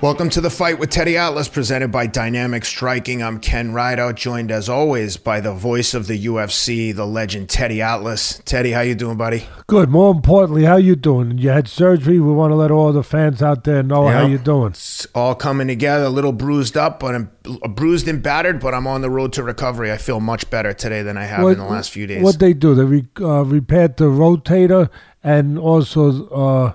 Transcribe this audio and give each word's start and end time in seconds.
Welcome 0.00 0.30
to 0.30 0.40
the 0.40 0.48
fight 0.48 0.78
with 0.78 0.90
Teddy 0.90 1.16
Atlas, 1.16 1.48
presented 1.48 1.90
by 1.90 2.06
Dynamic 2.06 2.64
Striking. 2.64 3.20
I'm 3.20 3.40
Ken 3.40 3.72
Rideout, 3.72 4.14
joined 4.14 4.52
as 4.52 4.68
always 4.68 5.16
by 5.16 5.40
the 5.40 5.52
voice 5.52 5.92
of 5.92 6.06
the 6.06 6.26
UFC, 6.26 6.94
the 6.94 7.04
legend 7.04 7.48
Teddy 7.48 7.82
Atlas. 7.82 8.40
Teddy, 8.44 8.70
how 8.70 8.82
you 8.82 8.94
doing, 8.94 9.16
buddy? 9.16 9.48
Good. 9.66 9.88
More 9.88 10.12
importantly, 10.12 10.62
how 10.62 10.76
you 10.76 10.94
doing? 10.94 11.38
You 11.38 11.48
had 11.48 11.66
surgery. 11.66 12.20
We 12.20 12.30
want 12.32 12.52
to 12.52 12.54
let 12.54 12.70
all 12.70 12.92
the 12.92 13.02
fans 13.02 13.42
out 13.42 13.64
there 13.64 13.82
know 13.82 14.06
how 14.06 14.24
you 14.24 14.38
doing. 14.38 14.70
It's 14.70 15.04
all 15.16 15.34
coming 15.34 15.66
together. 15.66 16.04
A 16.04 16.10
little 16.10 16.32
bruised 16.32 16.76
up, 16.76 17.00
but 17.00 17.16
I'm 17.16 17.30
bruised 17.70 18.06
and 18.06 18.22
battered. 18.22 18.60
But 18.60 18.74
I'm 18.74 18.86
on 18.86 19.00
the 19.00 19.10
road 19.10 19.32
to 19.32 19.42
recovery. 19.42 19.90
I 19.90 19.96
feel 19.96 20.20
much 20.20 20.48
better 20.48 20.72
today 20.72 21.02
than 21.02 21.16
I 21.16 21.24
have 21.24 21.44
in 21.44 21.58
the 21.58 21.64
last 21.64 21.90
few 21.90 22.06
days. 22.06 22.22
What 22.22 22.38
they 22.38 22.52
do? 22.52 22.76
They 22.76 22.84
re, 22.84 23.08
uh, 23.20 23.44
repaired 23.44 23.96
the 23.96 24.04
rotator 24.04 24.90
and 25.24 25.58
also 25.58 26.28
uh, 26.28 26.72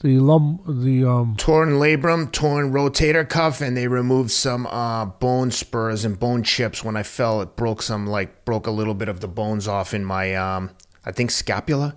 the 0.00 0.18
lum 0.18 0.60
the 0.66 1.04
um. 1.04 1.34
torn 1.36 1.70
labrum, 1.72 2.30
torn 2.32 2.72
rotator 2.72 3.28
cuff, 3.28 3.60
and 3.60 3.76
they 3.76 3.86
removed 3.88 4.30
some 4.30 4.66
uh, 4.66 5.04
bone 5.06 5.50
spurs 5.50 6.04
and 6.04 6.18
bone 6.18 6.42
chips. 6.42 6.82
When 6.82 6.96
I 6.96 7.02
fell, 7.02 7.40
it 7.42 7.54
broke 7.56 7.82
some 7.82 8.06
like 8.06 8.44
broke 8.44 8.66
a 8.66 8.70
little 8.70 8.94
bit 8.94 9.08
of 9.08 9.20
the 9.20 9.28
bones 9.28 9.68
off 9.68 9.92
in 9.94 10.04
my 10.04 10.34
um, 10.34 10.70
I 11.04 11.12
think 11.12 11.30
scapula. 11.30 11.96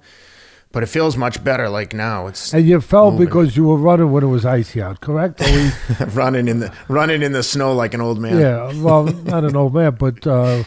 But 0.74 0.82
it 0.82 0.88
feels 0.88 1.16
much 1.16 1.44
better. 1.44 1.70
Like 1.70 1.94
now, 1.94 2.26
it's 2.26 2.52
And 2.52 2.68
you 2.68 2.82
fell 2.82 3.12
moving. 3.12 3.28
because 3.28 3.56
you 3.56 3.66
were 3.66 3.78
running 3.78 4.12
when 4.12 4.24
it 4.24 4.28
was 4.28 4.44
icy 4.44 4.82
out, 4.82 5.02
correct? 5.02 5.40
We, 5.40 5.70
running 6.08 6.48
in 6.48 6.60
the 6.62 6.74
running 6.88 7.22
in 7.22 7.32
the 7.32 7.44
snow 7.44 7.74
like 7.74 7.94
an 7.94 8.02
old 8.02 8.20
man. 8.20 8.40
yeah. 8.40 8.74
Well, 8.82 9.04
not 9.06 9.44
an 9.46 9.56
old 9.56 9.76
man, 9.76 9.96
but 10.00 10.26
uh, 10.26 10.64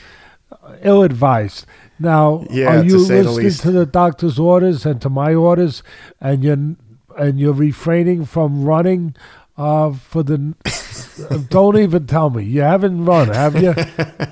ill 0.83 1.03
advised. 1.03 1.67
Now, 1.99 2.45
Yeah, 2.51 2.67
are 2.79 2.85
you 2.85 2.91
the 2.93 2.99
listening 2.99 3.35
least. 3.35 3.63
to 3.63 3.73
the 3.73 3.85
doctor's 3.87 4.39
orders 4.39 4.87
and 4.87 5.01
to 5.03 5.09
my 5.11 5.35
orders, 5.35 5.83
and 6.21 6.45
you're 6.45 6.77
and 7.17 7.39
you're 7.39 7.53
refraining 7.53 8.25
from 8.25 8.65
running 8.65 9.15
uh, 9.57 9.93
for 9.93 10.23
the? 10.23 10.55
don't 11.49 11.79
even 11.79 12.07
tell 12.07 12.31
me 12.31 12.45
you 12.45 12.61
haven't 12.61 13.05
run, 13.05 13.29
have 13.29 13.61
you? 13.61 13.75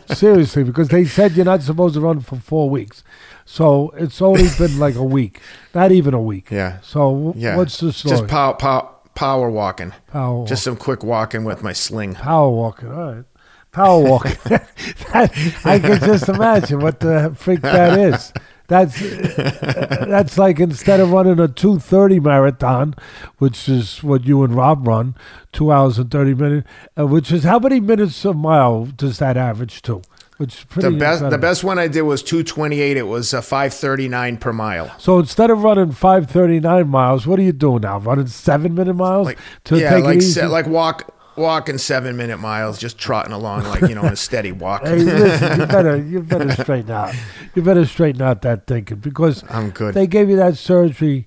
Seriously, 0.14 0.64
because 0.64 0.88
they 0.88 1.05
said 1.05 1.32
you're 1.32 1.44
not 1.44 1.62
supposed 1.62 1.94
to 1.94 2.00
run 2.00 2.20
for 2.20 2.36
four 2.36 2.68
weeks, 2.70 3.02
so 3.44 3.90
it's 3.96 4.20
only 4.20 4.48
been 4.58 4.78
like 4.86 4.94
a 4.94 5.02
week, 5.05 5.40
not 5.74 5.92
even 5.92 6.14
a 6.14 6.20
week. 6.20 6.50
Yeah. 6.50 6.78
So 6.82 6.98
w- 7.14 7.34
Yeah. 7.36 7.56
what's 7.56 7.78
the 7.80 7.92
story? 7.92 8.16
Just 8.18 8.28
power, 8.28 8.55
power, 8.55 8.88
power 9.14 9.50
walking. 9.50 9.92
power, 10.08 10.46
Just 10.46 10.62
some 10.64 10.77
quick 10.77 11.02
walking 11.02 11.44
with 11.44 11.62
my 11.62 11.72
sling. 11.72 12.14
power 12.14 12.50
walking. 12.50 12.88
All 12.92 13.14
right. 13.14 13.24
Power 13.72 14.00
walking. 14.05 14.36
that, 14.44 15.32
I 15.64 15.78
can 15.80 15.98
just 16.00 16.28
imagine 16.28 16.78
what 16.80 17.00
the 17.00 17.34
freak 17.36 17.60
that 17.62 17.98
is. 17.98 18.32
That's 18.66 18.98
that's 19.58 20.38
like 20.38 20.58
instead 20.60 21.00
of 21.00 21.10
running 21.12 21.38
a 21.40 21.48
two 21.48 21.78
thirty 21.78 22.20
marathon, 22.20 22.94
which 23.38 23.68
is 23.68 24.02
what 24.02 24.24
you 24.24 24.42
and 24.42 24.54
Rob 24.54 24.86
run, 24.86 25.14
two 25.52 25.70
hours 25.70 25.98
and 25.98 26.10
thirty 26.10 26.34
minutes, 26.34 26.66
uh, 26.98 27.06
which 27.06 27.30
is 27.30 27.44
how 27.44 27.58
many 27.58 27.80
minutes 27.80 28.24
a 28.24 28.32
mile 28.32 28.86
does 28.86 29.18
that 29.18 29.36
average 29.36 29.82
to? 29.82 30.02
Which 30.38 30.54
is 30.58 30.64
pretty 30.64 30.90
The 30.90 30.96
best, 30.96 31.30
the 31.30 31.38
best 31.38 31.62
one 31.62 31.78
I 31.78 31.86
did 31.86 32.02
was 32.02 32.20
228. 32.22 32.96
It 32.96 33.02
was 33.04 33.32
uh, 33.32 33.40
539 33.40 34.36
per 34.38 34.52
mile. 34.52 34.92
So 34.98 35.20
instead 35.20 35.48
of 35.50 35.62
running 35.62 35.92
five 35.92 36.28
thirty 36.28 36.58
nine 36.58 36.88
miles, 36.88 37.26
what 37.26 37.38
are 37.38 37.42
you 37.42 37.52
doing 37.52 37.82
now? 37.82 37.98
Running 37.98 38.26
seven 38.26 38.74
minute 38.74 38.94
miles 38.94 39.26
Like 39.26 39.38
to 39.64 39.78
yeah, 39.78 39.90
take 39.90 40.04
like 40.04 40.16
it 40.16 40.22
easy. 40.24 40.42
like 40.42 40.66
walk 40.66 41.14
walking 41.36 41.78
seven 41.78 42.16
minute 42.16 42.38
miles, 42.38 42.78
just 42.78 42.98
trotting 42.98 43.32
along 43.32 43.64
like 43.64 43.82
you 43.82 43.94
know 43.94 44.04
in 44.04 44.12
a 44.12 44.16
steady 44.16 44.52
walk. 44.64 44.82
Hey, 44.84 44.96
listen, 44.96 45.60
you 45.60 45.66
better 45.66 45.96
you 45.96 46.20
better 46.20 46.50
straighten 46.52 46.90
out. 46.90 47.14
You 47.54 47.62
better 47.62 47.84
straighten 47.86 48.22
out 48.22 48.42
that 48.42 48.66
thinking 48.66 48.98
because 48.98 49.44
I'm 49.50 49.70
good. 49.70 49.94
they 49.94 50.06
gave 50.06 50.28
you 50.30 50.36
that 50.36 50.56
surgery, 50.56 51.27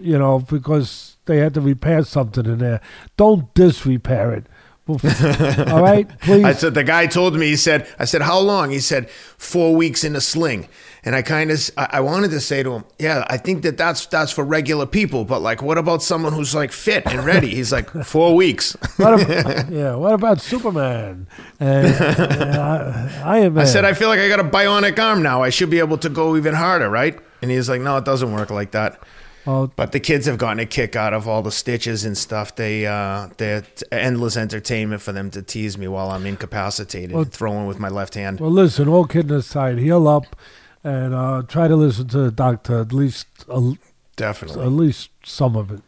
you 0.00 0.18
know, 0.18 0.40
because 0.40 1.16
they 1.26 1.38
had 1.38 1.54
to 1.54 1.60
repair 1.60 2.02
something 2.04 2.46
in 2.46 2.58
there. 2.58 2.80
Don't 3.16 3.52
disrepair 3.54 4.32
it. 4.32 4.46
All 4.88 5.82
right, 5.82 6.08
please. 6.20 6.44
I 6.44 6.54
said 6.54 6.72
the 6.72 6.82
guy 6.82 7.06
told 7.06 7.36
me. 7.36 7.48
He 7.48 7.56
said, 7.56 7.86
"I 7.98 8.06
said 8.06 8.22
how 8.22 8.38
long?" 8.38 8.70
He 8.70 8.80
said 8.80 9.10
four 9.10 9.76
weeks 9.76 10.02
in 10.02 10.16
a 10.16 10.20
sling. 10.20 10.66
And 11.08 11.16
I 11.16 11.22
kind 11.22 11.50
of, 11.50 11.70
I 11.78 11.86
I 11.92 12.00
wanted 12.00 12.30
to 12.32 12.40
say 12.40 12.62
to 12.62 12.70
him, 12.74 12.84
"Yeah, 12.98 13.24
I 13.30 13.38
think 13.38 13.62
that 13.62 13.78
that's 13.78 14.04
that's 14.04 14.30
for 14.30 14.44
regular 14.44 14.84
people, 14.84 15.24
but 15.24 15.40
like, 15.40 15.62
what 15.62 15.78
about 15.78 16.02
someone 16.02 16.34
who's 16.34 16.54
like 16.54 16.70
fit 16.70 17.06
and 17.06 17.24
ready?" 17.24 17.48
He's 17.48 17.72
like, 17.72 17.88
four 18.04 18.36
weeks. 18.36 18.76
What 18.98 19.18
ab- 19.18 19.70
yeah, 19.72 19.94
what 19.94 20.12
about 20.12 20.42
Superman 20.42 21.26
and 21.58 21.86
uh, 21.86 23.08
Man? 23.24 23.56
I 23.58 23.64
said, 23.64 23.86
I 23.86 23.94
feel 23.94 24.08
like 24.08 24.20
I 24.20 24.28
got 24.28 24.38
a 24.38 24.44
bionic 24.44 24.98
arm 24.98 25.22
now. 25.22 25.42
I 25.42 25.48
should 25.48 25.70
be 25.70 25.78
able 25.78 25.96
to 25.98 26.10
go 26.10 26.36
even 26.36 26.52
harder, 26.54 26.90
right? 26.90 27.18
And 27.40 27.50
he's 27.50 27.70
like, 27.70 27.80
No, 27.80 27.96
it 27.96 28.04
doesn't 28.04 28.30
work 28.30 28.50
like 28.50 28.72
that. 28.72 29.02
Well, 29.46 29.72
But 29.76 29.92
the 29.92 30.00
kids 30.00 30.26
have 30.26 30.36
gotten 30.36 30.58
a 30.60 30.66
kick 30.66 30.94
out 30.94 31.14
of 31.14 31.26
all 31.26 31.40
the 31.40 31.50
stitches 31.52 32.04
and 32.04 32.18
stuff. 32.18 32.54
They, 32.54 32.84
uh, 32.86 33.28
they're 33.38 33.62
endless 33.90 34.36
entertainment 34.36 35.00
for 35.00 35.12
them 35.12 35.30
to 35.30 35.40
tease 35.40 35.78
me 35.78 35.88
while 35.88 36.10
I'm 36.10 36.26
incapacitated, 36.26 37.12
Well- 37.12 37.24
throwing 37.24 37.66
with 37.66 37.78
my 37.78 37.88
left 37.88 38.12
hand. 38.14 38.40
well, 38.40 38.50
listen. 38.50 38.88
All 38.88 39.06
kidding 39.06 39.34
aside, 39.34 39.78
heal 39.78 40.06
up 40.06 40.36
and 40.84 41.14
uh, 41.14 41.42
try 41.46 41.68
to 41.68 41.76
listen 41.76 42.08
to 42.08 42.18
the 42.18 42.30
doctor 42.30 42.80
at 42.80 42.92
least 42.92 43.26
a, 43.48 43.72
Definitely. 44.16 44.64
at 44.64 44.72
least 44.72 45.10
some 45.24 45.56
of 45.56 45.70
it. 45.70 45.80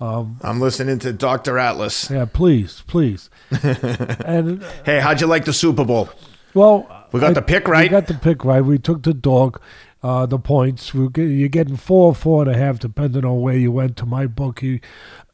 Um, 0.00 0.38
I'm 0.42 0.60
listening 0.60 0.98
to 1.00 1.12
Dr. 1.12 1.58
Atlas. 1.58 2.10
yeah, 2.10 2.24
please, 2.24 2.82
please. 2.86 3.28
and 3.62 4.62
Hey, 4.84 5.00
how'd 5.00 5.20
you 5.20 5.26
like 5.26 5.44
the 5.44 5.52
Super 5.52 5.84
Bowl? 5.84 6.08
Well, 6.54 7.06
We 7.12 7.20
got 7.20 7.34
the 7.34 7.42
pick 7.42 7.68
right? 7.68 7.82
We 7.84 7.88
got 7.90 8.06
the 8.06 8.14
pick 8.14 8.44
right. 8.44 8.62
We 8.62 8.78
took 8.78 9.02
the 9.02 9.12
dog, 9.12 9.60
uh, 10.02 10.24
the 10.26 10.38
points. 10.38 10.94
We 10.94 11.08
get, 11.10 11.24
you're 11.24 11.48
getting 11.50 11.76
four, 11.76 12.14
four 12.14 12.42
and 12.42 12.50
a 12.50 12.56
half, 12.56 12.78
depending 12.78 13.24
on 13.26 13.40
where 13.42 13.56
you 13.56 13.70
went 13.72 13.96
to 13.98 14.06
my 14.06 14.26
bookie. 14.26 14.80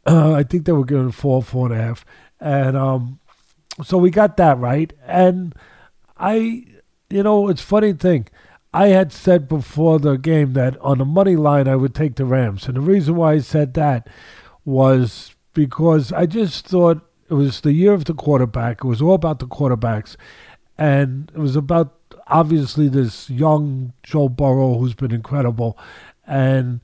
Uh, 0.04 0.32
I 0.34 0.42
think 0.42 0.66
they 0.66 0.72
were 0.72 0.84
giving 0.84 1.12
four, 1.12 1.42
four 1.44 1.70
and 1.70 1.80
a 1.80 1.82
half, 1.82 2.04
and 2.40 2.76
um, 2.76 3.18
so 3.84 3.98
we 3.98 4.10
got 4.10 4.36
that 4.38 4.58
right. 4.58 4.92
And 5.06 5.54
I, 6.18 6.64
you 7.08 7.22
know, 7.22 7.48
it's 7.48 7.62
funny 7.62 7.92
thing. 7.92 8.26
I 8.72 8.88
had 8.88 9.12
said 9.12 9.48
before 9.48 9.98
the 9.98 10.16
game 10.16 10.52
that 10.52 10.78
on 10.80 10.98
the 10.98 11.04
money 11.04 11.36
line 11.36 11.66
I 11.68 11.76
would 11.76 11.94
take 11.94 12.16
the 12.16 12.24
Rams, 12.24 12.66
and 12.66 12.76
the 12.76 12.80
reason 12.80 13.16
why 13.16 13.32
I 13.34 13.38
said 13.38 13.74
that 13.74 14.08
was 14.64 15.34
because 15.54 16.12
I 16.12 16.26
just 16.26 16.66
thought 16.66 17.00
it 17.30 17.34
was 17.34 17.60
the 17.60 17.72
year 17.72 17.92
of 17.94 18.04
the 18.04 18.14
quarterback. 18.14 18.84
It 18.84 18.88
was 18.88 19.00
all 19.00 19.14
about 19.14 19.38
the 19.38 19.46
quarterbacks, 19.46 20.16
and 20.76 21.30
it 21.34 21.38
was 21.38 21.56
about 21.56 21.94
obviously 22.26 22.88
this 22.88 23.30
young 23.30 23.92
Joe 24.02 24.28
Burrow 24.28 24.78
who's 24.78 24.94
been 24.94 25.12
incredible, 25.12 25.78
and 26.26 26.80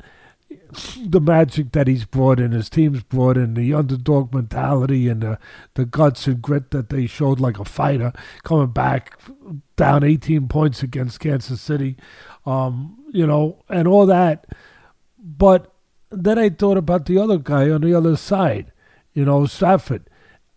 the 0.99 1.21
magic 1.21 1.73
that 1.73 1.87
he's 1.87 2.05
brought 2.05 2.41
in, 2.41 2.53
his 2.53 2.71
team's 2.71 3.03
brought 3.03 3.37
in, 3.37 3.55
the 3.55 3.75
underdog 3.75 4.35
mentality 4.35 5.09
and 5.09 5.23
the, 5.23 5.39
the 5.75 5.85
guts 5.85 6.27
and 6.27 6.41
grit 6.41 6.71
that 6.71 6.89
they 6.89 7.07
showed 7.07 7.41
like 7.41 7.59
a 7.59 7.65
fighter 7.65 8.13
coming 8.43 8.69
back 8.69 9.19
down 9.77 10.05
18 10.05 10.49
points 10.49 10.83
against 10.83 11.21
Kansas 11.21 11.61
City, 11.61 11.97
um, 12.47 12.99
you 13.11 13.27
know, 13.27 13.63
and 13.69 13.87
all 13.87 14.07
that. 14.07 14.47
But 15.19 15.73
then 16.11 16.39
I 16.39 16.49
thought 16.51 16.77
about 16.77 17.07
the 17.07 17.19
other 17.19 17.39
guy 17.39 17.71
on 17.71 17.81
the 17.81 17.95
other 17.95 18.17
side, 18.17 18.73
you 19.13 19.25
know, 19.25 19.47
Stafford. 19.47 20.09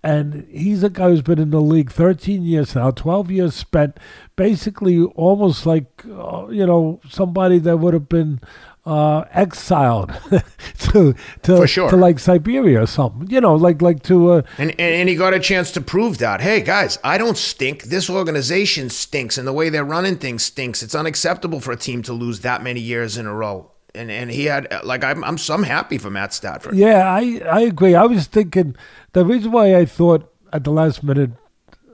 And 0.03 0.45
he's 0.51 0.83
a 0.83 0.89
guy 0.91 1.09
who's 1.09 1.23
been 1.23 1.39
in 1.39 1.50
the 1.50 1.59
league 1.62 1.91
13 1.91 2.44
years 2.44 2.75
now, 2.75 2.91
12 2.91 3.31
years 3.31 3.56
spent, 3.56 4.00
basically 4.35 5.01
almost 5.01 5.66
like, 5.66 6.03
uh, 6.06 6.45
you 6.50 6.66
know, 6.67 7.00
somebody 7.09 7.57
that 7.59 7.77
would 7.77 7.95
have 7.95 8.07
been 8.07 8.39
uh, 8.85 9.25
exiled 9.31 10.13
to 10.78 11.16
to, 11.41 11.68
sure. 11.68 11.90
to 11.90 11.96
like 11.96 12.19
Siberia 12.19 12.84
or 12.84 12.85
something, 12.85 13.29
you 13.29 13.41
know, 13.41 13.56
like 13.56 13.81
like 13.81 14.03
to 14.03 14.31
uh, 14.31 14.41
And, 14.57 14.72
and, 14.72 14.79
and 14.79 15.09
he 15.09 15.16
got 15.16 15.34
a 15.34 15.40
chance 15.40 15.72
to 15.72 15.81
prove 15.81 16.19
that. 16.19 16.41
Hey, 16.41 16.62
guys, 16.62 17.00
I 17.03 17.18
don't 17.18 17.38
stink. 17.38 17.84
This 17.84 18.09
organization 18.09 18.90
stinks, 18.90 19.38
and 19.38 19.47
the 19.47 19.53
way 19.53 19.69
they're 19.69 19.85
running 19.85 20.18
things 20.18 20.44
stinks. 20.44 20.84
It's 20.84 20.95
unacceptable 20.95 21.59
for 21.59 21.72
a 21.72 21.78
team 21.78 22.03
to 22.03 22.13
lose 22.13 22.41
that 22.41 22.62
many 22.62 22.79
years 22.79 23.18
in 23.18 23.25
a 23.25 23.34
row. 23.34 23.72
And 23.95 24.12
and 24.12 24.29
he 24.29 24.45
had 24.45 24.68
like 24.84 25.03
I'm 25.03 25.24
I'm 25.24 25.38
so 25.38 25.53
I'm 25.53 25.63
happy 25.63 25.97
for 25.97 26.09
Matt 26.09 26.34
Stafford. 26.34 26.75
Yeah, 26.75 27.09
I, 27.09 27.42
I 27.50 27.62
agree. 27.62 27.95
I 27.95 28.04
was 28.04 28.27
thinking 28.27 28.75
the 29.13 29.25
reason 29.25 29.51
why 29.51 29.75
I 29.75 29.86
thought 29.86 30.31
at 30.54 30.63
the 30.63 30.71
last 30.71 31.01
minute 31.01 31.31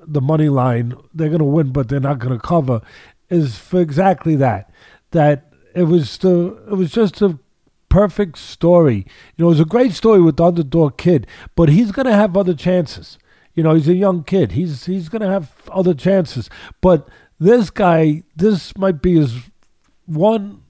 the 0.05 0.21
money 0.21 0.49
line 0.49 0.95
they're 1.13 1.29
going 1.29 1.39
to 1.39 1.45
win, 1.45 1.71
but 1.71 1.87
they're 1.87 1.99
not 1.99 2.19
going 2.19 2.33
to 2.33 2.39
cover, 2.39 2.81
is 3.29 3.57
for 3.57 3.79
exactly 3.79 4.35
that. 4.37 4.73
That 5.11 5.50
it 5.75 5.83
was 5.83 6.17
the 6.17 6.63
it 6.69 6.75
was 6.75 6.91
just 6.91 7.21
a 7.21 7.37
perfect 7.89 8.37
story. 8.37 9.05
You 9.35 9.43
know, 9.43 9.47
it 9.47 9.49
was 9.49 9.59
a 9.59 9.65
great 9.65 9.91
story 9.93 10.21
with 10.21 10.37
the 10.37 10.45
underdog 10.45 10.97
kid, 10.97 11.27
but 11.55 11.69
he's 11.69 11.91
going 11.91 12.05
to 12.05 12.13
have 12.13 12.37
other 12.37 12.53
chances. 12.53 13.17
You 13.53 13.63
know, 13.63 13.75
he's 13.75 13.89
a 13.89 13.95
young 13.95 14.23
kid. 14.23 14.53
He's 14.53 14.85
he's 14.85 15.09
going 15.09 15.21
to 15.21 15.29
have 15.29 15.53
other 15.71 15.93
chances. 15.93 16.49
But 16.79 17.07
this 17.39 17.69
guy, 17.69 18.23
this 18.35 18.77
might 18.77 19.01
be 19.01 19.15
his 19.15 19.35
one 20.05 20.63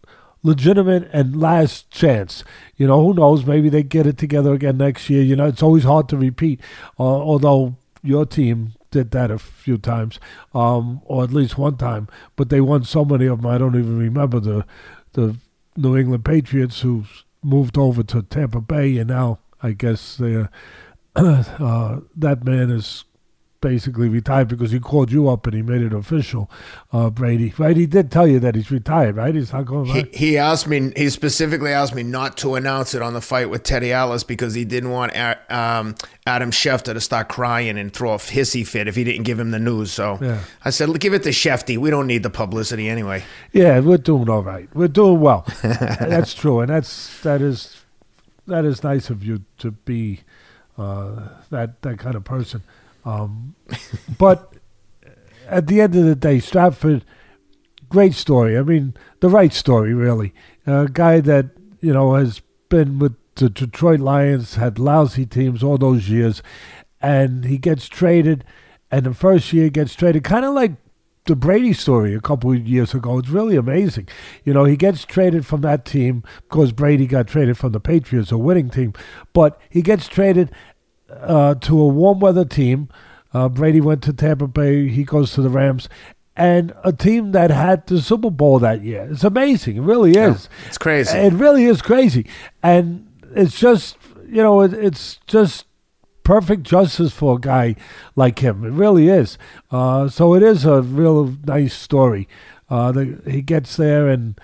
legitimate 0.44 1.10
and 1.14 1.40
last 1.40 1.92
chance. 1.92 2.44
You 2.76 2.88
know, 2.88 3.02
who 3.02 3.14
knows? 3.14 3.46
Maybe 3.46 3.70
they 3.70 3.84
get 3.84 4.08
it 4.08 4.18
together 4.18 4.54
again 4.54 4.78
next 4.78 5.10
year. 5.10 5.22
You 5.22 5.36
know, 5.36 5.48
it's 5.48 5.62
always 5.64 5.84
hard 5.84 6.10
to 6.10 6.18
repeat. 6.18 6.60
Uh, 7.00 7.04
although 7.04 7.78
your 8.02 8.26
team 8.26 8.74
did 8.92 9.12
that 9.12 9.32
a 9.32 9.40
few 9.40 9.78
times, 9.78 10.20
um, 10.54 11.02
or 11.06 11.24
at 11.24 11.32
least 11.32 11.58
one 11.58 11.78
time, 11.78 12.08
but 12.36 12.50
they 12.50 12.62
won 12.62 12.84
so 12.84 13.04
many 13.04 13.26
of 13.26 13.42
them. 13.42 13.52
I 13.52 13.58
don't 13.58 13.76
even 13.76 13.98
remember 13.98 14.40
the 14.40 14.66
the 15.14 15.38
New 15.76 15.98
England 15.98 16.26
Patriots 16.26 16.82
who 16.82 17.06
moved 17.44 17.78
over 17.78 18.04
to 18.04 18.22
Tampa 18.22 18.62
Bay, 18.62 18.98
and 18.98 19.10
now 19.10 19.40
I 19.64 19.72
guess 19.72 20.20
uh, 21.16 22.00
that 22.16 22.44
man 22.44 22.70
is 22.70 23.06
basically 23.62 24.10
retired 24.10 24.48
because 24.48 24.72
he 24.72 24.80
called 24.80 25.12
you 25.12 25.30
up 25.30 25.46
and 25.46 25.56
he 25.56 25.62
made 25.62 25.82
it 25.82 25.94
official, 25.94 26.50
uh, 26.92 27.10
Brady. 27.10 27.54
Right? 27.58 27.78
He 27.78 27.86
did 27.86 28.12
tell 28.12 28.28
you 28.28 28.40
that 28.40 28.56
he's 28.56 28.72
retired, 28.72 29.16
right? 29.16 29.34
He's 29.34 29.54
not 29.54 29.66
going. 29.66 29.86
He, 29.86 30.04
he 30.12 30.38
asked 30.38 30.68
me. 30.68 30.92
He 30.96 31.10
specifically 31.10 31.72
asked 31.72 31.96
me 31.96 32.04
not 32.04 32.38
to 32.38 32.56
announce 32.56 32.94
it 32.94 33.02
on 33.02 33.14
the 33.14 33.22
fight 33.22 33.50
with 33.50 33.64
Teddy 33.64 33.94
Atlas 33.94 34.24
because 34.24 34.54
he 34.54 34.66
didn't 34.66 34.90
want 34.90 35.16
um, 35.52 35.96
Adam 36.26 36.52
Schefter 36.52 36.94
to 36.94 37.00
start 37.00 37.30
crying 37.30 37.78
and 37.78 37.94
throw 37.94 38.14
a 38.14 38.18
hissy 38.18 38.68
fit 38.68 38.88
if 38.88 38.96
he 38.96 39.04
didn't 39.04 39.24
give 39.24 39.40
him 39.40 39.52
the 39.52 39.60
news. 39.60 39.92
So 39.92 40.18
yeah. 40.22 40.44
I 40.66 40.72
said, 40.72 41.00
give 41.00 41.14
it 41.14 41.24
to 41.24 41.30
Shefty. 41.30 41.78
We 41.78 41.90
don't 41.90 42.08
need 42.08 42.24
the 42.24 42.30
publicity 42.30 42.90
anyway. 42.90 43.24
Yeah, 43.54 43.80
we're 43.80 43.98
doing 43.98 44.30
all 44.30 44.44
right. 44.44 44.68
We're 44.74 44.88
doing 44.88 45.22
well. 45.22 45.46
that's 45.62 46.34
true, 46.34 46.60
and 46.60 46.70
that's 46.70 47.22
that 47.22 47.42
is 47.42 47.84
that 48.48 48.66
is 48.66 48.84
nice 48.84 49.10
of 49.10 49.24
you 49.24 49.44
to 49.60 49.72
be 49.72 50.22
uh, 50.78 51.30
that 51.50 51.82
that 51.84 52.00
kind 52.00 52.16
of 52.16 52.24
person. 52.24 52.64
Um, 53.06 53.56
but 54.18 54.54
at 55.48 55.68
the 55.68 55.82
end 55.82 55.96
of 55.96 56.06
the 56.06 56.16
day, 56.16 56.40
Stafford, 56.40 57.04
great 57.90 58.14
story. 58.14 58.58
I 58.58 58.62
mean, 58.62 58.94
the 59.20 59.30
right 59.30 59.54
story, 59.54 59.94
really. 59.94 60.34
A 60.66 60.88
guy 60.92 61.20
that, 61.22 61.50
you 61.80 61.94
know, 61.94 62.16
has 62.16 62.42
been 62.70 63.00
with 63.00 63.16
the 63.36 63.50
Detroit 63.50 64.00
Lions, 64.00 64.56
had 64.56 64.80
lousy 64.80 65.26
teams 65.26 65.64
all 65.64 65.78
those 65.78 66.10
years, 66.10 66.44
and 67.02 67.46
he 67.46 67.58
gets 67.58 67.88
traded, 67.88 68.44
and 68.92 69.06
the 69.06 69.14
first 69.14 69.52
year 69.54 69.70
gets 69.70 69.96
traded, 69.96 70.24
kind 70.24 70.46
of 70.46 70.54
like 70.54 70.74
the 71.26 71.36
Brady 71.36 71.74
story 71.74 72.16
a 72.16 72.22
couple 72.22 72.52
of 72.52 72.68
years 72.68 72.94
ago. 72.94 73.20
It's 73.20 73.30
really 73.30 73.56
amazing. 73.56 74.08
You 74.44 74.54
know, 74.54 74.66
he 74.66 74.76
gets 74.76 75.06
traded 75.06 75.46
from 75.46 75.62
that 75.62 75.86
team 75.86 76.24
because 76.50 76.72
Brady 76.72 77.08
got 77.08 77.28
traded 77.28 77.58
from 77.58 77.72
the 77.74 77.80
Patriots, 77.80 78.32
a 78.32 78.38
winning 78.38 78.70
team, 78.70 78.94
but 79.34 79.60
he 79.70 79.82
gets 79.82 80.08
traded 80.08 80.52
uh, 81.22 81.56
to 81.56 81.80
a 81.80 81.88
warm 81.88 82.20
weather 82.20 82.46
team. 82.46 82.90
Uh, 83.34 83.50
Brady 83.50 83.82
went 83.82 84.02
to 84.04 84.14
Tampa 84.14 84.48
Bay. 84.48 84.88
He 84.90 85.04
goes 85.04 85.34
to 85.34 85.42
the 85.42 85.50
Rams. 85.50 85.88
And 86.36 86.74
a 86.84 86.94
team 86.94 87.34
that 87.34 87.52
had 87.52 87.86
the 87.88 88.02
Super 88.02 88.30
Bowl 88.30 88.60
that 88.60 88.82
year. 88.82 89.08
It's 89.12 89.24
amazing. 89.24 89.78
It 89.78 89.82
really 89.82 90.12
is. 90.12 90.16
Yeah, 90.50 90.68
it's 90.68 90.78
crazy. 90.78 91.18
It 91.18 91.34
really 91.34 91.66
is 91.66 91.82
crazy. 91.82 92.26
And 92.64 93.08
it's 93.36 93.60
just, 93.60 93.98
you 94.28 94.42
know, 94.42 94.62
it, 94.62 94.74
it's 94.74 95.20
just 95.28 95.66
perfect 96.24 96.64
justice 96.64 97.12
for 97.12 97.36
a 97.36 97.40
guy 97.40 97.76
like 98.16 98.40
him. 98.40 98.64
It 98.64 98.72
really 98.72 99.10
is. 99.10 99.38
Uh, 99.70 100.08
so 100.08 100.34
it 100.34 100.42
is 100.42 100.66
a 100.66 100.82
real 100.82 101.36
nice 101.46 101.74
story. 101.74 102.28
Uh, 102.70 102.92
the, 102.92 103.22
he 103.30 103.42
gets 103.42 103.76
there 103.76 104.08
and 104.08 104.40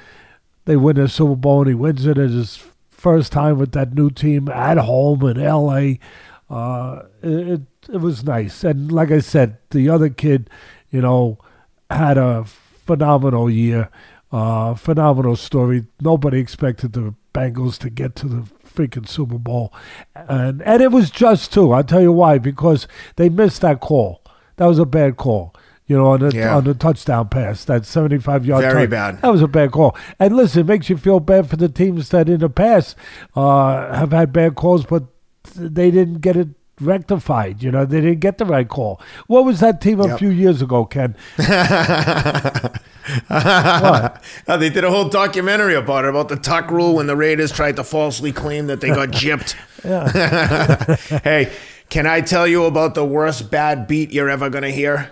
they 0.66 0.76
win 0.76 0.98
the 0.98 1.08
Super 1.08 1.36
Bowl 1.36 1.62
and 1.62 1.70
he 1.70 1.74
wins 1.74 2.06
it 2.06 2.18
as 2.18 2.34
his 2.34 2.64
first 2.90 3.32
time 3.32 3.58
with 3.58 3.72
that 3.72 3.94
new 3.94 4.10
team 4.10 4.50
at 4.50 4.78
home 4.78 5.24
in 5.24 5.40
L.A 5.40 6.00
uh, 6.50 7.04
it 7.22 7.62
it 7.90 7.98
was 7.98 8.24
nice. 8.24 8.64
And 8.64 8.92
like 8.92 9.12
I 9.12 9.20
said, 9.20 9.58
the 9.72 9.90
other 9.90 10.10
kid, 10.10 10.50
you 10.90 11.02
know, 11.02 11.38
had 11.90 12.18
a 12.18 12.46
phenomenal 12.46 13.50
year, 13.50 13.90
uh, 14.32 14.74
phenomenal 14.76 15.36
story. 15.36 15.86
Nobody 16.02 16.40
expected 16.40 16.94
the 16.94 17.14
Bengals 17.34 17.78
to 17.80 17.90
get 17.90 18.16
to 18.18 18.28
the 18.28 18.44
freaking 18.66 19.08
Super 19.08 19.38
Bowl, 19.38 19.74
and 20.16 20.62
and 20.62 20.82
it 20.82 20.92
was 20.92 21.10
just 21.10 21.54
too. 21.54 21.72
I'll 21.74 21.84
tell 21.84 22.02
you 22.02 22.12
why 22.12 22.38
because 22.38 22.88
they 23.16 23.30
missed 23.30 23.62
that 23.62 23.80
call. 23.80 24.22
That 24.56 24.66
was 24.66 24.80
a 24.80 24.86
bad 24.86 25.18
call. 25.18 25.54
You 25.86 25.98
know, 25.98 26.08
on 26.08 26.20
the 26.20 26.36
yeah. 26.36 26.56
on 26.56 26.66
the 26.66 26.74
touchdown 26.74 27.30
pass, 27.30 27.64
that 27.66 27.86
seventy-five 27.86 28.46
yard. 28.46 28.64
Very 28.64 28.88
bad. 28.88 29.22
That 29.22 29.32
was 29.32 29.42
a 29.42 29.48
bad 29.48 29.72
call. 29.72 29.96
And 30.20 30.36
listen, 30.36 30.62
it 30.62 30.68
makes 30.68 30.90
you 30.90 30.98
feel 30.98 31.22
bad 31.22 31.50
for 31.50 31.56
the 31.56 31.70
teams 31.70 32.10
that 32.10 32.28
in 32.28 32.40
the 32.40 32.50
past 32.50 32.98
uh, 33.36 33.94
have 33.96 34.12
had 34.12 34.34
bad 34.34 34.56
calls, 34.56 34.86
but 34.86 35.06
they 35.56 35.92
didn't 35.92 36.22
get 36.22 36.36
it 36.36 36.50
rectified. 36.80 37.64
You 37.64 37.72
know, 37.72 37.86
they 37.86 38.02
didn't 38.02 38.20
get 38.20 38.38
the 38.38 38.46
right 38.46 38.68
call. 38.68 39.02
What 39.28 39.46
was 39.46 39.60
that 39.60 39.82
team 39.82 40.00
a 40.00 40.08
yep. 40.08 40.20
few 40.20 40.30
years 40.30 40.62
ago, 40.62 40.86
Ken? 40.86 41.16
what? 41.36 42.74
Uh, 44.48 44.58
they 44.58 44.70
did 44.70 44.84
a 44.84 44.90
whole 44.90 45.10
documentary 45.10 45.76
about 45.76 46.06
it, 46.06 46.10
about 46.10 46.30
the 46.30 46.36
tuck 46.36 46.70
rule 46.70 46.96
when 46.96 47.08
the 47.08 47.16
Raiders 47.16 47.52
tried 47.52 47.76
to 47.78 47.84
falsely 47.84 48.32
claim 48.32 48.68
that 48.68 48.82
they 48.82 48.90
got 48.90 49.10
gypped. 49.10 49.56
hey, 51.24 51.52
can 51.90 52.06
I 52.06 52.22
tell 52.22 52.48
you 52.48 52.66
about 52.66 52.96
the 52.96 53.06
worst 53.06 53.50
bad 53.50 53.88
beat 53.88 54.12
you're 54.12 54.30
ever 54.30 54.50
going 54.50 54.64
to 54.64 54.72
hear? 54.72 55.12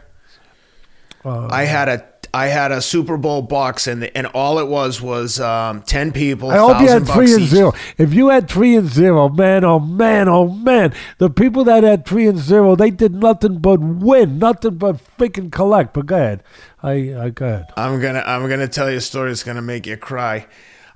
Uh, 1.23 1.47
I 1.47 1.63
had 1.63 1.89
a 1.89 2.05
I 2.35 2.47
had 2.47 2.73
a 2.73 2.81
Super 2.81 3.15
Bowl 3.15 3.41
box, 3.43 3.87
and 3.87 4.03
and 4.13 4.27
all 4.27 4.59
it 4.59 4.67
was 4.67 5.01
was 5.01 5.39
um, 5.39 5.83
ten 5.83 6.11
people. 6.11 6.51
I 6.51 6.57
hope 6.57 6.81
you 6.81 6.89
had 6.89 7.07
three 7.07 7.31
and 7.31 7.43
each. 7.43 7.49
zero. 7.49 7.73
If 7.97 8.13
you 8.13 8.27
had 8.27 8.49
three 8.49 8.75
and 8.75 8.89
zero, 8.89 9.29
man, 9.29 9.63
oh 9.63 9.79
man, 9.79 10.27
oh 10.27 10.49
man, 10.49 10.93
the 11.17 11.29
people 11.29 11.63
that 11.63 11.83
had 11.83 12.05
three 12.05 12.27
and 12.27 12.37
zero, 12.37 12.75
they 12.75 12.89
did 12.89 13.15
nothing 13.15 13.59
but 13.59 13.79
win, 13.79 14.37
nothing 14.37 14.75
but 14.75 14.97
freaking 15.17 15.49
collect. 15.49 15.93
But 15.93 16.07
go 16.07 16.15
ahead, 16.17 16.43
I, 16.83 17.15
I 17.17 17.29
go 17.29 17.45
ahead. 17.45 17.67
I'm 17.77 18.01
gonna 18.01 18.23
I'm 18.25 18.49
gonna 18.49 18.67
tell 18.67 18.91
you 18.91 18.97
a 18.97 19.01
story 19.01 19.29
that's 19.29 19.43
gonna 19.43 19.61
make 19.61 19.87
you 19.87 19.95
cry. 19.95 20.45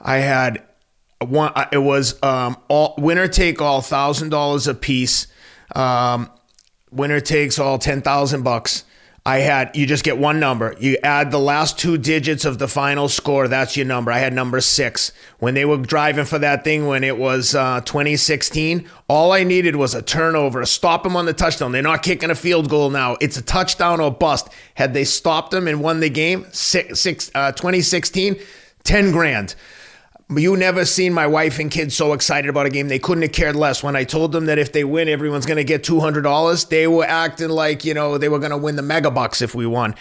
I 0.02 0.18
had 0.18 0.62
one. 1.20 1.54
It 1.72 1.78
was 1.78 2.22
um, 2.22 2.58
all 2.68 2.96
winner 2.98 3.30
take 3.30 3.62
all, 3.62 3.80
thousand 3.80 4.28
dollars 4.28 4.68
a 4.68 4.74
piece. 4.74 5.28
Um, 5.74 6.30
winner 6.92 7.22
takes 7.22 7.60
all, 7.60 7.80
ten 7.80 8.02
thousand 8.02 8.44
bucks 8.44 8.84
I 9.26 9.40
had 9.40 9.76
you 9.76 9.86
just 9.86 10.04
get 10.04 10.18
one 10.18 10.40
number. 10.40 10.76
You 10.80 10.98
add 11.04 11.32
the 11.32 11.40
last 11.40 11.78
two 11.78 11.98
digits 11.98 12.46
of 12.46 12.58
the 12.58 12.68
final 12.68 13.10
score. 13.10 13.48
That's 13.48 13.76
your 13.76 13.86
number. 13.86 14.12
I 14.12 14.20
had 14.20 14.34
number 14.34 14.62
six. 14.62 15.12
When 15.40 15.54
they 15.54 15.66
were 15.66 15.78
driving 15.78 16.26
for 16.26 16.40
that 16.40 16.64
thing, 16.64 16.88
when 16.88 17.04
it 17.04 17.18
was 17.18 17.54
uh, 17.54 17.82
2016, 17.82 18.90
all 19.08 19.32
I 19.32 19.44
needed 19.44 19.76
was 19.76 19.94
a 19.94 20.02
turnover, 20.02 20.66
stop 20.66 21.04
them 21.04 21.16
on 21.16 21.26
the 21.26 21.34
touchdown. 21.34 21.72
They're 21.72 21.82
not 21.82 22.04
kicking 22.04 22.30
a 22.30 22.36
field 22.36 22.70
goal 22.70 22.90
now. 22.90 23.18
It's 23.20 23.38
a 23.38 23.42
touchdown 23.42 24.00
or 24.00 24.12
bust. 24.12 24.50
Had 24.76 24.94
they 24.94 25.04
stopped 25.04 25.52
them 25.52 25.68
and 25.68 25.82
won 25.82 26.00
the 26.00 26.10
game, 26.10 26.46
six, 26.52 27.00
six, 27.00 27.30
uh, 27.36 27.52
2016, 27.52 28.38
10 28.84 29.12
grand. 29.12 29.56
You 30.36 30.56
never 30.56 30.86
seen 30.86 31.12
my 31.14 31.26
wife 31.26 31.58
and 31.58 31.72
kids 31.72 31.96
so 31.96 32.14
excited 32.14 32.50
about 32.50 32.68
a 32.68 32.70
game. 32.70 32.88
They 32.88 33.00
couldn't 33.00 33.24
have 33.24 33.32
cared 33.32 33.56
less. 33.56 33.82
When 33.82 33.96
I 33.96 34.04
told 34.04 34.32
them 34.32 34.46
that 34.46 34.60
if 34.60 34.72
they 34.72 34.84
win, 34.84 35.10
everyone's 35.10 35.48
going 35.48 35.58
to 35.58 35.64
get 35.64 35.82
$200, 35.82 36.70
they 36.70 36.86
were 36.86 37.04
acting 37.04 37.50
like, 37.50 37.84
you 37.84 37.96
know, 37.96 38.20
they 38.20 38.30
were 38.30 38.38
going 38.38 38.52
to 38.52 38.58
win 38.58 38.76
the 38.76 38.84
mega 38.84 39.10
bucks 39.10 39.42
if 39.42 39.56
we 39.56 39.66
won 39.66 39.96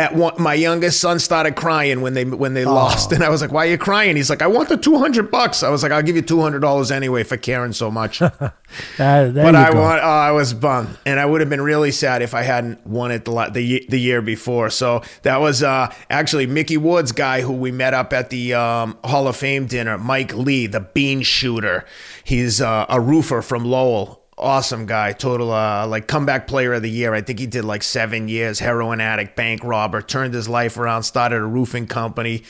at 0.00 0.14
one, 0.14 0.32
my 0.38 0.54
youngest 0.54 0.98
son 0.98 1.18
started 1.18 1.56
crying 1.56 2.00
when 2.00 2.14
they 2.14 2.24
when 2.24 2.54
they 2.54 2.64
oh. 2.64 2.72
lost, 2.72 3.12
and 3.12 3.22
I 3.22 3.28
was 3.28 3.42
like, 3.42 3.52
"Why 3.52 3.66
are 3.66 3.70
you 3.70 3.76
crying?" 3.76 4.16
He's 4.16 4.30
like, 4.30 4.40
"I 4.40 4.46
want 4.46 4.70
the 4.70 4.78
two 4.78 4.96
hundred 4.96 5.30
bucks." 5.30 5.62
I 5.62 5.68
was 5.68 5.82
like, 5.82 5.92
"I'll 5.92 6.02
give 6.02 6.16
you 6.16 6.22
two 6.22 6.40
hundred 6.40 6.60
dollars 6.60 6.90
anyway 6.90 7.22
for 7.22 7.36
caring 7.36 7.74
so 7.74 7.90
much." 7.90 8.18
but 9.44 9.54
I 9.54 9.70
go. 9.70 9.80
want, 9.80 10.00
oh, 10.02 10.06
I 10.06 10.30
was 10.30 10.54
bummed, 10.54 10.96
and 11.04 11.20
I 11.20 11.26
would 11.26 11.42
have 11.42 11.50
been 11.50 11.60
really 11.60 11.92
sad 11.92 12.22
if 12.22 12.32
I 12.32 12.42
hadn't 12.42 12.86
won 12.86 13.10
it 13.10 13.26
the 13.26 13.50
the, 13.52 13.86
the 13.90 14.00
year 14.00 14.22
before. 14.22 14.70
So 14.70 15.02
that 15.22 15.38
was 15.38 15.62
uh, 15.62 15.92
actually 16.08 16.46
Micky 16.46 16.78
Ward's 16.78 17.12
guy 17.12 17.42
who 17.42 17.52
we 17.52 17.70
met 17.70 17.92
up 17.92 18.14
at 18.14 18.30
the 18.30 18.54
um, 18.54 18.96
Hall 19.04 19.28
of 19.28 19.36
Fame 19.36 19.66
dinner. 19.66 19.98
Mike 19.98 20.34
Lee, 20.34 20.66
the 20.66 20.80
bean 20.80 21.20
shooter. 21.20 21.84
He's 22.24 22.62
uh, 22.62 22.86
a 22.88 23.00
roofer 23.00 23.42
from 23.42 23.66
Lowell 23.66 24.19
awesome 24.40 24.86
guy, 24.86 25.12
total 25.12 25.52
uh, 25.52 25.86
like 25.86 26.06
comeback 26.06 26.46
player 26.46 26.72
of 26.72 26.82
the 26.82 26.90
year. 26.90 27.14
I 27.14 27.20
think 27.20 27.38
he 27.38 27.46
did 27.46 27.64
like 27.64 27.82
seven 27.82 28.28
years, 28.28 28.58
heroin 28.58 29.00
addict, 29.00 29.36
bank 29.36 29.62
robber, 29.62 30.02
turned 30.02 30.34
his 30.34 30.48
life 30.48 30.76
around, 30.76 31.04
started 31.04 31.36
a 31.36 31.44
roofing 31.46 31.86
company. 31.86 32.42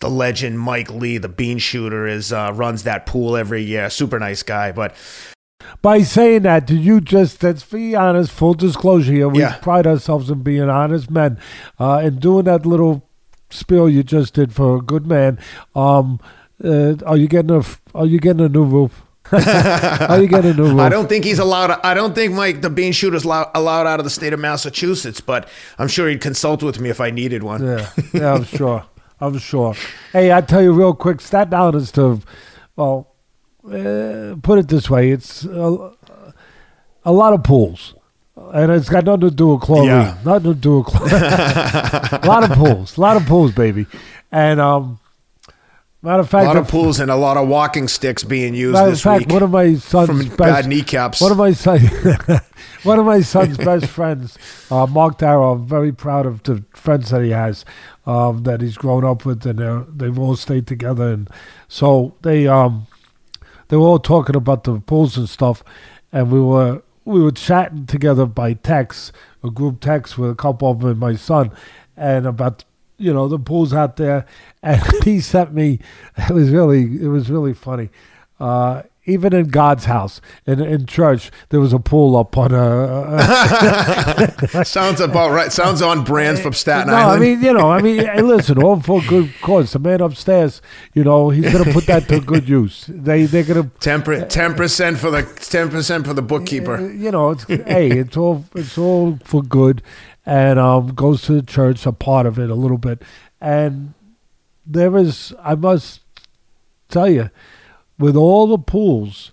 The 0.00 0.08
legend 0.08 0.58
Mike 0.58 0.90
Lee, 0.90 1.18
the 1.18 1.28
bean 1.28 1.58
shooter, 1.58 2.06
is 2.06 2.32
uh, 2.32 2.52
runs 2.54 2.84
that 2.84 3.06
pool 3.06 3.36
every 3.36 3.62
year. 3.62 3.90
Super 3.90 4.18
nice 4.18 4.42
guy, 4.42 4.72
but. 4.72 4.94
By 5.80 6.02
saying 6.02 6.42
that, 6.42 6.66
did 6.66 6.80
you 6.80 7.00
just, 7.00 7.42
let's 7.42 7.64
be 7.64 7.94
honest, 7.94 8.30
full 8.32 8.54
disclosure 8.54 9.12
here, 9.12 9.28
we 9.28 9.40
yeah. 9.40 9.58
pride 9.58 9.86
ourselves 9.86 10.28
in 10.28 10.42
being 10.42 10.68
honest 10.68 11.10
men. 11.10 11.38
Uh, 11.78 11.98
and 11.98 12.20
doing 12.20 12.44
that 12.44 12.66
little 12.66 13.08
spiel 13.48 13.88
you 13.88 14.02
just 14.02 14.34
did 14.34 14.52
for 14.52 14.76
a 14.76 14.82
good 14.82 15.06
man, 15.06 15.38
um, 15.74 16.20
uh, 16.62 16.94
are 17.06 17.16
you 17.16 17.28
getting 17.28 17.50
a, 17.50 17.62
are 17.94 18.06
you 18.06 18.18
getting 18.18 18.44
a 18.44 18.48
new 18.48 18.64
roof? 18.64 19.02
How 19.38 20.16
you 20.16 20.28
get 20.28 20.44
a 20.44 20.52
new 20.52 20.64
roof? 20.64 20.80
I 20.80 20.90
don't 20.90 21.08
think 21.08 21.24
he's 21.24 21.38
allowed. 21.38 21.70
I 21.82 21.94
don't 21.94 22.14
think 22.14 22.34
Mike 22.34 22.60
the 22.60 22.68
bean 22.68 22.92
shooter's 22.92 23.24
allowed, 23.24 23.50
allowed 23.54 23.86
out 23.86 23.98
of 23.98 24.04
the 24.04 24.10
state 24.10 24.34
of 24.34 24.40
Massachusetts, 24.40 25.22
but 25.22 25.48
I'm 25.78 25.88
sure 25.88 26.06
he'd 26.06 26.20
consult 26.20 26.62
with 26.62 26.78
me 26.78 26.90
if 26.90 27.00
I 27.00 27.10
needed 27.10 27.42
one. 27.42 27.64
Yeah, 27.64 27.90
yeah, 28.12 28.34
I'm 28.34 28.44
sure. 28.44 28.84
I'm 29.20 29.38
sure. 29.38 29.74
Hey, 30.12 30.32
I 30.32 30.42
tell 30.42 30.60
you 30.60 30.72
real 30.72 30.94
quick. 30.94 31.22
Staten 31.22 31.54
Island 31.54 31.76
is 31.76 31.92
to, 31.92 32.20
well, 32.76 33.14
uh, 33.64 34.36
put 34.42 34.58
it 34.58 34.68
this 34.68 34.90
way: 34.90 35.12
it's 35.12 35.44
a, 35.46 35.92
a, 37.04 37.12
lot 37.12 37.32
of 37.32 37.42
pools. 37.42 37.94
And 38.36 38.70
it's 38.70 38.88
got 38.90 39.04
nothing 39.04 39.20
to 39.22 39.30
do 39.30 39.48
with 39.48 39.62
chlorine. 39.62 39.86
Yeah. 39.86 40.18
Nothing 40.26 40.54
to 40.54 40.58
do 40.58 40.78
with 40.78 40.86
chlorine. 40.88 41.14
a 41.14 42.20
lot 42.26 42.44
of 42.44 42.50
pools. 42.50 42.98
A 42.98 43.00
lot 43.00 43.16
of 43.16 43.24
pools, 43.24 43.52
baby. 43.52 43.86
And 44.30 44.60
um, 44.60 44.98
Matter 46.04 46.20
of 46.20 46.28
fact, 46.28 46.46
a 46.46 46.48
lot 46.48 46.56
of 46.56 46.66
pools 46.66 46.98
and 46.98 47.12
a 47.12 47.16
lot 47.16 47.36
of 47.36 47.46
walking 47.46 47.86
sticks 47.86 48.24
being 48.24 48.54
used 48.54 48.72
matter 48.72 48.90
this 48.90 48.98
of 48.98 49.04
fact, 49.04 49.20
week. 49.20 49.32
One 49.32 49.42
of 49.44 49.50
my 49.52 49.74
son's 49.76 50.08
from 50.08 50.18
best, 50.18 50.36
bad 50.36 50.66
kneecaps. 50.66 51.20
One 51.20 51.30
of 51.30 51.38
my 51.38 51.52
son, 51.52 51.78
one 52.82 52.98
of 52.98 53.06
my 53.06 53.20
son's 53.20 53.56
best 53.56 53.86
friends, 53.86 54.36
uh, 54.68 54.86
Mark 54.88 55.18
Darrow. 55.18 55.52
I'm 55.52 55.64
very 55.64 55.92
proud 55.92 56.26
of 56.26 56.42
the 56.42 56.64
friends 56.72 57.10
that 57.10 57.22
he 57.22 57.30
has, 57.30 57.64
um, 58.04 58.42
that 58.42 58.62
he's 58.62 58.76
grown 58.76 59.04
up 59.04 59.24
with, 59.24 59.46
and 59.46 59.86
they've 59.96 60.18
all 60.18 60.34
stayed 60.34 60.66
together. 60.66 61.12
And 61.12 61.30
so 61.68 62.16
they 62.22 62.48
um, 62.48 62.88
they 63.68 63.76
were 63.76 63.86
all 63.86 64.00
talking 64.00 64.34
about 64.34 64.64
the 64.64 64.80
pools 64.80 65.16
and 65.16 65.28
stuff, 65.28 65.62
and 66.12 66.32
we 66.32 66.40
were 66.40 66.82
we 67.04 67.22
were 67.22 67.30
chatting 67.30 67.86
together 67.86 68.26
by 68.26 68.54
text, 68.54 69.12
a 69.44 69.50
group 69.50 69.78
text 69.80 70.18
with 70.18 70.30
a 70.30 70.34
couple 70.34 70.68
of 70.68 70.80
them 70.80 70.90
and 70.90 70.98
my 70.98 71.14
son, 71.14 71.52
and 71.96 72.26
about 72.26 72.64
you 73.02 73.12
know 73.12 73.28
the 73.28 73.38
pools 73.38 73.74
out 73.74 73.96
there, 73.96 74.24
and 74.62 74.80
he 75.04 75.20
sent 75.20 75.52
me. 75.52 75.80
It 76.16 76.32
was 76.32 76.50
really 76.50 76.82
it 77.02 77.08
was 77.08 77.28
really 77.30 77.54
funny. 77.54 77.90
Uh, 78.40 78.82
even 79.04 79.34
in 79.34 79.48
God's 79.48 79.86
house, 79.86 80.20
in 80.46 80.60
in 80.60 80.86
church, 80.86 81.32
there 81.48 81.58
was 81.58 81.72
a 81.72 81.80
pool 81.80 82.16
up 82.16 82.36
on 82.38 82.52
a. 82.54 84.62
Sounds 84.64 85.00
about 85.00 85.32
right. 85.32 85.50
Sounds 85.50 85.82
on 85.82 86.04
brands 86.04 86.40
from 86.40 86.52
Staten 86.52 86.86
no, 86.88 86.94
Island. 86.94 87.22
I 87.22 87.26
mean 87.26 87.42
you 87.42 87.52
know, 87.52 87.68
I 87.70 87.82
mean, 87.82 87.98
hey, 87.98 88.22
listen, 88.22 88.62
all 88.62 88.80
for 88.80 89.02
good 89.08 89.32
cause. 89.40 89.72
The 89.72 89.80
man 89.80 90.00
upstairs, 90.00 90.62
you 90.94 91.02
know, 91.02 91.30
he's 91.30 91.52
gonna 91.52 91.72
put 91.72 91.86
that 91.86 92.06
to 92.08 92.20
good 92.20 92.48
use. 92.48 92.86
They 92.88 93.24
they're 93.26 93.42
gonna 93.42 93.70
Ten 93.80 94.02
percent 94.54 94.98
for 94.98 95.10
the 95.10 95.22
ten 95.40 95.68
percent 95.68 96.06
for 96.06 96.14
the 96.14 96.22
Uh, 96.22 96.26
bookkeeper. 96.26 96.88
you 96.92 97.10
know, 97.10 97.30
it's 97.30 97.42
hey, 97.44 97.90
it's 97.90 98.16
all 98.16 98.44
it's 98.54 98.78
all 98.78 99.18
for 99.24 99.42
good, 99.42 99.82
and 100.24 100.58
um, 100.58 100.88
goes 100.94 101.22
to 101.22 101.32
the 101.32 101.42
church, 101.42 101.84
a 101.86 101.92
part 101.92 102.26
of 102.26 102.38
it, 102.38 102.50
a 102.50 102.54
little 102.54 102.78
bit, 102.78 103.02
and 103.40 103.94
there 104.64 104.96
is, 104.96 105.32
I 105.42 105.54
must 105.56 106.00
tell 106.88 107.10
you, 107.10 107.30
with 107.98 108.16
all 108.16 108.46
the 108.46 108.58
pools, 108.58 109.32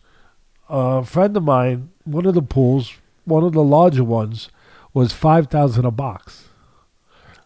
a 0.70 1.04
friend 1.04 1.36
of 1.38 1.44
mine, 1.44 1.90
one 2.04 2.26
of 2.26 2.34
the 2.34 2.42
pools, 2.42 2.94
one 3.26 3.44
of 3.44 3.54
the 3.54 3.64
larger 3.64 4.04
ones, 4.04 4.50
was 4.94 5.14
five 5.14 5.48
thousand 5.48 5.86
a 5.86 5.92
box. 5.92 6.46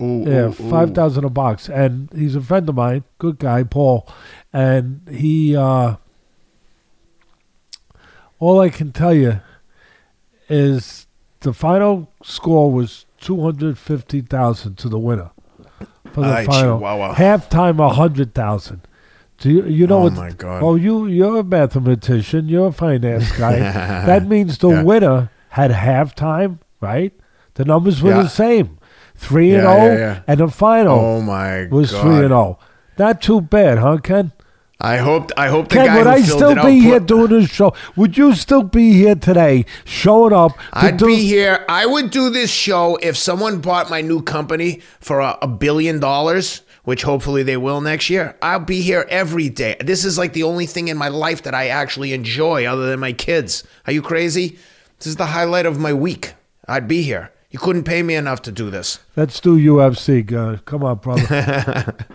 Ooh, 0.02 0.24
Yeah, 0.26 0.46
ooh, 0.46 0.48
ooh. 0.48 0.70
five 0.70 0.92
thousand 0.96 1.26
a 1.26 1.30
box, 1.30 1.68
and 1.70 2.10
he's 2.16 2.36
a 2.36 2.42
friend 2.42 2.68
of 2.70 2.76
mine, 2.76 3.04
good 3.18 3.38
guy, 3.40 3.64
Paul, 3.64 4.08
and 4.54 5.02
he. 5.12 5.56
uh 5.56 5.96
All 8.40 8.60
I 8.60 8.70
can 8.70 8.92
tell 8.92 9.14
you 9.14 9.42
is 10.50 11.08
the 11.42 11.54
final 11.54 12.10
score 12.24 12.72
was 12.72 13.06
two 13.24 13.42
hundred 13.42 13.78
fifty 13.78 14.22
thousand 14.22 14.78
to 14.80 14.90
the 14.90 15.00
winner 15.00 15.32
for 16.14 16.22
the 16.22 16.28
Ay, 16.28 16.46
final. 16.46 16.78
Chihuahua. 16.78 17.16
Halftime 17.16 17.80
a 17.80 17.90
hundred 17.90 18.34
thousand. 18.36 18.82
Do 19.40 19.50
you, 19.50 19.66
you 19.66 19.88
know 19.88 19.98
Oh 20.00 20.04
what? 20.04 20.14
my 20.14 20.32
God. 20.32 20.62
Oh, 20.64 20.76
you 20.76 21.08
you're 21.08 21.38
a 21.40 21.44
mathematician. 21.44 22.48
You're 22.50 22.68
a 22.68 22.72
finance 22.72 23.32
guy. 23.38 23.58
that 23.60 24.28
means 24.28 24.58
the 24.60 24.70
Yeah. 24.70 24.84
winner 24.84 25.30
had 25.50 25.72
halftime, 25.72 26.60
right? 26.82 27.14
The 27.56 27.66
numbers 27.66 28.02
were 28.02 28.12
Yeah. 28.12 28.24
the 28.24 28.30
same, 28.30 28.78
three 29.16 29.54
and 29.54 29.64
Yeah, 29.64 29.74
zero, 29.76 29.86
yeah, 29.86 29.92
oh 29.94 29.98
yeah. 29.98 30.20
and 30.28 30.40
the 30.40 30.48
final 30.50 31.00
Oh 31.00 31.22
my 31.22 31.68
was 31.68 31.92
god! 31.92 32.02
three 32.02 32.16
and 32.20 32.28
zero. 32.30 32.58
Oh. 32.60 32.66
Not 32.98 33.22
too 33.22 33.42
bad, 33.42 33.80
huh, 33.80 33.98
Ken? 34.04 34.32
I 34.80 34.98
hope 34.98 35.32
I 35.38 35.48
hope 35.48 35.70
the 35.70 35.76
Ken, 35.76 35.86
guy 35.86 35.98
would 35.98 36.08
who 36.08 36.12
I 36.14 36.22
still 36.22 36.50
it 36.50 36.64
be 36.64 36.80
here 36.82 37.00
put- 37.00 37.08
doing 37.08 37.30
this 37.30 37.50
show? 37.50 37.74
Would 37.96 38.18
you 38.18 38.34
still 38.36 38.64
be 38.64 38.92
here 38.94 39.16
today, 39.16 39.66
showing 39.86 40.34
up? 40.34 40.52
I'd 40.74 40.98
do, 40.98 41.06
be 41.06 41.24
here. 41.24 41.64
I 41.70 41.86
would 41.86 42.10
do 42.12 42.30
this 42.30 42.52
show 42.52 42.98
if 42.98 43.16
someone 43.16 43.60
bought 43.62 43.90
my 43.90 44.02
new 44.02 44.22
company 44.22 44.82
for 45.00 45.20
a, 45.22 45.38
a 45.42 45.48
billion 45.48 46.00
dollars, 46.02 46.64
which 46.84 47.04
hopefully 47.04 47.44
they 47.44 47.56
will 47.56 47.80
next 47.80 48.10
year. 48.10 48.36
I'll 48.42 48.60
be 48.60 48.82
here 48.82 49.06
every 49.10 49.48
day. 49.48 49.78
This 49.80 50.04
is 50.04 50.18
like 50.18 50.34
the 50.34 50.44
only 50.44 50.66
thing 50.66 50.90
in 50.90 50.98
my 50.98 51.08
life 51.08 51.44
that 51.44 51.54
I 51.54 51.68
actually 51.70 52.12
enjoy 52.12 52.66
other 52.66 52.88
than 52.90 53.00
my 53.00 53.14
kids. 53.14 53.64
Are 53.88 53.94
you 53.94 54.02
crazy? 54.02 54.58
This 54.98 55.08
is 55.08 55.16
the 55.16 55.28
highlight 55.28 55.66
of 55.66 55.80
my 55.80 55.94
week. 55.94 56.34
I'd 56.68 56.88
be 56.90 57.04
here. 57.04 57.32
You 57.52 57.60
couldn't 57.60 57.84
pay 57.84 58.04
me 58.04 58.16
enough 58.16 58.42
to 58.44 58.52
do 58.52 58.70
this. 58.70 59.00
Let's 59.16 59.40
do 59.40 59.56
UFC. 59.58 60.30
Uh, 60.34 60.58
come 60.66 60.84
on, 60.84 60.98
brother. 60.98 61.96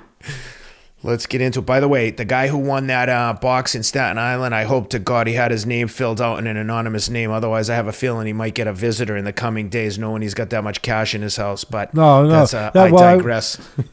Let's 1.04 1.26
get 1.26 1.40
into 1.40 1.60
it. 1.60 1.66
By 1.66 1.78
the 1.78 1.86
way, 1.86 2.10
the 2.10 2.24
guy 2.24 2.48
who 2.48 2.58
won 2.58 2.88
that 2.88 3.08
uh, 3.08 3.32
box 3.40 3.76
in 3.76 3.84
Staten 3.84 4.18
Island, 4.18 4.52
I 4.52 4.64
hope 4.64 4.90
to 4.90 4.98
God 4.98 5.28
he 5.28 5.34
had 5.34 5.52
his 5.52 5.64
name 5.64 5.86
filled 5.86 6.20
out 6.20 6.40
in 6.40 6.48
an 6.48 6.56
anonymous 6.56 7.08
name. 7.08 7.30
Otherwise, 7.30 7.70
I 7.70 7.76
have 7.76 7.86
a 7.86 7.92
feeling 7.92 8.26
he 8.26 8.32
might 8.32 8.54
get 8.54 8.66
a 8.66 8.72
visitor 8.72 9.16
in 9.16 9.24
the 9.24 9.32
coming 9.32 9.68
days, 9.68 9.96
knowing 9.96 10.22
he's 10.22 10.34
got 10.34 10.50
that 10.50 10.64
much 10.64 10.82
cash 10.82 11.14
in 11.14 11.22
his 11.22 11.36
house. 11.36 11.62
But 11.62 11.94
No, 11.94 12.24
no. 12.24 12.28
that's, 12.30 12.52
uh, 12.52 12.72
No, 12.74 12.84
I 12.86 12.90
well, 12.90 13.16
digress. 13.16 13.58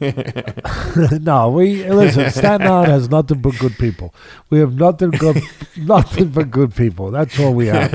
no, 1.20 1.50
we 1.50 1.84
listen. 1.88 2.30
Staten 2.30 2.66
Island 2.66 2.90
has 2.92 3.08
nothing 3.08 3.40
but 3.40 3.58
good 3.58 3.78
people. 3.78 4.14
We 4.50 4.58
have 4.58 4.74
nothing 4.74 5.10
good, 5.10 5.40
nothing 5.76 6.28
but 6.30 6.50
good 6.50 6.74
people. 6.74 7.10
That's 7.10 7.38
all 7.38 7.54
we 7.54 7.66
have, 7.68 7.92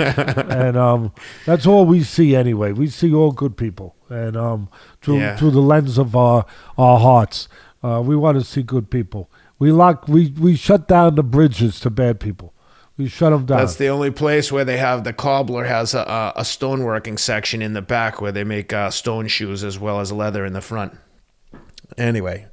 and 0.49 0.77
um, 0.77 1.11
that's 1.45 1.65
all 1.65 1.85
we 1.85 2.03
see 2.03 2.35
anyway. 2.35 2.71
We 2.71 2.87
see 2.87 3.13
all 3.13 3.31
good 3.31 3.57
people, 3.57 3.95
and 4.09 4.35
um, 4.37 4.69
through 5.01 5.19
Yeah. 5.19 5.35
through 5.35 5.51
the 5.51 5.61
lens 5.61 5.97
of 5.97 6.15
our 6.15 6.45
our 6.77 6.99
hearts, 6.99 7.47
uh, 7.83 8.01
we 8.03 8.15
want 8.15 8.37
to 8.37 8.43
see 8.43 8.63
good 8.63 8.89
people. 8.89 9.29
We 9.59 9.71
lock, 9.71 10.07
we 10.07 10.29
we 10.39 10.55
shut 10.55 10.87
down 10.87 11.15
the 11.15 11.23
bridges 11.23 11.79
to 11.81 11.89
bad 11.89 12.19
people. 12.19 12.53
We 12.97 13.07
shut 13.07 13.31
them 13.31 13.45
down. 13.45 13.59
That's 13.59 13.77
the 13.77 13.87
only 13.87 14.11
place 14.11 14.51
where 14.51 14.65
they 14.65 14.77
have 14.77 15.03
the 15.03 15.13
cobbler 15.13 15.63
has 15.63 15.93
a, 15.93 16.33
a, 16.35 16.41
stoneworking 16.41 17.17
section 17.17 17.61
in 17.61 17.73
the 17.73 17.81
back 17.81 18.21
where 18.21 18.31
they 18.31 18.43
make 18.43 18.73
uh, 18.73 18.91
stone 18.91 19.27
shoes 19.27 19.63
as 19.63 19.79
well 19.79 19.99
as 19.99 20.11
leather 20.11 20.45
in 20.45 20.53
the 20.53 20.61
front. 20.61 20.95
Anyway, 21.97 22.47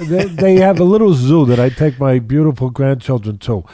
they, 0.00 0.26
they 0.26 0.56
have 0.56 0.78
a 0.78 0.84
little 0.84 1.14
zoo 1.14 1.44
that 1.46 1.58
I 1.58 1.68
take 1.68 1.98
my 1.98 2.18
beautiful 2.18 2.70
grandchildren 2.70 3.38
to 3.38 3.64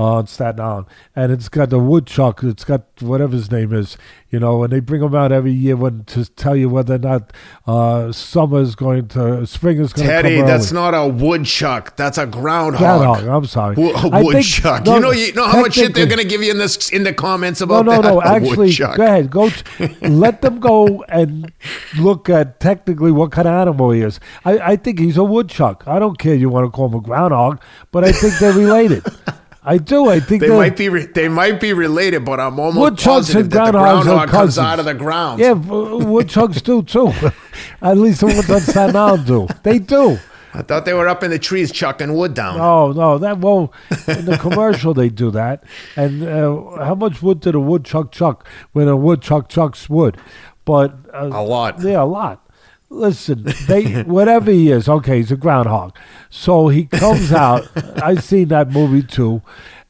on 0.00 0.26
Staten 0.26 0.60
Island, 0.60 0.86
and 1.14 1.30
it's 1.32 1.48
got 1.48 1.70
the 1.70 1.78
woodchuck. 1.78 2.42
It's 2.42 2.64
got 2.64 2.82
whatever 3.00 3.32
his 3.36 3.50
name 3.50 3.72
is, 3.72 3.98
you 4.30 4.40
know, 4.40 4.62
and 4.64 4.72
they 4.72 4.80
bring 4.80 5.00
them 5.02 5.14
out 5.14 5.30
every 5.32 5.52
year 5.52 5.76
when 5.76 6.04
to 6.04 6.24
tell 6.24 6.56
you 6.56 6.68
whether 6.70 6.94
or 6.94 6.98
not 6.98 7.32
uh, 7.66 8.10
summer 8.12 8.60
is 8.60 8.74
going 8.74 9.08
to, 9.08 9.46
spring 9.46 9.78
is 9.78 9.92
going 9.92 10.08
to 10.08 10.14
come 10.14 10.22
Teddy, 10.22 10.40
that's 10.42 10.72
not 10.72 10.94
a 10.94 11.06
woodchuck. 11.06 11.96
That's 11.96 12.16
a 12.18 12.26
groundhog. 12.26 12.78
Groundhog, 12.80 13.26
I'm 13.26 13.44
sorry. 13.46 13.74
Wo- 13.76 13.90
I 13.92 14.06
A 14.06 14.10
think- 14.10 14.24
woodchuck. 14.34 14.86
no, 14.86 14.94
you 14.94 15.00
know, 15.00 15.10
you 15.10 15.32
know 15.34 15.46
how 15.46 15.60
much 15.60 15.74
shit 15.74 15.94
they're 15.94 16.06
gonna 16.06 16.24
give 16.24 16.42
you 16.42 16.50
in 16.50 16.58
this 16.58 16.90
in 16.90 17.02
the 17.04 17.12
comments 17.12 17.60
No, 17.60 17.64
about 17.64 17.84
no, 17.86 17.92
that. 18.02 18.02
no. 18.02 18.22
Actually, 18.22 18.56
woodchuck. 18.68 18.96
go 18.96 19.04
ahead. 19.04 19.30
Go. 19.30 19.50
T- 19.50 19.86
let 20.02 20.40
them 20.42 20.60
go 20.60 21.02
and 21.08 21.52
look 21.98 22.28
at 22.30 22.58
technically 22.60 23.10
what 23.12 23.32
kind 23.32 23.46
of 23.48 23.54
animal 23.54 23.90
he 23.90 24.00
is. 24.00 24.18
I, 24.44 24.58
I 24.60 24.76
think 24.76 24.98
he's 24.98 25.16
a 25.16 25.24
woodchuck. 25.24 25.84
I 25.86 25.98
don't 25.98 26.18
care. 26.18 26.34
You 26.34 26.48
want 26.48 26.66
to 26.66 26.70
call 26.70 26.86
him 26.88 26.94
a 26.94 27.00
groundhog, 27.00 27.60
but 27.90 28.04
I 28.04 28.12
think 28.12 28.38
they're 28.38 28.52
related. 28.54 29.04
I 29.62 29.76
do. 29.76 30.08
I 30.08 30.20
think 30.20 30.40
They 30.42 30.48
might 30.48 30.76
be 30.76 30.88
re- 30.88 31.06
they 31.06 31.28
might 31.28 31.60
be 31.60 31.72
related, 31.74 32.24
but 32.24 32.40
I'm 32.40 32.58
almost 32.58 32.78
Woodchucks 32.78 33.04
positive 33.04 33.42
and 33.42 33.52
that 33.52 33.72
the 33.72 33.78
groundhogs 33.78 33.98
are 34.00 34.04
groundhog 34.04 34.28
comes 34.30 34.58
out 34.58 34.78
of 34.78 34.84
the 34.86 34.94
ground. 34.94 35.40
Yeah, 35.40 35.52
woodchucks 35.52 36.62
do 36.62 36.82
too. 36.82 37.12
At 37.82 37.98
least 37.98 38.20
the 38.20 38.26
ones 38.26 38.48
on 38.50 38.60
Staten 38.60 38.96
Island 38.96 39.26
do. 39.26 39.48
They 39.62 39.78
do. 39.78 40.18
I 40.52 40.62
thought 40.62 40.84
they 40.84 40.94
were 40.94 41.06
up 41.08 41.22
in 41.22 41.30
the 41.30 41.38
trees 41.38 41.70
chucking 41.70 42.14
wood 42.14 42.34
down. 42.34 42.58
Oh 42.60 42.92
no, 42.92 43.18
that 43.18 43.38
well 43.38 43.72
in 44.08 44.24
the 44.24 44.38
commercial 44.40 44.94
they 44.94 45.08
do 45.10 45.30
that. 45.32 45.62
And 45.94 46.22
uh, 46.24 46.84
how 46.84 46.94
much 46.94 47.22
wood 47.22 47.40
did 47.40 47.54
a 47.54 47.60
woodchuck 47.60 48.10
chuck 48.12 48.46
when 48.72 48.88
a 48.88 48.96
woodchuck 48.96 49.48
chucks 49.48 49.88
wood? 49.90 50.16
But 50.64 50.94
uh, 51.12 51.28
A 51.32 51.42
lot. 51.42 51.80
Yeah, 51.82 52.02
a 52.02 52.04
lot. 52.04 52.49
Listen, 52.92 53.44
they 53.68 54.02
whatever 54.02 54.50
he 54.50 54.70
is, 54.70 54.88
okay, 54.88 55.18
he's 55.18 55.30
a 55.32 55.36
groundhog. 55.36 55.96
So 56.28 56.68
he 56.68 56.86
comes 56.86 57.32
out. 57.46 57.68
I've 58.02 58.22
seen 58.24 58.48
that 58.48 58.70
movie 58.70 59.02
too, 59.04 59.42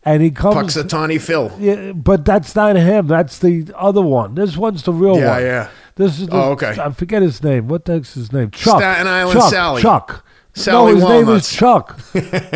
and 0.04 0.22
he 0.22 0.30
comes. 0.30 0.54
Punxsutawney 0.76 1.20
Phil. 1.20 1.50
Yeah, 1.58 1.92
but 1.92 2.24
that's 2.26 2.54
not 2.54 2.76
him. 2.76 3.06
That's 3.06 3.38
the 3.38 3.70
other 3.74 4.02
one. 4.02 4.34
This 4.34 4.56
one's 4.56 4.82
the 4.82 4.92
real 4.92 5.18
Yeah, 5.18 5.30
one. 5.30 5.40
yeah. 5.42 5.46
yeah. 5.46 5.68
This 5.96 6.20
is. 6.20 6.28
The, 6.28 6.34
Oh, 6.36 6.50
okay. 6.52 6.76
I 6.78 6.90
forget 6.90 7.22
his 7.22 7.42
name. 7.42 7.68
What 7.68 7.86
the 7.86 7.94
heck's 7.94 8.14
his 8.14 8.32
name? 8.32 8.50
Chuck. 8.50 8.78
Staten 8.80 9.06
Island 9.06 9.38
Chuck, 9.40 9.50
Sally. 9.50 9.82
Chuck. 9.82 10.24
Sally 10.52 10.92
no, 10.92 10.98
his 10.98 11.04
name 11.08 11.28
is 11.36 11.50
Chuck. 11.50 12.00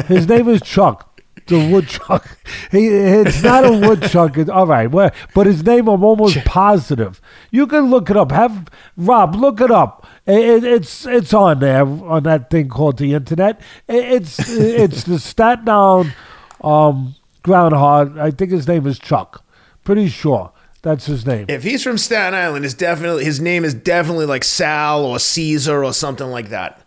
his 0.06 0.28
name 0.28 0.48
is 0.48 0.60
Chuck. 0.60 1.10
The 1.46 1.70
woodchuck. 1.70 2.38
He, 2.70 2.86
it's 2.88 3.42
not 3.42 3.66
a 3.66 3.72
woodchuck. 3.86 4.38
It, 4.38 4.48
all 4.48 4.66
right, 4.66 4.90
well, 4.90 5.10
but 5.34 5.46
his 5.46 5.62
name 5.62 5.88
I'm 5.88 6.02
almost 6.02 6.42
positive. 6.46 7.20
You 7.50 7.66
can 7.66 7.90
look 7.90 8.08
it 8.08 8.16
up. 8.16 8.32
Have 8.32 8.68
Rob 8.96 9.34
look 9.34 9.60
it 9.60 9.70
up. 9.70 10.03
It, 10.26 10.38
it, 10.38 10.64
it's 10.64 11.06
it's 11.06 11.34
on 11.34 11.60
there 11.60 11.82
on 11.82 12.22
that 12.22 12.50
thing 12.50 12.68
called 12.68 12.98
the 12.98 13.12
internet. 13.14 13.60
It, 13.88 14.04
it's 14.04 14.38
it's 14.48 15.04
the 15.04 15.18
Staten 15.18 15.68
Island 15.68 16.14
um, 16.62 17.14
groundhog. 17.42 18.18
I 18.18 18.30
think 18.30 18.50
his 18.50 18.66
name 18.66 18.86
is 18.86 18.98
Chuck. 18.98 19.44
Pretty 19.84 20.08
sure 20.08 20.52
that's 20.82 21.06
his 21.06 21.26
name. 21.26 21.46
If 21.48 21.62
he's 21.62 21.82
from 21.82 21.98
Staten 21.98 22.34
Island, 22.34 22.64
his 22.64 22.74
definitely 22.74 23.24
his 23.24 23.40
name 23.40 23.64
is 23.64 23.74
definitely 23.74 24.26
like 24.26 24.44
Sal 24.44 25.04
or 25.04 25.18
Caesar 25.18 25.84
or 25.84 25.92
something 25.92 26.28
like 26.28 26.48
that. 26.48 26.83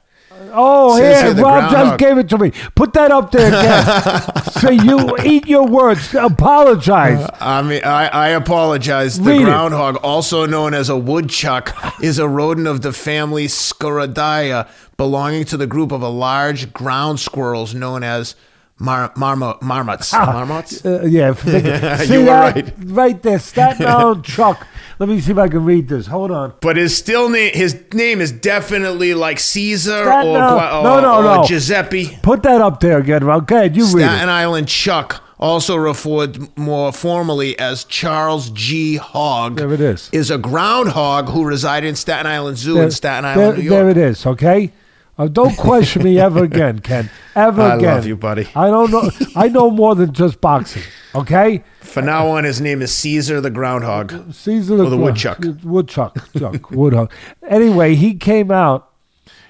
Oh, 0.51 0.95
here, 0.97 1.33
the 1.33 1.41
Rob 1.41 1.71
just 1.71 1.97
gave 1.97 2.17
it 2.17 2.29
to 2.29 2.37
me. 2.37 2.51
Put 2.75 2.93
that 2.93 3.11
up 3.11 3.31
there 3.31 3.47
again. 3.47 4.43
so 4.51 4.69
you 4.69 5.15
eat 5.25 5.47
your 5.47 5.65
words. 5.65 6.13
Apologize. 6.13 7.19
Uh, 7.19 7.37
I 7.39 7.61
mean, 7.61 7.83
I, 7.83 8.07
I 8.07 8.27
apologize. 8.29 9.17
The 9.19 9.31
Read 9.31 9.41
it. 9.41 9.45
groundhog, 9.45 9.97
also 9.97 10.45
known 10.45 10.73
as 10.73 10.89
a 10.89 10.97
woodchuck, 10.97 11.75
is 12.01 12.19
a 12.19 12.27
rodent 12.27 12.67
of 12.67 12.81
the 12.81 12.93
family 12.93 13.47
Sciuridae, 13.47 14.67
belonging 14.97 15.45
to 15.45 15.57
the 15.57 15.67
group 15.67 15.91
of 15.91 16.01
a 16.01 16.09
large 16.09 16.73
ground 16.73 17.19
squirrels 17.19 17.73
known 17.73 18.03
as 18.03 18.35
mar- 18.79 19.11
marmo- 19.15 19.61
marmots. 19.61 20.11
Marmots? 20.13 20.85
Uh, 20.85 21.03
yeah, 21.07 21.33
see 21.33 21.51
You 22.13 22.19
were 22.21 22.25
that 22.25 22.55
right. 22.55 22.73
right 22.85 23.21
there, 23.23 23.39
Staten 23.39 23.85
Island 23.87 24.23
Chuck. 24.23 24.65
Let 24.99 25.09
me 25.09 25.21
see 25.21 25.31
if 25.31 25.37
I 25.37 25.47
can 25.47 25.63
read 25.63 25.87
this. 25.89 26.07
Hold 26.07 26.31
on. 26.31 26.53
But 26.61 26.77
his 26.77 26.97
still 26.97 27.29
name, 27.29 27.51
his 27.53 27.79
name 27.93 28.19
is 28.19 28.31
definitely 28.31 29.13
like 29.13 29.39
Caesar 29.39 29.91
Staten 30.03 30.27
or, 30.31 30.37
Island- 30.39 30.59
Gua- 30.59 30.83
no, 30.83 30.97
or- 30.97 31.01
no, 31.01 31.17
or 31.17 31.37
no. 31.37 31.43
Giuseppe. 31.47 32.17
Put 32.23 32.43
that 32.43 32.61
up 32.61 32.79
there 32.79 32.97
again. 32.97 33.23
Okay, 33.23 33.69
you 33.69 33.83
read 33.85 34.05
Staten. 34.07 34.29
Island 34.29 34.67
Chuck, 34.67 35.23
also 35.39 35.75
referred 35.75 36.57
more 36.57 36.91
formally 36.91 37.57
as 37.59 37.83
Charles 37.83 38.49
G. 38.51 38.95
Hogg, 38.95 39.57
There 39.57 39.71
it 39.71 39.81
is. 39.81 40.09
is 40.11 40.31
a 40.31 40.37
groundhog 40.39 41.29
who 41.29 41.45
resided 41.45 41.87
in 41.87 41.95
Staten 41.95 42.25
Island 42.25 42.57
Zoo 42.57 42.73
There- 42.75 42.83
in 42.85 42.91
Staten 42.91 43.23
there, 43.23 43.33
Island, 43.45 43.57
New 43.59 43.63
York. 43.65 43.75
there 43.75 43.89
it 43.91 43.97
is. 43.97 44.25
Okay. 44.25 44.71
Uh, 45.17 45.27
don't 45.27 45.57
question 45.57 46.03
me 46.03 46.19
ever 46.19 46.43
again, 46.43 46.79
Ken. 46.79 47.09
Ever 47.35 47.61
I 47.61 47.75
again. 47.75 47.95
love 47.95 48.05
you, 48.05 48.15
buddy. 48.15 48.47
I 48.55 48.67
don't 48.67 48.91
know. 48.91 49.09
I 49.35 49.47
know 49.47 49.71
more 49.71 49.95
than 49.95 50.13
just 50.13 50.39
boxing. 50.41 50.83
Okay. 51.15 51.63
From 51.81 52.05
now 52.05 52.27
on, 52.27 52.43
his 52.43 52.61
name 52.61 52.81
is 52.83 52.93
Caesar 52.93 53.41
the 53.41 53.49
Groundhog. 53.49 54.31
Caesar 54.33 54.77
the, 54.77 54.83
Or 54.85 54.89
the 54.91 54.97
woodchuck. 54.97 55.43
Woodchuck. 55.63 56.31
Chuck, 56.37 56.69
woodchuck. 56.69 57.11
Anyway, 57.47 57.95
he 57.95 58.13
came 58.13 58.51
out. 58.51 58.91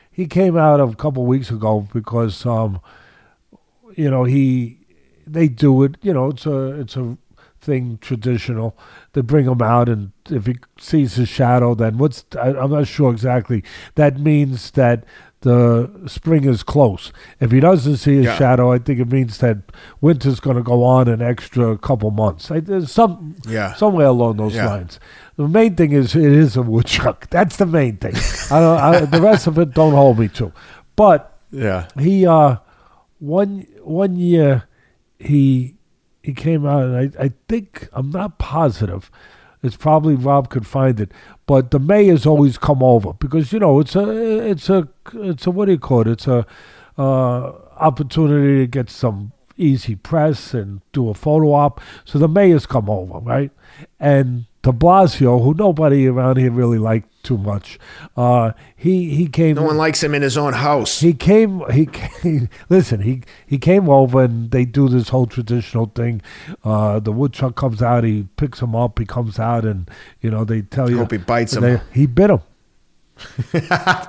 He 0.10 0.26
came 0.26 0.56
out 0.56 0.80
a 0.80 0.96
couple 0.96 1.26
weeks 1.26 1.52
ago 1.52 1.88
because, 1.94 2.46
um, 2.46 2.80
you 3.96 4.10
know, 4.10 4.24
he 4.24 4.80
they 5.28 5.48
do 5.50 5.84
it. 5.84 5.96
You 6.02 6.14
know, 6.14 6.30
it's 6.30 6.46
a 6.46 6.80
it's 6.80 6.96
a 6.96 7.18
thing 7.60 7.98
traditional. 8.02 8.78
They 9.14 9.22
bring 9.22 9.46
him 9.46 9.62
out, 9.62 9.90
and 9.90 10.12
if 10.30 10.46
he 10.46 10.56
sees 10.80 11.16
his 11.16 11.28
shadow, 11.28 11.76
then 11.76 11.98
what's 11.98 12.24
I, 12.40 12.50
I'm 12.52 12.72
not 12.72 12.88
sure 12.88 13.12
exactly. 13.12 13.64
That 13.96 14.20
means 14.20 14.72
that 14.72 15.04
the 15.42 15.92
spring 16.08 16.46
is 16.46 16.64
close. 16.64 17.12
If 17.40 17.52
he 17.52 17.60
doesn't 17.60 17.98
see 17.98 18.16
his 18.18 18.26
Yeah. 18.26 18.36
shadow, 18.38 18.72
I 18.72 18.80
think 18.80 19.00
it 19.00 19.12
means 19.12 19.38
that 19.38 19.58
winter's 20.02 20.40
going 20.40 20.58
to 20.58 20.64
go 20.64 20.84
on 20.84 21.08
an 21.08 21.22
extra 21.22 21.78
couple 21.78 22.10
months. 22.12 22.50
I, 22.50 22.60
there's 22.60 22.92
some 22.92 23.36
Yeah. 23.48 23.74
somewhere 23.76 24.08
along 24.08 24.38
those 24.38 24.56
Yeah. 24.56 24.66
lines. 24.68 25.00
The 25.36 25.48
main 25.48 25.76
thing 25.76 25.92
is 25.92 26.16
it 26.16 26.24
is 26.32 26.58
a 26.58 26.64
woodchuck. 26.64 27.30
That's 27.30 27.58
the 27.58 27.68
main 27.68 27.98
thing. 27.98 28.16
I 28.50 28.60
don't. 28.60 28.80
I, 28.80 29.00
the 29.06 29.22
rest 29.22 29.46
of 29.48 29.60
it 29.60 29.74
don't 29.76 29.94
hold 29.94 30.18
me 30.20 30.28
to. 30.30 30.52
But 30.96 31.38
Yeah. 31.52 31.86
he 32.00 32.26
uh 32.26 32.58
one 33.20 33.68
one 33.84 34.16
year 34.16 34.64
he 35.20 35.76
he 36.24 36.34
came 36.34 36.66
out 36.66 36.84
and 36.84 36.98
I, 36.98 37.26
I 37.26 37.32
think 37.48 37.88
I'm 37.94 38.10
not 38.10 38.38
positive. 38.40 39.10
It's 39.68 39.78
probably 39.78 40.16
Rob 40.16 40.50
could 40.50 40.66
find 40.66 41.00
it. 41.00 41.12
But 41.46 41.72
the 41.72 41.80
mayor's 41.80 42.26
always 42.26 42.58
come 42.58 42.82
over 42.82 43.14
because 43.14 43.54
you 43.54 43.60
know 43.60 43.80
it's 43.80 43.96
a 43.96 44.50
it's 44.50 44.70
a 44.70 44.88
it's 45.14 45.46
a 45.46 45.52
what 45.52 45.66
do 45.66 45.74
you 45.74 45.80
call 45.80 46.02
it? 46.02 46.08
It's 46.08 46.28
a 46.28 46.46
uh, 46.98 47.52
opportunity 47.78 48.60
to 48.64 48.68
get 48.68 48.90
some 48.90 49.34
easy 49.58 49.96
press 49.96 50.54
and 50.54 50.82
do 50.94 51.10
a 51.10 51.14
photo 51.14 51.54
op. 51.54 51.82
So 52.06 52.18
the 52.18 52.28
mayor's 52.28 52.66
come 52.66 52.90
over, 52.90 53.20
right? 53.20 53.52
And 54.00 54.46
De 54.68 54.74
Blasio, 54.74 55.42
who 55.42 55.54
nobody 55.54 56.08
around 56.08 56.36
here 56.36 56.52
really 56.52 56.78
liked 56.78 57.08
too 57.24 57.38
much, 57.38 57.80
uh, 58.18 58.52
he 58.76 59.10
he 59.16 59.26
came. 59.26 59.56
No 59.56 59.64
one 59.64 59.78
likes 59.78 60.04
him 60.04 60.14
in 60.14 60.22
his 60.22 60.38
own 60.38 60.52
house. 60.52 61.00
He 61.00 61.14
came. 61.14 61.62
He 61.72 61.86
came, 61.86 62.50
listen. 62.70 63.00
He 63.00 63.22
he 63.46 63.60
came 63.60 63.88
over 63.90 64.24
and 64.24 64.52
they 64.52 64.66
do 64.66 64.90
this 64.90 65.08
whole 65.08 65.26
traditional 65.26 65.86
thing. 65.96 66.22
Uh, 66.66 67.00
the 67.00 67.14
woodchuck 67.14 67.56
comes 67.56 67.82
out. 67.82 68.04
He 68.04 68.28
picks 68.36 68.62
him 68.62 68.76
up. 68.76 69.00
He 69.00 69.06
comes 69.06 69.40
out 69.40 69.64
and 69.64 69.90
you 70.20 70.30
know 70.30 70.44
they 70.44 70.64
tell 70.64 70.90
you. 70.90 70.98
Hope 70.98 71.12
he 71.14 71.18
bites 71.18 71.54
him. 71.56 71.62
they- 71.62 71.82
he 71.94 72.06
bit 72.06 72.30
him. 72.30 72.42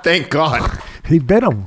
Thank 0.03 0.29
God. 0.29 0.77
He 1.07 1.19
bit 1.19 1.41
him. 1.43 1.63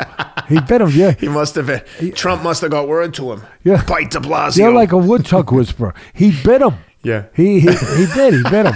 he 0.51 0.61
bit 0.61 0.83
him. 0.83 0.91
Yeah. 0.91 1.13
He 1.19 1.29
must 1.29 1.55
have. 1.55 1.87
Trump 2.15 2.43
must 2.43 2.61
have 2.61 2.71
got 2.71 2.89
word 2.89 3.15
to 3.15 3.33
him. 3.33 3.43
Yeah. 3.65 3.83
Bite 3.85 4.11
De 4.11 4.19
Blasio. 4.21 4.59
You're 4.59 4.75
like 4.75 4.93
a 4.93 4.99
woodchuck 4.99 5.51
whisperer. 5.51 5.95
He 6.13 6.31
bit 6.45 6.61
him. 6.61 6.75
Yeah. 7.03 7.27
He 7.35 7.61
he, 7.61 7.71
he 7.71 8.07
did. 8.15 8.35
He 8.35 8.43
bit 8.43 8.67
him. 8.67 8.75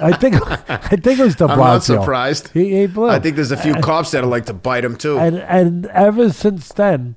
I 0.00 0.12
think 0.12 0.36
I 0.68 0.96
think 0.96 1.18
it 1.18 1.24
was 1.24 1.36
De 1.36 1.44
Blasio. 1.44 1.52
I'm 1.52 1.58
not 1.58 1.84
surprised. 1.84 2.48
He, 2.48 2.80
he 2.80 2.86
blew. 2.86 3.08
I 3.08 3.18
think 3.18 3.36
there's 3.36 3.52
a 3.52 3.56
few 3.56 3.74
cops 3.74 4.10
that 4.10 4.24
like 4.26 4.46
to 4.46 4.54
bite 4.54 4.84
him 4.84 4.96
too. 4.96 5.18
and 5.18 5.38
and 5.38 5.86
ever 5.86 6.30
since 6.30 6.72
then, 6.72 7.16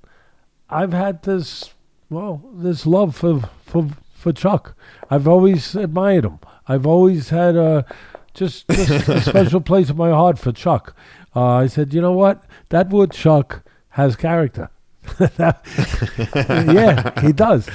I've 0.70 0.94
had 0.94 1.24
this 1.24 1.74
well 2.10 2.42
this 2.54 2.86
love 2.86 3.16
for 3.16 3.42
for 3.66 3.90
for 4.14 4.32
Chuck. 4.32 4.76
I've 5.10 5.28
always 5.28 5.76
admired 5.76 6.26
him. 6.26 6.40
I've 6.68 6.88
always 6.88 7.30
had 7.30 7.56
a 7.56 7.86
just, 8.34 8.68
just 8.68 9.08
a 9.08 9.22
special 9.30 9.62
place 9.62 9.90
in 9.90 9.98
my 9.98 10.10
heart 10.10 10.38
for 10.38 10.52
Chuck. 10.52 10.96
Uh, 11.36 11.44
I 11.44 11.68
said, 11.68 11.94
you 11.94 12.02
know 12.02 12.12
what, 12.12 12.44
that 12.70 12.90
woodchuck 12.90 13.64
has 13.90 14.16
character. 14.16 14.70
yeah, 15.20 17.12
he 17.22 17.32
does. 17.32 17.70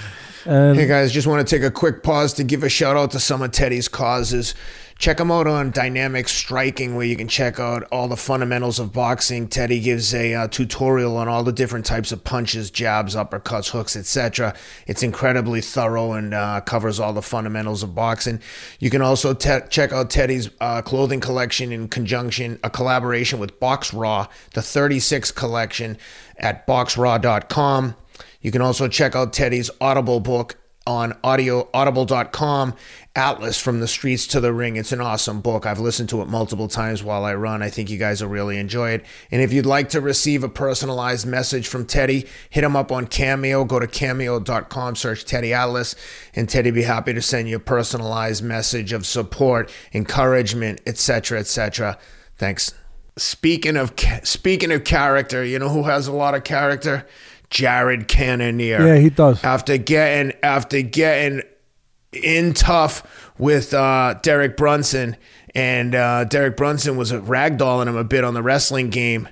And 0.46 0.76
Hey 0.76 0.86
guys, 0.86 1.12
just 1.12 1.26
want 1.26 1.46
to 1.46 1.56
take 1.56 1.64
a 1.64 1.70
quick 1.70 2.02
pause 2.02 2.32
to 2.34 2.44
give 2.44 2.62
a 2.62 2.68
shout 2.68 2.96
out 2.96 3.10
to 3.12 3.20
some 3.20 3.42
of 3.42 3.52
Teddy's 3.52 3.88
causes. 3.88 4.54
Check 5.00 5.18
him 5.18 5.30
out 5.30 5.46
on 5.46 5.70
Dynamic 5.70 6.28
Striking, 6.28 6.94
where 6.94 7.06
you 7.06 7.16
can 7.16 7.26
check 7.26 7.58
out 7.58 7.84
all 7.90 8.06
the 8.06 8.18
fundamentals 8.18 8.78
of 8.78 8.92
boxing. 8.92 9.48
Teddy 9.48 9.80
gives 9.80 10.14
a 10.14 10.34
uh, 10.34 10.48
tutorial 10.48 11.16
on 11.16 11.26
all 11.26 11.42
the 11.42 11.52
different 11.52 11.86
types 11.86 12.12
of 12.12 12.22
punches, 12.22 12.70
jabs, 12.70 13.14
uppercuts, 13.14 13.70
hooks, 13.70 13.96
etc. 13.96 14.54
It's 14.86 15.02
incredibly 15.02 15.62
thorough 15.62 16.12
and 16.12 16.34
uh, 16.34 16.60
covers 16.60 17.00
all 17.00 17.14
the 17.14 17.22
fundamentals 17.22 17.82
of 17.82 17.94
boxing. 17.94 18.40
You 18.78 18.90
can 18.90 19.00
also 19.00 19.32
te- 19.32 19.66
check 19.70 19.90
out 19.92 20.10
Teddy's 20.10 20.50
uh, 20.60 20.82
clothing 20.82 21.20
collection 21.20 21.72
in 21.72 21.88
conjunction, 21.88 22.60
a 22.62 22.68
collaboration 22.68 23.38
with 23.38 23.58
Box 23.58 23.94
Raw, 23.94 24.26
the 24.52 24.60
36 24.60 25.30
collection 25.32 25.96
at 26.36 26.66
boxraw.com. 26.66 27.96
You 28.40 28.50
can 28.50 28.62
also 28.62 28.88
check 28.88 29.14
out 29.14 29.32
Teddy's 29.32 29.70
Audible 29.80 30.20
book 30.20 30.56
on 30.86 31.16
audio 31.22 31.68
audible.com 31.74 32.74
atlas 33.14 33.60
from 33.60 33.80
the 33.80 33.88
streets 33.88 34.26
to 34.26 34.40
the 34.40 34.52
ring. 34.52 34.76
It's 34.76 34.92
an 34.92 35.00
awesome 35.00 35.40
book. 35.40 35.66
I've 35.66 35.78
listened 35.78 36.08
to 36.08 36.22
it 36.22 36.28
multiple 36.28 36.68
times 36.68 37.02
while 37.02 37.24
i 37.24 37.34
run. 37.34 37.62
I 37.62 37.68
think 37.68 37.90
you 37.90 37.98
guys 37.98 38.22
will 38.22 38.30
really 38.30 38.56
enjoy 38.56 38.92
it. 38.92 39.04
And 39.30 39.42
if 39.42 39.52
you'd 39.52 39.66
like 39.66 39.90
to 39.90 40.00
receive 40.00 40.42
a 40.42 40.48
personalized 40.48 41.26
message 41.26 41.68
from 41.68 41.86
teddy 41.86 42.26
hit 42.48 42.64
him 42.64 42.76
up 42.76 42.90
on 42.90 43.06
cameo. 43.06 43.64
Go 43.64 43.78
to 43.78 43.86
cameo.com 43.86 44.96
search 44.96 45.24
teddy 45.24 45.52
atlas 45.52 45.94
and 46.34 46.48
teddy 46.48 46.70
be 46.70 46.82
happy 46.82 47.12
to 47.12 47.22
send 47.22 47.48
you 47.48 47.56
a 47.56 47.60
personalized 47.60 48.42
message 48.42 48.92
of 48.92 49.06
support 49.06 49.70
encouragement 49.92 50.80
etc 50.86 51.40
etc 51.40 51.98
thanks. 52.36 52.74
Speaking 53.16 53.76
of 53.76 53.92
speaking 54.22 54.72
of 54.72 54.84
character 54.84 55.44
you 55.44 55.58
know 55.58 55.68
who 55.68 55.82
has 55.82 56.06
a 56.06 56.12
lot 56.12 56.34
of 56.34 56.42
character 56.44 57.06
jared 57.50 58.08
cannonier 58.08 58.86
yeah, 58.86 58.96
he 58.96 59.10
does. 59.10 59.42
after 59.44 59.76
getting 59.76 60.32
after 60.42 60.80
getting 60.82 61.42
in 62.12 62.54
tough 62.54 63.32
with 63.38 63.72
uh, 63.72 64.14
Derek 64.22 64.56
Brunson, 64.56 65.16
and 65.54 65.94
uh, 65.94 66.24
Derek 66.24 66.56
Brunson 66.56 66.96
was 66.96 67.12
ragdolling 67.12 67.88
him 67.88 67.96
a 67.96 68.04
bit 68.04 68.24
on 68.24 68.34
the 68.34 68.42
wrestling 68.42 68.90
game. 68.90 69.28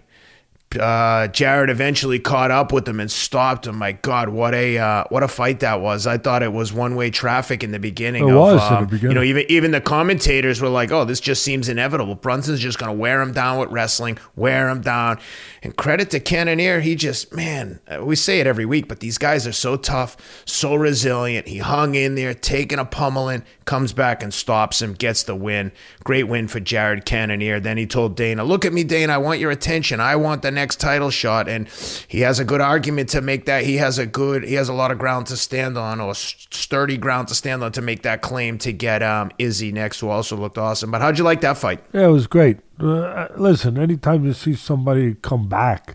Uh, 0.79 1.29
Jared 1.29 1.71
eventually 1.71 2.19
caught 2.19 2.51
up 2.51 2.73
with 2.73 2.87
him 2.87 3.01
and 3.01 3.11
stopped 3.11 3.67
him. 3.67 3.77
My 3.77 3.93
God, 3.93 4.29
what 4.29 4.53
a 4.53 4.77
uh, 4.77 5.05
what 5.09 5.23
a 5.23 5.29
fight 5.29 5.61
that 5.61 5.81
was! 5.81 6.07
I 6.07 6.19
thought 6.19 6.43
it 6.43 6.53
was 6.53 6.75
one 6.75 6.95
way 6.95 7.09
traffic 7.09 7.65
in 7.65 7.71
the 7.71 7.79
beginning. 7.79 8.29
It 8.29 8.33
of, 8.33 8.37
was 8.37 8.61
um, 8.71 8.85
beginning. 8.85 9.11
You 9.11 9.15
know, 9.15 9.23
even 9.23 9.47
even 9.49 9.71
the 9.71 9.81
commentators 9.81 10.61
were 10.61 10.69
like, 10.69 10.93
"Oh, 10.93 11.07
this 11.07 11.21
just 11.21 11.43
seems 11.43 11.71
inevitable. 11.71 12.17
Brunson's 12.17 12.61
just 12.61 12.79
going 12.79 12.95
to 12.95 12.99
wear 12.99 13.23
him 13.23 13.33
down 13.33 13.59
with 13.59 13.71
wrestling, 13.71 14.19
wear 14.37 14.69
him 14.69 14.83
down." 14.83 15.19
And 15.63 15.75
credit 15.75 16.11
to 16.11 16.21
Cannonier, 16.21 16.81
he 16.81 16.95
just 16.97 17.33
man, 17.33 17.81
uh, 17.89 18.05
we 18.05 18.15
say 18.15 18.39
it 18.41 18.47
every 18.47 18.67
week, 18.67 18.89
but 18.89 19.01
these 19.01 19.17
guys 19.17 19.47
are 19.47 19.53
so 19.53 19.77
tough, 19.77 20.43
so 20.45 20.75
resilient. 20.75 21.49
He 21.49 21.59
hung 21.59 21.95
in 21.95 22.15
there, 22.15 22.35
taking 22.35 22.79
a 22.79 22.85
pummeling, 22.85 23.43
comes 23.69 23.93
back 23.93 24.23
and 24.23 24.33
stops 24.33 24.81
him, 24.81 24.95
gets 24.95 25.25
the 25.25 25.35
win. 25.35 25.71
Great 26.03 26.25
win 26.25 26.49
for 26.49 26.59
Jared 26.59 27.05
Cannonier. 27.05 27.61
Then 27.61 27.77
he 27.77 27.87
told 27.87 28.17
Dana, 28.17 28.43
"Look 28.43 28.65
at 28.65 28.73
me, 28.73 28.83
Dana. 28.83 29.13
I 29.13 29.19
want 29.19 29.41
your 29.41 29.51
attention. 29.51 30.01
I 30.01 30.17
want 30.17 30.41
the 30.41 30.51
next 30.51 30.81
title 30.81 31.11
shot." 31.11 31.49
And 31.49 31.69
he 32.09 32.21
has 32.23 32.41
a 32.41 32.47
good 32.47 32.63
argument 32.63 33.11
to 33.11 33.21
make 33.21 33.45
that. 33.45 33.65
He 33.65 33.77
has 33.77 33.99
a 33.99 34.07
good, 34.07 34.43
he 34.43 34.55
has 34.55 34.71
a 34.71 34.73
lot 34.73 34.91
of 34.91 34.99
ground 34.99 35.27
to 35.27 35.37
stand 35.37 35.77
on, 35.77 36.01
or 36.01 36.15
sturdy 36.15 36.97
ground 36.97 37.29
to 37.29 37.35
stand 37.35 37.63
on 37.63 37.71
to 37.73 37.83
make 37.83 38.03
that 38.05 38.23
claim 38.23 38.57
to 38.59 38.73
get 38.73 39.03
um, 39.03 39.31
Izzy 39.39 39.71
next, 39.71 40.01
who 40.01 40.09
also 40.09 40.35
looked 40.35 40.57
awesome. 40.57 40.91
But 40.91 41.03
how'd 41.03 41.19
you 41.19 41.25
like 41.25 41.43
that 41.43 41.59
fight? 41.59 41.85
Yeah, 41.93 42.07
it 42.07 42.13
was 42.13 42.27
great. 42.27 42.61
Uh, 42.81 43.29
listen, 43.37 43.77
anytime 43.77 44.25
you 44.25 44.33
see 44.33 44.55
somebody 44.55 45.15
come 45.21 45.47
back 45.47 45.95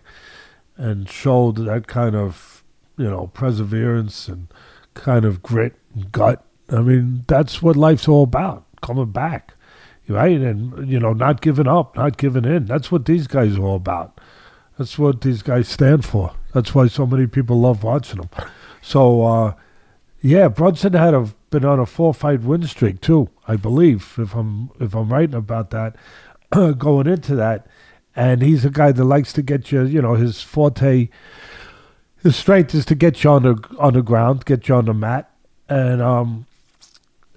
and 0.76 1.10
show 1.10 1.50
that 1.50 1.88
kind 1.88 2.14
of, 2.14 2.62
you 2.96 3.10
know, 3.10 3.32
perseverance 3.34 4.28
and 4.28 4.46
kind 4.94 5.24
of 5.24 5.42
grit 5.42 5.74
and 5.92 6.12
gut, 6.12 6.44
I 6.68 6.80
mean, 6.80 7.24
that's 7.26 7.62
what 7.62 7.76
life's 7.76 8.08
all 8.08 8.24
about, 8.24 8.64
coming 8.80 9.10
back, 9.10 9.54
right? 10.08 10.40
And, 10.40 10.88
you 10.88 10.98
know, 10.98 11.12
not 11.12 11.40
giving 11.40 11.68
up, 11.68 11.96
not 11.96 12.16
giving 12.16 12.44
in. 12.44 12.66
That's 12.66 12.90
what 12.90 13.04
these 13.04 13.26
guys 13.26 13.56
are 13.56 13.62
all 13.62 13.76
about. 13.76 14.20
That's 14.78 14.98
what 14.98 15.20
these 15.20 15.42
guys 15.42 15.68
stand 15.68 16.04
for. 16.04 16.32
That's 16.52 16.74
why 16.74 16.86
so 16.86 17.06
many 17.06 17.26
people 17.26 17.60
love 17.60 17.84
watching 17.84 18.20
them. 18.20 18.30
So, 18.80 19.22
uh, 19.22 19.54
yeah, 20.20 20.48
Brunson 20.48 20.94
had 20.94 21.14
a, 21.14 21.28
been 21.50 21.64
on 21.64 21.78
a 21.78 21.86
four-fight 21.86 22.40
win 22.40 22.62
streak 22.64 23.00
too, 23.00 23.28
I 23.46 23.56
believe, 23.56 24.14
if 24.18 24.34
I'm 24.34 24.70
if 24.80 24.94
I'm 24.94 25.12
right 25.12 25.32
about 25.32 25.70
that. 25.70 25.96
going 26.78 27.06
into 27.06 27.34
that, 27.34 27.66
and 28.14 28.42
he's 28.42 28.64
a 28.64 28.70
guy 28.70 28.92
that 28.92 29.04
likes 29.04 29.32
to 29.34 29.42
get 29.42 29.72
you. 29.72 29.82
You 29.82 30.02
know, 30.02 30.14
his 30.14 30.40
forte, 30.40 31.08
his 32.22 32.36
strength 32.36 32.74
is 32.74 32.84
to 32.86 32.94
get 32.94 33.24
you 33.24 33.30
on 33.30 33.42
the 33.42 33.76
on 33.78 33.94
the 33.94 34.02
ground, 34.02 34.44
get 34.44 34.68
you 34.68 34.74
on 34.76 34.84
the 34.86 34.94
mat, 34.94 35.30
and 35.68 36.00
um, 36.00 36.46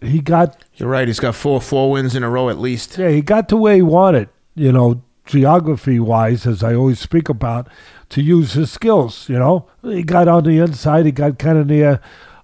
he 0.02 0.20
got 0.22 0.64
You're 0.76 0.90
right. 0.90 1.08
He's 1.08 1.20
got 1.20 1.36
four 1.36 1.60
four 1.62 1.92
wins 1.92 2.16
in 2.16 2.24
a 2.24 2.30
row 2.30 2.50
at 2.50 2.58
least. 2.60 2.98
yeah, 2.98 3.10
he 3.10 3.22
got 3.22 3.50
to 3.50 3.58
where 3.58 3.76
he 3.76 3.82
wanted. 3.82 4.30
You 4.56 4.72
know, 4.72 5.02
geography 5.26 6.00
wise, 6.00 6.46
as 6.48 6.64
I 6.64 6.74
always 6.74 7.00
speak 7.00 7.30
about, 7.30 7.68
to 8.10 8.22
use 8.22 8.54
his 8.54 8.72
skills. 8.72 9.30
You 9.30 9.38
know, 9.40 9.68
he 9.84 10.04
got 10.04 10.28
on 10.28 10.44
the 10.46 10.58
inside. 10.60 11.06
He 11.06 11.12
got 11.12 11.38
kind 11.38 11.58
of 11.58 11.68
near 11.68 12.00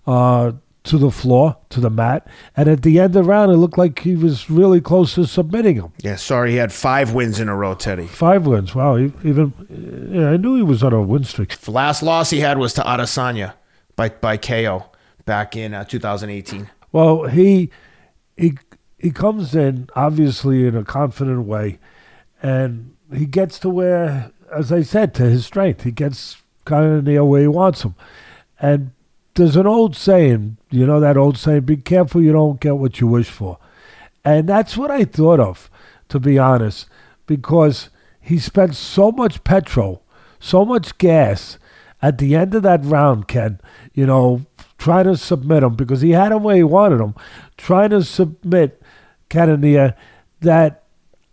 uh, 0.06 0.52
to 0.84 0.98
the 0.98 1.10
floor, 1.10 1.58
to 1.70 1.80
the 1.80 1.90
mat. 1.90 2.28
And 2.56 2.68
at 2.68 2.84
the 2.84 3.00
end 3.00 3.16
of 3.16 3.24
the 3.24 3.24
round, 3.24 3.52
it 3.52 3.58
looked 3.58 3.78
like 3.78 4.00
he 4.00 4.16
was 4.16 4.50
really 4.50 4.82
close 4.82 5.16
to 5.16 5.26
submitting 5.26 5.76
him. 5.76 5.94
Yeah, 6.04 6.18
sorry, 6.18 6.52
he 6.52 6.58
had 6.58 6.74
five 6.74 7.14
wins 7.14 7.40
in 7.40 7.50
a 7.50 7.56
row, 7.56 7.74
Teddy. 7.74 8.06
Five 8.08 8.46
wins. 8.46 8.76
Wow. 8.76 8.98
Even 8.98 9.54
yeah, 10.12 10.32
I 10.32 10.38
knew 10.38 10.56
he 10.56 10.64
was 10.64 10.84
on 10.84 10.94
a 10.94 11.02
win 11.02 11.24
streak. 11.24 11.58
The 11.58 11.72
last 11.72 12.04
loss 12.04 12.30
he 12.30 12.42
had 12.42 12.58
was 12.58 12.74
to 12.74 12.82
Adesanya 12.82 13.54
by 13.96 14.10
by 14.10 14.38
KO 14.38 14.86
back 15.26 15.56
in 15.56 15.74
uh, 15.74 15.86
2018. 15.86 16.70
Well, 16.94 17.24
he 17.24 17.70
he 18.38 18.58
he 18.98 19.12
comes 19.12 19.54
in 19.54 19.90
obviously 19.96 20.66
in 20.66 20.78
a 20.78 20.86
confident 20.86 21.46
way, 21.46 21.80
and 22.42 22.96
he 23.14 23.26
gets 23.26 23.60
to 23.60 23.70
where, 23.70 24.32
as 24.56 24.72
I 24.72 24.84
said, 24.84 25.14
to 25.16 25.24
his 25.24 25.46
strength. 25.46 25.84
He 25.84 25.92
gets 25.92 26.38
kind 26.64 26.94
of 26.94 27.04
near 27.04 27.26
where 27.26 27.42
he 27.42 27.48
wants 27.48 27.82
him, 27.84 27.96
and 28.62 28.92
there's 29.36 29.56
an 29.56 29.68
old 29.68 29.96
saying, 29.96 30.58
you 30.70 30.86
know 30.86 31.00
that 31.00 31.18
old 31.18 31.38
saying, 31.38 31.62
be 31.62 31.78
careful 31.78 32.22
you 32.22 32.32
don't 32.32 32.62
get 32.62 32.78
what 32.78 33.02
you 33.02 33.08
wish 33.08 33.30
for. 33.30 33.58
And 34.24 34.48
that's 34.48 34.78
what 34.78 34.92
I 34.92 35.04
thought 35.04 35.40
of, 35.40 35.70
to 36.10 36.20
be 36.20 36.38
honest, 36.38 36.88
because 37.26 37.90
he 38.22 38.38
spent 38.38 38.76
so 38.76 39.12
much 39.12 39.44
petrol, 39.44 40.04
so 40.40 40.64
much 40.64 40.98
gas 40.98 41.58
at 42.02 42.20
the 42.20 42.36
end 42.36 42.54
of 42.54 42.64
that 42.64 42.84
round, 42.84 43.28
Ken, 43.28 43.60
you 43.94 44.06
know, 44.06 44.46
trying 44.78 45.06
to 45.06 45.16
submit 45.18 45.64
him 45.64 45.76
because 45.76 46.02
he 46.02 46.12
had 46.12 46.32
him 46.32 46.44
where 46.44 46.56
he 46.56 46.64
wanted 46.64 47.00
him, 47.02 47.16
trying 47.58 47.90
to 47.92 48.04
submit 48.04 48.82
Cannonier 49.30 49.96
that 50.42 50.84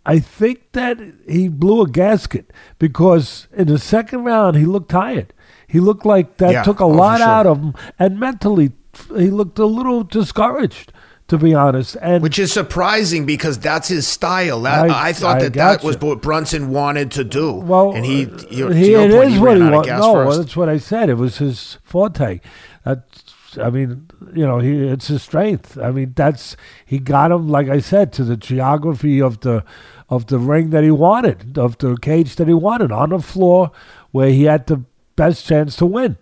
I 0.05 0.19
think 0.19 0.71
that 0.71 0.99
he 1.29 1.47
blew 1.47 1.81
a 1.81 1.87
gasket 1.89 2.51
because 2.79 3.47
in 3.55 3.67
the 3.67 3.77
second 3.77 4.23
round 4.23 4.55
he 4.57 4.65
looked 4.65 4.89
tired. 4.89 5.33
He 5.67 5.79
looked 5.79 6.05
like 6.05 6.37
that 6.37 6.51
Yeah, 6.51 6.63
took 6.63 6.79
a 6.79 6.83
oh, 6.83 6.87
lot 6.89 7.19
sure. 7.19 7.27
out 7.27 7.45
of 7.47 7.57
him, 7.61 7.73
and 7.99 8.19
mentally 8.19 8.71
he 9.15 9.29
looked 9.29 9.57
a 9.59 9.65
little 9.65 10.03
discouraged, 10.03 10.91
to 11.29 11.37
be 11.37 11.53
honest. 11.53 11.95
And 12.01 12.21
Which 12.21 12.37
is 12.39 12.51
surprising 12.51 13.25
because 13.25 13.57
that's 13.57 13.87
his 13.87 14.05
style. 14.07 14.61
That, 14.63 14.89
I- 14.89 15.09
I, 15.09 15.13
thought 15.13 15.37
I 15.37 15.43
that 15.43 15.53
that 15.53 15.75
gotcha. 15.75 15.85
was 15.87 15.97
what 15.99 16.21
Brunson 16.21 16.71
wanted 16.71 17.11
to 17.11 17.23
do. 17.23 17.53
well, 17.53 17.93
and 17.93 18.05
he, 18.05 18.25
uh, 18.25 18.37
you, 18.49 18.67
to 18.69 18.75
he 18.75 18.93
it 18.95 19.11
point, 19.11 19.27
is 19.29 19.33
he 19.35 19.39
what 19.39 19.57
he 19.57 19.63
wants. 19.63 19.87
No, 19.89 20.13
first. 20.13 20.37
that's 20.39 20.57
what 20.57 20.67
I 20.67 20.77
said. 20.77 21.09
It 21.09 21.13
was 21.17 21.37
his 21.37 21.77
forte. 21.83 22.41
That's, 22.83 23.30
I 23.57 23.69
mean, 23.69 24.09
you 24.33 24.45
know, 24.45 24.59
he 24.59 24.87
it's 24.87 25.07
his 25.07 25.23
strength. 25.23 25.77
I 25.77 25.91
mean, 25.91 26.13
that's 26.15 26.55
he 26.85 26.99
got 26.99 27.31
him, 27.31 27.49
like 27.49 27.69
I 27.69 27.79
said, 27.79 28.13
to 28.13 28.23
the 28.23 28.37
geography 28.37 29.21
of 29.21 29.41
the 29.41 29.63
of 30.09 30.27
the 30.27 30.39
ring 30.39 30.69
that 30.71 30.83
he 30.83 30.91
wanted, 30.91 31.57
of 31.57 31.77
the 31.77 31.97
cage 31.97 32.35
that 32.35 32.47
he 32.47 32.53
wanted, 32.53 32.91
on 32.91 33.09
the 33.09 33.19
floor 33.19 33.71
where 34.11 34.29
he 34.29 34.43
had 34.43 34.67
the 34.67 34.83
best 35.15 35.45
chance 35.45 35.75
to 35.77 35.85
win, 35.85 36.17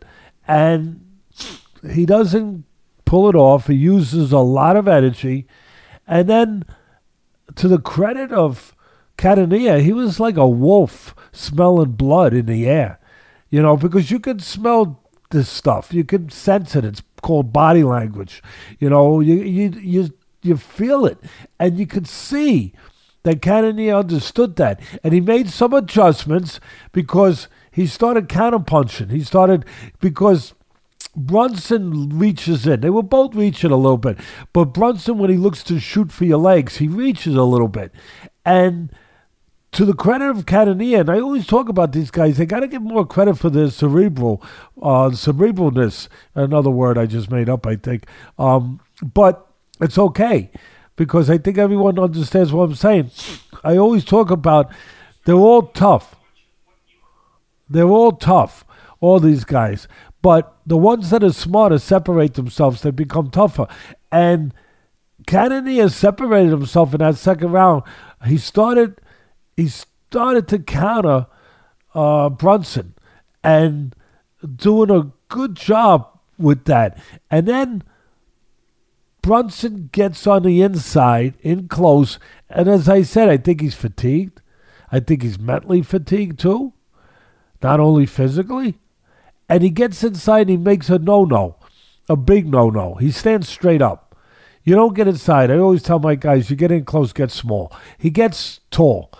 and 0.48 1.06
he 1.92 2.06
doesn't 2.06 2.65
pull 3.06 3.30
it 3.30 3.36
off. 3.36 3.68
He 3.68 3.76
uses 3.76 4.32
a 4.32 4.39
lot 4.39 4.76
of 4.76 4.88
energy, 4.88 5.48
and 6.08 6.30
then 6.30 6.65
to 7.56 7.68
the 7.68 7.80
credit 7.80 8.32
of 8.32 8.76
Catania, 9.18 9.80
he 9.80 9.92
was 9.92 10.20
like 10.20 10.38
a 10.38 10.48
wolf 10.48 11.15
smelling 11.32 11.92
blood 11.92 12.34
in 12.34 12.46
the 12.46 12.68
air, 12.68 13.00
you 13.50 13.62
know, 13.62 13.76
because 13.76 14.12
you 14.12 14.20
can 14.20 14.39
smell 14.39 15.04
this 15.32 15.50
stuff, 15.50 15.94
you 15.94 16.04
can 16.04 16.30
sense 16.30 16.76
it. 16.76 16.86
It's 16.86 17.02
called 17.21 17.53
body 17.53 17.84
language, 17.84 18.41
you 18.79 18.89
know. 18.89 19.19
You 19.19 19.36
you 19.36 19.69
you 19.82 20.10
you 20.41 20.58
feel 20.58 21.05
it, 21.05 21.17
and 21.60 21.77
you 21.77 21.86
could 21.86 22.08
see 22.08 22.73
that 23.23 23.41
Catania 23.41 23.97
understood 23.97 24.55
that, 24.58 24.79
and 25.03 25.13
he 25.13 25.21
made 25.21 25.49
some 25.49 25.73
adjustments 25.73 26.60
because 26.91 27.47
he 27.71 27.86
started 27.88 28.27
counterpunching. 28.27 29.12
He 29.12 29.23
started 29.23 29.65
because 29.99 30.53
Brunson 31.15 32.17
reaches 32.17 32.65
in. 32.65 32.82
They 32.82 32.89
were 32.89 33.03
both 33.03 33.36
reaching 33.36 33.71
a 33.71 33.77
little 33.77 33.97
bit. 33.97 34.17
But 34.53 34.73
Brunson, 34.73 35.17
when 35.17 35.29
he 35.29 35.38
looks 35.38 35.63
to 35.63 35.79
shoot 35.79 36.12
for 36.12 36.25
your 36.25 36.38
legs, 36.38 36.77
he 36.77 36.88
reaches 36.88 37.36
a 37.36 37.43
little 37.43 37.67
bit. 37.67 37.91
And 38.45 38.91
to 39.71 39.86
the 39.86 39.93
credit 39.93 40.29
of 40.29 40.45
Catania, 40.45 41.01
and 41.01 41.10
I 41.10 41.19
always 41.19 41.45
talk 41.45 41.69
about 41.69 41.91
these 41.91 42.10
guys, 42.10 42.38
they 42.38 42.45
got 42.45 42.62
to 42.62 42.67
give 42.67 42.82
more 42.82 43.05
credit 43.05 43.38
for 43.38 43.49
their 43.49 43.69
cerebral, 43.69 44.41
uh, 44.82 45.10
cerebralness. 45.10 46.08
Another 46.34 46.71
word 46.71 46.97
I 46.97 47.05
just 47.05 47.29
made 47.29 47.49
up, 47.49 47.67
I 47.67 47.75
think. 47.75 48.05
Um, 48.39 48.79
but 49.03 49.47
it's 49.79 49.97
okay 49.97 50.49
because 50.95 51.29
I 51.29 51.38
think 51.38 51.58
everyone 51.58 51.99
understands 51.99 52.51
what 52.51 52.63
I'm 52.63 52.75
saying. 52.75 53.12
I 53.63 53.77
always 53.77 54.03
talk 54.03 54.32
about 54.32 54.71
they're 55.25 55.36
all 55.36 55.63
tough. 55.63 56.15
They're 57.69 57.84
all 57.88 58.13
tough, 58.13 58.65
all 58.99 59.19
these 59.19 59.45
guys. 59.45 59.88
But 60.21 60.55
the 60.65 60.77
ones 60.77 61.12
that 61.12 61.23
are 61.23 61.32
smarter 61.32 61.79
separate 61.79 62.34
themselves. 62.34 62.82
They 62.82 62.91
become 62.91 63.29
tougher. 63.29 63.67
And 64.12 64.53
Cannonier 65.27 65.89
separated 65.89 66.51
himself 66.51 66.93
in 66.93 66.99
that 66.99 67.15
second 67.15 67.51
round. 67.51 67.84
He 68.25 68.38
started 68.38 68.99
he 69.60 69.67
started 69.67 70.48
to 70.48 70.60
counter 70.60 71.28
uh, 71.93 72.30
Brunson 72.30 72.95
and 73.43 73.95
doing 74.56 74.89
a 74.89 75.12
good 75.28 75.56
job 75.56 76.19
with 76.38 76.65
that. 76.65 76.98
And 77.30 77.48
then 77.48 77.84
Brunson 79.22 79.89
gets 79.91 80.26
on 80.26 80.43
the 80.43 80.62
inside 80.62 81.36
in 81.41 81.67
close. 81.67 82.19
And 82.50 82.69
as 82.69 82.88
I 82.88 83.02
said, 83.02 83.30
I 83.30 83.38
think 83.38 83.62
he's 83.62 83.76
fatigued. 83.76 84.41
I 84.91 85.00
think 85.00 85.24
he's 85.24 85.38
mentally 85.38 85.82
fatigued 85.82 86.39
too, 86.39 86.74
not 87.62 87.80
only 87.80 88.06
physically. 88.06 88.80
And 89.48 89.62
he 89.62 89.69
gets 89.69 90.04
inside 90.04 90.41
and 90.41 90.50
he 90.52 90.58
makes 90.58 90.89
a 90.89 91.00
no 91.00 91.26
no, 91.26 91.58
a 92.08 92.15
big 92.15 92.48
no 92.48 92.69
no. 92.69 92.95
He 92.95 93.12
stands 93.12 93.50
straight 93.50 93.82
up. 93.82 94.15
You 94.63 94.76
don't 94.76 94.95
get 94.95 95.08
inside. 95.08 95.52
I 95.52 95.58
always 95.58 95.84
tell 95.84 96.00
my 96.00 96.15
guys, 96.15 96.50
you 96.50 96.56
get 96.56 96.72
in 96.72 96.86
close, 96.86 97.12
get 97.13 97.32
small. 97.32 97.76
He 97.98 98.10
gets 98.10 98.60
tall. 98.72 99.12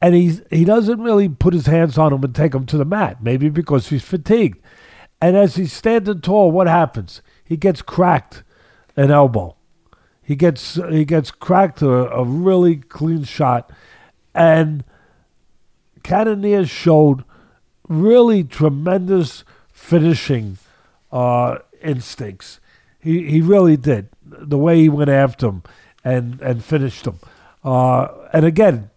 And 0.00 0.14
he's, 0.14 0.42
he 0.50 0.64
doesn't 0.64 1.02
really 1.02 1.28
put 1.28 1.54
his 1.54 1.66
hands 1.66 1.98
on 1.98 2.12
him 2.12 2.22
and 2.22 2.34
take 2.34 2.54
him 2.54 2.66
to 2.66 2.78
the 2.78 2.84
mat, 2.84 3.22
maybe 3.22 3.48
because 3.48 3.88
he's 3.88 4.04
fatigued. 4.04 4.62
And 5.20 5.36
as 5.36 5.56
he's 5.56 5.72
standing 5.72 6.20
tall, 6.20 6.52
what 6.52 6.68
happens? 6.68 7.20
He 7.44 7.56
gets 7.56 7.82
cracked 7.82 8.44
an 8.96 9.10
elbow. 9.10 9.56
He 10.22 10.36
gets 10.36 10.74
he 10.90 11.06
gets 11.06 11.30
cracked 11.30 11.80
a, 11.80 12.10
a 12.10 12.22
really 12.22 12.76
clean 12.76 13.24
shot, 13.24 13.70
and 14.34 14.84
Cannonier 16.02 16.66
showed 16.66 17.24
really 17.88 18.44
tremendous 18.44 19.42
finishing 19.72 20.58
uh, 21.10 21.58
instincts. 21.82 22.60
He 22.98 23.30
he 23.30 23.40
really 23.40 23.78
did 23.78 24.10
the 24.22 24.58
way 24.58 24.80
he 24.82 24.88
went 24.90 25.08
after 25.08 25.48
him 25.48 25.62
and 26.04 26.40
and 26.42 26.62
finished 26.62 27.06
him. 27.06 27.20
Uh, 27.64 28.08
and 28.32 28.44
again, 28.44 28.90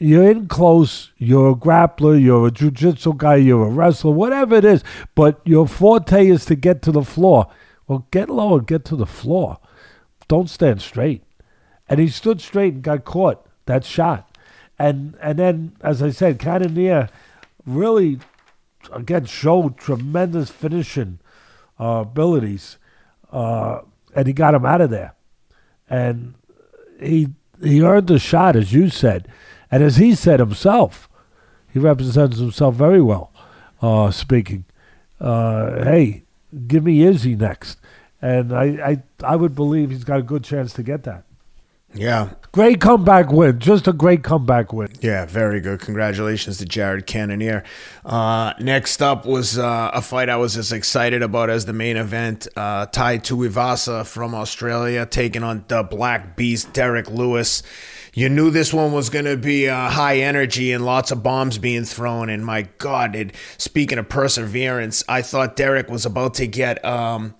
you're 0.00 0.30
in 0.30 0.48
close. 0.48 1.12
You're 1.18 1.50
a 1.50 1.54
grappler. 1.54 2.20
You're 2.20 2.48
a 2.48 2.50
jujitsu 2.50 3.16
guy. 3.16 3.36
You're 3.36 3.66
a 3.66 3.70
wrestler. 3.70 4.12
Whatever 4.12 4.56
it 4.56 4.64
is, 4.64 4.82
but 5.14 5.40
your 5.44 5.68
forte 5.68 6.26
is 6.26 6.46
to 6.46 6.54
get 6.54 6.80
to 6.82 6.90
the 6.90 7.04
floor. 7.04 7.46
Well, 7.86 8.06
get 8.10 8.30
low 8.30 8.56
and 8.56 8.66
get 8.66 8.84
to 8.86 8.96
the 8.96 9.06
floor. 9.06 9.58
Don't 10.26 10.48
stand 10.48 10.80
straight. 10.80 11.22
And 11.86 12.00
he 12.00 12.08
stood 12.08 12.40
straight 12.40 12.74
and 12.74 12.82
got 12.82 13.04
caught 13.04 13.44
that 13.66 13.84
shot. 13.84 14.26
And 14.78 15.18
and 15.20 15.38
then, 15.38 15.76
as 15.82 16.02
I 16.02 16.10
said, 16.10 16.38
Cannonier 16.38 17.10
really 17.66 18.20
again 18.90 19.26
showed 19.26 19.76
tremendous 19.76 20.50
finishing 20.50 21.18
uh, 21.78 22.04
abilities, 22.06 22.78
uh, 23.30 23.80
and 24.14 24.26
he 24.26 24.32
got 24.32 24.54
him 24.54 24.64
out 24.64 24.80
of 24.80 24.88
there. 24.88 25.14
And 25.90 26.36
he 26.98 27.28
he 27.62 27.82
earned 27.82 28.06
the 28.06 28.18
shot, 28.18 28.56
as 28.56 28.72
you 28.72 28.88
said, 28.88 29.28
and 29.70 29.82
as 29.82 29.96
he 29.96 30.14
said 30.14 30.40
himself, 30.40 31.08
he 31.72 31.78
represents 31.78 32.38
himself 32.38 32.74
very 32.74 33.00
well. 33.00 33.32
Uh, 33.80 34.10
speaking, 34.10 34.64
uh, 35.20 35.84
hey, 35.84 36.24
give 36.66 36.84
me 36.84 37.02
Izzy 37.02 37.34
next, 37.36 37.78
and 38.20 38.52
I, 38.52 38.64
I 38.64 39.02
I 39.32 39.36
would 39.36 39.54
believe 39.54 39.90
he's 39.90 40.04
got 40.04 40.18
a 40.18 40.22
good 40.22 40.44
chance 40.44 40.72
to 40.74 40.82
get 40.82 41.04
that. 41.04 41.24
Yeah, 41.92 42.30
Great 42.52 42.80
comeback 42.80 43.30
win, 43.30 43.60
just 43.60 43.86
a 43.86 43.92
great 43.92 44.24
comeback 44.24 44.72
win. 44.72 44.88
Yeah, 45.00 45.24
very 45.24 45.60
good. 45.60 45.78
Congratulations 45.78 46.58
to 46.58 46.64
Jared 46.64 47.06
Cannonier. 47.06 47.62
Uh, 48.04 48.54
next 48.58 49.00
up 49.00 49.24
was 49.24 49.56
uh, 49.56 49.92
a 49.94 50.02
fight 50.02 50.28
I 50.28 50.34
was 50.34 50.56
as 50.56 50.72
excited 50.72 51.22
about 51.22 51.48
as 51.48 51.66
the 51.66 51.72
main 51.72 51.96
event. 51.96 52.48
Uh, 52.56 52.86
Tai 52.86 53.18
Tuivasa 53.18 54.04
from 54.04 54.34
Australia 54.34 55.06
taking 55.06 55.44
on 55.44 55.64
the 55.68 55.84
Black 55.84 56.34
Beast, 56.34 56.72
Derek 56.72 57.08
Lewis. 57.08 57.62
You 58.12 58.28
knew 58.28 58.50
this 58.50 58.72
one 58.72 58.92
was 58.92 59.08
going 59.08 59.24
to 59.24 59.36
be 59.36 59.68
uh, 59.68 59.88
high 59.88 60.18
energy 60.18 60.72
and 60.72 60.84
lots 60.84 61.10
of 61.10 61.22
bombs 61.22 61.58
being 61.58 61.84
thrown. 61.84 62.28
And 62.28 62.44
my 62.44 62.62
God, 62.78 63.14
it, 63.14 63.34
speaking 63.56 63.98
of 63.98 64.08
perseverance, 64.08 65.04
I 65.08 65.22
thought 65.22 65.56
Derek 65.56 65.88
was 65.88 66.06
about 66.06 66.34
to 66.34 66.46
get 66.46 66.84
um, 66.84 67.34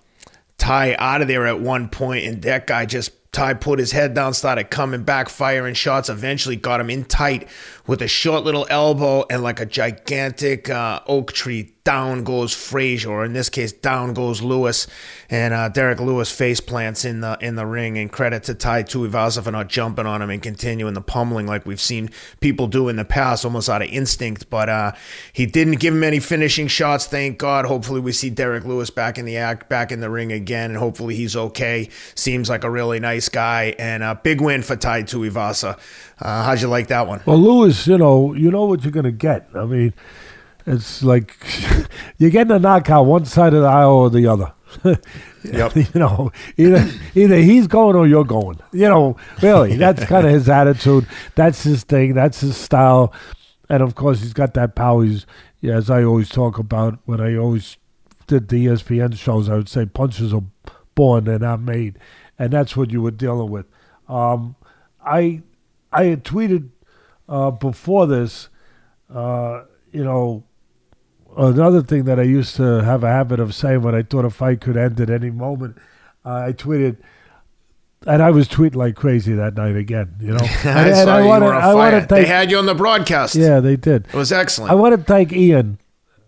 Tai 0.57 0.95
out 0.97 1.21
of 1.21 1.27
there 1.27 1.47
at 1.47 1.59
one 1.59 1.89
point, 1.89 2.25
and 2.25 2.41
that 2.43 2.67
guy 2.67 2.85
just 2.85 3.11
Tai 3.31 3.53
put 3.55 3.79
his 3.79 3.93
head 3.93 4.13
down, 4.13 4.33
started 4.33 4.69
coming 4.69 5.03
back, 5.03 5.29
firing 5.29 5.73
shots. 5.73 6.09
Eventually, 6.09 6.57
got 6.57 6.81
him 6.81 6.89
in 6.89 7.05
tight 7.05 7.47
with 7.91 8.01
a 8.01 8.07
short 8.07 8.45
little 8.45 8.65
elbow 8.69 9.25
and 9.29 9.43
like 9.43 9.59
a 9.59 9.65
gigantic 9.65 10.69
uh, 10.69 11.01
oak 11.07 11.33
tree 11.33 11.73
down 11.83 12.23
goes 12.23 12.53
Frazier, 12.53 13.09
or 13.09 13.25
in 13.25 13.33
this 13.33 13.49
case, 13.49 13.71
down 13.71 14.13
goes 14.13 14.41
Lewis, 14.41 14.87
and 15.29 15.53
uh, 15.53 15.67
Derek 15.69 15.99
Lewis 15.99 16.31
face 16.31 16.59
plants 16.59 17.05
in 17.05 17.21
the 17.21 17.37
in 17.41 17.55
the 17.55 17.65
ring. 17.65 17.97
And 17.97 18.11
credit 18.11 18.43
to 18.43 18.53
Tai 18.53 18.83
Tuivasa 18.83 19.43
for 19.43 19.51
not 19.51 19.67
jumping 19.67 20.05
on 20.05 20.21
him 20.21 20.29
and 20.29 20.41
continuing 20.41 20.93
the 20.93 21.01
pummeling 21.01 21.47
like 21.47 21.65
we've 21.65 21.81
seen 21.81 22.09
people 22.39 22.67
do 22.67 22.87
in 22.87 22.95
the 22.97 23.05
past, 23.05 23.45
almost 23.45 23.69
out 23.69 23.81
of 23.81 23.89
instinct. 23.89 24.49
But 24.49 24.69
uh, 24.69 24.91
he 25.33 25.45
didn't 25.45 25.79
give 25.79 25.93
him 25.93 26.03
any 26.03 26.19
finishing 26.19 26.67
shots, 26.67 27.07
thank 27.07 27.39
God. 27.39 27.65
Hopefully, 27.65 27.99
we 27.99 28.11
see 28.11 28.29
Derek 28.29 28.63
Lewis 28.63 28.89
back 28.89 29.17
in 29.17 29.25
the 29.25 29.37
act, 29.37 29.69
back 29.69 29.91
in 29.91 30.01
the 30.01 30.09
ring 30.09 30.31
again, 30.31 30.71
and 30.71 30.79
hopefully 30.79 31.15
he's 31.15 31.35
okay. 31.35 31.89
Seems 32.15 32.49
like 32.49 32.63
a 32.63 32.69
really 32.69 32.99
nice 32.99 33.27
guy, 33.27 33.75
and 33.79 34.03
a 34.03 34.15
big 34.15 34.39
win 34.39 34.61
for 34.61 34.75
Tai 34.75 35.03
Tuivasa. 35.03 35.79
Uh, 36.21 36.43
how'd 36.43 36.61
you 36.61 36.67
like 36.67 36.87
that 36.87 37.07
one? 37.07 37.21
Well, 37.25 37.37
Lewis, 37.37 37.87
you 37.87 37.97
know, 37.97 38.33
you 38.33 38.51
know 38.51 38.65
what 38.65 38.83
you're 38.83 38.91
gonna 38.91 39.11
get. 39.11 39.49
I 39.55 39.65
mean. 39.65 39.93
It's 40.65 41.03
like 41.03 41.35
you're 42.17 42.29
getting 42.29 42.55
a 42.55 42.59
knockout 42.59 43.05
one 43.05 43.25
side 43.25 43.53
of 43.53 43.63
the 43.63 43.67
aisle 43.67 43.91
or 43.91 44.09
the 44.09 44.27
other. 44.27 44.53
Yep. 45.43 45.75
you 45.75 45.87
know, 45.95 46.31
either 46.55 46.87
either 47.15 47.37
he's 47.37 47.65
going 47.65 47.95
or 47.95 48.05
you're 48.05 48.23
going. 48.23 48.59
You 48.71 48.87
know, 48.87 49.17
really, 49.41 49.75
that's 49.77 50.05
kind 50.05 50.27
of 50.27 50.31
his 50.31 50.47
attitude. 50.47 51.07
That's 51.33 51.63
his 51.63 51.83
thing. 51.83 52.13
That's 52.13 52.41
his 52.41 52.55
style. 52.55 53.11
And 53.67 53.81
of 53.81 53.95
course, 53.95 54.21
he's 54.21 54.33
got 54.33 54.53
that 54.53 54.75
power. 54.75 55.03
He's, 55.03 55.25
yeah, 55.61 55.77
as 55.77 55.89
I 55.89 56.03
always 56.03 56.29
talk 56.29 56.59
about 56.59 56.99
when 57.05 57.19
I 57.19 57.35
always 57.37 57.77
did 58.27 58.49
the 58.49 58.67
ESPN 58.67 59.17
shows, 59.17 59.49
I 59.49 59.55
would 59.55 59.67
say 59.67 59.87
punches 59.87 60.31
are 60.31 60.43
born, 60.93 61.23
they're 61.23 61.39
not 61.39 61.59
made, 61.59 61.97
and 62.37 62.53
that's 62.53 62.77
what 62.77 62.91
you 62.91 63.01
were 63.01 63.09
dealing 63.09 63.49
with. 63.49 63.65
Um, 64.07 64.55
I 65.03 65.41
I 65.91 66.05
had 66.05 66.23
tweeted 66.23 66.69
uh, 67.27 67.51
before 67.51 68.07
this, 68.07 68.49
uh, 69.13 69.63
you 69.91 70.03
know, 70.03 70.43
another 71.37 71.81
thing 71.81 72.05
that 72.05 72.19
I 72.19 72.23
used 72.23 72.55
to 72.57 72.83
have 72.83 73.03
a 73.03 73.07
habit 73.09 73.39
of 73.39 73.53
saying 73.55 73.81
when 73.81 73.95
I 73.95 74.03
thought 74.03 74.25
a 74.25 74.29
fight 74.29 74.61
could 74.61 74.77
end 74.77 74.99
at 74.99 75.09
any 75.09 75.29
moment, 75.31 75.77
uh, 76.25 76.29
I 76.47 76.53
tweeted, 76.53 76.97
and 78.07 78.21
I 78.21 78.31
was 78.31 78.47
tweeting 78.47 78.75
like 78.75 78.95
crazy 78.95 79.33
that 79.33 79.55
night 79.55 79.75
again. 79.75 80.15
You 80.19 80.31
know, 80.33 80.37
I 80.63 80.87
and, 80.89 80.95
saw 80.95 81.15
and 81.17 81.23
you 81.25 81.29
wanna- 81.29 81.45
were 81.45 81.53
on 81.53 81.61
I 81.63 81.73
wanna 81.73 81.99
fire. 82.07 82.21
They 82.21 82.25
had 82.25 82.51
you 82.51 82.57
on 82.57 82.65
the 82.65 82.75
broadcast. 82.75 83.35
yeah, 83.35 83.59
they 83.59 83.75
did. 83.75 84.07
It 84.07 84.13
was 84.13 84.31
excellent. 84.31 84.71
I 84.71 84.75
want 84.75 84.95
to 84.97 85.03
thank 85.03 85.31
Ian, 85.33 85.77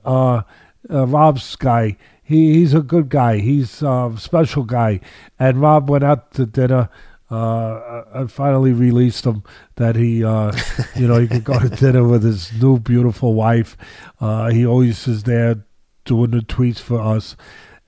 uh, 0.06 0.42
uh, 0.90 1.08
Rob's 1.08 1.56
guy. 1.56 1.98
He 2.26 2.54
he's 2.54 2.74
a 2.74 2.82
good 2.82 3.10
guy. 3.10 3.40
He's 3.40 3.82
a 3.82 4.14
special 4.18 4.64
guy. 4.64 5.02
And 5.40 5.60
Rob 5.62 5.90
went 5.90 6.04
out 6.06 6.32
to 6.36 6.46
dinner. 6.46 6.90
Uh, 7.34 8.04
I 8.14 8.28
finally 8.28 8.74
released 8.74 9.26
him 9.26 9.44
that 9.78 9.96
he, 9.96 10.24
uh, 10.24 10.56
you 10.96 11.08
know, 11.08 11.20
he 11.20 11.28
could 11.28 11.44
go 11.44 11.58
to 11.58 11.68
dinner 11.70 12.08
with 12.08 12.24
his 12.24 12.54
new 12.62 12.78
beautiful 12.78 13.34
wife. 13.34 13.76
Uh, 14.22 14.52
he 14.52 14.64
always 14.64 15.08
is 15.08 15.24
there 15.24 15.64
doing 16.06 16.30
the 16.30 16.42
tweets 16.42 16.78
for 16.78 17.02
us, 17.02 17.36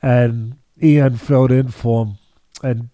and 0.01 0.57
Ian 0.81 1.17
filled 1.17 1.51
in 1.51 1.67
for 1.67 2.05
him. 2.05 2.17
And 2.63 2.89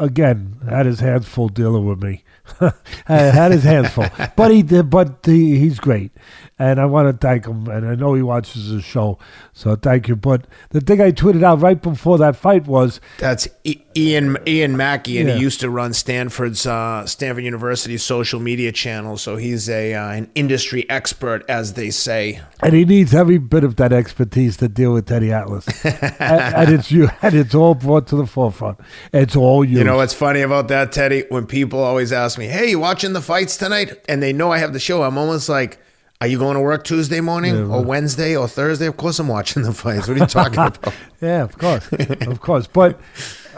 again, 0.00 0.56
had 0.68 0.86
his 0.86 0.98
hands 0.98 1.28
full 1.28 1.48
dealing 1.48 1.86
with 1.86 2.02
me. 2.02 2.23
had 3.06 3.52
his 3.52 3.64
hands 3.64 3.90
full, 3.90 4.06
but 4.36 4.50
he 4.50 4.62
did. 4.62 4.90
But 4.90 5.20
he, 5.24 5.58
he's 5.58 5.80
great, 5.80 6.12
and 6.58 6.78
I 6.80 6.84
want 6.86 7.08
to 7.08 7.26
thank 7.26 7.46
him. 7.46 7.66
And 7.68 7.86
I 7.86 7.94
know 7.94 8.14
he 8.14 8.22
watches 8.22 8.70
the 8.70 8.80
show, 8.82 9.18
so 9.52 9.76
thank 9.76 10.08
you. 10.08 10.16
But 10.16 10.46
the 10.70 10.80
thing 10.80 11.00
I 11.00 11.10
tweeted 11.10 11.42
out 11.42 11.60
right 11.60 11.80
before 11.80 12.18
that 12.18 12.36
fight 12.36 12.66
was, 12.66 13.00
That's 13.18 13.48
Ian 13.96 14.36
Ian 14.46 14.76
Mackey, 14.76 15.18
and 15.18 15.28
Yeah. 15.28 15.36
he 15.36 15.40
used 15.40 15.60
to 15.60 15.70
run 15.70 15.94
Stanford's 15.94 16.66
uh, 16.66 17.06
Stanford 17.06 17.44
University's 17.44 18.02
social 18.04 18.40
media 18.40 18.72
channel. 18.72 19.16
So 19.16 19.36
he's 19.36 19.68
a 19.70 19.94
uh, 19.94 20.10
an 20.10 20.30
industry 20.34 20.88
expert, 20.90 21.44
as 21.48 21.72
they 21.74 21.90
say. 21.90 22.40
and 22.62 22.74
he 22.74 22.84
needs 22.84 23.14
every 23.14 23.38
bit 23.38 23.64
of 23.64 23.76
that 23.76 23.92
expertise 23.92 24.58
to 24.58 24.68
deal 24.68 24.92
with 24.92 25.06
Teddy 25.06 25.32
Atlas, 25.32 25.66
and, 25.84 26.14
and 26.20 26.72
it's 26.74 26.92
you, 26.92 27.08
and 27.22 27.34
it's 27.34 27.54
all 27.54 27.74
brought 27.74 28.06
to 28.08 28.16
the 28.16 28.26
forefront. 28.26 28.78
It's 29.14 29.34
all 29.34 29.64
you. 29.64 29.78
You 29.78 29.84
know 29.84 29.96
what's 29.96 30.14
funny 30.14 30.42
about 30.42 30.68
that, 30.68 30.92
Teddy? 30.92 31.24
When 31.30 31.46
people 31.46 31.82
always 31.82 32.12
ask 32.12 32.33
me, 32.38 32.46
"Hey, 32.46 32.70
you 32.70 32.78
watching 32.78 33.12
the 33.12 33.20
fights 33.22 33.56
tonight?" 33.56 33.92
and 34.08 34.22
they 34.22 34.32
know 34.32 34.50
I 34.52 34.58
have 34.58 34.72
the 34.72 34.80
show, 34.80 35.02
I'm 35.02 35.18
almost 35.18 35.48
like. 35.48 35.78
Are 36.20 36.28
you 36.28 36.38
going 36.38 36.54
to 36.54 36.60
work 36.60 36.84
Tuesday 36.84 37.20
morning 37.20 37.54
Yeah, 37.54 37.62
or 37.62 37.78
right. 37.78 37.86
Wednesday 37.86 38.34
or 38.34 38.48
Thursday? 38.48 38.86
Of 38.86 38.96
course, 38.96 39.18
I'm 39.18 39.28
watching 39.28 39.62
the 39.62 39.74
fights. 39.74 40.08
What 40.08 40.16
are 40.16 40.20
you 40.20 40.26
talking 40.26 40.54
about? 40.54 40.78
Yeah, 41.20 41.42
of 41.42 41.58
course, 41.58 41.86
of 41.92 42.40
course. 42.40 42.66
But 42.66 42.98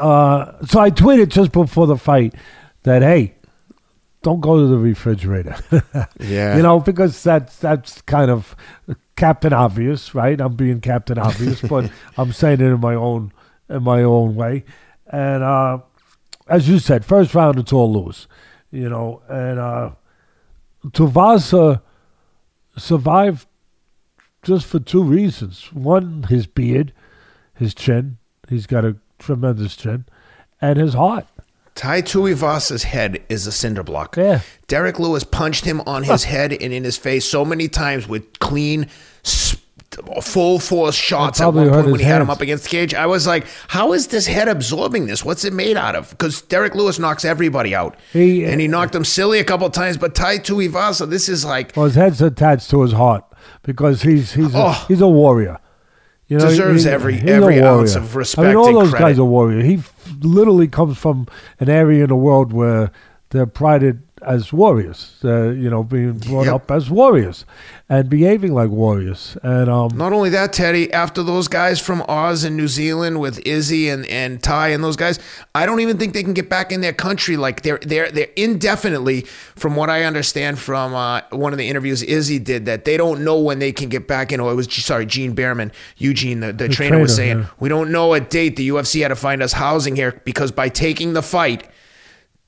uh, 0.00 0.52
so 0.66 0.80
I 0.80 0.90
tweeted 0.90 1.28
just 1.28 1.52
before 1.52 1.86
the 1.86 1.98
fight 1.98 2.34
that 2.82 3.02
hey, 3.02 3.34
don't 4.22 4.40
go 4.40 4.58
to 4.58 4.66
the 4.66 4.78
refrigerator. 4.78 5.54
Yeah. 6.18 6.56
you 6.56 6.62
know 6.62 6.80
because 6.80 7.22
that's 7.22 7.56
that's 7.58 8.00
kind 8.02 8.30
of 8.30 8.56
Captain 9.16 9.52
Obvious, 9.52 10.14
right? 10.14 10.40
I'm 10.40 10.56
being 10.56 10.80
Captain 10.80 11.18
Obvious, 11.18 11.60
but 11.60 11.90
I'm 12.16 12.32
saying 12.32 12.60
it 12.60 12.64
in 12.66 12.80
my 12.80 12.94
own 12.94 13.32
in 13.68 13.82
my 13.84 14.02
own 14.02 14.34
way. 14.34 14.64
And 15.08 15.44
uh, 15.44 15.78
as 16.48 16.68
you 16.68 16.78
said, 16.80 17.04
first 17.04 17.34
round 17.34 17.58
it's 17.60 17.72
all 17.72 17.92
loose, 17.92 18.26
you 18.70 18.88
know. 18.88 19.22
And 19.28 19.58
uh, 19.58 19.90
Tuivasa 20.88 21.82
survived 22.76 23.46
just 24.42 24.66
for 24.66 24.78
two 24.78 25.02
reasons. 25.02 25.72
One, 25.72 26.24
his 26.24 26.46
beard, 26.46 26.92
his 27.54 27.74
chin. 27.74 28.18
He's 28.48 28.66
got 28.66 28.84
a 28.84 28.96
tremendous 29.18 29.76
chin, 29.76 30.04
and 30.60 30.78
his 30.78 30.94
heart. 30.94 31.26
Tai 31.74 32.00
Tuivasa's 32.02 32.84
head 32.84 33.22
is 33.28 33.46
a 33.46 33.52
cinder 33.52 33.82
block. 33.82 34.16
Yeah. 34.16 34.40
Derek 34.66 34.98
Lewis 34.98 35.24
punched 35.24 35.66
him 35.66 35.82
on 35.82 36.04
his 36.04 36.24
head 36.32 36.52
and 36.52 36.72
in 36.72 36.84
his 36.84 36.96
face 36.96 37.26
so 37.26 37.44
many 37.44 37.68
times 37.68 38.08
with 38.08 38.38
clean, 38.38 38.88
full 40.22 40.58
force 40.58 40.94
shots 40.94 41.40
at 41.40 41.52
one 41.52 41.68
point 41.70 41.86
when 41.90 42.00
he 42.00 42.04
had 42.06 42.20
him 42.20 42.30
up 42.30 42.40
against 42.40 42.64
the 42.64 42.70
cage. 42.70 42.94
I 42.94 43.06
was 43.06 43.26
like, 43.26 43.46
how 43.68 43.92
is 43.92 44.08
this 44.08 44.26
head 44.26 44.48
absorbing 44.48 45.06
this? 45.06 45.24
What's 45.24 45.44
it 45.44 45.52
made 45.52 45.76
out 45.76 45.94
of? 45.96 46.10
Because 46.10 46.42
Derek 46.42 46.74
Lewis 46.74 46.98
knocks 46.98 47.24
everybody 47.24 47.74
out. 47.74 47.96
He- 48.12 48.44
and 48.44 48.60
he 48.60 48.68
knocked 48.68 48.94
him 48.94 49.04
silly 49.04 49.38
a 49.38 49.44
couple 49.44 49.68
times, 49.70 49.96
but 49.96 50.14
Tai 50.14 50.38
Tuivasa, 50.38 51.08
this 51.08 51.28
is 51.28 51.44
like, 51.44 51.72
Well, 51.76 51.86
his 51.86 51.94
head's 51.94 52.20
attached 52.22 52.70
to 52.70 52.82
his 52.82 52.92
heart 52.92 53.24
because 53.62 54.02
he's 54.02 54.32
he's 54.32 54.54
a, 54.54 54.58
Oh. 54.58 54.84
he's 54.88 55.00
a 55.00 55.08
warrior. 55.08 55.58
You 56.28 56.38
know, 56.38 56.48
Deserves 56.48 56.86
every- 56.86 57.20
every 57.20 57.62
ounce 57.62 57.94
of 57.94 58.14
I 58.16 58.18
respect 58.18 58.46
mean, 58.48 58.56
all 58.56 58.66
and 58.68 58.76
those 58.78 58.90
credit. 58.90 59.04
guys 59.04 59.18
are 59.20 59.24
warrior. 59.24 59.62
He 59.62 59.74
f- 59.76 59.92
literally 60.22 60.66
comes 60.66 60.98
from 60.98 61.28
an 61.60 61.68
area 61.68 62.02
in 62.02 62.08
the 62.08 62.16
world 62.16 62.52
where 62.52 62.90
they're 63.30 63.46
prided 63.46 64.02
as 64.22 64.52
warriors. 64.52 65.14
Uh, 65.24 65.50
you 65.50 65.68
know, 65.68 65.82
being 65.82 66.14
brought 66.18 66.46
Yep. 66.46 66.54
up 66.54 66.70
as 66.70 66.90
warriors 66.90 67.44
and 67.88 68.08
behaving 68.08 68.52
like 68.54 68.70
warriors. 68.70 69.36
And 69.42 69.70
um, 69.70 69.96
Not 69.96 70.12
only 70.12 70.30
that, 70.30 70.52
Teddy, 70.52 70.92
after 70.92 71.22
those 71.22 71.46
guys 71.46 71.80
from 71.80 72.02
Oz 72.08 72.42
and 72.42 72.56
New 72.56 72.66
Zealand 72.66 73.20
with 73.20 73.38
Izzy 73.46 73.88
and, 73.88 74.06
and 74.06 74.42
Tai 74.42 74.68
and 74.68 74.82
those 74.82 74.96
guys, 74.96 75.18
I 75.54 75.66
don't 75.66 75.80
even 75.80 75.98
think 75.98 76.12
they 76.12 76.22
can 76.22 76.32
get 76.32 76.48
back 76.48 76.72
in 76.72 76.80
their 76.80 76.92
country. 76.92 77.36
Like 77.36 77.62
they're 77.62 77.78
they're 77.78 78.10
they're 78.10 78.30
indefinitely, 78.36 79.22
from 79.54 79.76
what 79.76 79.90
I 79.90 80.04
understand 80.04 80.58
from 80.58 80.94
uh, 80.94 81.22
one 81.30 81.52
of 81.52 81.58
the 81.58 81.68
interviews 81.68 82.02
Izzy 82.02 82.38
did, 82.38 82.66
that 82.66 82.84
they 82.84 82.96
don't 82.96 83.22
know 83.22 83.38
when 83.38 83.58
they 83.58 83.72
can 83.72 83.88
get 83.88 84.08
back 84.08 84.32
in. 84.32 84.40
Oh, 84.40 84.48
it 84.50 84.54
was 84.54 84.72
sorry, 84.72 85.06
Gene 85.06 85.34
Bareman, 85.34 85.72
Eugene, 85.96 86.40
the, 86.40 86.52
the, 86.52 86.68
trainer, 86.68 86.98
was 86.98 87.14
saying, 87.14 87.40
yeah. 87.40 87.46
we 87.60 87.68
don't 87.68 87.92
know 87.92 88.14
a 88.14 88.20
date. 88.20 88.56
The 88.56 88.68
UFC 88.68 89.02
had 89.02 89.08
to 89.08 89.16
find 89.16 89.42
us 89.42 89.52
housing 89.52 89.94
here 89.94 90.20
because 90.24 90.50
by 90.50 90.68
taking 90.68 91.12
the 91.12 91.22
fight, 91.22 91.68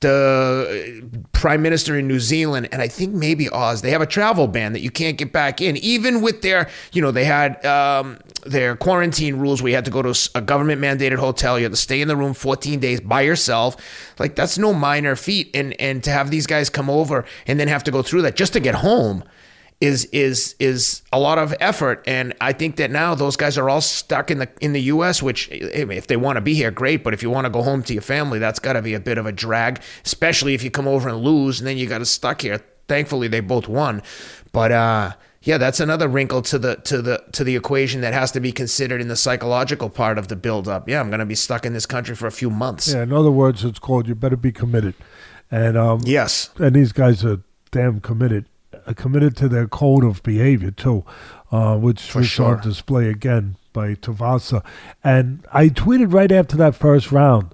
the 0.01 1.09
prime 1.33 1.61
minister 1.61 1.97
in 1.97 2.07
New 2.07 2.19
Zealand 2.19 2.69
and 2.71 2.81
I 2.81 2.87
think 2.87 3.13
maybe 3.13 3.49
Oz, 3.49 3.81
they 3.81 3.91
have 3.91 4.01
a 4.01 4.05
travel 4.05 4.47
ban 4.47 4.73
that 4.73 4.81
you 4.81 4.91
can't 4.91 5.17
get 5.17 5.33
back 5.33 5.61
in, 5.61 5.75
even 5.77 6.21
with 6.21 6.41
their, 6.41 6.69
you 6.93 7.01
know, 7.01 7.11
they 7.11 7.25
had 7.25 7.63
um, 7.65 8.17
their 8.45 8.75
quarantine 8.75 9.35
rules 9.37 9.61
where 9.61 9.69
you 9.69 9.75
had 9.75 9.85
to 9.85 9.91
go 9.91 10.01
to 10.01 10.29
a 10.35 10.41
government 10.41 10.81
mandated 10.81 11.17
hotel, 11.17 11.59
you 11.59 11.63
had 11.63 11.73
to 11.73 11.77
stay 11.77 12.01
in 12.01 12.07
the 12.07 12.15
room 12.15 12.33
14 12.33 12.79
days 12.79 13.01
by 13.01 13.21
yourself. 13.21 13.75
Like 14.19 14.35
that's 14.35 14.57
no 14.57 14.73
minor 14.73 15.15
feat, 15.15 15.49
and 15.53 15.79
and 15.79 16.03
to 16.03 16.11
have 16.11 16.31
these 16.31 16.47
guys 16.47 16.69
come 16.69 16.89
over 16.89 17.25
and 17.45 17.59
then 17.59 17.67
have 17.67 17.83
to 17.85 17.91
go 17.91 18.01
through 18.01 18.21
that 18.23 18.35
just 18.35 18.53
to 18.53 18.59
get 18.59 18.75
home 18.75 19.23
is 19.81 20.05
is 20.05 20.55
is 20.59 21.01
a 21.13 21.19
lot 21.19 21.37
of 21.37 21.53
effort. 21.59 22.03
And 22.05 22.33
I 22.41 22.53
think 22.53 22.75
that 22.77 22.91
now 22.91 23.15
those 23.15 23.35
guys 23.35 23.57
are 23.57 23.69
all 23.69 23.81
stuck 23.81 24.29
in 24.29 24.39
the 24.39 24.49
in 24.59 24.73
the 24.73 24.81
US 24.83 25.21
which 25.21 25.47
if 25.51 26.07
they 26.07 26.17
want 26.17 26.37
to 26.37 26.41
be 26.41 26.53
here 26.53 26.71
great. 26.71 27.03
But 27.03 27.13
if 27.13 27.23
you 27.23 27.29
want 27.29 27.45
to 27.45 27.49
go 27.49 27.61
home 27.61 27.83
to 27.83 27.93
your 27.93 28.01
family 28.01 28.39
that's 28.39 28.59
got 28.59 28.73
to 28.73 28.81
be 28.81 28.93
a 28.93 28.99
bit 28.99 29.17
of 29.17 29.25
a 29.25 29.31
drag 29.31 29.81
especially 30.05 30.53
if 30.53 30.63
you 30.63 30.71
come 30.71 30.87
over 30.87 31.09
and 31.09 31.19
lose 31.19 31.59
and 31.59 31.67
then 31.67 31.77
you 31.77 31.87
got 31.87 31.99
to 31.99 32.05
stuck 32.05 32.41
here. 32.41 32.61
Thankfully 32.87 33.27
they 33.27 33.39
both 33.39 33.67
won. 33.67 34.01
But 34.51 34.71
uh 34.71 35.13
yeah 35.41 35.57
that's 35.57 35.79
another 35.79 36.09
wrinkle 36.09 36.41
to 36.41 36.59
the 36.59 36.75
to 36.77 37.01
the 37.01 37.23
to 37.31 37.45
the 37.45 37.55
equation 37.55 38.01
that 38.01 38.13
has 38.13 38.31
to 38.33 38.41
be 38.41 38.51
considered 38.51 38.99
in 38.99 39.07
the 39.07 39.15
psychological 39.15 39.89
part 39.89 40.17
of 40.17 40.27
the 40.27 40.35
build 40.35 40.67
up 40.67 40.89
yeah 40.89 40.99
I'm 40.99 41.09
going 41.09 41.21
to 41.21 41.25
be 41.25 41.35
stuck 41.35 41.65
in 41.65 41.71
this 41.71 41.85
country 41.85 42.13
for 42.13 42.27
a 42.27 42.31
few 42.31 42.49
months. 42.49 42.91
Yeah, 42.93 43.03
in 43.03 43.13
other 43.13 43.31
words, 43.31 43.63
it's 43.63 43.79
called 43.79 44.07
you 44.09 44.15
better 44.15 44.35
be 44.35 44.51
committed. 44.51 44.95
And 45.51 45.77
um, 45.77 46.01
yes. 46.03 46.49
and 46.57 46.75
these 46.75 46.91
guys 46.91 47.25
are 47.25 47.41
damn 47.71 47.99
committed, 48.01 48.45
committed 48.93 49.35
to 49.37 49.47
their 49.47 49.67
code 49.67 50.03
of 50.03 50.21
behavior 50.23 50.71
too, 50.71 51.03
uh, 51.51 51.77
which 51.77 52.15
was 52.15 52.27
sure. 52.27 52.57
on 52.57 52.61
display 52.61 53.09
again 53.09 53.55
by 53.73 53.95
Tuivasa. 53.95 54.63
And 55.03 55.45
I 55.53 55.69
tweeted 55.69 56.13
right 56.13 56.31
after 56.31 56.57
that 56.57 56.75
first 56.75 57.11
round, 57.11 57.53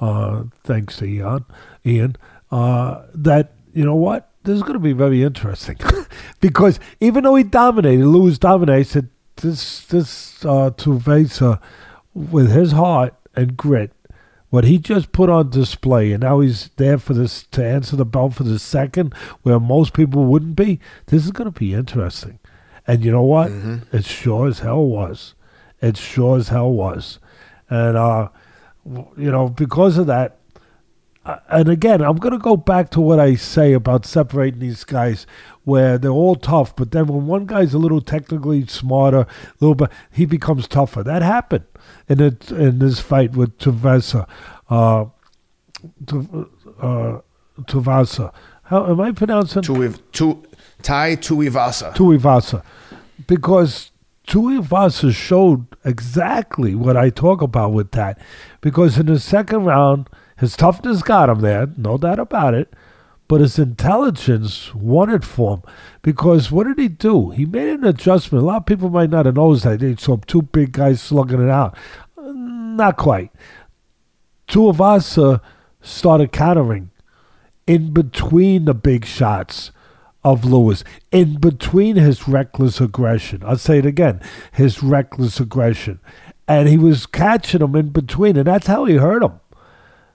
uh, 0.00 0.44
thanks 0.64 0.96
to 0.98 1.04
Ian, 1.04 1.44
Ian, 1.84 2.16
uh, 2.50 3.02
that 3.14 3.52
you 3.72 3.84
know 3.84 3.94
what 3.94 4.30
this 4.44 4.56
is 4.56 4.62
going 4.62 4.74
to 4.74 4.78
be 4.78 4.92
very 4.92 5.22
interesting 5.22 5.76
because 6.40 6.80
even 7.00 7.24
though 7.24 7.36
he 7.36 7.44
dominated, 7.44 8.06
Lewis 8.06 8.38
dominated, 8.38 8.78
I 8.78 8.82
said 8.82 9.08
this 9.36 9.84
this 9.86 10.44
uh, 10.44 10.70
Tuivasa, 10.70 11.60
with 12.14 12.50
his 12.50 12.72
heart 12.72 13.14
and 13.34 13.56
grit, 13.56 13.92
what 14.50 14.64
he 14.64 14.78
just 14.78 15.12
put 15.12 15.30
on 15.30 15.50
display, 15.50 16.12
and 16.12 16.22
now 16.22 16.40
he's 16.40 16.70
there 16.76 16.98
for 16.98 17.14
this 17.14 17.44
to 17.52 17.64
answer 17.64 17.96
the 17.96 18.04
bell 18.04 18.30
for 18.30 18.42
the 18.42 18.58
second, 18.58 19.14
where 19.42 19.58
most 19.58 19.94
people 19.94 20.24
wouldn't 20.24 20.56
be. 20.56 20.80
This 21.06 21.24
is 21.24 21.30
going 21.30 21.50
to 21.50 21.58
be 21.58 21.72
interesting, 21.72 22.38
and 22.86 23.04
you 23.04 23.12
know 23.12 23.22
what? 23.22 23.50
Mm-hmm. 23.50 23.96
It 23.96 24.04
sure 24.04 24.48
as 24.48 24.58
hell 24.58 24.84
was. 24.84 25.34
It 25.80 25.96
sure 25.96 26.36
as 26.36 26.48
hell 26.48 26.72
was, 26.72 27.20
and 27.70 27.96
uh, 27.96 28.28
you 28.84 29.30
know 29.30 29.48
because 29.48 29.96
of 29.96 30.06
that. 30.08 30.36
And 31.48 31.68
again, 31.68 32.00
I'm 32.00 32.16
going 32.16 32.32
to 32.32 32.38
go 32.38 32.56
back 32.56 32.90
to 32.90 33.00
what 33.00 33.20
I 33.20 33.34
say 33.34 33.72
about 33.72 34.06
separating 34.06 34.60
these 34.60 34.84
guys, 34.84 35.26
where 35.64 35.98
they're 35.98 36.10
all 36.10 36.36
tough, 36.36 36.74
but 36.74 36.90
then 36.90 37.06
when 37.06 37.26
one 37.26 37.46
guy's 37.46 37.74
a 37.74 37.78
little 37.78 38.00
technically 38.00 38.66
smarter, 38.66 39.20
a 39.20 39.26
little 39.60 39.74
bit, 39.74 39.90
he 40.10 40.24
becomes 40.24 40.66
tougher. 40.66 41.02
That 41.02 41.22
happened 41.22 41.64
in 42.08 42.20
it 42.20 42.50
in 42.50 42.78
this 42.78 43.00
fight 43.00 43.32
with 43.32 43.58
Tuvesa, 43.58 44.28
uh, 44.68 45.02
uh, 46.80 47.20
Tuvasa. 47.62 48.32
How 48.64 48.86
am 48.90 49.00
I 49.00 49.12
pronouncing 49.12 49.62
Tui, 49.62 49.92
tu, 50.12 50.42
Tai 50.82 51.16
Tuivasa. 51.16 51.94
Tuivasa? 51.94 52.62
Because 53.26 53.90
Tuivasa 54.26 55.12
showed 55.12 55.66
exactly 55.84 56.74
what 56.74 56.96
I 56.96 57.10
talk 57.10 57.42
about 57.42 57.72
with 57.72 57.90
that. 57.92 58.18
Because 58.60 58.96
in 58.98 59.06
the 59.06 59.18
second 59.18 59.64
round, 59.64 60.08
his 60.40 60.56
toughness 60.56 61.02
got 61.02 61.28
him 61.28 61.40
there, 61.40 61.68
no 61.76 61.98
doubt 61.98 62.18
about 62.18 62.54
it. 62.54 62.72
But 63.28 63.42
his 63.42 63.58
intelligence 63.58 64.74
won 64.74 65.10
it 65.10 65.22
for 65.22 65.58
him. 65.58 65.62
Because 66.02 66.50
what 66.50 66.66
did 66.66 66.78
he 66.78 66.88
do? 66.88 67.30
He 67.30 67.44
made 67.44 67.68
an 67.68 67.84
adjustment. 67.84 68.42
A 68.42 68.46
lot 68.46 68.56
of 68.56 68.66
people 68.66 68.88
might 68.88 69.10
not 69.10 69.26
have 69.26 69.36
noticed 69.36 69.64
that. 69.64 69.80
They 69.80 69.94
saw 69.96 70.16
two 70.16 70.42
big 70.42 70.72
guys 70.72 71.00
slugging 71.00 71.42
it 71.42 71.50
out. 71.50 71.76
Not 72.16 72.96
quite. 72.96 73.30
Tuivasa 74.48 75.34
uh, 75.34 75.38
started 75.82 76.32
countering 76.32 76.90
in 77.66 77.92
between 77.92 78.64
the 78.64 78.74
big 78.74 79.04
shots 79.04 79.70
of 80.24 80.44
Lewis, 80.44 80.82
in 81.12 81.38
between 81.38 81.96
his 81.96 82.26
reckless 82.26 82.80
aggression. 82.80 83.42
I'll 83.44 83.56
say 83.56 83.78
it 83.78 83.86
again 83.86 84.20
his 84.52 84.82
reckless 84.82 85.38
aggression. 85.38 86.00
And 86.48 86.68
he 86.68 86.76
was 86.76 87.06
catching 87.06 87.60
him 87.60 87.76
in 87.76 87.90
between, 87.90 88.36
and 88.36 88.46
that's 88.46 88.66
how 88.66 88.86
he 88.86 88.96
hurt 88.96 89.22
him. 89.22 89.38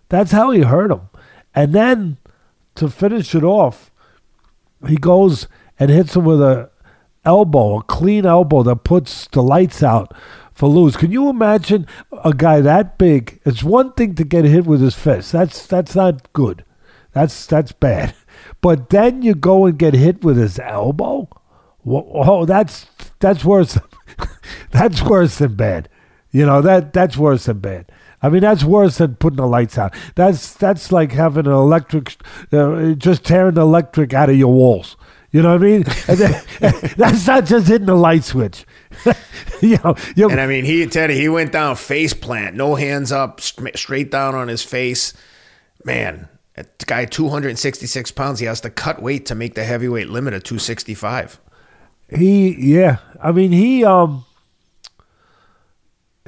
That's 0.09 0.31
how 0.31 0.51
he 0.51 0.61
hurt 0.61 0.91
him. 0.91 1.09
And 1.53 1.73
then 1.73 2.17
to 2.75 2.89
finish 2.89 3.33
it 3.33 3.43
off, 3.43 3.91
he 4.87 4.97
goes 4.97 5.47
and 5.79 5.89
hits 5.89 6.15
him 6.15 6.25
with 6.25 6.41
a 6.41 6.69
elbow, 7.23 7.79
a 7.79 7.83
clean 7.83 8.25
elbow 8.25 8.63
that 8.63 8.83
puts 8.83 9.27
the 9.27 9.41
lights 9.41 9.81
out 9.81 10.13
for 10.53 10.69
Lewis. 10.69 10.95
Can 10.95 11.11
you 11.11 11.29
imagine 11.29 11.87
a 12.23 12.33
guy 12.33 12.61
that 12.61 12.97
big? 12.97 13.41
It's 13.45 13.63
one 13.63 13.93
thing 13.93 14.15
to 14.15 14.23
get 14.23 14.45
hit 14.45 14.65
with 14.65 14.81
his 14.81 14.95
fist. 14.95 15.31
That's 15.31 15.65
that's 15.65 15.95
not 15.95 16.31
good. 16.33 16.63
That's 17.13 17.45
that's 17.45 17.71
bad. 17.71 18.13
But 18.61 18.89
then 18.89 19.21
you 19.21 19.33
go 19.33 19.65
and 19.65 19.77
get 19.77 19.93
hit 19.93 20.23
with 20.23 20.37
his 20.37 20.59
elbow. 20.59 21.29
Oh, 21.87 22.45
that's 22.45 22.87
that's 23.19 23.45
worse. 23.45 23.77
that's 24.71 25.01
worse 25.01 25.37
than 25.37 25.55
bad. 25.55 25.87
You 26.31 26.45
know 26.45 26.61
that 26.61 26.91
that's 26.91 27.15
worse 27.15 27.45
than 27.45 27.59
bad. 27.59 27.91
I 28.25 28.29
mean, 28.29 28.41
that's 28.41 28.63
worse 28.63 28.97
than 28.97 29.15
putting 29.17 29.37
the 29.37 29.45
lights 29.45 29.77
out. 29.77 29.93
That's 30.15 30.53
that's 30.53 30.91
like 30.91 31.11
having 31.11 31.45
an 31.45 31.51
electric, 31.51 32.15
uh, 32.51 32.93
just 32.93 33.23
tearing 33.23 33.53
the 33.53 33.61
electric 33.61 34.15
out 34.15 34.31
of 34.31 34.35
your 34.35 34.51
walls. 34.51 34.97
You 35.31 35.43
know 35.43 35.49
what 35.49 35.61
I 35.61 35.65
mean? 35.65 35.83
That's 36.95 37.27
not 37.27 37.43
just 37.43 37.67
hitting 37.67 37.87
the 37.87 37.95
light 37.95 38.23
switch. 38.23 38.65
you 39.61 39.77
know, 39.83 39.95
you, 40.15 40.29
And 40.29 40.39
I 40.39 40.47
mean, 40.47 40.63
he 40.63 40.85
Teddy, 40.87 41.15
he 41.15 41.27
went 41.27 41.51
down 41.51 41.75
face 41.75 42.13
plant, 42.13 42.55
no 42.55 42.75
hands 42.75 43.11
up, 43.11 43.41
straight 43.41 44.09
down 44.09 44.33
on 44.33 44.47
his 44.47 44.63
face. 44.63 45.13
Man, 45.83 46.29
that 46.55 46.85
guy, 46.87 47.03
266 47.03 48.11
pounds, 48.11 48.39
he 48.39 48.45
has 48.45 48.61
to 48.61 48.69
cut 48.69 49.01
weight 49.01 49.25
to 49.25 49.35
make 49.35 49.55
the 49.55 49.65
heavyweight 49.65 50.09
limit 50.09 50.33
of 50.33 50.43
265. 50.43 51.39
he 52.15 52.55
yeah. 52.57 52.99
I 53.21 53.33
mean, 53.33 53.51
he 53.51 53.83
um, 53.83 54.23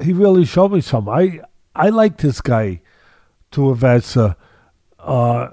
he 0.02 0.12
really 0.12 0.44
showed 0.44 0.72
me 0.72 0.80
some. 0.80 1.08
I 1.08 1.40
I 1.78 1.90
like 1.90 2.18
this 2.18 2.40
guy, 2.40 2.80
Tuivasa, 3.52 4.34
uh, 4.98 5.50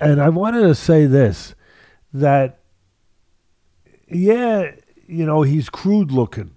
and 0.00 0.20
I 0.20 0.28
wanted 0.28 0.62
to 0.62 0.74
say 0.74 1.06
this 1.06 1.54
that 2.12 2.58
yeah, 4.08 4.72
you 5.06 5.24
know, 5.24 5.42
he's 5.42 5.68
crude 5.68 6.10
looking, 6.10 6.56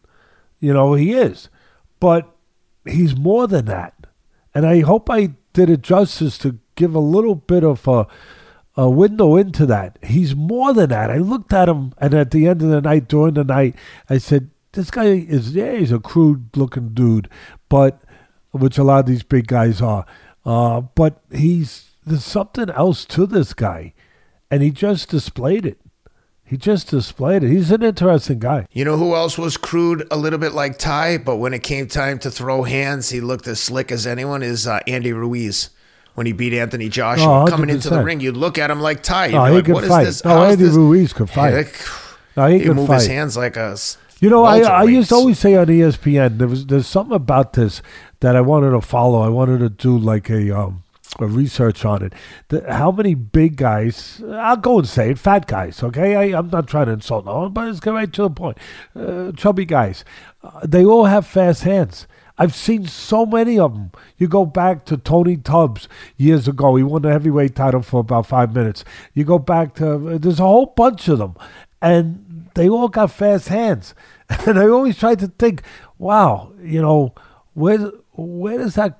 you 0.59 0.73
know, 0.73 0.93
he 0.95 1.13
is, 1.13 1.49
but 1.99 2.35
he's 2.85 3.15
more 3.15 3.47
than 3.47 3.65
that, 3.65 3.93
and 4.55 4.65
I 4.65 4.79
hope 4.79 5.09
I 5.09 5.35
did 5.53 5.69
it 5.69 5.81
justice 5.81 6.37
to 6.39 6.57
give 6.75 6.95
a 6.95 6.99
little 6.99 7.35
bit 7.35 7.63
of 7.63 7.87
a 7.87 8.07
a 8.77 8.89
window 8.89 9.35
into 9.35 9.65
that. 9.65 9.99
He's 10.01 10.33
more 10.33 10.73
than 10.73 10.89
that. 10.89 11.11
I 11.11 11.17
looked 11.17 11.53
at 11.53 11.69
him, 11.69 11.93
and 11.97 12.13
at 12.13 12.31
the 12.31 12.47
end 12.47 12.61
of 12.61 12.69
the 12.69 12.81
night, 12.81 13.07
during 13.07 13.33
the 13.35 13.43
night, 13.43 13.75
I 14.09 14.17
said, 14.17 14.49
"This 14.71 14.89
guy 14.89 15.05
is 15.05 15.53
yeah, 15.53 15.75
he's 15.75 15.91
a 15.91 15.99
crude 15.99 16.55
looking 16.55 16.89
dude, 16.93 17.29
but 17.69 18.01
which 18.51 18.77
a 18.77 18.83
lot 18.83 18.99
of 19.01 19.05
these 19.05 19.23
big 19.23 19.47
guys 19.47 19.81
are. 19.81 20.05
Uh, 20.45 20.81
but 20.81 21.21
he's 21.31 21.89
there's 22.05 22.23
something 22.25 22.69
else 22.71 23.05
to 23.05 23.25
this 23.25 23.53
guy, 23.53 23.93
and 24.49 24.61
he 24.63 24.71
just 24.71 25.09
displayed 25.09 25.65
it. 25.65 25.77
He 26.43 26.57
just 26.57 26.89
displayed 26.89 27.43
it. 27.43 27.49
He's 27.49 27.71
an 27.71 27.81
interesting 27.81 28.39
guy. 28.39 28.65
You 28.73 28.83
know 28.83 28.97
who 28.97 29.15
else 29.15 29.37
was 29.37 29.55
crude 29.55 30.05
a 30.11 30.17
little 30.17 30.39
bit 30.39 30.51
like 30.53 30.77
Tai, 30.77 31.19
but 31.19 31.37
when 31.37 31.53
it 31.53 31.63
came 31.63 31.87
time 31.87 32.19
to 32.19 32.31
throw 32.31 32.63
hands, 32.63 33.09
he 33.09 33.21
looked 33.21 33.47
as 33.47 33.59
slick 33.61 33.89
as 33.91 34.05
anyone, 34.05 34.43
is 34.43 34.67
uh, 34.67 34.79
Andy 34.87 35.13
Ruiz. 35.13 35.69
When 36.15 36.25
he 36.27 36.33
beat 36.33 36.51
Anthony 36.53 36.89
Joshua 36.89 37.43
Oh, 37.43 37.47
coming 37.47 37.69
into 37.69 37.89
the 37.89 38.03
ring, 38.03 38.19
you'd 38.19 38.35
look 38.35 38.57
at 38.57 38.69
him 38.69 38.81
like 38.81 39.01
Tai. 39.01 39.27
You'd 39.27 39.37
Oh, 39.37 39.45
be 39.45 39.51
he 39.51 39.55
like, 39.61 39.67
what 39.69 39.83
is 39.85 39.89
fight. 39.89 40.03
this? 40.03 40.25
No, 40.25 40.43
Andy 40.43 40.65
this? 40.65 40.73
Ruiz 40.73 41.13
could 41.13 41.29
fight. 41.29 41.53
Heck, 41.53 41.73
No, 42.35 42.47
he 42.47 42.59
he 42.59 42.65
could 42.65 42.75
move 42.75 42.87
fight. 42.87 42.95
his 42.95 43.07
hands 43.07 43.37
like 43.37 43.55
a. 43.55 43.69
s- 43.71 43.97
You 44.19 44.29
know, 44.29 44.43
I, 44.43 44.59
I 44.59 44.83
used 44.83 45.07
to 45.09 45.15
always 45.15 45.39
say 45.39 45.55
on 45.55 45.67
ESPN 45.67 46.37
there 46.37 46.49
was 46.49 46.65
there's 46.65 46.85
something 46.85 47.15
about 47.15 47.53
this 47.53 47.81
that 48.21 48.35
I 48.35 48.41
wanted 48.41 48.71
to 48.71 48.81
follow. 48.81 49.21
I 49.21 49.29
wanted 49.29 49.59
to 49.59 49.69
do 49.69 49.97
like 49.97 50.29
a 50.29 50.57
um 50.57 50.83
a 51.19 51.27
research 51.27 51.83
on 51.83 52.03
it. 52.03 52.13
The, 52.47 52.73
how 52.73 52.91
many 52.91 53.15
big 53.15 53.57
guys? 53.57 54.23
I'll 54.31 54.55
go 54.55 54.79
and 54.79 54.87
say 54.87 55.11
it, 55.11 55.19
fat 55.19 55.45
guys. 55.45 55.83
Okay, 55.83 56.15
I, 56.15 56.37
I'm 56.37 56.49
not 56.49 56.67
trying 56.67 56.85
to 56.85 56.93
insult 56.93 57.25
no 57.25 57.41
one, 57.41 57.51
but 57.51 57.65
let's 57.65 57.79
get 57.79 57.91
right 57.93 58.11
to 58.13 58.23
the 58.23 58.29
point. 58.29 58.57
Uh, 58.95 59.31
chubby 59.33 59.65
guys, 59.65 60.05
uh, 60.43 60.65
they 60.65 60.85
all 60.85 61.05
have 61.05 61.27
fast 61.27 61.63
hands. 61.63 62.07
I've 62.37 62.55
seen 62.55 62.87
so 62.87 63.25
many 63.25 63.59
of 63.59 63.73
them. 63.73 63.91
You 64.17 64.27
go 64.27 64.45
back 64.45 64.85
to 64.85 64.97
Tony 64.97 65.37
Tubbs 65.37 65.87
years 66.17 66.47
ago. 66.47 66.75
He 66.75 66.83
won 66.83 67.03
the 67.03 67.11
heavyweight 67.11 67.55
title 67.55 67.81
for 67.81 67.99
about 67.99 68.25
five 68.25 68.55
minutes. 68.55 68.83
You 69.13 69.25
go 69.25 69.37
back 69.37 69.75
to 69.75 70.17
there's 70.17 70.39
a 70.39 70.43
whole 70.43 70.67
bunch 70.67 71.07
of 71.07 71.19
them, 71.19 71.35
and 71.81 72.49
they 72.55 72.69
all 72.69 72.87
got 72.87 73.11
fast 73.11 73.49
hands. 73.49 73.93
And 74.47 74.57
I 74.57 74.69
always 74.69 74.97
try 74.97 75.15
to 75.15 75.27
think, 75.27 75.61
wow, 75.97 76.53
you 76.63 76.81
know, 76.81 77.13
where 77.53 77.91
where 78.13 78.57
does 78.57 78.75
that, 78.75 78.99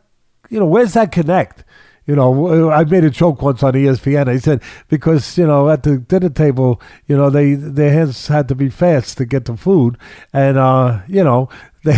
you 0.49 0.59
know, 0.59 0.65
where's 0.65 0.93
that 0.93 1.11
connect? 1.11 1.63
You 2.07 2.15
know, 2.15 2.71
I 2.71 2.83
made 2.83 3.03
a 3.03 3.09
joke 3.09 3.41
once 3.41 3.61
on 3.61 3.73
ESPN. 3.73 4.27
I 4.27 4.37
said 4.39 4.63
because 4.89 5.37
you 5.37 5.45
know 5.45 5.69
at 5.69 5.83
the 5.83 5.97
dinner 5.97 6.29
table, 6.29 6.81
you 7.07 7.15
know, 7.15 7.29
they 7.29 7.53
their 7.53 7.93
hands 7.93 8.27
had 8.27 8.47
to 8.47 8.55
be 8.55 8.69
fast 8.69 9.17
to 9.19 9.25
get 9.25 9.45
the 9.45 9.55
food, 9.55 9.97
and 10.33 10.57
uh, 10.57 11.01
you 11.07 11.23
know 11.23 11.49
they. 11.83 11.97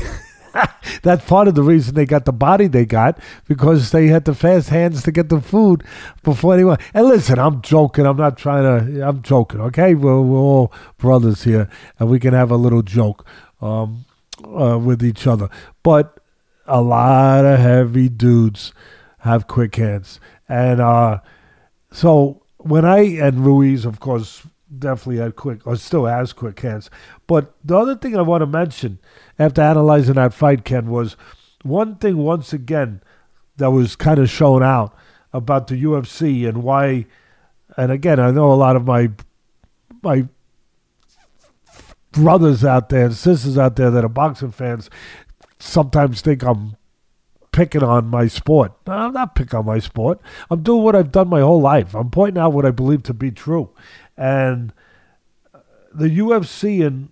That's 1.02 1.26
part 1.26 1.47
of 1.47 1.56
the 1.56 1.63
reason 1.63 1.95
they 1.95 2.06
got 2.06 2.26
the 2.26 2.32
body 2.32 2.67
they 2.67 2.86
got 2.86 3.17
because 3.47 3.89
they 3.89 4.06
had 4.08 4.26
the 4.26 4.36
fast 4.36 4.69
hands 4.69 5.02
to 5.02 5.12
get 5.12 5.30
the 5.30 5.41
food 5.41 5.84
before 6.21 6.54
anyone. 6.54 6.78
And 6.93 7.08
listen, 7.08 7.39
I'm 7.39 7.63
joking. 7.63 8.06
I'm 8.06 8.17
not 8.17 8.38
trying 8.38 8.63
to. 8.63 9.08
I'm 9.08 9.23
joking. 9.23 9.62
Okay, 9.62 9.95
we're, 9.95 10.21
we're 10.21 10.38
all 10.38 10.71
brothers 10.99 11.43
here, 11.43 11.69
and 11.97 12.08
we 12.08 12.19
can 12.19 12.36
have 12.36 12.52
a 12.52 12.56
little 12.56 12.84
joke 12.84 13.26
um, 13.62 14.05
uh, 14.45 14.78
with 14.78 15.03
each 15.03 15.26
other. 15.26 15.49
But 15.82 16.20
a 16.66 16.82
lot 16.82 17.45
of 17.45 17.59
heavy 17.59 18.09
dudes 18.09 18.74
have 19.20 19.47
quick 19.47 19.76
hands, 19.76 20.20
and 20.47 20.80
uh, 20.82 21.20
so 21.91 22.43
when 22.57 22.86
I 22.86 22.99
and 22.99 23.45
Ruiz, 23.45 23.86
of 23.86 23.99
course, 23.99 24.43
definitely 24.78 25.18
had 25.18 25.36
quick 25.36 25.66
or 25.68 25.76
still 25.76 26.05
has 26.05 26.34
quick 26.34 26.59
hands. 26.59 26.89
But 27.28 27.53
the 27.64 27.78
other 27.78 27.95
thing 27.95 28.16
I 28.16 28.22
want 28.22 28.41
to 28.41 28.47
mention 28.47 28.99
after 29.38 29.61
analyzing 29.61 30.16
that 30.16 30.34
fight, 30.34 30.66
Ken, 30.66 30.89
was 30.89 31.16
one 31.64 31.95
thing 31.95 32.18
once 32.18 32.53
again 32.53 33.01
that 33.57 33.72
was 33.72 33.95
kind 33.95 34.20
of 34.20 34.30
shown 34.30 34.64
out 34.64 34.95
about 35.32 35.68
the 35.68 35.82
UFC 35.82 36.47
and 36.47 36.64
why. 36.64 37.05
And 37.78 37.91
again, 37.91 38.20
I 38.20 38.32
know 38.32 38.51
a 38.51 38.55
lot 38.55 38.76
of 38.76 38.86
my 38.86 39.11
my 40.01 40.28
brothers 42.11 42.64
out 42.64 42.89
there 42.89 43.05
and 43.05 43.16
sisters 43.16 43.57
out 43.57 43.76
there 43.76 43.89
that 43.89 44.05
are 44.05 44.09
boxing 44.09 44.51
fans 44.51 44.89
sometimes 45.64 46.22
think 46.22 46.43
I'm 46.43 46.76
picking 47.51 47.84
on 47.84 48.07
my 48.07 48.28
sport. 48.28 48.74
No, 48.86 48.93
I'm 48.93 49.14
not 49.14 49.36
picking 49.36 49.59
on 49.59 49.66
my 49.66 49.80
sport. 49.80 50.20
I'm 50.49 50.61
doing 50.64 50.84
what 50.84 50.95
I've 50.95 51.11
done 51.11 51.30
my 51.30 51.41
whole 51.41 51.61
life. 51.61 51.95
I'm 51.95 52.09
pointing 52.09 52.41
out 52.41 52.53
what 52.53 52.66
I 52.66 52.72
believe 52.72 53.03
to 53.03 53.14
be 53.14 53.32
true. 53.32 53.70
And 54.18 54.74
uh, 55.53 55.59
the 55.93 56.09
UFC 56.09 56.86
and 56.86 57.09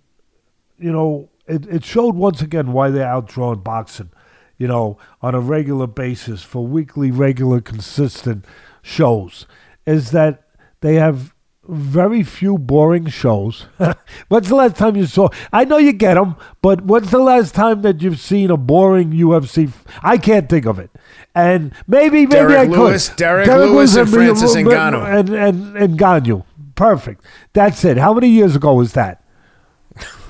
you 0.78 0.92
know 0.92 1.30
it, 1.46 1.66
it 1.66 1.84
showed 1.84 2.14
once 2.14 2.42
again 2.42 2.72
why 2.72 2.90
they're 2.90 3.06
outdrawn 3.06 3.62
boxing, 3.62 4.10
you 4.58 4.68
know, 4.68 4.98
on 5.20 5.34
a 5.34 5.40
regular 5.40 5.86
basis 5.86 6.42
for 6.42 6.66
weekly, 6.66 7.10
regular, 7.10 7.60
consistent 7.60 8.44
shows, 8.82 9.46
is 9.86 10.10
that 10.10 10.44
they 10.80 10.96
have 10.96 11.31
very 11.68 12.22
few 12.22 12.58
boring 12.58 13.06
shows. 13.06 13.66
when's 14.28 14.48
the 14.48 14.54
last 14.56 14.76
time 14.76 14.96
you 14.96 15.06
saw? 15.06 15.28
I 15.52 15.64
know 15.64 15.76
you 15.78 15.92
get 15.92 16.14
them, 16.14 16.36
but 16.60 16.84
when's 16.84 17.10
the 17.10 17.18
last 17.20 17.54
time 17.54 17.82
that 17.82 18.02
you've 18.02 18.18
seen 18.20 18.50
a 18.50 18.56
boring 18.56 19.12
UFC? 19.12 19.68
f- 19.68 19.84
I 20.02 20.18
can't 20.18 20.48
think 20.48 20.66
of 20.66 20.78
it. 20.78 20.90
And 21.34 21.72
maybe, 21.86 22.26
maybe 22.26 22.32
Derrick 22.32 22.58
I 22.58 22.64
Lewis- 22.64 23.08
could. 23.10 23.16
Derrick 23.18 23.46
Lewis 23.48 23.94
and 23.96 24.10
me- 24.10 24.16
Francis 24.16 24.54
Ngannou. 24.56 25.04
and 25.18 25.28
and 25.30 25.76
and 25.76 25.98
Ngannou. 25.98 26.44
Perfect. 26.74 27.24
That's 27.52 27.84
it. 27.84 27.96
How 27.96 28.12
many 28.12 28.28
years 28.28 28.56
ago 28.56 28.74
was 28.74 28.92
that? 28.94 29.22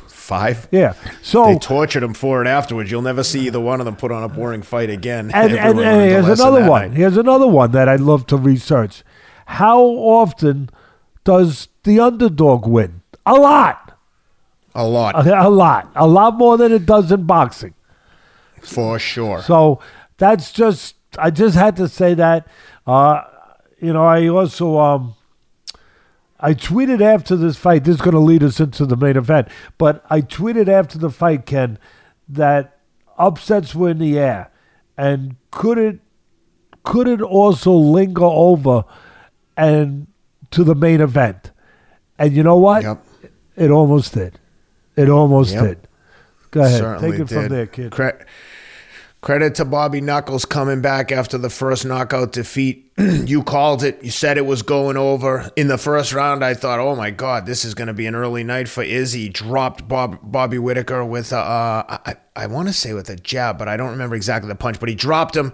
Five. 0.08 0.68
Yeah. 0.70 0.94
So 1.22 1.46
They 1.46 1.58
tortured 1.58 2.02
him 2.02 2.14
for 2.14 2.40
it 2.42 2.46
afterwards. 2.48 2.90
You'll 2.90 3.02
never 3.02 3.22
see 3.24 3.46
either 3.46 3.60
one 3.60 3.80
of 3.80 3.86
them 3.86 3.96
put 3.96 4.12
on 4.12 4.22
a 4.22 4.28
boring 4.28 4.62
fight 4.62 4.88
again. 4.88 5.30
and, 5.34 5.52
and, 5.52 5.78
and 5.80 6.10
here's 6.10 6.40
another 6.40 6.68
one. 6.68 6.88
night. 6.90 6.96
Here's 6.96 7.16
another 7.16 7.46
one 7.46 7.72
that 7.72 7.88
I'd 7.88 8.00
love 8.00 8.26
to 8.28 8.36
research. 8.36 9.02
How 9.46 9.80
often 9.82 10.70
does 11.24 11.68
the 11.84 12.00
underdog 12.00 12.66
win? 12.66 13.02
A 13.26 13.34
lot. 13.34 13.98
A 14.74 14.86
lot, 14.86 15.26
A, 15.26 15.48
a 15.48 15.50
lot. 15.50 15.90
A 15.94 16.06
lot 16.06 16.36
more 16.38 16.56
than 16.56 16.72
it 16.72 16.86
does 16.86 17.12
in 17.12 17.24
boxing. 17.24 17.74
for 18.62 18.98
sure. 18.98 19.42
So 19.42 19.80
that's 20.16 20.50
just 20.52 20.96
I 21.18 21.30
just 21.30 21.56
had 21.56 21.76
to 21.76 21.88
say 21.88 22.14
that. 22.14 22.46
Uh, 22.86 23.22
you 23.80 23.92
know, 23.92 24.04
I 24.04 24.28
also 24.28 24.78
um, 24.78 25.14
I 26.40 26.54
tweeted 26.54 27.02
after 27.02 27.36
this 27.36 27.56
fight. 27.56 27.84
This 27.84 27.96
is 27.96 28.00
going 28.00 28.14
to 28.14 28.20
lead 28.20 28.42
us 28.42 28.60
into 28.60 28.86
the 28.86 28.96
main 28.96 29.16
event. 29.16 29.48
But 29.76 30.04
I 30.08 30.22
tweeted 30.22 30.68
after 30.68 30.96
the 30.98 31.10
fight, 31.10 31.44
Ken, 31.44 31.78
that 32.28 32.78
upsets 33.18 33.74
were 33.74 33.90
in 33.90 33.98
the 33.98 34.18
air, 34.18 34.50
and 34.96 35.36
could 35.50 35.76
it 35.76 36.00
could 36.82 37.08
it 37.08 37.20
also 37.20 37.72
linger 37.72 38.24
over 38.24 38.84
and 39.56 40.06
to 40.52 40.64
the 40.64 40.74
main 40.74 41.00
event? 41.00 41.50
And 42.18 42.32
you 42.32 42.42
know 42.42 42.56
what? 42.56 42.82
Yep. 42.82 43.04
It 43.56 43.70
almost 43.70 44.14
did. 44.14 44.38
It 44.96 45.08
almost 45.08 45.52
Yep. 45.54 45.64
did. 45.64 45.88
Go 46.50 46.60
ahead. 46.62 46.78
Certainly 46.80 47.10
Take 47.12 47.20
it 47.20 47.28
did. 47.28 47.34
from 47.34 47.48
there, 47.48 47.66
kid. 47.66 47.90
Cre- 47.92 48.24
credit 49.20 49.54
to 49.56 49.64
Bobby 49.64 50.00
Knuckles 50.00 50.44
coming 50.44 50.80
back 50.80 51.12
after 51.12 51.38
the 51.38 51.48
first 51.50 51.84
knockout 51.86 52.32
defeat. 52.32 52.90
you 52.98 53.42
called 53.42 53.82
it. 53.84 54.02
You 54.02 54.10
said 54.10 54.36
it 54.36 54.44
was 54.46 54.62
going 54.62 54.96
over. 54.96 55.50
In 55.56 55.68
the 55.68 55.78
first 55.78 56.12
round, 56.12 56.44
I 56.44 56.54
thought, 56.54 56.78
oh 56.80 56.94
my 56.96 57.10
God, 57.10 57.46
this 57.46 57.64
is 57.64 57.72
going 57.74 57.88
to 57.88 57.94
be 57.94 58.06
an 58.06 58.14
early 58.14 58.44
night 58.44 58.68
for 58.68 58.82
Izzy. 58.82 59.28
Dropped 59.30 59.88
Bob, 59.88 60.18
Bobby 60.22 60.58
Whittaker 60.58 61.04
with 61.04 61.32
a, 61.32 61.38
uh, 61.38 61.98
I, 62.06 62.14
I 62.36 62.46
want 62.48 62.68
to 62.68 62.74
say 62.74 62.92
with 62.92 63.08
a 63.10 63.16
jab, 63.16 63.58
but 63.58 63.68
I 63.68 63.76
don't 63.76 63.90
remember 63.90 64.14
exactly 64.16 64.48
the 64.48 64.54
punch, 64.54 64.78
but 64.80 64.88
he 64.90 64.94
dropped 64.94 65.36
him. 65.36 65.52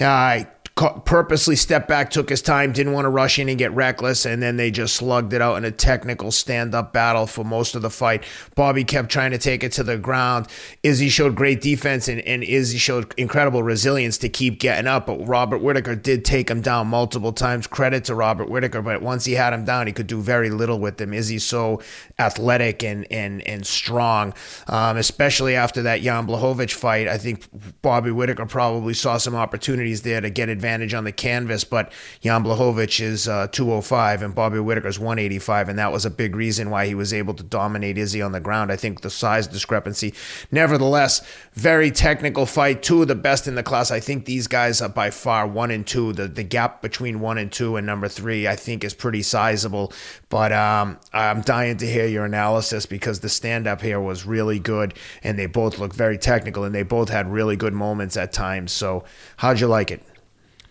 Uh, 0.00 0.44
purposely 0.76 1.56
stepped 1.56 1.88
back, 1.88 2.10
took 2.10 2.28
his 2.28 2.42
time, 2.42 2.70
didn't 2.70 2.92
want 2.92 3.06
to 3.06 3.08
rush 3.08 3.38
in 3.38 3.48
and 3.48 3.56
get 3.56 3.72
reckless, 3.72 4.26
and 4.26 4.42
then 4.42 4.58
they 4.58 4.70
just 4.70 4.94
slugged 4.94 5.32
it 5.32 5.40
out 5.40 5.56
in 5.56 5.64
a 5.64 5.70
technical 5.70 6.30
stand-up 6.30 6.92
battle 6.92 7.26
for 7.26 7.46
most 7.46 7.74
of 7.74 7.80
the 7.80 7.88
fight. 7.88 8.22
Bobby 8.54 8.84
kept 8.84 9.08
trying 9.08 9.30
to 9.30 9.38
take 9.38 9.64
it 9.64 9.72
to 9.72 9.82
the 9.82 9.96
ground. 9.96 10.48
Izzy 10.82 11.08
showed 11.08 11.34
great 11.34 11.62
defense, 11.62 12.08
and, 12.08 12.20
and 12.20 12.44
Izzy 12.44 12.76
showed 12.76 13.14
incredible 13.16 13.62
resilience 13.62 14.18
to 14.18 14.28
keep 14.28 14.60
getting 14.60 14.86
up, 14.86 15.06
but 15.06 15.26
Robert 15.26 15.62
Whittaker 15.62 15.96
did 15.96 16.26
take 16.26 16.50
him 16.50 16.60
down 16.60 16.88
multiple 16.88 17.32
times. 17.32 17.66
Credit 17.66 18.04
to 18.04 18.14
Robert 18.14 18.50
Whittaker, 18.50 18.82
but 18.82 19.00
once 19.00 19.24
he 19.24 19.32
had 19.32 19.54
him 19.54 19.64
down, 19.64 19.86
he 19.86 19.94
could 19.94 20.06
do 20.06 20.20
very 20.20 20.50
little 20.50 20.78
with 20.78 21.00
him. 21.00 21.14
Izzy's 21.14 21.44
so 21.44 21.80
athletic 22.18 22.84
and 22.84 23.10
and 23.10 23.40
and 23.48 23.66
strong, 23.66 24.34
um, 24.66 24.98
especially 24.98 25.56
after 25.56 25.82
that 25.84 26.02
Jan 26.02 26.26
Blachowicz 26.26 26.72
fight. 26.72 27.08
I 27.08 27.16
think 27.16 27.46
Bobby 27.80 28.10
Whittaker 28.10 28.44
probably 28.44 28.92
saw 28.92 29.16
some 29.16 29.34
opportunities 29.34 30.02
there 30.02 30.20
to 30.20 30.28
get 30.28 30.50
advantage 30.50 30.65
on 30.66 31.04
the 31.04 31.12
canvas, 31.12 31.64
but 31.64 31.92
Jan 32.20 32.42
Blachowicz 32.42 33.00
is 33.00 33.28
uh, 33.28 33.46
205 33.48 34.22
and 34.22 34.34
Bobby 34.34 34.58
Whittaker 34.58 34.88
is 34.88 34.98
185, 34.98 35.68
and 35.68 35.78
that 35.78 35.92
was 35.92 36.04
a 36.04 36.10
big 36.10 36.34
reason 36.34 36.70
why 36.70 36.86
he 36.86 36.94
was 36.94 37.12
able 37.12 37.34
to 37.34 37.42
dominate 37.42 37.98
Izzy 37.98 38.20
on 38.20 38.32
the 38.32 38.40
ground. 38.40 38.72
I 38.72 38.76
think 38.76 39.02
the 39.02 39.10
size 39.10 39.46
discrepancy. 39.46 40.12
Nevertheless, 40.50 41.22
very 41.54 41.90
technical 41.90 42.46
fight. 42.46 42.82
Two 42.82 43.02
of 43.02 43.08
the 43.08 43.14
best 43.14 43.46
in 43.46 43.54
the 43.54 43.62
class. 43.62 43.90
I 43.90 44.00
think 44.00 44.24
these 44.24 44.46
guys 44.46 44.82
are 44.82 44.88
by 44.88 45.10
far 45.10 45.46
one 45.46 45.70
and 45.70 45.86
two. 45.86 46.12
The 46.12 46.28
the 46.28 46.42
gap 46.42 46.82
between 46.82 47.20
one 47.20 47.38
and 47.38 47.50
two 47.50 47.76
and 47.76 47.86
number 47.86 48.08
three, 48.08 48.48
I 48.48 48.56
think, 48.56 48.84
is 48.84 48.94
pretty 48.94 49.22
sizable. 49.22 49.92
But 50.28 50.52
um, 50.52 50.98
I'm 51.12 51.42
dying 51.42 51.76
to 51.78 51.86
hear 51.86 52.06
your 52.06 52.24
analysis 52.24 52.86
because 52.86 53.20
the 53.20 53.28
stand 53.28 53.66
up 53.66 53.80
here 53.80 54.00
was 54.00 54.26
really 54.26 54.58
good, 54.58 54.94
and 55.22 55.38
they 55.38 55.46
both 55.46 55.78
look 55.78 55.94
very 55.94 56.18
technical, 56.18 56.64
and 56.64 56.74
they 56.74 56.82
both 56.82 57.08
had 57.08 57.30
really 57.30 57.56
good 57.56 57.72
moments 57.72 58.16
at 58.16 58.32
times. 58.32 58.72
So, 58.72 59.04
how'd 59.36 59.60
you 59.60 59.68
like 59.68 59.90
it? 59.90 60.02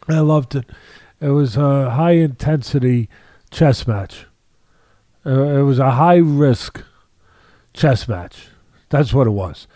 I 0.08 0.20
loved 0.20 0.56
it. 0.56 0.66
It 1.20 1.30
was 1.30 1.58
a 1.58 1.92
high 1.92 2.12
intensity 2.12 3.10
chess 3.50 3.88
match. 3.88 4.26
Uh, 5.26 5.60
it 5.60 5.62
was 5.64 5.80
a 5.80 5.92
high 5.92 6.18
risk 6.18 6.84
chess 7.74 8.08
match. 8.08 8.50
That's 8.90 9.14
what 9.14 9.28
it 9.28 9.32
was. 9.32 9.68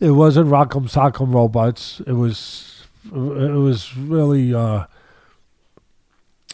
It 0.00 0.12
wasn't 0.12 0.48
Rock'em 0.50 0.88
Sock'em 0.90 1.34
robots. 1.34 2.00
It 2.06 2.12
was 2.12 2.86
it 3.06 3.58
was 3.58 3.96
really 3.96 4.54
uh, 4.54 4.86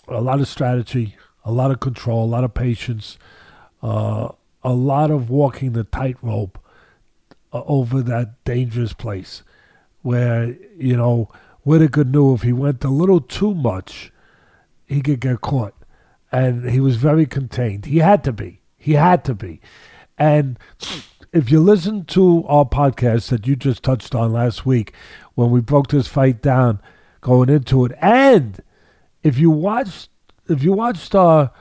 a 0.09 0.21
lot 0.21 0.41
of 0.41 0.49
strategy, 0.49 1.17
a 1.45 1.53
lot 1.53 1.71
of 1.71 1.81
control, 1.81 2.25
a 2.25 2.27
lot 2.27 2.45
of 2.45 2.55
patience, 2.55 3.19
uh, 3.83 4.29
a 4.63 4.73
lot 4.73 5.11
of 5.11 5.31
walking 5.31 5.73
the 5.73 5.85
tightrope 5.85 6.59
uh, 7.53 7.63
over 7.67 8.03
that 8.03 8.43
dangerous 8.45 8.93
place 8.93 9.43
where 10.03 10.57
you 10.77 10.97
know 10.97 11.31
Whittaker 11.63 12.05
knew 12.05 12.35
if 12.35 12.43
he 12.43 12.53
went 12.53 12.85
a 12.85 12.89
little 12.89 13.21
too 13.21 13.55
much, 13.55 14.13
he 14.87 15.01
could 15.01 15.21
get 15.21 15.41
caught, 15.41 15.75
and 16.33 16.71
he 16.71 16.81
was 16.81 16.97
very 16.97 17.27
contained. 17.27 17.87
He 17.87 17.99
had 17.99 18.25
to 18.25 18.33
be. 18.33 18.61
He 18.77 18.95
had 18.95 19.25
to 19.27 19.35
be, 19.35 19.61
and 20.17 20.59
if 21.33 21.51
you 21.51 21.61
listen 21.61 22.05
to 22.07 22.45
our 22.47 22.65
podcast 22.65 23.29
that 23.29 23.47
you 23.47 23.57
just 23.57 23.83
touched 23.83 24.15
on 24.15 24.33
last 24.33 24.67
week, 24.67 24.93
when 25.35 25.51
we 25.51 25.61
broke 25.61 25.89
this 25.89 26.09
fight 26.09 26.43
down, 26.43 26.81
going 27.21 27.49
into 27.49 27.85
it, 27.85 27.93
and 28.01 28.61
if 29.23 29.39
you 29.39 29.51
watched, 29.51 30.09
if 30.49 30.63
you 30.63 30.73
watched 30.73 31.15
our, 31.15 31.53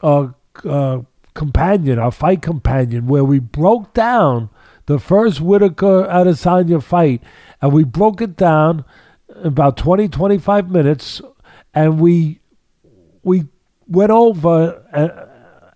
our 0.00 0.34
uh, 0.64 1.00
companion, 1.34 1.98
our 1.98 2.10
fight 2.10 2.42
companion, 2.42 3.06
where 3.06 3.24
we 3.24 3.38
broke 3.38 3.94
down 3.94 4.50
the 4.86 4.98
first 4.98 5.40
Whittaker 5.40 6.04
Adesanya 6.04 6.82
fight, 6.82 7.22
and 7.62 7.72
we 7.72 7.84
broke 7.84 8.20
it 8.20 8.36
down 8.36 8.84
about 9.42 9.76
20, 9.76 10.08
25 10.08 10.70
minutes, 10.70 11.20
and 11.74 12.00
we 12.00 12.40
we 13.22 13.46
went 13.86 14.10
over 14.10 14.84
uh, 14.92 15.26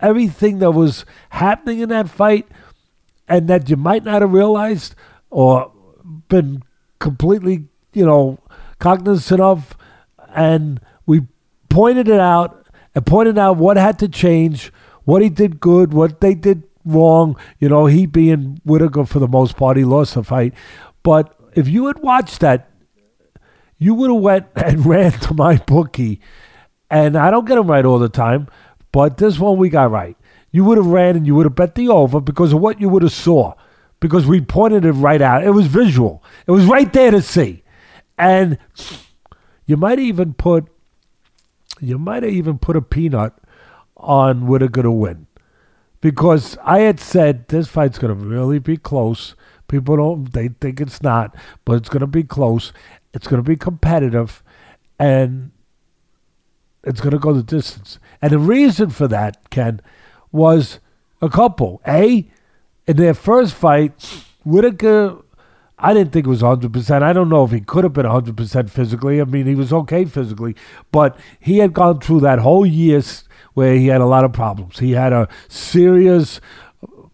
everything 0.00 0.58
that 0.60 0.70
was 0.72 1.04
happening 1.30 1.80
in 1.80 1.88
that 1.90 2.08
fight, 2.08 2.46
and 3.28 3.48
that 3.48 3.68
you 3.68 3.76
might 3.76 4.04
not 4.04 4.22
have 4.22 4.32
realized 4.32 4.94
or 5.30 5.72
been 6.28 6.62
completely, 6.98 7.68
you 7.92 8.04
know, 8.04 8.38
cognizant 8.78 9.40
of, 9.40 9.76
and 10.34 10.80
we 11.06 11.22
pointed 11.68 12.08
it 12.08 12.20
out 12.20 12.66
and 12.94 13.06
pointed 13.06 13.38
out 13.38 13.56
what 13.56 13.76
had 13.76 13.98
to 13.98 14.08
change, 14.08 14.72
what 15.04 15.22
he 15.22 15.28
did 15.28 15.60
good, 15.60 15.92
what 15.92 16.20
they 16.20 16.34
did 16.34 16.62
wrong. 16.84 17.36
You 17.58 17.68
know, 17.68 17.86
he 17.86 18.06
being 18.06 18.60
Whittaker 18.64 19.04
for 19.04 19.18
the 19.18 19.28
most 19.28 19.56
part, 19.56 19.76
he 19.76 19.84
lost 19.84 20.14
the 20.14 20.22
fight. 20.22 20.54
But 21.02 21.34
if 21.54 21.68
you 21.68 21.86
had 21.86 21.98
watched 22.00 22.40
that, 22.40 22.70
you 23.82 23.94
would 23.94 24.10
have 24.10 24.20
went 24.20 24.46
and 24.56 24.86
ran 24.86 25.12
to 25.12 25.34
my 25.34 25.56
bookie. 25.56 26.20
And 26.90 27.16
I 27.16 27.30
don't 27.30 27.46
get 27.46 27.56
them 27.56 27.68
right 27.68 27.84
all 27.84 27.98
the 27.98 28.08
time, 28.08 28.48
but 28.92 29.16
this 29.16 29.38
one 29.38 29.56
we 29.56 29.68
got 29.68 29.90
right. 29.90 30.16
You 30.50 30.64
would 30.64 30.76
have 30.76 30.86
ran 30.86 31.16
and 31.16 31.26
you 31.26 31.34
would 31.34 31.46
have 31.46 31.54
bet 31.54 31.74
the 31.74 31.88
over 31.88 32.20
because 32.20 32.52
of 32.52 32.60
what 32.60 32.80
you 32.80 32.88
would 32.90 33.02
have 33.02 33.12
saw. 33.12 33.54
Because 34.00 34.26
we 34.26 34.40
pointed 34.40 34.84
it 34.84 34.92
right 34.92 35.22
out. 35.22 35.44
It 35.44 35.50
was 35.50 35.66
visual. 35.66 36.22
It 36.46 36.50
was 36.50 36.66
right 36.66 36.92
there 36.92 37.10
to 37.10 37.22
see. 37.22 37.62
And 38.18 38.58
you 39.64 39.76
might 39.76 39.98
even 39.98 40.34
put 40.34 40.68
you 41.80 41.98
might 41.98 42.22
have 42.22 42.32
even 42.32 42.58
put 42.58 42.76
a 42.76 42.82
peanut 42.82 43.32
on 43.96 44.46
Whittaker 44.46 44.82
to 44.82 44.90
win. 44.90 45.26
Because 46.00 46.58
I 46.62 46.80
had 46.80 47.00
said 47.00 47.48
this 47.48 47.68
fight's 47.68 47.98
gonna 47.98 48.14
really 48.14 48.58
be 48.58 48.76
close. 48.76 49.34
People 49.66 49.96
don't 49.96 50.32
they 50.32 50.48
think 50.48 50.80
it's 50.80 51.02
not, 51.02 51.34
but 51.64 51.74
it's 51.74 51.88
gonna 51.88 52.06
be 52.06 52.24
close. 52.24 52.72
It's 53.14 53.26
gonna 53.26 53.42
be 53.42 53.56
competitive 53.56 54.42
and 54.98 55.50
it's 56.84 57.00
gonna 57.00 57.18
go 57.18 57.32
the 57.32 57.42
distance. 57.42 57.98
And 58.20 58.32
the 58.32 58.38
reason 58.38 58.90
for 58.90 59.08
that, 59.08 59.50
Ken, 59.50 59.80
was 60.30 60.80
a 61.20 61.28
couple. 61.28 61.80
A, 61.86 62.28
in 62.86 62.96
their 62.96 63.14
first 63.14 63.54
fight, 63.54 63.92
Whittaker 64.44 65.18
I 65.82 65.94
didn't 65.94 66.12
think 66.12 66.26
it 66.26 66.30
was 66.30 66.42
100%. 66.42 67.02
I 67.02 67.12
don't 67.12 67.28
know 67.28 67.44
if 67.44 67.50
he 67.50 67.60
could 67.60 67.82
have 67.82 67.92
been 67.92 68.06
100% 68.06 68.70
physically. 68.70 69.20
I 69.20 69.24
mean, 69.24 69.46
he 69.46 69.56
was 69.56 69.72
okay 69.72 70.04
physically, 70.04 70.54
but 70.92 71.18
he 71.40 71.58
had 71.58 71.72
gone 71.72 71.98
through 71.98 72.20
that 72.20 72.38
whole 72.38 72.64
year 72.64 73.02
where 73.54 73.74
he 73.74 73.88
had 73.88 74.00
a 74.00 74.06
lot 74.06 74.24
of 74.24 74.32
problems. 74.32 74.78
He 74.78 74.92
had 74.92 75.12
a 75.12 75.28
serious 75.48 76.40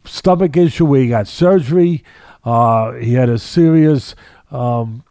stomach 0.04 0.54
issue 0.54 0.84
where 0.84 1.00
he 1.00 1.08
got 1.08 1.26
surgery. 1.26 2.04
Uh, 2.44 2.92
he 2.92 3.14
had 3.14 3.30
a 3.30 3.38
serious, 3.38 4.14
um, 4.50 5.02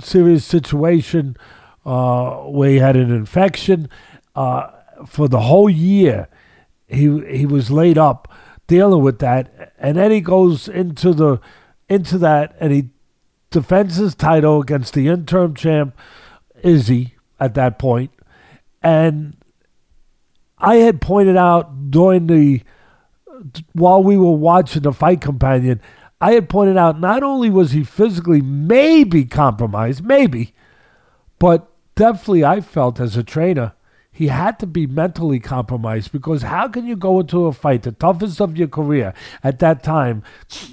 serious 0.00 0.44
situation 0.44 1.36
uh, 1.84 2.36
where 2.36 2.70
he 2.70 2.78
had 2.78 2.96
an 2.96 3.10
infection. 3.10 3.88
Uh, 4.34 4.70
for 5.06 5.28
the 5.28 5.40
whole 5.40 5.68
year, 5.68 6.28
he 6.88 7.20
he 7.28 7.46
was 7.46 7.70
laid 7.70 7.98
up 7.98 8.32
dealing 8.66 9.02
with 9.02 9.18
that, 9.18 9.72
and 9.78 9.96
then 9.96 10.10
he 10.10 10.20
goes 10.20 10.68
into 10.68 11.12
the 11.12 11.40
into 11.88 12.18
that, 12.18 12.56
and 12.60 12.72
he 12.72 12.88
defends 13.50 13.96
his 13.96 14.14
title 14.14 14.60
against 14.60 14.94
the 14.94 15.08
interim 15.08 15.54
champ 15.54 15.96
Izzy 16.62 17.14
at 17.40 17.54
that 17.54 17.78
point, 17.78 18.10
and 18.82 19.36
I 20.58 20.76
had 20.76 21.00
pointed 21.00 21.36
out 21.36 21.90
during 21.90 22.28
the 22.28 22.62
while 23.72 24.02
we 24.02 24.16
were 24.16 24.30
watching 24.30 24.82
the 24.82 24.92
fight 24.92 25.20
companion, 25.20 25.80
I 26.22 26.34
had 26.34 26.48
pointed 26.48 26.76
out 26.76 27.00
not 27.00 27.24
only 27.24 27.50
was 27.50 27.72
he 27.72 27.82
physically 27.82 28.40
maybe 28.40 29.24
compromised, 29.24 30.04
maybe, 30.04 30.54
but 31.40 31.68
definitely 31.96 32.44
I 32.44 32.60
felt 32.60 33.00
as 33.00 33.16
a 33.16 33.24
trainer 33.24 33.72
he 34.12 34.28
had 34.28 34.58
to 34.60 34.66
be 34.66 34.86
mentally 34.86 35.40
compromised 35.40 36.12
because 36.12 36.42
how 36.42 36.68
can 36.68 36.86
you 36.86 36.94
go 36.94 37.18
into 37.18 37.46
a 37.46 37.52
fight, 37.52 37.82
the 37.82 37.90
toughest 37.90 38.40
of 38.40 38.56
your 38.56 38.68
career 38.68 39.14
at 39.42 39.58
that 39.58 39.82
time, 39.82 40.22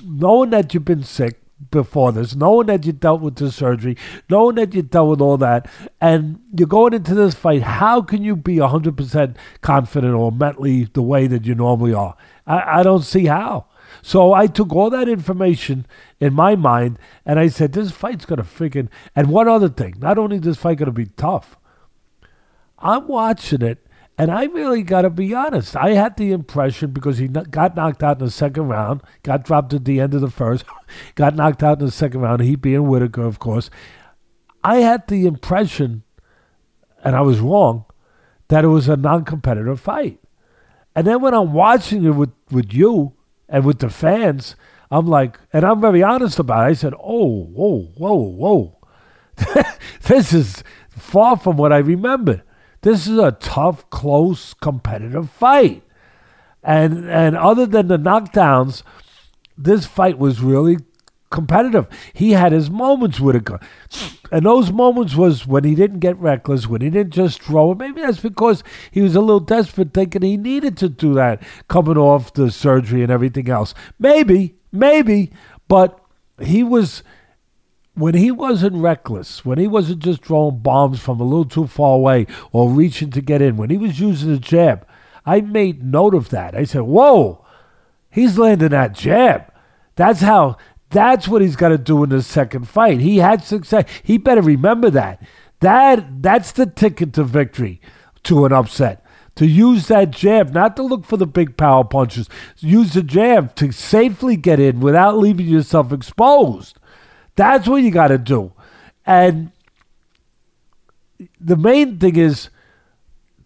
knowing 0.05 0.51
that 0.51 0.73
you've 0.73 0.85
been 0.85 1.03
sick 1.03 1.41
before 1.71 2.11
this, 2.11 2.35
knowing 2.35 2.67
that 2.67 2.85
you 2.85 2.91
dealt 2.91 3.21
with 3.21 3.37
the 3.37 3.51
surgery, 3.51 3.97
knowing 4.29 4.55
that 4.55 4.75
you 4.75 4.83
dealt 4.83 5.09
with 5.09 5.21
all 5.21 5.37
that, 5.37 5.67
and 5.99 6.39
you're 6.53 6.67
going 6.67 6.93
into 6.93 7.15
this 7.15 7.33
fight, 7.33 7.63
how 7.63 8.03
can 8.03 8.23
you 8.23 8.35
be 8.35 8.57
100% 8.57 9.35
confident 9.61 10.13
or 10.13 10.31
mentally 10.31 10.83
the 10.93 11.01
way 11.01 11.25
that 11.25 11.45
you 11.45 11.55
normally 11.55 11.93
are? 11.93 12.15
I, 12.45 12.81
I 12.81 12.83
don't 12.83 13.03
see 13.03 13.25
how. 13.25 13.65
So 14.01 14.33
I 14.33 14.47
took 14.47 14.73
all 14.73 14.89
that 14.89 15.09
information 15.09 15.85
in 16.19 16.33
my 16.33 16.55
mind 16.55 16.99
and 17.25 17.39
I 17.39 17.47
said, 17.47 17.73
this 17.73 17.91
fight's 17.91 18.25
going 18.25 18.37
to 18.37 18.43
freaking. 18.43 18.89
And 19.15 19.27
one 19.27 19.47
other 19.47 19.69
thing, 19.69 19.95
not 19.99 20.17
only 20.17 20.37
is 20.37 20.43
this 20.43 20.57
fight 20.57 20.77
going 20.77 20.87
to 20.87 20.91
be 20.91 21.05
tough, 21.05 21.57
I'm 22.77 23.07
watching 23.07 23.61
it, 23.61 23.85
and 24.17 24.31
I 24.31 24.45
really 24.45 24.83
got 24.83 25.03
to 25.03 25.09
be 25.09 25.33
honest. 25.33 25.75
I 25.75 25.91
had 25.91 26.17
the 26.17 26.31
impression 26.31 26.91
because 26.91 27.17
he 27.17 27.27
got 27.27 27.75
knocked 27.75 28.03
out 28.03 28.19
in 28.19 28.25
the 28.25 28.31
second 28.31 28.67
round, 28.67 29.01
got 29.23 29.43
dropped 29.43 29.73
at 29.73 29.85
the 29.85 29.99
end 29.99 30.13
of 30.13 30.21
the 30.21 30.29
first, 30.29 30.65
got 31.15 31.35
knocked 31.35 31.63
out 31.63 31.79
in 31.79 31.85
the 31.85 31.91
second 31.91 32.21
round. 32.21 32.41
He 32.41 32.55
being 32.55 32.87
Whittaker, 32.87 33.23
of 33.23 33.39
course. 33.39 33.69
I 34.63 34.77
had 34.77 35.07
the 35.07 35.25
impression, 35.25 36.03
and 37.03 37.15
I 37.15 37.21
was 37.21 37.39
wrong, 37.39 37.85
that 38.49 38.65
it 38.65 38.69
was 38.69 38.89
a 38.89 38.97
non-competitive 38.97 39.79
fight. 39.79 40.19
And 40.95 41.07
then 41.07 41.21
when 41.21 41.33
I'm 41.33 41.53
watching 41.53 42.03
it 42.03 42.11
with, 42.11 42.31
with 42.51 42.73
you 42.73 43.13
and 43.49 43.65
with 43.65 43.79
the 43.79 43.89
fans, 43.89 44.55
I'm 44.91 45.07
like, 45.07 45.39
and 45.51 45.65
I'm 45.65 45.81
very 45.81 46.01
honest 46.03 46.39
about 46.39 46.65
it. 46.65 46.69
I 46.69 46.73
said, 46.73 46.93
"Oh, 47.01 47.43
whoa, 47.45 47.91
whoa, 47.97 48.15
whoa, 48.15 48.77
this 50.03 50.33
is 50.33 50.63
far 50.89 51.37
from 51.37 51.57
what 51.57 51.73
I 51.73 51.77
remember." 51.77 52.43
This 52.81 53.07
is 53.07 53.17
a 53.17 53.33
tough, 53.33 53.89
close, 53.89 54.53
competitive 54.53 55.29
fight. 55.29 55.83
And 56.63 57.09
and 57.09 57.35
other 57.35 57.65
than 57.65 57.87
the 57.87 57.97
knockdowns, 57.97 58.83
this 59.57 59.85
fight 59.85 60.17
was 60.17 60.41
really 60.41 60.77
competitive. 61.29 61.87
He 62.13 62.31
had 62.31 62.51
his 62.51 62.69
moments 62.69 63.19
with 63.19 63.35
it. 63.35 63.47
And 64.31 64.45
those 64.45 64.71
moments 64.71 65.15
was 65.15 65.45
when 65.45 65.63
he 65.63 65.75
didn't 65.75 65.99
get 65.99 66.17
reckless, 66.17 66.67
when 66.67 66.81
he 66.81 66.89
didn't 66.89 67.13
just 67.13 67.41
throw 67.41 67.71
it. 67.71 67.77
Maybe 67.77 68.01
that's 68.01 68.19
because 68.19 68.63
he 68.91 69.01
was 69.01 69.15
a 69.15 69.21
little 69.21 69.39
desperate 69.39 69.93
thinking 69.93 70.21
he 70.21 70.37
needed 70.37 70.77
to 70.77 70.89
do 70.89 71.13
that 71.15 71.41
coming 71.67 71.97
off 71.97 72.33
the 72.33 72.51
surgery 72.51 73.03
and 73.03 73.11
everything 73.11 73.49
else. 73.49 73.73
Maybe, 73.97 74.55
maybe, 74.71 75.31
but 75.67 75.99
he 76.39 76.63
was 76.63 77.03
when 77.95 78.15
he 78.15 78.31
wasn't 78.31 78.75
reckless, 78.75 79.43
when 79.43 79.57
he 79.57 79.67
wasn't 79.67 79.99
just 79.99 80.23
throwing 80.23 80.59
bombs 80.59 80.99
from 80.99 81.19
a 81.19 81.23
little 81.23 81.43
too 81.43 81.67
far 81.67 81.95
away 81.95 82.25
or 82.53 82.69
reaching 82.69 83.11
to 83.11 83.21
get 83.21 83.41
in, 83.41 83.57
when 83.57 83.69
he 83.69 83.77
was 83.77 83.99
using 83.99 84.31
a 84.31 84.37
jab, 84.37 84.87
I 85.25 85.41
made 85.41 85.83
note 85.83 86.15
of 86.15 86.29
that. 86.29 86.55
I 86.55 86.63
said, 86.63 86.83
Whoa, 86.83 87.45
he's 88.09 88.37
landing 88.37 88.69
that 88.69 88.93
jab. 88.93 89.51
That's 89.95 90.21
how, 90.21 90.57
that's 90.89 91.27
what 91.27 91.41
he's 91.41 91.55
got 91.55 91.69
to 91.69 91.77
do 91.77 92.03
in 92.03 92.09
the 92.09 92.21
second 92.21 92.67
fight. 92.67 92.99
He 92.99 93.17
had 93.17 93.43
success. 93.43 93.85
He 94.03 94.17
better 94.17 94.41
remember 94.41 94.89
that. 94.89 95.21
That 95.59 96.21
That's 96.21 96.51
the 96.51 96.65
ticket 96.65 97.13
to 97.13 97.23
victory, 97.23 97.81
to 98.23 98.45
an 98.45 98.53
upset. 98.53 99.05
To 99.35 99.47
use 99.47 99.87
that 99.87 100.11
jab, 100.11 100.51
not 100.51 100.75
to 100.75 100.83
look 100.83 101.05
for 101.05 101.15
the 101.15 101.27
big 101.27 101.55
power 101.55 101.83
punches, 101.83 102.27
use 102.57 102.93
the 102.93 103.03
jab 103.03 103.55
to 103.55 103.71
safely 103.71 104.35
get 104.35 104.59
in 104.59 104.81
without 104.81 105.17
leaving 105.17 105.47
yourself 105.47 105.93
exposed. 105.93 106.77
That's 107.35 107.67
what 107.67 107.81
you 107.81 107.91
got 107.91 108.09
to 108.09 108.17
do. 108.17 108.51
And 109.05 109.51
the 111.39 111.55
main 111.55 111.99
thing 111.99 112.17
is 112.17 112.49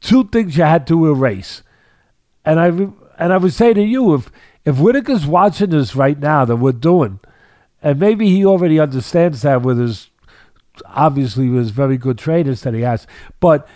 two 0.01 0.23
things 0.25 0.57
you 0.57 0.63
had 0.63 0.87
to 0.87 1.07
erase. 1.07 1.61
And 2.43 2.59
I 2.59 2.67
and 3.19 3.31
I 3.31 3.37
would 3.37 3.53
say 3.53 3.73
to 3.73 3.83
you, 3.83 4.15
if 4.15 4.31
if 4.65 4.77
Whittaker's 4.77 5.25
watching 5.25 5.69
this 5.69 5.95
right 5.95 6.17
now 6.17 6.45
that 6.45 6.55
we're 6.55 6.71
doing, 6.71 7.19
and 7.83 7.99
maybe 7.99 8.29
he 8.29 8.45
already 8.45 8.79
understands 8.79 9.43
that 9.43 9.61
with 9.61 9.77
his 9.77 10.09
obviously 10.85 11.49
with 11.49 11.59
his 11.59 11.69
very 11.69 11.97
good 11.97 12.17
trainers 12.17 12.61
that 12.61 12.73
he 12.73 12.81
has, 12.81 13.05
but 13.39 13.67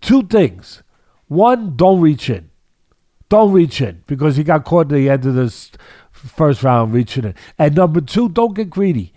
two 0.00 0.22
things. 0.22 0.82
One, 1.26 1.74
don't 1.74 2.00
reach 2.00 2.30
in. 2.30 2.50
Don't 3.28 3.52
reach 3.52 3.80
in 3.80 4.04
because 4.06 4.36
he 4.36 4.44
got 4.44 4.64
caught 4.64 4.86
at 4.86 4.88
the 4.90 5.10
end 5.10 5.26
of 5.26 5.34
this 5.34 5.72
first 6.12 6.62
round 6.62 6.92
reaching 6.92 7.24
in. 7.24 7.34
And 7.58 7.74
number 7.74 8.00
two, 8.00 8.28
don't 8.28 8.54
get 8.54 8.70
greedy 8.70 9.12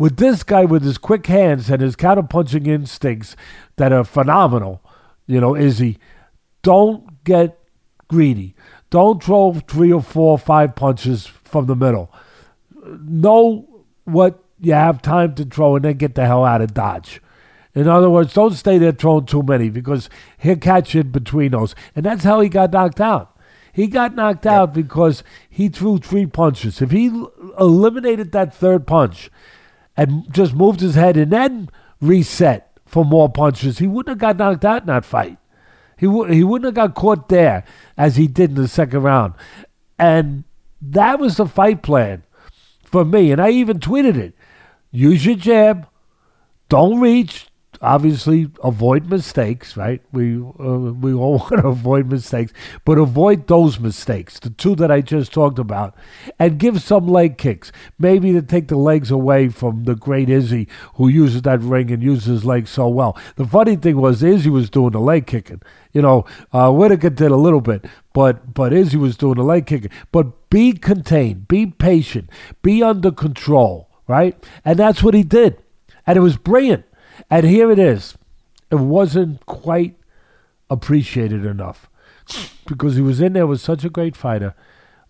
with 0.00 0.16
this 0.16 0.42
guy 0.42 0.64
with 0.64 0.82
his 0.82 0.96
quick 0.96 1.26
hands 1.26 1.68
and 1.68 1.82
his 1.82 1.94
counterpunching 1.94 2.66
instincts 2.66 3.36
that 3.76 3.92
are 3.92 4.02
phenomenal, 4.02 4.80
you 5.26 5.38
know, 5.38 5.54
Izzy, 5.54 5.98
don't 6.62 7.22
get 7.22 7.58
greedy. 8.08 8.54
Don't 8.88 9.22
throw 9.22 9.52
three 9.52 9.92
or 9.92 10.02
four 10.02 10.32
or 10.32 10.38
five 10.38 10.74
punches 10.74 11.26
from 11.26 11.66
the 11.66 11.76
middle. 11.76 12.10
Know 13.02 13.84
what 14.04 14.42
you 14.58 14.72
have 14.72 15.02
time 15.02 15.34
to 15.36 15.44
throw 15.44 15.76
and 15.76 15.84
then 15.84 15.96
get 15.96 16.14
the 16.14 16.26
hell 16.26 16.44
out 16.44 16.62
of 16.62 16.74
Dodge. 16.74 17.20
In 17.74 17.86
other 17.86 18.10
words, 18.10 18.34
don't 18.34 18.54
stay 18.54 18.78
there 18.78 18.92
throwing 18.92 19.26
too 19.26 19.42
many 19.42 19.70
because 19.70 20.10
he'll 20.38 20.56
catch 20.56 20.94
in 20.94 21.10
between 21.10 21.52
those. 21.52 21.74
And 21.94 22.04
that's 22.04 22.24
how 22.24 22.40
he 22.40 22.48
got 22.48 22.72
knocked 22.72 23.00
out. 23.00 23.38
He 23.72 23.86
got 23.86 24.16
knocked 24.16 24.46
out 24.46 24.74
because 24.74 25.22
he 25.48 25.68
threw 25.68 25.98
three 25.98 26.26
punches. 26.26 26.82
If 26.82 26.90
he 26.90 27.06
eliminated 27.58 28.32
that 28.32 28.54
third 28.54 28.86
punch, 28.86 29.30
and 29.96 30.32
just 30.32 30.54
moved 30.54 30.80
his 30.80 30.94
head 30.94 31.16
and 31.16 31.30
then 31.30 31.68
reset 32.00 32.78
for 32.86 33.04
more 33.04 33.28
punches, 33.28 33.78
he 33.78 33.86
wouldn't 33.86 34.08
have 34.08 34.18
got 34.18 34.38
knocked 34.38 34.64
out 34.64 34.82
in 34.82 34.86
that 34.86 35.04
fight. 35.04 35.36
He, 35.98 36.06
w- 36.06 36.32
he 36.32 36.42
wouldn't 36.42 36.64
have 36.64 36.74
got 36.74 36.94
caught 36.94 37.28
there 37.28 37.64
as 37.98 38.16
he 38.16 38.26
did 38.26 38.50
in 38.50 38.56
the 38.56 38.68
second 38.68 39.02
round. 39.02 39.34
And 39.98 40.44
that 40.80 41.20
was 41.20 41.36
the 41.36 41.46
fight 41.46 41.82
plan 41.82 42.22
for 42.90 43.04
me. 43.04 43.32
And 43.32 43.40
I 43.40 43.50
even 43.50 43.78
tweeted 43.78 44.16
it. 44.16 44.34
Use 44.90 45.24
your 45.24 45.36
jab. 45.36 45.86
Don't 46.68 47.00
reach 47.00 47.49
obviously 47.82 48.50
avoid 48.62 49.06
mistakes, 49.06 49.76
right? 49.76 50.02
We 50.12 50.36
uh, 50.36 50.92
we 50.92 51.14
all 51.14 51.38
want 51.50 51.62
to 51.62 51.68
avoid 51.68 52.10
mistakes, 52.10 52.52
but 52.84 52.98
avoid 52.98 53.46
those 53.46 53.80
mistakes, 53.80 54.38
the 54.38 54.50
two 54.50 54.74
that 54.76 54.90
I 54.90 55.00
just 55.00 55.32
talked 55.32 55.58
about, 55.58 55.94
and 56.38 56.58
give 56.58 56.82
some 56.82 57.06
leg 57.06 57.38
kicks, 57.38 57.72
maybe 57.98 58.32
to 58.32 58.42
take 58.42 58.68
the 58.68 58.76
legs 58.76 59.10
away 59.10 59.48
from 59.48 59.84
the 59.84 59.94
great 59.94 60.28
Izzy 60.28 60.68
who 60.94 61.08
uses 61.08 61.42
that 61.42 61.60
ring 61.60 61.90
and 61.90 62.02
uses 62.02 62.26
his 62.26 62.44
legs 62.44 62.70
so 62.70 62.88
well. 62.88 63.18
The 63.36 63.46
funny 63.46 63.76
thing 63.76 63.96
was 63.96 64.22
Izzy 64.22 64.50
was 64.50 64.70
doing 64.70 64.92
the 64.92 65.00
leg 65.00 65.26
kicking. 65.26 65.62
You 65.92 66.02
know, 66.02 66.24
uh, 66.52 66.70
Whittaker 66.70 67.10
did 67.10 67.30
a 67.30 67.36
little 67.36 67.60
bit, 67.60 67.86
but 68.12 68.54
but 68.54 68.72
Izzy 68.72 68.96
was 68.96 69.16
doing 69.16 69.36
the 69.36 69.44
leg 69.44 69.66
kicking. 69.66 69.90
But 70.12 70.50
be 70.50 70.72
contained, 70.72 71.48
be 71.48 71.66
patient, 71.66 72.30
be 72.62 72.82
under 72.82 73.10
control, 73.10 73.88
right? 74.06 74.36
And 74.64 74.78
that's 74.78 75.02
what 75.02 75.14
he 75.14 75.22
did, 75.22 75.62
and 76.06 76.16
it 76.16 76.20
was 76.20 76.36
brilliant. 76.36 76.84
And 77.28 77.46
here 77.46 77.70
it 77.70 77.78
is. 77.78 78.16
It 78.70 78.76
wasn't 78.76 79.44
quite 79.46 79.96
appreciated 80.68 81.44
enough 81.44 81.88
because 82.66 82.96
he 82.96 83.02
was 83.02 83.20
in 83.20 83.32
there 83.32 83.46
with 83.46 83.60
such 83.60 83.84
a 83.84 83.90
great 83.90 84.16
fighter. 84.16 84.54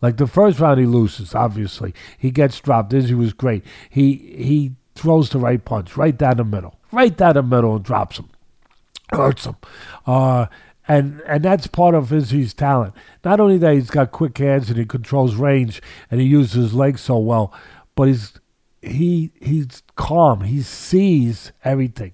Like 0.03 0.17
the 0.17 0.27
first 0.27 0.59
round, 0.61 0.81
he 0.81 0.87
loses. 0.87 1.35
Obviously, 1.35 1.95
he 2.19 2.31
gets 2.31 2.59
dropped. 2.59 2.93
Izzy 2.95 3.15
was 3.15 3.35
great. 3.35 3.65
He 3.91 4.15
he 4.15 4.73
throws 4.95 5.29
the 5.31 5.39
right 5.39 5.63
punch 5.63 5.97
right 5.97 6.17
down 6.17 6.39
the 6.39 6.45
middle, 6.45 6.79
right 6.91 7.15
down 7.15 7.35
the 7.35 7.43
middle, 7.43 7.77
and 7.77 7.85
drops 7.85 8.19
him, 8.19 8.31
hurts 9.13 9.45
him. 9.45 9.57
Uh, 10.07 10.47
and 10.89 11.21
and 11.27 11.45
that's 11.45 11.67
part 11.67 11.95
of 11.95 12.13
Izzy's 12.13 12.55
talent. 12.55 12.95
Not 13.25 13.41
only 13.41 13.59
that 13.59 13.75
he's 13.75 13.91
got 13.91 14.11
quick 14.11 14.39
hands 14.39 14.71
and 14.71 14.79
he 14.79 14.87
controls 14.87 15.35
range 15.35 15.83
and 16.11 16.21
he 16.21 16.27
uses 16.27 16.55
his 16.55 16.75
legs 16.75 17.03
so 17.03 17.19
well, 17.19 17.53
but 17.95 18.09
he's 18.09 18.33
he 18.83 19.33
he's 19.41 19.83
calm. 19.97 20.43
He 20.43 20.63
sees 20.63 21.53
everything, 21.65 22.13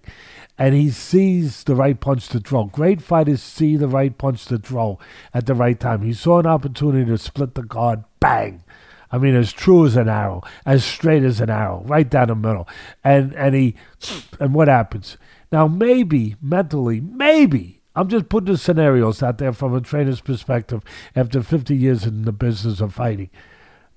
and 0.59 0.75
he 0.75 0.91
sees 0.91 1.65
the 1.65 1.75
right 1.75 1.99
punch 1.99 2.29
to 2.29 2.41
throw. 2.41 2.65
Great 2.65 3.01
fighters 3.01 3.43
see 3.43 3.77
the 3.77 3.89
right 3.89 4.17
punch 4.17 4.47
to 4.47 4.59
throw 4.59 4.99
at 5.33 5.47
the 5.47 5.55
right 5.55 5.79
time. 5.79 6.03
He 6.03 6.13
saw 6.13 6.39
an 6.39 6.47
opportunity 6.47 7.05
to 7.07 7.19
split 7.19 7.55
the 7.55 7.63
guard. 7.63 8.05
Bang! 8.21 8.65
I 9.11 9.19
mean, 9.19 9.37
as 9.37 9.53
true 9.53 9.87
as 9.87 9.97
an 9.97 10.09
arrow, 10.09 10.43
as 10.65 10.85
straight 10.85 11.23
as 11.23 11.41
an 11.41 11.51
arrow, 11.51 11.83
right 11.87 12.09
down 12.09 12.29
the 12.29 12.35
middle. 12.35 12.69
And 13.05 13.35
and 13.35 13.55
he, 13.55 13.75
and 14.41 14.55
what 14.55 14.69
happens? 14.69 15.17
Now 15.53 15.69
maybe 15.69 16.37
mentally, 16.43 17.01
maybe 17.01 17.83
I'm 17.95 18.09
just 18.09 18.29
putting 18.29 18.53
the 18.53 18.59
scenarios 18.59 19.23
out 19.23 19.39
there 19.39 19.55
from 19.55 19.75
a 19.75 19.81
trainer's 19.81 20.21
perspective 20.21 20.83
after 21.15 21.43
50 21.43 21.75
years 21.75 22.05
in 22.05 22.23
the 22.23 22.33
business 22.33 22.81
of 22.81 22.95
fighting. 22.95 23.31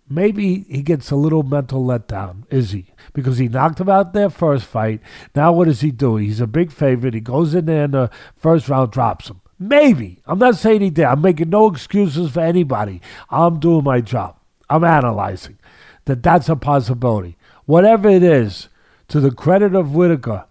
Maybe 0.09 0.65
he 0.67 0.81
gets 0.81 1.11
a 1.11 1.15
little 1.15 1.43
mental 1.43 1.85
letdown, 1.85 2.43
is 2.49 2.71
he? 2.71 2.87
Because 3.13 3.37
he 3.37 3.47
knocked 3.47 3.79
him 3.79 3.89
out 3.89 4.13
their 4.13 4.31
first 4.31 4.65
fight. 4.65 5.01
Now 5.35 5.51
what 5.53 5.65
does 5.65 5.81
he 5.81 5.91
do? 5.91 6.15
He's 6.15 6.41
a 6.41 6.47
big 6.47 6.71
favorite. 6.71 7.13
He 7.13 7.19
goes 7.19 7.53
in 7.53 7.65
there 7.65 7.85
in 7.85 7.91
the 7.91 8.09
first 8.35 8.67
round, 8.69 8.91
drops 8.91 9.29
him. 9.29 9.41
Maybe. 9.59 10.21
I'm 10.25 10.39
not 10.39 10.55
saying 10.55 10.81
he 10.81 10.89
did. 10.89 11.05
I'm 11.05 11.21
making 11.21 11.49
no 11.49 11.67
excuses 11.67 12.31
for 12.31 12.39
anybody. 12.39 13.01
I'm 13.29 13.59
doing 13.59 13.83
my 13.83 14.01
job. 14.01 14.37
I'm 14.69 14.83
analyzing 14.83 15.59
that 16.05 16.23
that's 16.23 16.49
a 16.49 16.55
possibility. 16.55 17.37
Whatever 17.65 18.09
it 18.09 18.23
is, 18.23 18.69
to 19.09 19.19
the 19.19 19.31
credit 19.31 19.75
of 19.75 19.93
Whittaker, 19.93 20.45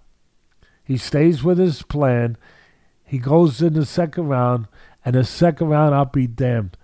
he 0.85 0.97
stays 0.97 1.43
with 1.43 1.59
his 1.59 1.83
plan. 1.83 2.37
He 3.05 3.19
goes 3.19 3.63
in 3.63 3.73
the 3.73 3.87
second 3.87 4.29
round, 4.29 4.69
and 5.05 5.15
the 5.15 5.25
second 5.25 5.69
round, 5.69 5.95
I'll 5.95 6.05
be 6.05 6.27
damned. 6.27 6.77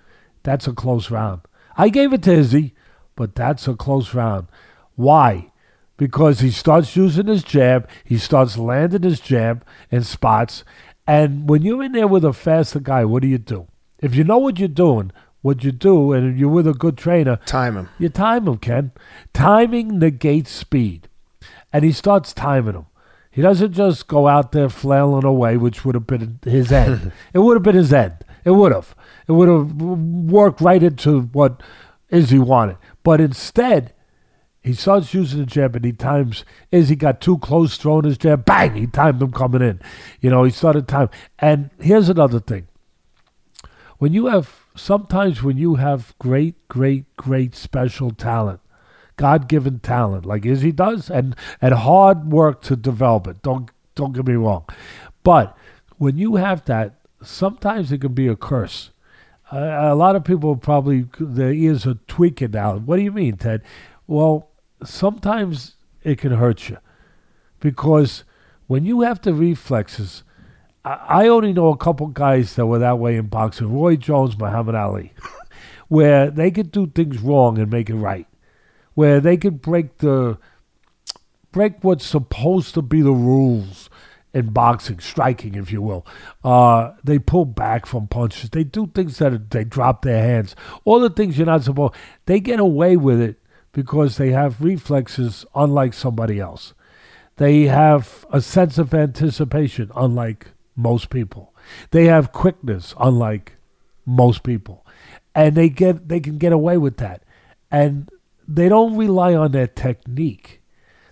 That's 0.43 0.67
a 0.67 0.73
close 0.73 1.11
round. 1.11 1.43
I 1.77 1.89
gave 1.89 2.13
it 2.13 2.23
to 2.25 2.33
Izzy, 2.33 2.75
but 3.17 3.35
that's 3.35 3.67
a 3.69 3.75
close 3.75 4.15
round. 4.15 4.49
Why? 4.97 5.51
Because 5.97 6.41
he 6.41 6.51
starts 6.51 6.97
using 6.97 7.27
his 7.27 7.43
jab, 7.45 7.89
he 8.05 8.19
starts 8.19 8.57
landing 8.59 9.03
his 9.03 9.21
jab 9.21 9.65
in 9.91 10.03
spots, 10.03 10.65
and 11.07 11.49
when 11.49 11.63
you're 11.63 11.83
in 11.83 11.93
there 11.93 12.09
with 12.09 12.25
a 12.25 12.33
faster 12.33 12.81
guy, 12.81 13.05
what 13.05 13.23
do 13.23 13.29
you 13.29 13.39
do? 13.39 13.67
If 14.01 14.15
you 14.15 14.25
know 14.25 14.39
what 14.39 14.59
you're 14.59 14.69
doing, 14.69 15.13
what 15.43 15.63
you 15.63 15.71
do, 15.73 16.13
and 16.13 16.39
you're 16.39 16.49
with 16.49 16.67
a 16.67 16.73
good 16.75 16.97
trainer, 16.97 17.37
Time 17.47 17.77
him. 17.77 17.89
you 17.99 18.09
time 18.09 18.49
him, 18.49 18.57
Ken. 18.59 18.93
Timing 19.33 19.99
negates 19.99 20.51
speed. 20.51 21.09
And 21.73 21.85
he 21.85 21.93
starts 21.93 22.33
timing 22.33 22.75
him. 22.75 22.87
He 23.31 23.43
doesn't 23.43 23.73
just 23.73 24.07
go 24.09 24.29
out 24.29 24.53
there 24.53 24.69
flailing 24.69 25.25
away, 25.25 25.57
which 25.57 25.85
would 25.85 25.95
have 25.97 26.07
been 26.07 26.39
his 26.45 26.71
end. 26.73 27.13
it 27.35 27.41
would 27.41 27.57
have 27.57 27.63
been 27.65 27.75
his 27.75 27.93
end. 27.93 28.25
It 28.45 28.53
would 28.53 28.73
have. 28.73 28.95
It 29.27 29.33
would 29.33 29.49
have 29.49 29.81
worked 29.81 30.61
right 30.61 30.83
into 30.83 31.23
what 31.23 31.63
Izzy 32.11 32.39
wanted. 32.39 32.77
But 33.03 33.21
instead, 33.21 33.93
he 34.63 34.73
starts 34.73 35.13
using 35.13 35.41
the 35.41 35.47
jab 35.47 35.77
and 35.77 35.85
he 35.85 35.93
times 35.93 36.45
Izzy 36.73 36.97
got 36.97 37.21
too 37.21 37.39
close 37.39 37.77
throwing 37.77 38.05
his 38.05 38.19
jab. 38.19 38.45
Bang! 38.45 38.75
He 38.75 38.87
timed 38.87 39.21
him 39.21 39.33
coming 39.33 39.63
in. 39.63 39.81
You 40.21 40.31
know, 40.31 40.45
he 40.45 40.51
started 40.51 40.89
time. 40.89 41.11
And 41.39 41.71
here's 41.81 42.09
another 42.09 42.41
thing. 42.41 42.69
When 43.99 44.13
you 44.13 44.27
have 44.27 44.65
sometimes 44.75 45.43
when 45.43 45.57
you 45.57 45.77
have 45.77 46.15
great, 46.19 46.69
great, 46.69 47.15
great 47.17 47.55
special 47.55 48.11
talent, 48.11 48.61
God 49.17 49.49
given 49.49 49.79
talent, 49.79 50.27
like 50.27 50.45
Izzy 50.45 50.73
does, 50.73 51.09
and, 51.09 51.37
and 51.61 51.75
hard 51.75 52.33
work 52.33 52.63
to 52.63 52.77
develop 52.77 53.27
it. 53.27 53.43
Don't 53.43 53.71
don't 53.95 54.13
get 54.13 54.27
me 54.27 54.35
wrong. 54.35 54.65
But 55.23 55.57
when 55.99 56.19
you 56.19 56.37
have 56.37 56.65
that, 56.65 56.97
sometimes 57.23 57.93
it 57.93 58.01
can 58.01 58.13
be 58.13 58.27
a 58.27 58.35
curse. 58.35 58.91
A 59.57 59.95
lot 59.95 60.17
of 60.17 60.25
people 60.25 60.57
probably 60.57 61.07
their 61.21 61.53
ears 61.53 61.87
are 61.87 61.95
tweaking 62.09 62.51
now. 62.51 62.77
What 62.77 62.97
do 62.97 63.03
you 63.03 63.13
mean, 63.13 63.37
Ted? 63.37 63.63
Well, 64.09 64.49
sometimes 64.85 65.77
it 66.03 66.19
can 66.19 66.33
hurt 66.33 66.69
you 66.69 66.79
because 67.61 68.25
when 68.67 68.85
you 68.85 69.03
have 69.03 69.23
the 69.23 69.33
reflexes, 69.33 70.25
I, 70.85 70.95
I 71.09 71.29
only 71.29 71.53
know 71.53 71.69
a 71.69 71.77
couple 71.77 72.09
guys 72.09 72.57
that 72.57 72.67
were 72.67 72.81
that 72.81 72.99
way 72.99 73.17
in 73.17 73.27
boxing: 73.27 73.73
Roy 73.73 73.95
Jones, 73.95 74.37
Muhammad 74.37 74.75
Ali, 74.75 75.13
where 75.89 76.33
they 76.33 76.51
could 76.51 76.73
do 76.73 76.89
things 76.89 77.21
wrong 77.21 77.57
and 77.57 77.71
make 77.71 77.89
it 77.89 77.95
right, 77.95 78.27
where 78.95 79.21
they 79.21 79.37
could 79.37 79.63
break 79.63 79.99
the 79.99 80.37
break 81.53 81.85
what's 81.85 82.05
supposed 82.05 82.75
to 82.75 82.83
be 82.83 83.03
the 83.03 83.13
rules 83.13 83.89
in 84.35 84.49
boxing, 84.49 84.99
striking, 84.99 85.55
if 85.55 85.71
you 85.73 85.81
will. 85.81 86.05
Uh, 86.43 86.93
they 87.05 87.19
pull 87.19 87.45
back 87.45 87.87
from 87.87 88.09
punches. 88.09 88.51
They 88.51 88.65
do 88.65 88.89
things 88.89 89.19
that 89.19 89.33
are, 89.33 89.39
they 89.39 89.65
drop 89.65 90.03
their 90.03 90.23
hands. 90.23 90.57
All 90.85 91.01
the 91.01 91.09
things 91.09 91.39
you're 91.39 91.47
not 91.47 91.63
supposed. 91.63 91.95
They 92.27 92.41
get 92.41 92.61
away 92.61 92.97
with 92.97 93.21
it 93.21 93.41
because 93.73 94.17
they 94.17 94.33
have 94.33 94.61
reflexes 94.61 95.47
unlike 95.55 95.95
somebody 95.95 96.41
else. 96.41 96.75
They 97.37 97.63
have 97.63 98.27
a 98.31 98.41
sense 98.41 98.77
of 98.77 98.93
anticipation 98.93 99.91
unlike 99.95 100.49
most 100.77 101.11
people. 101.11 101.55
They 101.91 102.07
have 102.07 102.33
quickness 102.33 102.95
unlike 102.99 103.57
most 104.05 104.43
people. 104.43 104.85
And 105.35 105.55
they 105.57 105.69
get 105.69 106.09
they 106.09 106.21
can 106.21 106.39
get 106.39 106.53
away 106.53 106.77
with 106.77 106.99
that. 106.99 107.23
And 107.71 108.09
they 108.47 108.69
don't 108.69 108.97
rely 108.97 109.35
on 109.35 109.53
their 109.53 109.67
technique. 109.67 110.61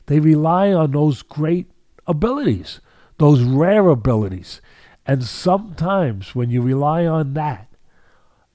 They 0.06 0.20
rely 0.20 0.72
on 0.72 0.92
those 0.92 1.22
great 1.22 1.70
abilities, 2.06 2.80
those 3.22 3.42
rare 3.42 3.88
abilities. 3.88 4.60
And 5.06 5.22
sometimes 5.22 6.34
when 6.34 6.50
you 6.50 6.60
rely 6.60 7.06
on 7.06 7.34
that 7.34 7.68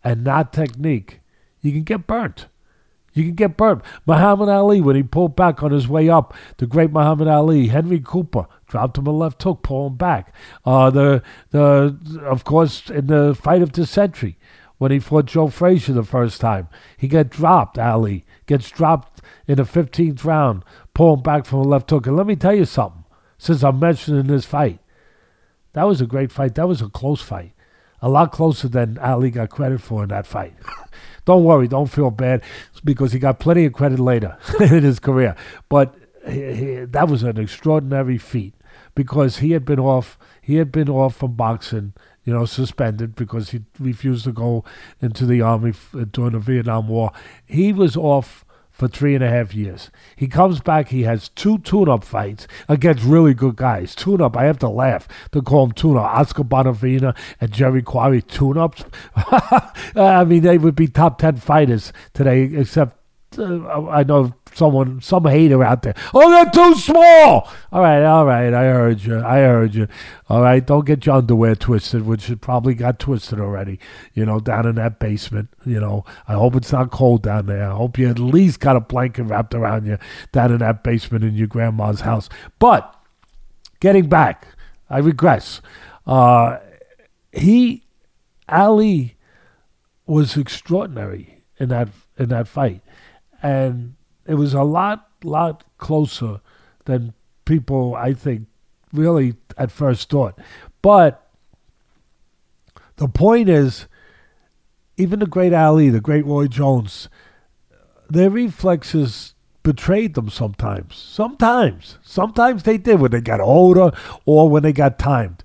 and 0.03 0.25
not 0.25 0.51
technique, 0.51 1.21
you 1.61 1.71
can 1.71 1.83
get 1.83 2.05
burnt. 2.05 2.47
You 3.13 3.23
can 3.23 3.35
get 3.35 3.55
burnt. 3.55 3.81
Muhammad 4.05 4.49
Ali, 4.49 4.81
when 4.81 4.97
he 4.97 5.03
pulled 5.03 5.37
back 5.37 5.63
on 5.63 5.71
his 5.71 5.87
way 5.87 6.09
up, 6.09 6.33
the 6.57 6.67
great 6.67 6.91
Muhammad 6.91 7.29
Ali, 7.29 7.67
Henry 7.67 8.01
Cooper 8.01 8.45
dropped 8.67 8.97
him 8.97 9.07
a 9.07 9.11
left 9.11 9.41
hook, 9.41 9.63
pulled 9.63 9.93
him 9.93 9.97
back. 9.97 10.35
Uh, 10.65 10.89
the 10.89 11.23
the 11.51 11.97
of 12.25 12.43
course 12.43 12.89
in 12.89 13.07
the 13.07 13.33
fight 13.33 13.61
of 13.61 13.71
the 13.71 13.85
century, 13.85 14.37
when 14.79 14.91
he 14.91 14.99
fought 14.99 15.27
Joe 15.27 15.47
Frazier 15.47 15.93
the 15.93 16.03
first 16.03 16.41
time, 16.41 16.67
he 16.97 17.07
got 17.07 17.29
dropped. 17.29 17.79
Ali 17.79 18.25
gets 18.47 18.69
dropped 18.69 19.21
in 19.47 19.55
the 19.55 19.63
15th 19.63 20.25
round, 20.25 20.63
pulling 20.93 21.23
back 21.23 21.45
from 21.45 21.59
a 21.59 21.63
left 21.63 21.89
hook. 21.89 22.05
And 22.05 22.17
let 22.17 22.27
me 22.27 22.35
tell 22.35 22.53
you 22.53 22.65
something. 22.65 22.96
Since 23.47 23.63
I'm 23.63 23.79
mentioning 23.79 24.27
this 24.27 24.43
fight, 24.43 24.79
that 25.71 25.85
was 25.85 26.01
a 26.01 26.05
great 26.05 26.33
fight. 26.33 26.55
That 26.55 26.67
was 26.67 26.81
a 26.81 26.89
close 26.89 27.21
fight, 27.21 27.53
a 28.01 28.09
lot 28.09 28.33
closer 28.33 28.67
than 28.67 28.97
Ali 28.97 29.31
got 29.31 29.51
credit 29.51 29.79
for 29.79 30.03
in 30.03 30.09
that 30.09 30.27
fight. 30.27 30.53
Don't 31.23 31.45
worry, 31.45 31.67
don't 31.67 31.87
feel 31.87 32.09
bad 32.09 32.41
because 32.83 33.11
he 33.11 33.19
got 33.19 33.39
plenty 33.39 33.65
of 33.65 33.73
credit 33.73 33.99
later 33.99 34.37
in 34.59 34.83
his 34.83 34.99
career. 34.99 35.35
But 35.67 35.95
he, 36.25 36.53
he, 36.53 36.75
that 36.85 37.09
was 37.09 37.23
an 37.23 37.37
extraordinary 37.37 38.17
feat 38.17 38.53
because 38.95 39.37
he 39.37 39.51
had 39.51 39.63
been 39.63 39.79
off. 39.79 40.17
He 40.41 40.55
had 40.55 40.71
been 40.71 40.89
off 40.89 41.17
from 41.17 41.33
boxing, 41.33 41.93
you 42.23 42.33
know, 42.33 42.45
suspended 42.45 43.15
because 43.15 43.51
he 43.51 43.61
refused 43.77 44.23
to 44.23 44.31
go 44.31 44.63
into 45.01 45.25
the 45.25 45.41
army 45.41 45.73
during 46.11 46.31
the 46.31 46.39
Vietnam 46.39 46.87
War. 46.87 47.11
He 47.45 47.73
was 47.73 47.95
off 47.97 48.45
for 48.77 48.87
three 48.87 49.15
and 49.15 49.23
a 49.23 49.29
half 49.29 49.55
years. 49.55 49.89
He 50.15 50.27
comes 50.27 50.59
back. 50.59 50.89
He 50.89 51.01
has 51.03 51.29
two 51.29 51.57
tune-up 51.59 52.03
fights 52.03 52.47
against 52.69 53.03
really 53.03 53.33
good 53.33 53.55
guys. 53.55 53.95
Tune-up. 53.95 54.37
I 54.37 54.43
have 54.43 54.59
to 54.59 54.69
laugh 54.69 55.07
to 55.31 55.41
call 55.41 55.65
him 55.65 55.71
tune-up. 55.71 56.05
Oscar 56.05 56.43
Bonavena 56.43 57.17
and 57.41 57.51
Jerry 57.51 57.81
Quarry 57.81 58.21
tune-ups. 58.21 58.85
I 59.95 60.23
mean, 60.25 60.43
they 60.43 60.59
would 60.59 60.75
be 60.75 60.87
top 60.87 61.17
ten 61.17 61.37
fighters 61.37 61.91
today, 62.13 62.43
except 62.43 62.97
uh, 63.39 63.89
I 63.89 64.03
know 64.03 64.33
someone, 64.57 64.99
some 65.01 65.25
hater 65.25 65.63
out 65.63 65.83
there. 65.83 65.93
Oh, 66.13 66.29
they're 66.29 66.51
too 66.51 66.75
small. 66.75 67.49
All 67.71 67.81
right, 67.81 68.03
all 68.03 68.25
right. 68.25 68.53
I 68.53 68.63
heard 68.63 69.01
you. 69.01 69.23
I 69.23 69.37
heard 69.37 69.75
you. 69.75 69.87
All 70.29 70.41
right, 70.41 70.65
don't 70.65 70.85
get 70.85 71.05
your 71.05 71.17
underwear 71.17 71.55
twisted, 71.55 72.05
which 72.05 72.29
it 72.29 72.41
probably 72.41 72.73
got 72.73 72.99
twisted 72.99 73.39
already. 73.39 73.79
You 74.13 74.25
know, 74.25 74.39
down 74.39 74.65
in 74.65 74.75
that 74.75 74.99
basement. 74.99 75.49
You 75.65 75.79
know, 75.79 76.05
I 76.27 76.33
hope 76.33 76.55
it's 76.55 76.71
not 76.71 76.91
cold 76.91 77.23
down 77.23 77.45
there. 77.45 77.69
I 77.69 77.75
hope 77.75 77.97
you 77.97 78.09
at 78.09 78.19
least 78.19 78.59
got 78.59 78.75
a 78.75 78.81
blanket 78.81 79.23
wrapped 79.23 79.53
around 79.53 79.85
you 79.85 79.97
down 80.31 80.51
in 80.51 80.57
that 80.59 80.83
basement 80.83 81.23
in 81.23 81.35
your 81.35 81.47
grandma's 81.47 82.01
house. 82.01 82.27
But 82.59 82.93
getting 83.79 84.09
back, 84.09 84.47
I 84.89 84.97
regress. 84.99 85.61
Uh, 86.05 86.57
he, 87.31 87.83
Ali, 88.49 89.17
was 90.05 90.37
extraordinary 90.37 91.43
in 91.59 91.69
that 91.69 91.89
in 92.17 92.29
that 92.29 92.47
fight 92.47 92.81
and 93.41 93.95
it 94.27 94.35
was 94.35 94.53
a 94.53 94.63
lot, 94.63 95.09
lot 95.23 95.63
closer 95.77 96.41
than 96.85 97.13
people, 97.45 97.95
I 97.95 98.13
think, 98.13 98.47
really 98.93 99.35
at 99.57 99.71
first 99.71 100.09
thought. 100.09 100.37
But 100.81 101.27
the 102.97 103.07
point 103.07 103.49
is, 103.49 103.87
even 104.97 105.19
the 105.19 105.27
great 105.27 105.53
Ali, 105.53 105.89
the 105.89 106.01
great 106.01 106.25
Roy 106.25 106.47
Jones, 106.47 107.09
their 108.09 108.29
reflexes 108.29 109.33
betrayed 109.63 110.13
them 110.13 110.29
sometimes. 110.29 110.95
Sometimes. 110.95 111.97
Sometimes 112.01 112.63
they 112.63 112.77
did 112.77 112.99
when 112.99 113.11
they 113.11 113.21
got 113.21 113.41
older 113.41 113.91
or 114.25 114.49
when 114.49 114.63
they 114.63 114.73
got 114.73 114.97
timed. 114.97 115.43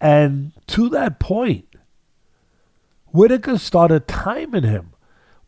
And 0.00 0.52
to 0.68 0.88
that 0.90 1.18
point, 1.18 1.64
Whittaker 3.06 3.58
started 3.58 4.06
timing 4.06 4.64
him 4.64 4.92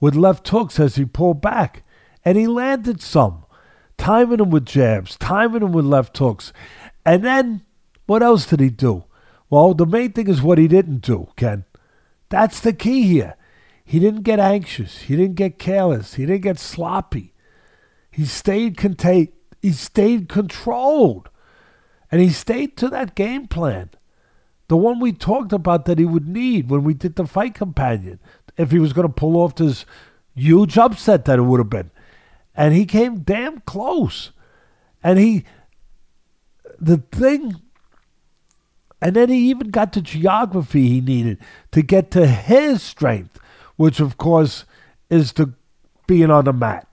with 0.00 0.14
left 0.14 0.48
hooks 0.48 0.80
as 0.80 0.96
he 0.96 1.04
pulled 1.04 1.42
back. 1.42 1.82
And 2.24 2.36
he 2.36 2.46
landed 2.46 3.00
some, 3.00 3.44
timing 3.96 4.40
him 4.40 4.50
with 4.50 4.66
jabs, 4.66 5.16
timing 5.16 5.62
him 5.62 5.72
with 5.72 5.84
left 5.84 6.16
hooks. 6.18 6.52
And 7.04 7.24
then 7.24 7.62
what 8.06 8.22
else 8.22 8.46
did 8.46 8.60
he 8.60 8.70
do? 8.70 9.04
Well, 9.50 9.74
the 9.74 9.86
main 9.86 10.12
thing 10.12 10.28
is 10.28 10.42
what 10.42 10.58
he 10.58 10.68
didn't 10.68 11.00
do, 11.00 11.28
Ken. 11.36 11.64
That's 12.28 12.60
the 12.60 12.72
key 12.72 13.02
here. 13.02 13.36
he 13.84 13.98
didn't 13.98 14.22
get 14.22 14.38
anxious. 14.38 14.98
He 15.02 15.16
didn't 15.16 15.36
get 15.36 15.58
careless. 15.58 16.14
He 16.14 16.26
didn't 16.26 16.42
get 16.42 16.58
sloppy. 16.58 17.32
He 18.10 18.26
stayed 18.26 18.76
contained. 18.76 19.28
He 19.62 19.72
stayed 19.72 20.28
controlled. 20.28 21.30
And 22.12 22.20
he 22.20 22.28
stayed 22.28 22.76
to 22.78 22.88
that 22.90 23.14
game 23.14 23.46
plan. 23.46 23.90
The 24.68 24.76
one 24.76 25.00
we 25.00 25.12
talked 25.12 25.54
about 25.54 25.86
that 25.86 25.98
he 25.98 26.04
would 26.04 26.28
need 26.28 26.68
when 26.68 26.84
we 26.84 26.92
did 26.92 27.16
the 27.16 27.26
fight 27.26 27.54
companion. 27.54 28.20
If 28.58 28.70
he 28.70 28.78
was 28.78 28.92
going 28.92 29.06
to 29.06 29.12
pull 29.12 29.36
off 29.36 29.54
this 29.54 29.86
huge 30.34 30.76
upset 30.76 31.24
that 31.24 31.38
it 31.38 31.42
would 31.42 31.60
have 31.60 31.70
been. 31.70 31.90
And 32.58 32.74
he 32.74 32.86
came 32.86 33.20
damn 33.20 33.60
close. 33.60 34.32
And 35.02 35.16
he, 35.20 35.44
the 36.80 36.96
thing, 36.96 37.54
and 39.00 39.14
then 39.14 39.28
he 39.28 39.48
even 39.48 39.70
got 39.70 39.92
the 39.92 40.00
geography 40.02 40.88
he 40.88 41.00
needed 41.00 41.38
to 41.70 41.82
get 41.82 42.10
to 42.10 42.26
his 42.26 42.82
strength, 42.82 43.38
which 43.76 44.00
of 44.00 44.18
course 44.18 44.64
is 45.08 45.32
the 45.34 45.54
being 46.08 46.32
on 46.32 46.46
the 46.46 46.52
mat, 46.52 46.88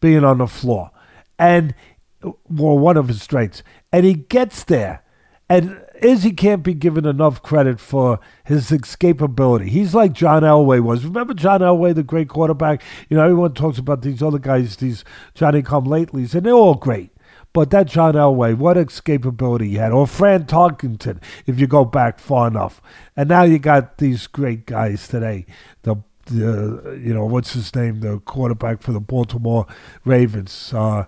being 0.00 0.24
on 0.24 0.38
the 0.38 0.48
floor. 0.48 0.90
And, 1.38 1.76
well, 2.22 2.76
one 2.76 2.96
of 2.96 3.06
his 3.06 3.22
strengths. 3.22 3.62
And 3.92 4.04
he 4.04 4.14
gets 4.14 4.64
there. 4.64 5.04
And 5.48 5.80
Izzy 6.02 6.32
can't 6.32 6.62
be 6.62 6.74
given 6.74 7.04
enough 7.04 7.42
credit 7.42 7.80
for 7.80 8.20
his 8.44 8.70
escapability. 8.70 9.68
He's 9.68 9.94
like 9.94 10.12
John 10.12 10.42
Elway 10.42 10.80
was. 10.80 11.04
Remember 11.04 11.34
John 11.34 11.60
Elway, 11.60 11.94
the 11.94 12.02
great 12.02 12.28
quarterback? 12.28 12.82
You 13.08 13.16
know, 13.16 13.24
everyone 13.24 13.54
talks 13.54 13.78
about 13.78 14.02
these 14.02 14.22
other 14.22 14.38
guys, 14.38 14.76
these 14.76 15.04
Johnny 15.34 15.62
come 15.62 15.86
latelys, 15.86 16.34
and 16.34 16.46
they're 16.46 16.52
all 16.52 16.74
great. 16.74 17.10
But 17.52 17.70
that 17.70 17.86
John 17.86 18.14
Elway, 18.14 18.56
what 18.56 18.76
escapability 18.76 19.68
he 19.68 19.74
had. 19.76 19.92
Or 19.92 20.06
Fran 20.06 20.44
Tarkenton, 20.44 21.20
if 21.46 21.58
you 21.58 21.66
go 21.66 21.84
back 21.84 22.18
far 22.18 22.46
enough. 22.48 22.80
And 23.16 23.28
now 23.28 23.42
you 23.42 23.58
got 23.58 23.98
these 23.98 24.26
great 24.26 24.66
guys 24.66 25.08
today. 25.08 25.46
The, 25.82 25.96
the 26.26 27.00
you 27.02 27.14
know, 27.14 27.24
what's 27.24 27.54
his 27.54 27.74
name? 27.74 28.00
The 28.00 28.20
quarterback 28.20 28.82
for 28.82 28.92
the 28.92 29.00
Baltimore 29.00 29.66
Ravens. 30.04 30.72
Uh, 30.74 31.06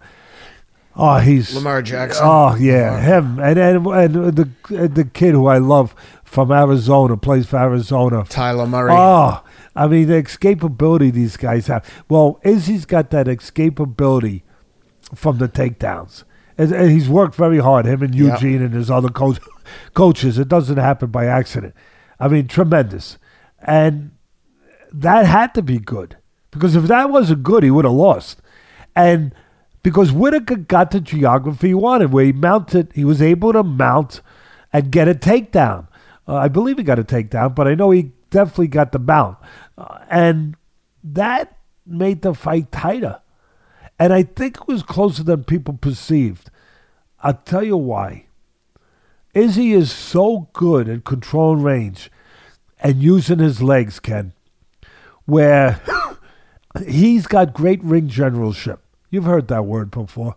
Oh, 0.97 1.19
he's 1.19 1.55
Lamar 1.55 1.83
Jackson. 1.83 2.23
Oh 2.27 2.57
yeah, 2.57 3.01
him 3.01 3.39
and 3.39 3.59
and, 3.59 3.87
and 3.87 4.15
the 4.37 4.49
the 4.89 5.05
kid 5.05 5.33
who 5.33 5.47
I 5.47 5.59
love 5.59 5.95
from 6.25 6.51
Arizona 6.51 7.17
plays 7.17 7.47
for 7.47 7.59
Arizona. 7.59 8.25
Kyler 8.25 8.69
Murray. 8.69 8.93
Oh, 8.93 9.43
I 9.75 9.87
mean 9.87 10.09
the 10.09 10.15
escapability 10.23 11.13
these 11.13 11.37
guys 11.37 11.69
have. 11.69 11.89
Well, 12.09 12.41
Izzy's 12.43 12.85
got 12.87 13.11
that 13.11 13.27
escapability 13.27 14.43
from 15.15 15.39
the 15.39 15.49
takedowns. 15.49 16.25
And, 16.59 16.73
and 16.73 16.91
he's 16.91 17.09
worked 17.09 17.35
very 17.37 17.59
hard. 17.59 17.87
Him 17.87 18.03
and 18.03 18.15
Yep. 18.15 18.43
Eugene 18.43 18.63
and 18.63 18.75
his 18.75 18.91
other 18.91 19.09
coach, 19.09 19.39
coaches. 19.95 20.39
It 20.39 20.49
doesn't 20.49 20.77
happen 20.77 21.11
by 21.11 21.25
accident. 21.27 21.75
I 22.19 22.29
mean, 22.29 22.49
tremendous. 22.49 23.17
And 23.63 24.11
that 24.93 25.25
had 25.25 25.55
to 25.55 25.63
be 25.63 25.79
good 25.79 26.17
because 26.51 26.77
if 26.77 26.85
that 26.85 27.11
wasn't 27.11 27.45
good, 27.45 27.63
he 27.63 27.71
would 27.71 27.85
have 27.87 27.95
lost. 27.95 28.43
And 28.95 29.35
because 29.83 30.13
Whittaker 30.13 30.57
got 30.57 30.91
the 30.91 31.01
geography 31.01 31.69
he 31.69 31.75
wanted, 31.75 32.13
where 32.13 32.25
he 32.25 32.33
mounted, 32.33 32.93
he 32.95 33.05
was 33.05 33.23
able 33.23 33.53
to 33.53 33.63
mount 33.63 34.21
and 34.73 34.91
get 34.91 35.09
a 35.09 35.15
takedown. 35.15 35.89
Uh, 36.29 36.37
I 36.37 36.49
believe 36.49 36.79
he 36.79 36.85
got 36.85 36.99
a 36.99 37.05
takedown, 37.05 37.55
but 37.55 37.67
I 37.67 37.75
know 37.75 37.91
he 37.91 38.13
definitely 38.31 38.69
got 38.69 38.93
the 38.93 38.99
mount, 38.99 39.39
uh, 39.79 39.99
and 40.09 40.57
that 41.03 41.57
made 41.87 42.23
the 42.23 42.35
fight 42.35 42.71
tighter. 42.71 43.21
And 43.99 44.13
I 44.13 44.23
think 44.23 44.57
it 44.59 44.69
was 44.69 44.83
closer 44.83 45.23
than 45.23 45.45
people 45.45 45.75
perceived. 45.75 46.51
I'll 47.23 47.35
tell 47.35 47.63
you 47.63 47.77
why. 47.77 48.27
Izzy 49.35 49.73
is 49.73 49.93
so 49.93 50.49
good 50.53 50.89
at 50.89 51.05
controlling 51.05 51.63
range 51.63 52.11
and 52.81 53.03
using 53.03 53.39
his 53.39 53.63
legs, 53.63 54.01
Ken, 54.01 54.33
where 55.25 55.81
he's 56.87 57.27
got 57.27 57.55
great 57.55 57.83
ring 57.85 58.09
generalship. 58.09 58.81
You've 59.11 59.25
heard 59.25 59.49
that 59.49 59.67
word 59.67 59.91
before. 59.91 60.37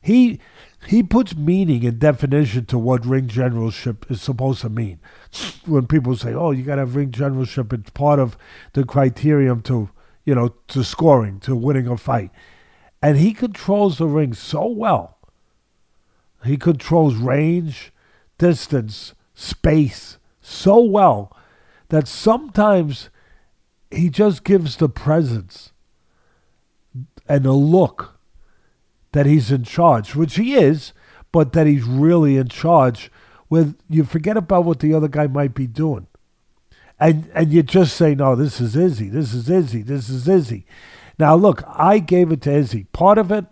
He 0.00 0.40
he 0.86 1.02
puts 1.02 1.36
meaning 1.36 1.84
and 1.84 1.98
definition 1.98 2.66
to 2.66 2.78
what 2.78 3.06
ring 3.06 3.28
generalship 3.28 4.10
is 4.10 4.20
supposed 4.20 4.62
to 4.62 4.68
mean. 4.68 5.00
When 5.66 5.86
people 5.86 6.16
say, 6.16 6.34
"Oh, 6.34 6.50
you 6.50 6.64
got 6.64 6.76
to 6.76 6.82
have 6.82 6.96
ring 6.96 7.12
generalship," 7.12 7.72
it's 7.72 7.90
part 7.90 8.18
of 8.18 8.36
the 8.72 8.84
criterion 8.84 9.62
to 9.62 9.90
you 10.24 10.34
know 10.34 10.54
to 10.68 10.82
scoring, 10.82 11.38
to 11.40 11.54
winning 11.54 11.86
a 11.86 11.96
fight, 11.96 12.30
and 13.00 13.16
he 13.16 13.32
controls 13.32 13.98
the 13.98 14.06
ring 14.06 14.34
so 14.34 14.66
well. 14.66 15.18
He 16.44 16.56
controls 16.56 17.14
range, 17.14 17.92
distance, 18.38 19.14
space 19.34 20.18
so 20.40 20.80
well 20.80 21.36
that 21.90 22.08
sometimes 22.08 23.10
he 23.90 24.08
just 24.08 24.42
gives 24.42 24.76
the 24.76 24.88
presence 24.88 25.71
and 27.32 27.46
the 27.46 27.52
look 27.52 28.20
that 29.12 29.24
he's 29.24 29.50
in 29.50 29.64
charge, 29.64 30.14
which 30.14 30.36
he 30.36 30.52
is, 30.54 30.92
but 31.32 31.54
that 31.54 31.66
he's 31.66 31.82
really 31.82 32.36
in 32.36 32.48
charge. 32.48 33.10
With 33.48 33.78
you 33.88 34.04
forget 34.04 34.36
about 34.36 34.66
what 34.66 34.80
the 34.80 34.92
other 34.92 35.08
guy 35.08 35.28
might 35.28 35.54
be 35.54 35.66
doing, 35.66 36.08
and 37.00 37.30
and 37.34 37.50
you 37.50 37.62
just 37.62 37.96
say, 37.96 38.14
no, 38.14 38.32
oh, 38.32 38.36
this 38.36 38.60
is 38.60 38.76
Izzy, 38.76 39.08
this 39.08 39.32
is 39.32 39.48
Izzy, 39.48 39.80
this 39.80 40.10
is 40.10 40.28
Izzy. 40.28 40.66
Now 41.18 41.34
look, 41.34 41.64
I 41.66 42.00
gave 42.00 42.32
it 42.32 42.42
to 42.42 42.52
Izzy. 42.52 42.84
Part 42.92 43.16
of 43.16 43.32
it, 43.32 43.46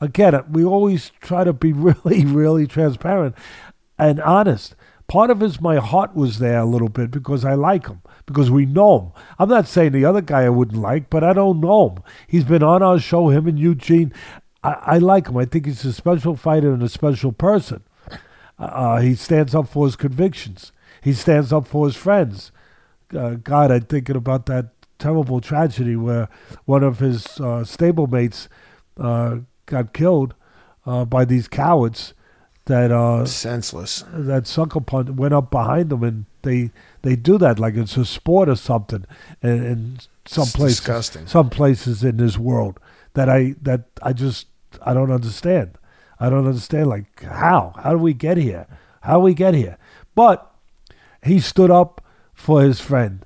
again, 0.00 0.42
we 0.50 0.64
always 0.64 1.12
try 1.20 1.44
to 1.44 1.52
be 1.52 1.72
really, 1.74 2.24
really 2.24 2.66
transparent 2.66 3.34
and 3.98 4.18
honest. 4.20 4.74
Part 5.08 5.28
of 5.28 5.42
it 5.42 5.46
is 5.46 5.60
my 5.60 5.76
heart 5.76 6.16
was 6.16 6.38
there 6.38 6.60
a 6.60 6.64
little 6.64 6.88
bit 6.88 7.10
because 7.10 7.44
I 7.44 7.52
like 7.52 7.86
him, 7.86 8.00
because 8.26 8.50
we 8.50 8.66
know 8.66 8.98
him. 8.98 9.12
I'm 9.38 9.48
not 9.48 9.68
saying 9.68 9.92
the 9.92 10.04
other 10.04 10.20
guy 10.20 10.42
I 10.42 10.48
wouldn't 10.48 10.80
like, 10.80 11.08
but 11.08 11.24
I 11.24 11.32
don't 11.32 11.60
know 11.60 11.90
him. 11.90 12.02
He's 12.26 12.44
been 12.44 12.62
on 12.62 12.82
our 12.82 12.98
show, 12.98 13.28
him 13.30 13.46
and 13.46 13.58
Eugene. 13.58 14.12
I, 14.62 14.72
I 14.72 14.98
like 14.98 15.28
him. 15.28 15.36
I 15.36 15.44
think 15.44 15.66
he's 15.66 15.84
a 15.84 15.92
special 15.92 16.36
fighter 16.36 16.72
and 16.72 16.82
a 16.82 16.88
special 16.88 17.32
person. 17.32 17.82
Uh, 18.58 18.98
he 18.98 19.14
stands 19.14 19.54
up 19.54 19.68
for 19.68 19.86
his 19.86 19.96
convictions. 19.96 20.72
He 21.02 21.12
stands 21.12 21.52
up 21.52 21.66
for 21.66 21.86
his 21.86 21.96
friends. 21.96 22.50
Uh, 23.14 23.34
God, 23.34 23.70
I'm 23.70 23.82
thinking 23.82 24.16
about 24.16 24.46
that 24.46 24.70
terrible 24.98 25.40
tragedy 25.40 25.94
where 25.94 26.28
one 26.64 26.82
of 26.82 26.98
his 26.98 27.26
uh, 27.38 27.62
stablemates 27.62 28.48
uh, 28.98 29.38
got 29.66 29.92
killed 29.92 30.34
uh, 30.86 31.04
by 31.04 31.24
these 31.24 31.48
cowards 31.48 32.14
that 32.64 32.90
uh, 32.90 33.24
Senseless. 33.24 34.04
that 34.12 34.46
sucker 34.46 34.80
punch 34.80 35.10
went 35.10 35.34
up 35.34 35.50
behind 35.50 35.90
them, 35.90 36.02
and 36.02 36.24
they 36.42 36.70
they 37.06 37.16
do 37.16 37.38
that 37.38 37.58
like 37.58 37.74
it's 37.76 37.96
a 37.96 38.04
sport 38.04 38.48
or 38.48 38.56
something. 38.56 39.04
And, 39.42 39.64
and 39.64 40.08
some 40.26 40.42
It's 40.44 40.56
places, 40.56 40.78
disgusting. 40.78 41.26
some 41.26 41.50
places 41.50 42.02
in 42.02 42.16
this 42.16 42.36
world 42.36 42.80
that 43.14 43.28
I 43.28 43.54
that 43.62 43.84
I 44.02 44.12
just 44.12 44.46
I 44.82 44.92
don't 44.94 45.12
understand. 45.12 45.78
I 46.18 46.28
don't 46.30 46.46
understand. 46.46 46.88
Like 46.88 47.22
how 47.22 47.74
how 47.82 47.92
do 47.92 47.98
we 47.98 48.12
get 48.14 48.36
here? 48.36 48.66
How 49.02 49.14
do 49.18 49.20
we 49.20 49.34
get 49.34 49.54
here? 49.54 49.78
But 50.14 50.50
he 51.22 51.38
stood 51.40 51.70
up 51.70 52.02
for 52.34 52.62
his 52.62 52.80
friend 52.80 53.24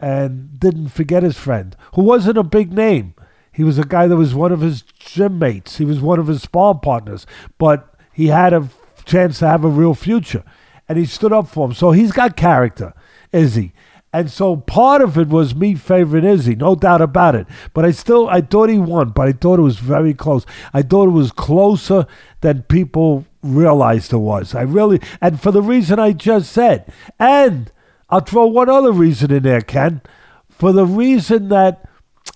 and 0.00 0.58
didn't 0.58 0.88
forget 0.88 1.22
his 1.22 1.36
friend, 1.36 1.76
who 1.94 2.02
wasn't 2.02 2.38
a 2.38 2.42
big 2.44 2.72
name. 2.72 3.14
He 3.52 3.64
was 3.64 3.78
a 3.78 3.84
guy 3.84 4.06
that 4.06 4.16
was 4.16 4.34
one 4.34 4.52
of 4.52 4.60
his 4.60 4.82
gym 4.82 5.38
mates. 5.38 5.78
He 5.78 5.84
was 5.84 6.00
one 6.00 6.20
of 6.20 6.28
his 6.28 6.42
sparring 6.42 6.78
partners, 6.80 7.26
but 7.58 7.92
he 8.12 8.28
had 8.28 8.52
a 8.52 8.68
chance 9.04 9.40
to 9.40 9.48
have 9.48 9.64
a 9.64 9.68
real 9.68 9.94
future, 9.94 10.44
and 10.88 10.96
he 10.98 11.04
stood 11.04 11.32
up 11.32 11.48
for 11.48 11.66
him. 11.66 11.74
So 11.74 11.90
he's 11.90 12.12
got 12.12 12.36
character, 12.36 12.94
Izzy. 13.32 13.72
And 14.12 14.30
so 14.30 14.56
part 14.56 15.02
of 15.02 15.18
it 15.18 15.28
was 15.28 15.54
me 15.54 15.74
favoring 15.74 16.24
Izzy, 16.24 16.56
no 16.56 16.74
doubt 16.74 17.02
about 17.02 17.34
it. 17.34 17.46
But 17.74 17.84
I 17.84 17.90
still, 17.90 18.28
I 18.28 18.40
thought 18.40 18.70
he 18.70 18.78
won, 18.78 19.10
but 19.10 19.28
I 19.28 19.32
thought 19.32 19.58
it 19.58 19.62
was 19.62 19.78
very 19.78 20.14
close. 20.14 20.46
I 20.72 20.82
thought 20.82 21.08
it 21.08 21.12
was 21.12 21.30
closer 21.30 22.06
than 22.40 22.62
people 22.62 23.26
realized 23.42 24.12
it 24.12 24.18
was. 24.18 24.54
I 24.54 24.62
really, 24.62 25.00
and 25.20 25.40
for 25.40 25.50
the 25.52 25.62
reason 25.62 25.98
I 25.98 26.12
just 26.12 26.50
said. 26.52 26.90
And 27.18 27.70
I'll 28.08 28.20
throw 28.20 28.46
one 28.46 28.70
other 28.70 28.92
reason 28.92 29.30
in 29.30 29.42
there, 29.42 29.60
Ken. 29.60 30.00
For 30.48 30.72
the 30.72 30.86
reason 30.86 31.48
that 31.50 31.86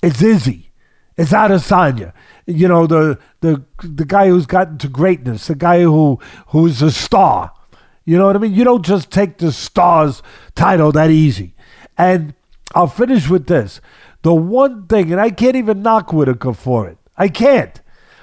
it's 0.03 0.21
Izzy. 0.21 0.73
It's 1.17 1.33
Adesanya. 1.33 2.13
You 2.47 2.69
know, 2.69 2.87
the 2.87 3.19
the 3.41 3.65
the 3.83 4.05
guy 4.05 4.29
who's 4.29 4.47
gotten 4.47 4.79
to 4.79 4.89
greatness, 4.89 5.47
the 5.47 5.55
guy 5.55 5.83
who 5.83 6.19
who's 6.49 6.83
a 6.83 6.91
star. 6.91 7.53
You 8.05 8.19
know 8.19 8.27
what 8.27 8.37
I 8.37 8.39
mean? 8.41 8.55
You 8.55 8.65
don't 8.65 8.85
just 8.85 9.11
take 9.11 9.39
the 9.39 9.53
star's 9.53 10.23
title 10.55 10.93
that 10.93 11.11
easy. 11.11 11.55
And 11.97 12.35
I'll 12.75 12.89
finish 12.89 13.29
with 13.29 13.47
this. 13.47 13.81
The 14.23 14.35
one 14.35 14.87
thing, 14.87 15.13
and 15.13 15.21
I 15.21 15.31
can't 15.31 15.57
even 15.57 15.83
knock 15.83 16.13
Whittaker 16.13 16.53
for 16.53 16.89
it. 16.89 16.99
I 17.17 17.29
can't. 17.29 17.81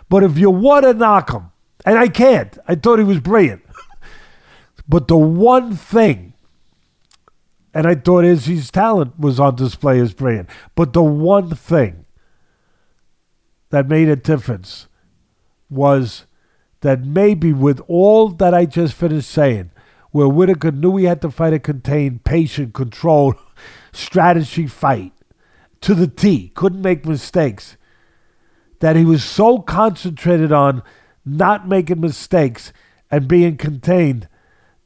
But 0.09 0.23
if 0.23 0.37
you 0.37 0.49
want 0.49 0.85
to 0.85 0.93
knock 0.93 1.31
him, 1.31 1.51
and 1.85 1.97
I 1.97 2.07
can't, 2.07 2.57
I 2.67 2.75
thought 2.75 2.99
he 2.99 3.05
was 3.05 3.19
brilliant. 3.19 3.61
but 4.87 5.07
the 5.07 5.17
one 5.17 5.75
thing 5.75 6.29
and 7.73 7.85
I 7.85 7.95
thought 7.95 8.25
Izzy's 8.25 8.71
talent 8.71 9.19
was 9.19 9.39
on 9.39 9.55
display 9.55 9.99
as 9.99 10.13
brilliant. 10.13 10.49
But 10.75 10.93
the 10.93 11.03
one 11.03 11.51
thing 11.51 12.05
that 13.69 13.87
made 13.87 14.09
a 14.09 14.15
difference 14.15 14.87
was 15.69 16.25
that 16.81 17.03
maybe 17.03 17.51
with 17.53 17.81
all 17.87 18.29
that 18.29 18.53
I 18.53 18.65
just 18.65 18.93
finished 18.93 19.29
saying, 19.29 19.71
where 20.11 20.27
Whittaker 20.27 20.71
knew 20.71 20.97
he 20.97 21.05
had 21.05 21.21
to 21.21 21.31
fight 21.31 21.53
a 21.53 21.59
contained, 21.59 22.23
patient, 22.23 22.73
controlled, 22.73 23.35
strategy 23.91 24.67
fight, 24.67 25.13
to 25.81 25.93
the 25.93 26.07
T, 26.07 26.49
couldn't 26.55 26.81
make 26.81 27.05
mistakes. 27.05 27.77
That 28.79 28.95
he 28.95 29.05
was 29.05 29.23
so 29.23 29.59
concentrated 29.59 30.51
on 30.51 30.83
not 31.25 31.67
making 31.67 31.99
mistakes 31.99 32.71
and 33.11 33.27
being 33.27 33.57
contained 33.57 34.27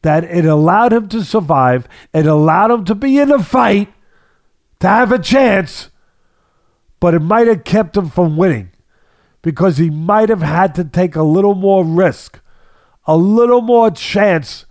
that 0.01 0.23
it 0.23 0.45
allowed 0.45 0.93
him 0.93 1.07
to 1.09 1.23
survive. 1.23 1.87
It 2.13 2.25
allowed 2.25 2.71
him 2.71 2.85
to 2.85 2.95
be 2.95 3.19
in 3.19 3.31
a 3.31 3.41
fight, 3.41 3.93
to 4.79 4.87
have 4.87 5.11
a 5.11 5.19
chance, 5.19 5.89
but 6.99 7.13
it 7.13 7.19
might 7.19 7.47
have 7.47 7.63
kept 7.63 7.95
him 7.95 8.09
from 8.09 8.35
winning 8.35 8.72
because 9.43 9.77
he 9.77 9.91
might 9.91 10.29
have 10.29 10.41
had 10.41 10.73
to 10.73 10.83
take 10.83 11.15
a 11.15 11.21
little 11.21 11.53
more 11.53 11.85
risk, 11.85 12.39
a 13.05 13.15
little 13.15 13.61
more 13.61 13.91
chance 13.91 14.65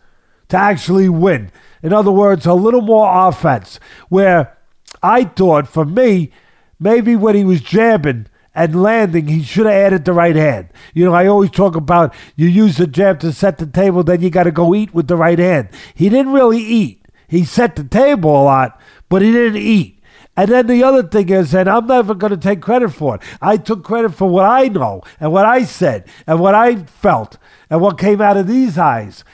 to 0.48 0.56
actually 0.56 1.08
win. 1.08 1.52
In 1.80 1.92
other 1.92 2.10
words, 2.10 2.44
a 2.44 2.54
little 2.54 2.82
more 2.82 3.28
offense. 3.28 3.78
Where 4.08 4.58
I 5.00 5.24
thought 5.24 5.68
for 5.68 5.84
me, 5.84 6.32
maybe 6.80 7.14
when 7.14 7.36
he 7.36 7.44
was 7.44 7.60
jabbing, 7.60 8.26
and 8.54 8.82
landing, 8.82 9.28
he 9.28 9.42
should 9.42 9.66
have 9.66 9.74
added 9.74 10.04
the 10.04 10.12
right 10.12 10.36
hand. 10.36 10.68
You 10.92 11.06
know, 11.06 11.14
I 11.14 11.26
always 11.26 11.50
talk 11.50 11.74
about 11.74 12.14
you 12.36 12.48
use 12.48 12.76
the 12.76 12.86
jab 12.86 13.20
to 13.20 13.32
set 13.32 13.58
the 13.58 13.66
table, 13.66 14.02
then 14.02 14.20
you 14.20 14.30
got 14.30 14.44
to 14.44 14.50
go 14.50 14.74
eat 14.74 14.92
with 14.92 15.08
the 15.08 15.16
right 15.16 15.38
hand. 15.38 15.70
He 15.94 16.08
didn't 16.08 16.32
really 16.32 16.60
eat. 16.60 17.06
He 17.28 17.44
set 17.44 17.76
the 17.76 17.84
table 17.84 18.30
a 18.30 18.44
lot, 18.44 18.80
but 19.08 19.22
he 19.22 19.32
didn't 19.32 19.62
eat. 19.62 19.91
And 20.36 20.50
then 20.50 20.66
the 20.66 20.82
other 20.82 21.02
thing 21.02 21.28
is, 21.28 21.54
and 21.54 21.68
I'm 21.68 21.86
never 21.86 22.14
going 22.14 22.30
to 22.30 22.36
take 22.36 22.62
credit 22.62 22.90
for 22.90 23.16
it. 23.16 23.22
I 23.40 23.56
took 23.58 23.84
credit 23.84 24.14
for 24.14 24.28
what 24.28 24.46
I 24.46 24.68
know 24.68 25.02
and 25.20 25.32
what 25.32 25.44
I 25.44 25.64
said 25.64 26.08
and 26.26 26.40
what 26.40 26.54
I 26.54 26.76
felt 26.84 27.36
and 27.68 27.80
what 27.80 27.98
came 27.98 28.20
out 28.20 28.36
of 28.36 28.46
these 28.46 28.78
eyes 28.78 29.24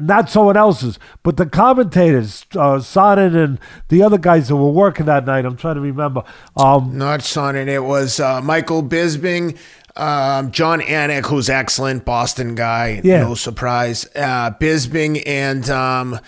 not 0.00 0.28
someone 0.28 0.56
else's, 0.56 0.98
but 1.22 1.36
the 1.36 1.46
commentators, 1.46 2.44
uh, 2.52 2.78
Sonnen 2.78 3.36
and 3.36 3.60
the 3.88 4.02
other 4.02 4.18
guys 4.18 4.48
that 4.48 4.56
were 4.56 4.70
working 4.70 5.06
that 5.06 5.26
night. 5.26 5.44
I'm 5.44 5.56
trying 5.56 5.76
to 5.76 5.80
remember. 5.80 6.24
Um, 6.56 6.98
not 6.98 7.20
Sonnen. 7.20 7.68
It 7.68 7.80
was 7.80 8.18
uh, 8.18 8.40
Michael 8.40 8.82
Bisping. 8.82 9.56
um, 9.96 10.50
Jon 10.50 10.80
Anik, 10.80 11.26
who's 11.26 11.48
excellent, 11.48 12.04
Boston 12.04 12.54
guy. 12.54 13.00
Yeah. 13.04 13.20
No 13.22 13.34
surprise. 13.34 14.06
Uh, 14.16 14.50
Bisping 14.50 15.22
and 15.26 15.68
um, 15.70 16.18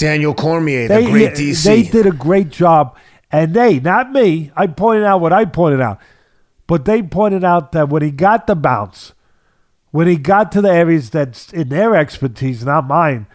Daniel 0.00 0.34
Cormier, 0.34 0.88
they, 0.88 1.04
the 1.04 1.10
great 1.10 1.30
DC. 1.32 1.64
They 1.64 1.82
did 1.82 2.06
a 2.06 2.12
great 2.12 2.50
job, 2.50 2.96
and 3.30 3.54
they, 3.54 3.78
not 3.80 4.10
me. 4.10 4.50
I 4.56 4.66
pointed 4.66 5.04
out 5.04 5.20
what 5.20 5.32
I 5.32 5.44
pointed 5.44 5.80
out, 5.80 6.00
but 6.66 6.84
they 6.84 7.02
pointed 7.02 7.44
out 7.44 7.72
that 7.72 7.88
when 7.88 8.02
he 8.02 8.10
got 8.10 8.46
the 8.46 8.56
bounce 8.56 9.12
when 9.90 10.06
he 10.06 10.16
got 10.16 10.52
to 10.52 10.60
the 10.60 10.70
areas 10.70 11.10
that's 11.10 11.52
in 11.52 11.68
their 11.68 11.96
expertise, 11.96 12.64
not 12.64 12.86
mine, 12.86 13.26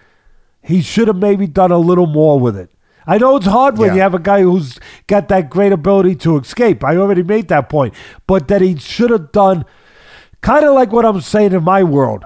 he 0.61 0.81
should 0.81 1.07
have 1.07 1.17
maybe 1.17 1.47
done 1.47 1.71
a 1.71 1.77
little 1.77 2.07
more 2.07 2.39
with 2.39 2.57
it. 2.57 2.71
I 3.07 3.17
know 3.17 3.35
it's 3.35 3.45
hard 3.45 3.77
when 3.77 3.89
yeah. 3.89 3.95
you 3.95 4.01
have 4.01 4.15
a 4.15 4.19
guy 4.19 4.41
who's 4.41 4.79
got 5.05 5.27
that 5.27 5.49
great 5.49 5.71
ability 5.71 6.15
to 6.17 6.39
escape. 6.39 6.83
I 6.83 6.97
already 6.97 7.21
made 7.21 7.49
that 7.49 7.69
point. 7.69 7.93
But 8.25 8.47
that 8.47 8.61
he 8.61 8.77
should 8.77 9.11
have 9.11 9.31
done 9.31 9.65
kind 10.41 10.65
of 10.65 10.73
like 10.73 10.91
what 10.91 11.05
I'm 11.05 11.21
saying 11.21 11.53
in 11.53 11.63
my 11.63 11.83
world 11.83 12.25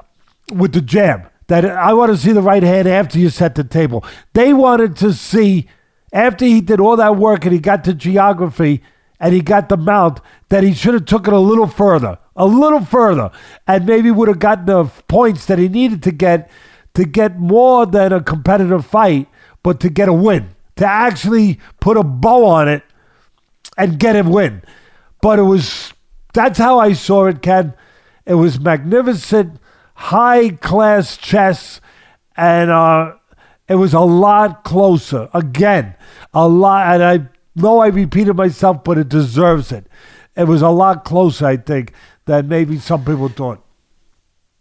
with 0.53 0.71
the 0.73 0.81
jab. 0.81 1.29
That 1.49 1.65
I 1.65 1.93
want 1.93 2.11
to 2.11 2.17
see 2.17 2.31
the 2.31 2.41
right 2.41 2.63
hand 2.63 2.87
after 2.87 3.19
you 3.19 3.29
set 3.29 3.55
the 3.55 3.63
table. 3.63 4.03
They 4.33 4.53
wanted 4.53 4.95
to 4.97 5.13
see 5.13 5.67
after 6.13 6.45
he 6.45 6.61
did 6.61 6.79
all 6.79 6.95
that 6.95 7.17
work 7.17 7.43
and 7.43 7.53
he 7.53 7.59
got 7.59 7.83
to 7.83 7.93
geography 7.93 8.81
and 9.19 9.33
he 9.33 9.41
got 9.41 9.69
the 9.69 9.77
mount 9.77 10.21
that 10.47 10.63
he 10.63 10.73
should 10.73 10.93
have 10.93 11.05
took 11.05 11.27
it 11.27 11.33
a 11.33 11.39
little 11.39 11.67
further 11.67 12.17
a 12.39 12.45
little 12.45 12.83
further 12.83 13.29
and 13.67 13.85
maybe 13.85 14.09
would 14.09 14.29
have 14.29 14.39
gotten 14.39 14.65
the 14.65 14.85
points 15.07 15.45
that 15.45 15.59
he 15.59 15.67
needed 15.67 16.01
to 16.01 16.11
get 16.11 16.49
to 16.95 17.03
get 17.03 17.37
more 17.37 17.85
than 17.85 18.11
a 18.11 18.23
competitive 18.23 18.85
fight, 18.85 19.27
but 19.61 19.79
to 19.81 19.89
get 19.89 20.09
a 20.09 20.13
win, 20.13 20.49
to 20.77 20.85
actually 20.85 21.59
put 21.79 21.97
a 21.97 22.03
bow 22.03 22.45
on 22.45 22.67
it 22.67 22.83
and 23.77 23.99
get 23.99 24.15
a 24.15 24.23
win. 24.23 24.63
But 25.21 25.37
it 25.37 25.43
was 25.43 25.93
that's 26.33 26.57
how 26.57 26.79
I 26.79 26.93
saw 26.93 27.25
it, 27.25 27.41
Ken. 27.41 27.73
It 28.25 28.35
was 28.35 28.59
magnificent, 28.59 29.58
high 29.99 30.49
class 30.49 31.17
chess, 31.17 31.81
and 32.37 32.71
uh, 32.71 33.13
it 33.67 33.75
was 33.75 33.93
a 33.93 33.99
lot 33.99 34.63
closer. 34.63 35.27
Again, 35.33 35.93
a 36.33 36.47
lot, 36.47 36.95
and 36.95 37.03
I 37.03 37.29
know 37.55 37.79
I 37.79 37.87
repeated 37.87 38.37
myself, 38.37 38.85
but 38.85 38.97
it 38.97 39.09
deserves 39.09 39.73
it. 39.73 39.87
It 40.37 40.45
was 40.45 40.61
a 40.61 40.69
lot 40.69 41.03
closer, 41.03 41.47
I 41.47 41.57
think, 41.57 41.91
than 42.25 42.47
maybe 42.47 42.79
some 42.79 43.03
people 43.03 43.27
thought. 43.27 43.61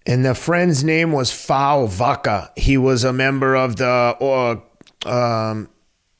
And 0.04 0.24
the 0.24 0.34
friend's 0.34 0.82
name 0.82 1.12
was 1.12 1.30
Fau 1.30 1.86
Vake. 1.86 2.48
He 2.56 2.76
was 2.76 3.04
a 3.04 3.12
member 3.12 3.54
of 3.54 3.76
the 3.76 4.16
uh, 4.20 5.08
um, 5.08 5.68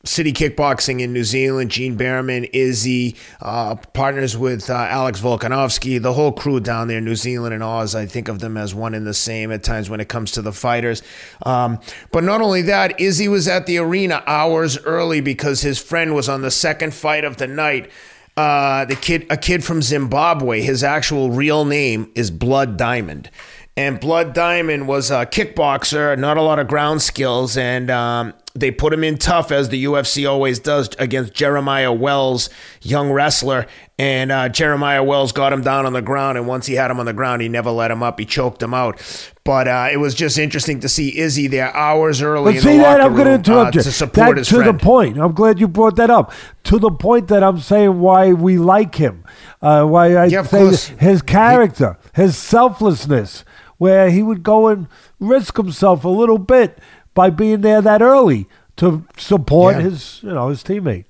City 0.08 0.32
Kickboxing 0.32 1.00
in 1.00 1.12
New 1.12 1.22
Zealand. 1.24 1.70
Gene 1.70 1.96
Bareman, 1.96 2.48
Izzy, 2.52 3.14
uh, 3.40 3.76
partners 3.92 4.36
with 4.36 4.70
uh, 4.70 4.74
Alex 4.74 5.20
Volkanovski, 5.20 6.00
the 6.00 6.14
whole 6.14 6.32
crew 6.32 6.60
down 6.60 6.88
there, 6.88 7.00
New 7.00 7.14
Zealand 7.14 7.52
and 7.52 7.62
Oz. 7.62 7.94
I 7.94 8.06
think 8.06 8.28
of 8.28 8.38
them 8.38 8.56
as 8.56 8.74
one 8.74 8.94
and 8.94 9.06
the 9.06 9.14
same 9.14 9.52
at 9.52 9.62
times 9.62 9.90
when 9.90 10.00
it 10.00 10.08
comes 10.08 10.32
to 10.32 10.42
the 10.42 10.52
fighters. 10.52 11.02
Um, 11.44 11.78
but 12.10 12.24
not 12.24 12.40
only 12.40 12.62
that, 12.62 12.98
Izzy 12.98 13.28
was 13.28 13.46
at 13.46 13.66
the 13.66 13.78
arena 13.78 14.22
hours 14.26 14.78
early 14.78 15.20
because 15.20 15.60
his 15.60 15.78
friend 15.78 16.14
was 16.14 16.28
on 16.28 16.40
the 16.40 16.50
second 16.50 16.94
fight 16.94 17.24
of 17.24 17.36
the 17.36 17.46
night. 17.46 17.90
Uh, 18.38 18.84
the 18.84 18.94
kid, 18.94 19.26
a 19.30 19.36
kid 19.36 19.64
from 19.64 19.82
Zimbabwe. 19.82 20.62
His 20.62 20.84
actual 20.84 21.32
real 21.32 21.64
name 21.64 22.12
is 22.14 22.30
Blood 22.30 22.76
Diamond, 22.76 23.30
and 23.78 24.00
Blood 24.00 24.34
Diamond 24.34 24.88
was 24.88 25.12
a 25.12 25.24
kickboxer, 25.24 26.18
not 26.18 26.36
a 26.36 26.42
lot 26.42 26.58
of 26.58 26.66
ground 26.66 27.00
skills, 27.00 27.56
and 27.56 27.92
um, 27.92 28.34
they 28.52 28.72
put 28.72 28.92
him 28.92 29.04
in 29.04 29.18
tough 29.18 29.52
as 29.52 29.68
the 29.68 29.84
UFC 29.84 30.28
always 30.28 30.58
does 30.58 30.90
against 30.98 31.32
Jeremiah 31.32 31.92
Wells, 31.92 32.50
young 32.82 33.12
wrestler. 33.12 33.66
And 33.96 34.32
uh, 34.32 34.48
Jeremiah 34.48 35.04
Wells 35.04 35.30
got 35.30 35.52
him 35.52 35.62
down 35.62 35.86
on 35.86 35.92
the 35.92 36.02
ground, 36.02 36.36
and 36.36 36.48
once 36.48 36.66
he 36.66 36.74
had 36.74 36.90
him 36.90 36.98
on 36.98 37.06
the 37.06 37.12
ground, 37.12 37.40
he 37.40 37.48
never 37.48 37.70
let 37.70 37.92
him 37.92 38.02
up. 38.02 38.18
He 38.18 38.24
choked 38.24 38.60
him 38.60 38.74
out. 38.74 39.00
But 39.44 39.68
uh, 39.68 39.88
it 39.92 39.98
was 39.98 40.14
just 40.14 40.38
interesting 40.38 40.80
to 40.80 40.88
see 40.88 41.16
Izzy 41.16 41.46
there 41.46 41.74
hours 41.74 42.20
early. 42.20 42.54
But 42.54 42.62
see 42.62 42.78
that 42.78 43.00
I'm 43.00 43.14
going 43.14 43.26
to 43.26 43.34
interrupt 43.34 43.76
uh, 43.76 43.78
you. 43.78 43.82
To 43.84 43.92
support 43.92 44.30
that, 44.30 44.36
his 44.38 44.48
to 44.48 44.56
friend. 44.56 44.76
the 44.78 44.84
point. 44.84 45.18
I'm 45.18 45.32
glad 45.32 45.60
you 45.60 45.68
brought 45.68 45.94
that 45.96 46.10
up. 46.10 46.32
To 46.64 46.80
the 46.80 46.90
point 46.90 47.28
that 47.28 47.44
I'm 47.44 47.60
saying 47.60 48.00
why 48.00 48.32
we 48.32 48.58
like 48.58 48.96
him, 48.96 49.24
uh, 49.62 49.84
why 49.84 50.14
I 50.14 50.26
yeah, 50.26 50.42
say 50.42 50.96
his 50.98 51.22
character, 51.22 51.96
he, 52.14 52.22
his 52.22 52.36
selflessness, 52.36 53.44
where 53.78 54.10
he 54.10 54.22
would 54.22 54.42
go 54.42 54.68
and 54.68 54.86
risk 55.18 55.56
himself 55.56 56.04
a 56.04 56.08
little 56.08 56.38
bit 56.38 56.78
by 57.14 57.30
being 57.30 57.62
there 57.62 57.80
that 57.80 58.02
early 58.02 58.48
to 58.76 59.04
support 59.16 59.76
yeah. 59.76 59.82
his, 59.82 60.22
you 60.22 60.30
know, 60.30 60.48
his 60.48 60.62
teammate. 60.62 61.04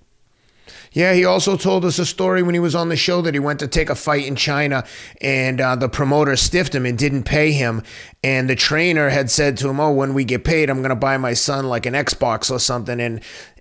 Yeah, 0.93 1.12
he 1.12 1.25
also 1.25 1.57
told 1.57 1.85
us 1.85 1.99
a 1.99 2.07
story 2.07 2.43
when 2.43 2.55
he 2.55 2.61
was 2.61 2.75
on 2.75 2.89
the 2.89 2.97
show 2.97 3.21
that 3.23 3.35
he 3.35 3.41
went 3.41 3.61
to 3.61 3.69
take 3.69 3.91
a 3.91 3.95
fight 3.95 4.27
in 4.27 4.37
China 4.37 4.85
and 5.21 5.61
uh, 5.61 5.77
the 5.77 5.89
promoter 5.89 6.35
stiffed 6.37 6.75
him 6.75 6.87
and 6.87 6.97
didn't 6.97 7.25
pay 7.25 7.53
him. 7.53 7.83
And 8.25 8.49
the 8.49 8.57
trainer 8.57 9.11
had 9.11 9.31
said 9.31 9.57
to 9.59 9.69
him, 9.69 9.81
Oh, 9.81 9.93
when 9.93 10.14
we 10.14 10.25
get 10.25 10.45
paid, 10.45 10.71
I'm 10.71 10.79
going 10.79 10.89
to 10.89 10.97
buy 10.97 11.16
my 11.19 11.35
son 11.35 11.66
like 11.66 11.87
an 11.87 11.95
Xbox 11.95 12.51
or 12.51 12.59
something. 12.59 13.01
And 13.01 13.21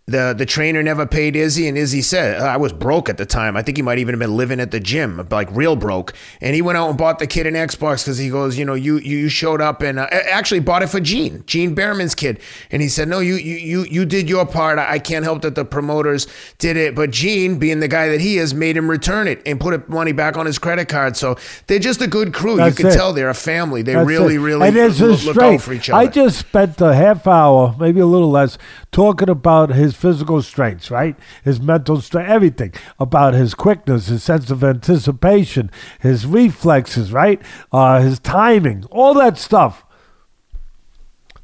the 0.10 0.34
the 0.38 0.46
trainer 0.46 0.82
never 0.82 1.06
paid 1.06 1.36
Izzy, 1.36 1.68
and 1.68 1.78
Izzy 1.78 2.02
said 2.02 2.42
I 2.42 2.56
was 2.56 2.72
broke 2.72 3.10
at 3.10 3.18
the 3.18 3.26
time. 3.26 3.58
I 3.58 3.62
think 3.62 3.78
he 3.78 3.82
might 3.82 4.00
even 4.00 4.14
have 4.14 4.20
been 4.20 4.38
living 4.38 4.62
at 4.62 4.72
the 4.72 4.80
gym, 4.80 5.28
like 5.30 5.50
real 5.52 5.76
broke. 5.76 6.14
And 6.40 6.56
he 6.56 6.62
went 6.62 6.78
out 6.78 6.88
and 6.88 6.98
bought 6.98 7.20
the 7.20 7.28
kid 7.28 7.46
an 7.46 7.56
Xbox 7.56 8.06
because 8.06 8.18
he 8.18 8.30
goes, 8.30 8.58
you 8.58 8.64
know, 8.64 8.74
you 8.74 9.00
you 9.00 9.28
showed 9.28 9.60
up 9.60 9.82
and 9.82 10.00
uh, 10.00 10.08
actually 10.10 10.62
bought 10.62 10.82
it 10.82 10.88
for 10.88 11.02
Gene, 11.02 11.44
Gene 11.46 11.76
Bareman's 11.76 12.16
kid. 12.16 12.40
And 12.72 12.82
he 12.82 12.88
said, 12.88 13.10
no, 13.10 13.20
you 13.20 13.36
you 13.36 13.58
you 13.58 13.84
you 13.84 14.06
did 14.06 14.30
your 14.30 14.46
part. 14.46 14.80
I 14.80 14.98
can't 14.98 15.26
help 15.26 15.42
that 15.42 15.56
the 15.56 15.66
promoters 15.66 16.26
did 16.58 16.78
it, 16.78 16.96
but 16.96 17.12
Gene, 17.12 17.60
being 17.60 17.82
the 17.82 17.90
guy 17.90 18.08
that 18.08 18.22
he 18.22 18.38
is, 18.38 18.54
made 18.54 18.78
him 18.78 18.90
return 18.90 19.28
it 19.28 19.42
and 19.46 19.60
put 19.60 19.90
money 19.90 20.14
back 20.14 20.38
on 20.38 20.46
his 20.46 20.58
credit 20.58 20.88
card. 20.88 21.18
So 21.18 21.36
they're 21.68 21.80
just 21.80 22.02
a 22.02 22.08
good 22.08 22.34
crew. 22.34 22.56
That's 22.56 22.80
you 22.80 22.86
can 22.86 22.94
it. 22.94 22.96
tell 22.96 23.12
they're 23.12 23.30
a 23.30 23.34
family. 23.34 23.82
They 23.82 23.96
That's 23.96 24.08
really 24.08 24.36
it. 24.36 24.40
really 24.40 24.72
look, 24.72 25.24
look 25.26 25.38
out 25.38 25.60
for 25.60 25.74
each 25.74 25.90
other. 25.90 26.00
I 26.00 26.08
just 26.08 26.40
spent 26.40 26.80
a 26.80 26.96
half 26.96 27.28
hour, 27.28 27.76
maybe 27.78 28.00
a 28.00 28.06
little 28.06 28.32
less, 28.32 28.58
talking 28.92 29.30
about 29.30 29.70
his 29.70 29.96
physical 29.96 30.42
strengths, 30.42 30.90
right? 30.90 31.16
His 31.44 31.60
mental 31.60 32.02
strength, 32.02 32.30
everything 32.30 32.74
about 33.00 33.34
his 33.34 33.54
quickness, 33.54 34.08
his 34.08 34.24
sense 34.24 34.50
of 34.50 34.64
anticipation, 34.64 35.70
his 36.00 36.26
reflexes, 36.26 37.12
right? 37.12 37.42
Uh, 37.72 38.02
his 38.02 38.20
timing, 38.20 38.86
all 38.92 39.14
that 39.16 39.38
stuff. 39.38 39.84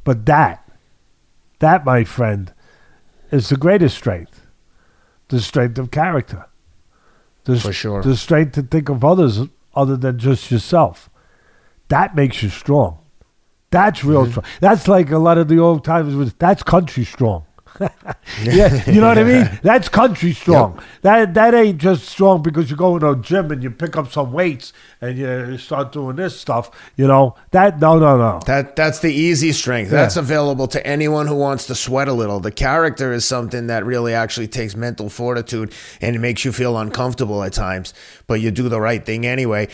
But 0.04 0.26
that, 0.26 0.70
that, 1.60 1.86
my 1.86 2.04
friend, 2.04 2.54
is 3.32 3.50
the 3.50 3.58
greatest 3.58 3.98
strength 3.98 4.42
the 5.30 5.42
strength 5.42 5.80
of 5.80 5.90
character. 5.90 6.46
The, 7.46 7.60
For 7.60 7.74
sure. 7.74 8.04
The 8.04 8.16
strength 8.16 8.54
to 8.54 8.62
think 8.62 8.88
of 8.90 9.04
others 9.04 9.40
other 9.76 9.98
than 9.98 10.20
just 10.20 10.52
yourself. 10.52 11.10
That 11.88 12.16
makes 12.16 12.44
you 12.44 12.50
strong. 12.50 13.00
That's 13.74 14.04
real 14.04 14.22
mm-hmm. 14.24 14.32
strong. 14.32 14.46
That's 14.62 14.88
like 14.88 15.10
a 15.10 15.18
lot 15.18 15.40
of 15.40 15.48
the 15.48 15.58
old 15.58 15.84
times 15.84 16.16
was 16.16 16.34
that's 16.36 16.62
country 16.62 17.06
strong. 17.06 17.46
yeah, 18.44 18.88
you 18.90 19.02
know 19.02 19.08
what 19.08 19.18
I 19.18 19.24
mean? 19.24 19.60
That's 19.64 19.90
country 19.90 20.34
strong. 20.34 20.80
That 21.02 21.34
that 21.34 21.56
ain't 21.56 21.80
just 21.80 22.06
strong 22.06 22.44
because 22.44 22.70
you 22.70 22.76
go 22.76 22.96
in 22.98 23.04
a 23.04 23.16
gym 23.16 23.50
and 23.52 23.64
you 23.64 23.72
pick 23.72 23.98
up 23.98 24.12
some 24.12 24.32
weights 24.32 24.74
and 25.02 25.18
you 25.18 25.58
start 25.58 25.92
doing 25.92 26.16
this 26.16 26.40
stuff. 26.40 26.70
You 26.98 27.08
know 27.08 27.36
that? 27.50 27.80
No, 27.80 27.98
no, 27.98 28.16
no. 28.16 28.42
That 28.46 28.76
that's 28.76 29.00
the 29.00 29.12
easy 29.12 29.52
strength. 29.54 29.92
Yeah. 29.92 30.04
That's 30.04 30.18
available 30.18 30.68
to 30.68 30.86
anyone 30.86 31.26
who 31.26 31.36
wants 31.36 31.66
to 31.66 31.74
sweat 31.74 32.08
a 32.08 32.14
little. 32.14 32.40
The 32.40 32.52
character 32.52 33.12
is 33.12 33.26
something 33.26 33.66
that 33.68 33.84
really 33.86 34.14
actually 34.14 34.50
takes 34.50 34.76
mental 34.76 35.10
fortitude 35.10 35.74
and 36.00 36.16
it 36.16 36.20
makes 36.20 36.46
you 36.46 36.52
feel 36.52 36.78
uncomfortable 36.78 37.44
at 37.44 37.54
times, 37.54 37.96
but 38.28 38.36
you 38.36 38.52
do 38.52 38.70
the 38.70 38.80
right 38.80 39.04
thing 39.04 39.26
anyway. 39.26 39.68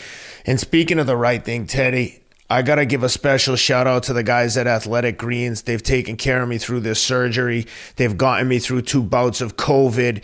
And 0.46 0.58
speaking 0.58 0.98
of 0.98 1.06
the 1.06 1.18
right 1.18 1.44
thing, 1.44 1.66
Teddy, 1.66 2.19
I 2.52 2.62
got 2.62 2.74
to 2.74 2.84
give 2.84 3.04
a 3.04 3.08
special 3.08 3.54
shout 3.54 3.86
out 3.86 4.02
to 4.04 4.12
the 4.12 4.24
guys 4.24 4.56
at 4.56 4.66
Athletic 4.66 5.16
Greens. 5.16 5.62
They've 5.62 5.80
taken 5.80 6.16
care 6.16 6.42
of 6.42 6.48
me 6.48 6.58
through 6.58 6.80
this 6.80 7.00
surgery. 7.00 7.68
They've 7.94 8.18
gotten 8.18 8.48
me 8.48 8.58
through 8.58 8.82
two 8.82 9.04
bouts 9.04 9.40
of 9.40 9.56
COVID. 9.56 10.20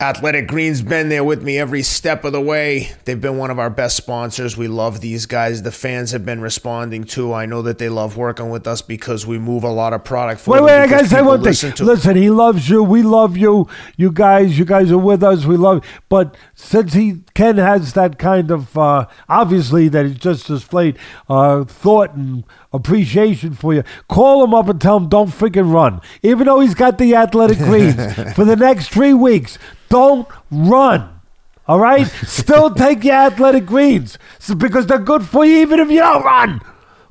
Athletic 0.00 0.48
Greens 0.48 0.80
been 0.80 1.10
there 1.10 1.22
with 1.22 1.42
me 1.42 1.58
every 1.58 1.82
step 1.82 2.24
of 2.24 2.32
the 2.32 2.40
way. 2.40 2.90
They've 3.04 3.20
been 3.20 3.36
one 3.36 3.50
of 3.50 3.58
our 3.58 3.68
best 3.68 3.98
sponsors. 3.98 4.56
We 4.56 4.66
love 4.66 5.02
these 5.02 5.26
guys. 5.26 5.60
The 5.62 5.70
fans 5.70 6.12
have 6.12 6.24
been 6.24 6.40
responding 6.40 7.04
too. 7.04 7.34
I 7.34 7.44
know 7.44 7.60
that 7.60 7.76
they 7.76 7.90
love 7.90 8.16
working 8.16 8.48
with 8.48 8.66
us 8.66 8.80
because 8.80 9.26
we 9.26 9.38
move 9.38 9.62
a 9.62 9.68
lot 9.70 9.92
of 9.92 10.02
product 10.02 10.40
for 10.40 10.52
Wait, 10.52 10.56
them 10.60 10.64
wait, 10.66 10.78
I 10.80 10.86
gotta 10.86 11.06
say 11.06 11.20
one 11.20 11.40
thing. 11.40 11.44
listen 11.50 11.72
to- 11.72 11.84
Listen, 11.84 12.16
he 12.16 12.30
loves 12.30 12.70
you. 12.70 12.82
We 12.82 13.02
love 13.02 13.36
you. 13.36 13.68
You 13.98 14.10
guys, 14.10 14.58
you 14.58 14.64
guys 14.64 14.90
are 14.90 14.96
with 14.96 15.22
us. 15.22 15.44
We 15.44 15.58
love. 15.58 15.84
But 16.08 16.34
since 16.54 16.94
he 16.94 17.18
Ken 17.34 17.58
has 17.58 17.92
that 17.92 18.18
kind 18.18 18.50
of 18.50 18.78
uh, 18.78 19.04
obviously 19.28 19.88
that 19.88 20.06
he's 20.06 20.16
just 20.16 20.46
displayed 20.46 20.98
uh, 21.28 21.64
thought 21.64 22.14
and 22.14 22.44
appreciation 22.72 23.52
for 23.52 23.74
you, 23.74 23.82
call 24.08 24.42
him 24.44 24.54
up 24.54 24.66
and 24.70 24.80
tell 24.80 24.96
him 24.96 25.10
don't 25.10 25.28
freaking 25.28 25.70
run. 25.70 26.00
Even 26.22 26.46
though 26.46 26.60
he's 26.60 26.74
got 26.74 26.96
the 26.96 27.14
athletic 27.14 27.58
greens 27.58 27.96
for 28.34 28.46
the 28.46 28.56
next 28.56 28.88
three 28.88 29.12
weeks, 29.12 29.58
don't 29.90 30.26
run. 30.50 31.20
All 31.68 31.78
right, 31.78 32.06
still 32.24 32.74
take 32.74 33.04
your 33.04 33.14
athletic 33.14 33.66
greens 33.66 34.18
because 34.56 34.86
they're 34.86 34.98
good 34.98 35.24
for 35.24 35.44
you, 35.44 35.58
even 35.58 35.78
if 35.78 35.90
you 35.90 36.00
don't 36.00 36.24
run. 36.24 36.60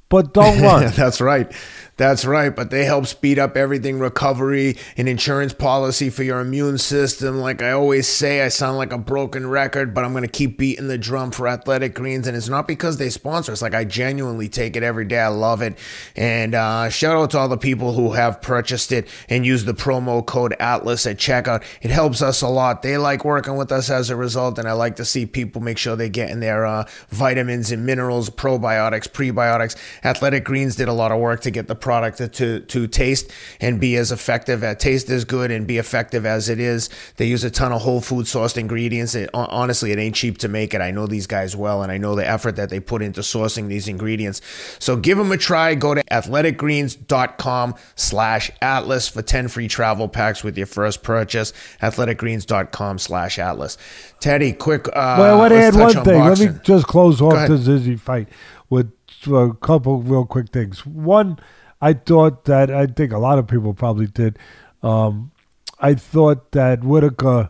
But 0.10 0.34
don't 0.34 0.60
run. 0.64 0.92
That's 0.94 1.22
right. 1.22 1.52
That's 2.00 2.24
right. 2.24 2.56
But 2.56 2.70
they 2.70 2.86
help 2.86 3.08
speed 3.08 3.38
up 3.40 3.58
everything 3.58 4.00
recovery, 4.00 4.78
an 4.96 5.10
insurance 5.10 5.52
policy 5.52 6.10
for 6.10 6.24
your 6.24 6.40
immune 6.40 6.78
system. 6.78 7.40
Like 7.40 7.62
I 7.62 7.74
always 7.74 8.08
say, 8.08 8.42
I 8.42 8.48
sound 8.48 8.78
like 8.78 8.94
a 8.94 8.98
broken 8.98 9.50
record, 9.50 9.94
but 9.94 10.06
I'm 10.06 10.14
going 10.14 10.24
to 10.24 10.30
keep 10.30 10.58
beating 10.58 10.88
the 10.88 10.98
drum 10.98 11.32
for 11.32 11.46
Athletic 11.46 11.94
Greens. 11.94 12.26
And 12.26 12.38
it's 12.38 12.48
not 12.48 12.70
because 12.70 12.96
they 12.96 13.10
sponsor 13.10 13.52
us. 13.52 13.62
Like 13.62 13.74
I 13.74 13.84
genuinely 13.84 14.48
take 14.48 14.78
it 14.78 14.82
every 14.82 15.04
day. 15.04 15.20
I 15.20 15.28
love 15.28 15.62
it. 15.62 15.78
And 16.16 16.56
uh, 16.56 16.88
shout 16.88 17.18
out 17.18 17.32
to 17.32 17.38
all 17.38 17.50
the 17.50 17.58
people 17.58 17.92
who 17.92 18.14
have 18.14 18.42
purchased 18.42 18.94
it 18.94 19.10
and 19.28 19.46
used 19.46 19.66
the 19.66 19.74
promo 19.74 20.26
code 20.26 20.56
Atlas 20.58 21.06
at 21.06 21.18
checkout. 21.18 21.66
It 21.82 21.92
helps 21.92 22.22
us 22.22 22.42
a 22.42 22.48
lot. 22.48 22.82
They 22.82 22.98
like 22.98 23.26
working 23.26 23.58
with 23.58 23.74
us 23.74 23.90
as 23.90 24.10
a 24.10 24.16
result. 24.16 24.58
And 24.58 24.70
I 24.70 24.72
like 24.72 24.96
to 24.96 25.06
see 25.06 25.26
people 25.26 25.62
make 25.62 25.78
sure 25.78 25.98
they 25.98 26.08
get 26.08 26.30
in 26.30 26.40
their 26.40 26.66
uh, 26.66 26.88
vitamins 27.10 27.74
and 27.74 27.86
minerals, 27.86 28.30
probiotics, 28.30 29.10
prebiotics. 29.10 29.76
Athletic 30.06 30.46
Greens 30.46 30.78
did 30.78 30.88
a 30.88 30.94
lot 30.94 31.12
of 31.12 31.20
work 31.20 31.42
to 31.42 31.52
get 31.52 31.68
the 31.68 31.76
product 31.90 32.36
to, 32.36 32.60
to, 32.60 32.88
taste 32.88 33.32
and 33.60 33.80
be 33.80 33.96
as 33.96 34.12
effective 34.12 34.64
at 34.64 34.80
taste 34.80 35.10
as 35.10 35.26
good 35.26 35.50
and 35.50 35.66
be 35.66 35.80
effective 35.80 36.24
as 36.24 36.48
it 36.48 36.60
is. 36.60 36.88
They 37.18 37.26
use 37.26 37.44
a 37.44 37.50
ton 37.50 37.72
of 37.72 37.82
whole 37.82 38.00
food 38.00 38.28
sourced 38.28 38.58
ingredients. 38.58 39.16
It, 39.16 39.28
honestly, 39.34 39.92
it 39.92 39.98
ain't 39.98 40.14
cheap 40.14 40.38
to 40.40 40.48
make 40.48 40.76
it. 40.76 40.82
I 40.82 40.92
know 40.92 41.08
these 41.08 41.26
guys 41.26 41.56
well, 41.56 41.82
and 41.82 41.92
I 41.92 41.98
know 41.98 42.14
the 42.14 42.28
effort 42.30 42.58
that 42.58 42.70
they 42.70 42.80
put 42.80 43.02
into 43.02 43.22
sourcing 43.22 43.70
these 43.70 43.88
ingredients. 43.88 44.40
So 44.78 44.98
give 44.98 45.18
them 45.18 45.32
a 45.32 45.38
try. 45.38 45.74
Go 45.74 45.96
to 45.96 46.04
athleticgreens.com 46.04 47.74
slash 47.96 48.52
atlas 48.62 49.08
for 49.10 49.24
10 49.24 49.48
free 49.48 49.68
travel 49.68 50.08
packs 50.08 50.44
with 50.44 50.60
your 50.60 50.68
first 50.68 51.02
purchase. 51.02 51.54
athleticgreens.com 51.82 53.00
slash 53.00 53.40
atlas. 53.40 53.80
Teddy, 54.20 54.54
quick. 54.54 54.88
Uh, 54.90 55.16
Well, 55.18 55.36
I 55.36 55.40
want 55.40 55.54
to 55.54 55.58
add 55.58 55.74
one 55.74 55.98
on 55.98 56.06
thing. 56.06 56.24
Let 56.24 56.40
me 56.40 56.50
just 56.62 56.86
close 56.86 57.20
off 57.20 57.48
this 57.48 57.68
Izzy 57.68 57.96
fight 57.96 58.28
with 58.70 58.92
a 59.28 59.54
couple 59.60 60.02
real 60.04 60.26
quick 60.26 60.50
things. 60.50 60.86
One, 60.86 61.40
I 61.82 61.94
thought 61.94 62.46
that 62.46 62.70
I 62.72 62.88
think 62.88 63.12
a 63.12 63.18
lot 63.18 63.40
of 63.40 63.48
people 63.48 63.74
probably 63.74 64.08
did. 64.08 64.38
Um, 64.84 65.32
I 65.80 65.94
thought 65.96 66.52
that 66.52 66.84
Whittaker 66.84 67.50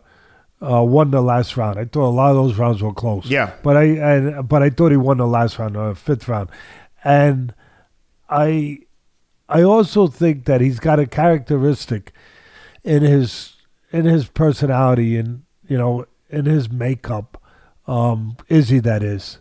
uh, 0.62 0.82
won 0.84 1.10
the 1.10 1.20
last 1.20 1.56
round. 1.56 1.78
I 1.78 1.84
thought 1.84 2.08
a 2.08 2.10
lot 2.14 2.30
of 2.30 2.36
those 2.36 2.56
rounds 2.56 2.82
were 2.82 2.92
close. 2.92 3.26
Yeah. 3.26 3.52
but 3.62 3.76
I 3.76 3.84
and 3.84 4.48
but 4.48 4.62
I 4.62 4.70
thought 4.70 4.90
he 4.90 4.96
won 4.96 5.18
the 5.18 5.26
last 5.26 5.58
round, 5.58 5.76
or 5.76 5.94
fifth 5.94 6.28
round, 6.28 6.50
and 7.02 7.54
I 8.28 8.80
I 9.48 9.62
also 9.62 10.06
think 10.06 10.44
that 10.44 10.60
he's 10.60 10.78
got 10.78 11.00
a 11.00 11.06
characteristic 11.06 12.12
in 12.84 13.02
his 13.02 13.56
in 13.90 14.04
his 14.04 14.28
personality 14.28 15.16
and 15.16 15.42
you 15.66 15.76
know 15.76 16.06
in 16.28 16.44
his 16.44 16.70
makeup 16.70 17.42
um 17.86 18.36
Izzy 18.48 18.78
that 18.80 19.02
is 19.02 19.40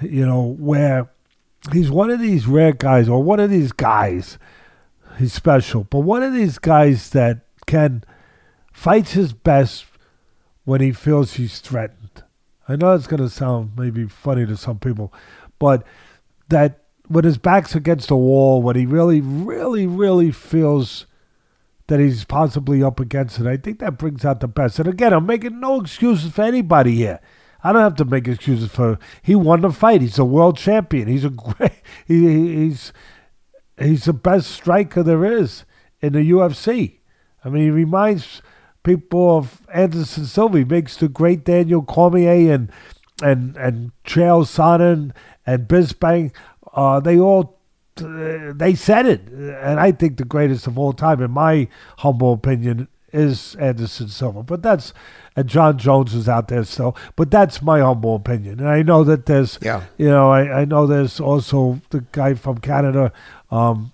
you 0.00 0.24
know 0.24 0.42
where 0.58 1.10
he's 1.72 1.90
one 1.90 2.10
of 2.10 2.20
these 2.20 2.46
rare 2.46 2.72
guys 2.72 3.08
or 3.08 3.22
one 3.22 3.40
of 3.40 3.50
these 3.50 3.72
guys 3.72 4.38
he's 5.18 5.32
special 5.32 5.84
but 5.84 6.00
one 6.00 6.22
of 6.22 6.32
these 6.32 6.58
guys 6.58 7.10
that 7.10 7.46
can 7.66 8.04
fights 8.72 9.12
his 9.12 9.32
best 9.32 9.86
when 10.64 10.80
he 10.80 10.92
feels 10.92 11.34
he's 11.34 11.60
threatened 11.60 12.22
i 12.68 12.76
know 12.76 12.94
it's 12.94 13.06
going 13.06 13.22
to 13.22 13.28
sound 13.28 13.72
maybe 13.76 14.06
funny 14.06 14.44
to 14.44 14.56
some 14.56 14.78
people 14.78 15.12
but 15.58 15.84
that 16.48 16.80
when 17.06 17.24
his 17.24 17.38
back's 17.38 17.74
against 17.74 18.08
the 18.08 18.16
wall 18.16 18.60
when 18.62 18.76
he 18.76 18.86
really 18.86 19.20
really 19.20 19.86
really 19.86 20.30
feels 20.30 21.06
that 21.86 22.00
he's 22.00 22.24
possibly 22.24 22.82
up 22.82 22.98
against 22.98 23.38
it. 23.38 23.46
I 23.46 23.56
think 23.56 23.78
that 23.80 23.98
brings 23.98 24.24
out 24.24 24.40
the 24.40 24.48
best. 24.48 24.78
And 24.78 24.88
again, 24.88 25.12
I'm 25.12 25.26
making 25.26 25.60
no 25.60 25.80
excuses 25.80 26.32
for 26.32 26.42
anybody 26.42 26.94
here. 26.94 27.20
I 27.64 27.72
don't 27.72 27.82
have 27.82 27.96
to 27.96 28.04
make 28.04 28.28
excuses 28.28 28.70
for. 28.70 28.98
He 29.22 29.34
won 29.34 29.62
the 29.62 29.72
fight. 29.72 30.02
He's 30.02 30.18
a 30.18 30.24
world 30.24 30.58
champion. 30.58 31.08
He's 31.08 31.24
a 31.24 31.30
great. 31.30 31.72
He, 32.06 32.26
he- 32.28 32.56
he's 32.66 32.92
he's 33.78 34.04
the 34.04 34.12
best 34.12 34.50
striker 34.50 35.02
there 35.02 35.24
is 35.24 35.64
in 36.00 36.12
the 36.12 36.30
UFC. 36.30 36.98
I 37.44 37.48
mean, 37.48 37.64
he 37.64 37.70
reminds 37.70 38.42
people 38.82 39.36
of 39.38 39.66
Anderson 39.72 40.26
Silva. 40.26 40.58
He 40.58 40.64
makes 40.64 40.96
the 40.96 41.08
great 41.08 41.44
Daniel 41.44 41.82
Cormier 41.82 42.52
and 42.54 42.70
and 43.22 43.56
and 43.56 43.92
Chael 44.04 44.44
Sonnen 44.44 45.12
and 45.46 45.66
Bisping. 45.66 46.32
Uh, 46.74 47.00
they 47.00 47.18
all 47.18 47.58
they 47.96 48.74
said 48.74 49.06
it, 49.06 49.28
and 49.28 49.78
I 49.80 49.92
think 49.92 50.16
the 50.16 50.24
greatest 50.24 50.66
of 50.66 50.78
all 50.78 50.92
time, 50.92 51.22
in 51.22 51.30
my 51.30 51.68
humble 51.98 52.32
opinion, 52.32 52.88
is 53.12 53.54
Anderson 53.56 54.08
Silva. 54.08 54.42
But 54.42 54.62
that's 54.62 54.92
and 55.36 55.48
Jon 55.48 55.78
Jones 55.78 56.14
is 56.14 56.28
out 56.28 56.48
there 56.48 56.64
still. 56.64 56.96
But 57.16 57.30
that's 57.30 57.60
my 57.62 57.80
humble 57.80 58.14
opinion, 58.16 58.60
and 58.60 58.68
I 58.68 58.82
know 58.82 59.04
that 59.04 59.26
there's, 59.26 59.58
Yeah. 59.62 59.82
you 59.98 60.08
know, 60.08 60.30
I, 60.30 60.60
I 60.60 60.64
know 60.64 60.86
there's 60.86 61.20
also 61.20 61.80
the 61.90 62.04
guy 62.12 62.34
from 62.34 62.58
Canada, 62.58 63.12
um, 63.50 63.92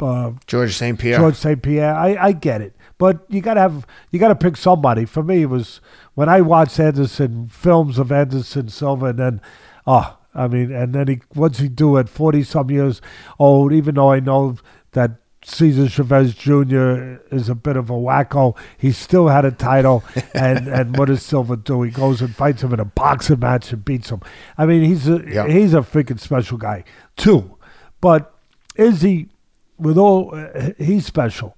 uh, 0.00 0.32
George 0.46 0.74
St. 0.74 0.98
Pierre. 0.98 1.18
George 1.18 1.36
St. 1.36 1.60
Pierre. 1.62 1.94
I, 1.94 2.16
I 2.16 2.32
get 2.32 2.60
it, 2.60 2.76
but 2.98 3.24
you 3.28 3.40
gotta 3.40 3.60
have 3.60 3.86
you 4.10 4.18
gotta 4.20 4.36
pick 4.36 4.56
somebody. 4.56 5.04
For 5.04 5.22
me, 5.22 5.42
it 5.42 5.50
was 5.50 5.80
when 6.14 6.28
I 6.28 6.40
watched 6.42 6.78
Anderson 6.78 7.48
films 7.48 7.98
of 7.98 8.12
Anderson 8.12 8.68
Silva, 8.68 9.06
and 9.06 9.18
then, 9.18 9.40
oh, 9.86 10.16
I 10.34 10.46
mean, 10.48 10.70
and 10.72 10.92
then 10.94 11.08
he 11.08 11.20
what's 11.32 11.58
he 11.58 11.68
do 11.68 11.98
at 11.98 12.08
forty 12.08 12.42
some 12.44 12.70
years 12.70 13.00
old? 13.38 13.72
Even 13.72 13.96
though 13.96 14.12
I 14.12 14.20
know 14.20 14.56
that 14.92 15.12
Cesar 15.46 15.88
Chavez 15.90 16.34
Jr. 16.34 17.18
is 17.30 17.48
a 17.50 17.54
bit 17.54 17.76
of 17.76 17.90
a 17.90 17.92
wacko, 17.94 18.56
he 18.78 18.92
still 18.92 19.28
had 19.28 19.44
a 19.44 19.50
title. 19.50 20.02
and 20.34 20.68
and 20.68 20.96
what 20.96 21.06
does 21.06 21.22
Silva 21.22 21.56
do? 21.56 21.82
He 21.82 21.90
goes 21.90 22.20
and 22.22 22.34
fights 22.34 22.62
him 22.62 22.72
in 22.72 22.80
a 22.80 22.84
boxing 22.84 23.40
match 23.40 23.72
and 23.72 23.84
beats 23.84 24.10
him. 24.10 24.20
I 24.56 24.64
mean, 24.66 24.82
he's 24.82 25.06
a 25.08 25.22
Yeah. 25.26 25.46
he's 25.46 25.74
a 25.74 25.80
freaking 25.80 26.18
special 26.18 26.56
guy 26.58 26.84
too. 27.16 27.56
But 28.00 28.34
is 28.76 29.02
he? 29.02 29.28
With 29.76 29.98
all, 29.98 30.32
uh, 30.34 30.70
he's 30.78 31.04
special, 31.04 31.56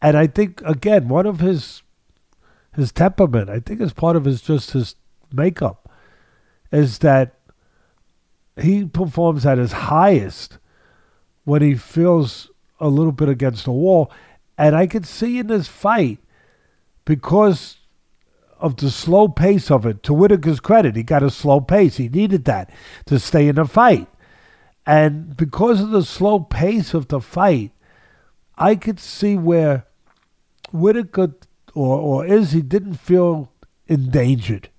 and 0.00 0.16
I 0.16 0.28
think 0.28 0.62
again 0.64 1.08
one 1.08 1.26
of 1.26 1.40
his 1.40 1.82
his 2.76 2.92
temperament. 2.92 3.50
I 3.50 3.58
think 3.58 3.80
is 3.80 3.92
part 3.92 4.14
of 4.16 4.24
his 4.24 4.40
just 4.40 4.70
his 4.70 4.94
makeup 5.32 5.90
is 6.70 6.98
that 6.98 7.34
he 8.60 8.84
performs 8.84 9.44
at 9.44 9.58
his 9.58 9.72
highest 9.72 10.58
when 11.44 11.60
he 11.60 11.74
feels 11.74 12.50
a 12.80 12.88
little 12.88 13.12
bit 13.12 13.28
against 13.28 13.64
the 13.64 13.72
wall, 13.72 14.10
and 14.58 14.74
I 14.76 14.86
could 14.86 15.06
see 15.06 15.38
in 15.38 15.46
this 15.48 15.68
fight 15.68 16.18
because 17.04 17.76
of 18.58 18.76
the 18.76 18.90
slow 18.90 19.28
pace 19.28 19.70
of 19.70 19.84
it. 19.86 20.02
To 20.04 20.14
Whittaker's 20.14 20.60
credit, 20.60 20.96
he 20.96 21.02
got 21.02 21.22
a 21.22 21.30
slow 21.30 21.60
pace. 21.60 21.96
He 21.98 22.08
needed 22.08 22.44
that 22.46 22.70
to 23.06 23.18
stay 23.18 23.48
in 23.48 23.56
the 23.56 23.66
fight. 23.66 24.08
And 24.86 25.36
because 25.36 25.80
of 25.80 25.90
the 25.90 26.02
slow 26.04 26.40
pace 26.40 26.94
of 26.94 27.08
the 27.08 27.20
fight, 27.20 27.72
I 28.56 28.76
could 28.76 28.98
see 29.00 29.36
where 29.36 29.84
Whittaker 30.72 31.34
or, 31.74 31.98
or 31.98 32.26
Izzy 32.26 32.62
didn't 32.62 32.94
feel 32.94 33.52
endangered. 33.86 34.70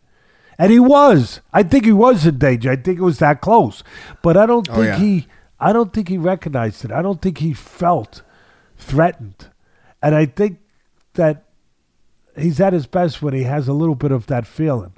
And 0.58 0.72
he 0.72 0.80
was. 0.80 1.42
I 1.54 1.62
think 1.62 1.86
he 1.86 1.92
was 1.92 2.26
in 2.26 2.40
danger. 2.40 2.72
I 2.72 2.78
think 2.78 2.98
it 2.98 3.04
was 3.04 3.20
that 3.20 3.42
close. 3.42 3.84
But 4.24 4.36
I 4.38 4.48
don't 4.48 4.68
Oh, 4.72 4.74
think 4.74 4.86
yeah. 4.88 4.98
he 4.98 5.28
I 5.60 5.74
don't 5.74 5.94
think 5.94 6.10
he 6.10 6.18
recognized 6.18 6.86
it. 6.86 6.92
I 6.92 7.02
don't 7.02 7.22
think 7.22 7.40
he 7.40 7.54
felt 7.54 8.22
threatened. 8.78 9.48
And 10.02 10.16
I 10.16 10.26
think 10.26 10.60
that 11.14 11.46
he's 12.38 12.60
at 12.60 12.74
his 12.74 12.86
best 12.86 13.22
when 13.22 13.34
he 13.34 13.44
has 13.44 13.68
a 13.68 13.74
little 13.74 13.96
bit 13.96 14.12
of 14.12 14.28
that 14.28 14.46
feeling, 14.46 14.94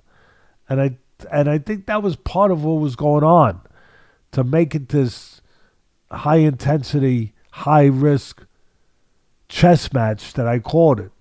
and 0.67 0.81
I 0.81 0.97
and 1.31 1.49
I 1.49 1.57
think 1.57 1.85
that 1.85 2.03
was 2.03 2.15
part 2.15 2.51
of 2.51 2.63
what 2.63 2.81
was 2.81 2.95
going 2.95 3.23
on 3.23 3.61
to 4.31 4.43
make 4.43 4.75
it 4.75 4.89
this 4.89 5.41
high 6.11 6.37
intensity, 6.37 7.33
high 7.51 7.85
risk 7.85 8.45
chess 9.47 9.91
match 9.93 10.33
that 10.33 10.47
I 10.47 10.59
called 10.59 10.99
it. 10.99 11.11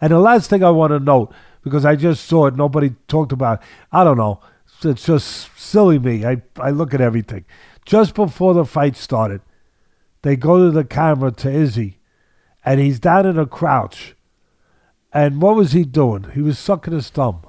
And 0.00 0.12
the 0.12 0.18
last 0.18 0.50
thing 0.50 0.62
I 0.62 0.70
want 0.70 0.92
to 0.92 1.00
note, 1.00 1.32
because 1.62 1.84
I 1.84 1.96
just 1.96 2.26
saw 2.26 2.46
it, 2.46 2.56
nobody 2.56 2.94
talked 3.08 3.32
about. 3.32 3.60
It, 3.60 3.66
I 3.92 4.04
don't 4.04 4.18
know. 4.18 4.40
It's 4.82 5.06
just 5.06 5.58
silly 5.58 5.98
me. 5.98 6.24
I 6.24 6.42
I 6.58 6.70
look 6.70 6.94
at 6.94 7.00
everything. 7.00 7.44
Just 7.88 8.14
before 8.14 8.52
the 8.52 8.66
fight 8.66 8.96
started, 8.96 9.40
they 10.20 10.36
go 10.36 10.58
to 10.58 10.70
the 10.70 10.84
camera 10.84 11.32
to 11.32 11.50
Izzy, 11.50 12.00
and 12.62 12.80
he's 12.80 13.00
down 13.00 13.24
in 13.24 13.38
a 13.38 13.46
crouch. 13.46 14.14
And 15.10 15.40
what 15.40 15.56
was 15.56 15.72
he 15.72 15.84
doing? 15.84 16.26
He 16.34 16.42
was 16.42 16.58
sucking 16.58 16.92
his 16.92 17.08
thumb. 17.08 17.46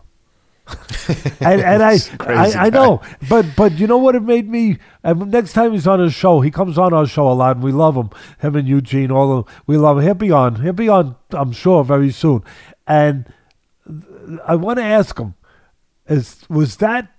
and 1.42 1.60
and 1.60 1.84
I, 1.84 1.98
I, 2.22 2.54
I 2.68 2.70
know, 2.70 3.02
but 3.28 3.48
but 3.58 3.78
you 3.80 3.86
know 3.86 3.98
what 3.98 4.16
it 4.16 4.24
made 4.24 4.48
me. 4.48 4.78
And 5.04 5.30
next 5.30 5.52
time 5.52 5.74
he's 5.74 5.88
on 5.88 6.00
his 6.00 6.14
show, 6.14 6.40
he 6.40 6.52
comes 6.52 6.78
on 6.78 6.94
our 6.94 7.06
show 7.06 7.30
a 7.30 7.34
lot, 7.34 7.58
and 7.58 7.64
we 7.64 7.74
love 7.74 7.98
him. 7.98 8.10
Him 8.40 8.56
and 8.56 8.66
Eugene, 8.66 9.12
all 9.12 9.40
of 9.40 9.46
them, 9.46 9.56
we 9.68 9.76
love 9.76 9.98
him. 9.98 10.06
He'll 10.06 10.14
be 10.14 10.32
on. 10.32 10.62
He'll 10.62 10.72
be 10.72 10.88
on. 10.88 11.18
I'm 11.32 11.52
sure 11.52 11.84
very 11.84 12.12
soon. 12.12 12.46
And 12.88 13.26
I 14.48 14.56
want 14.56 14.80
to 14.80 14.86
ask 14.86 15.20
him: 15.20 15.34
Is 16.08 16.46
was 16.48 16.78
that 16.78 17.12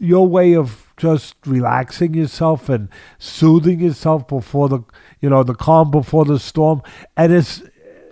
your 0.00 0.26
way 0.26 0.56
of 0.56 0.87
just 0.98 1.34
relaxing 1.46 2.14
yourself 2.14 2.68
and 2.68 2.88
soothing 3.18 3.80
yourself 3.80 4.28
before 4.28 4.68
the 4.68 4.80
you 5.20 5.30
know 5.30 5.42
the 5.42 5.54
calm 5.54 5.90
before 5.90 6.24
the 6.24 6.38
storm? 6.38 6.82
And 7.16 7.32
is 7.32 7.68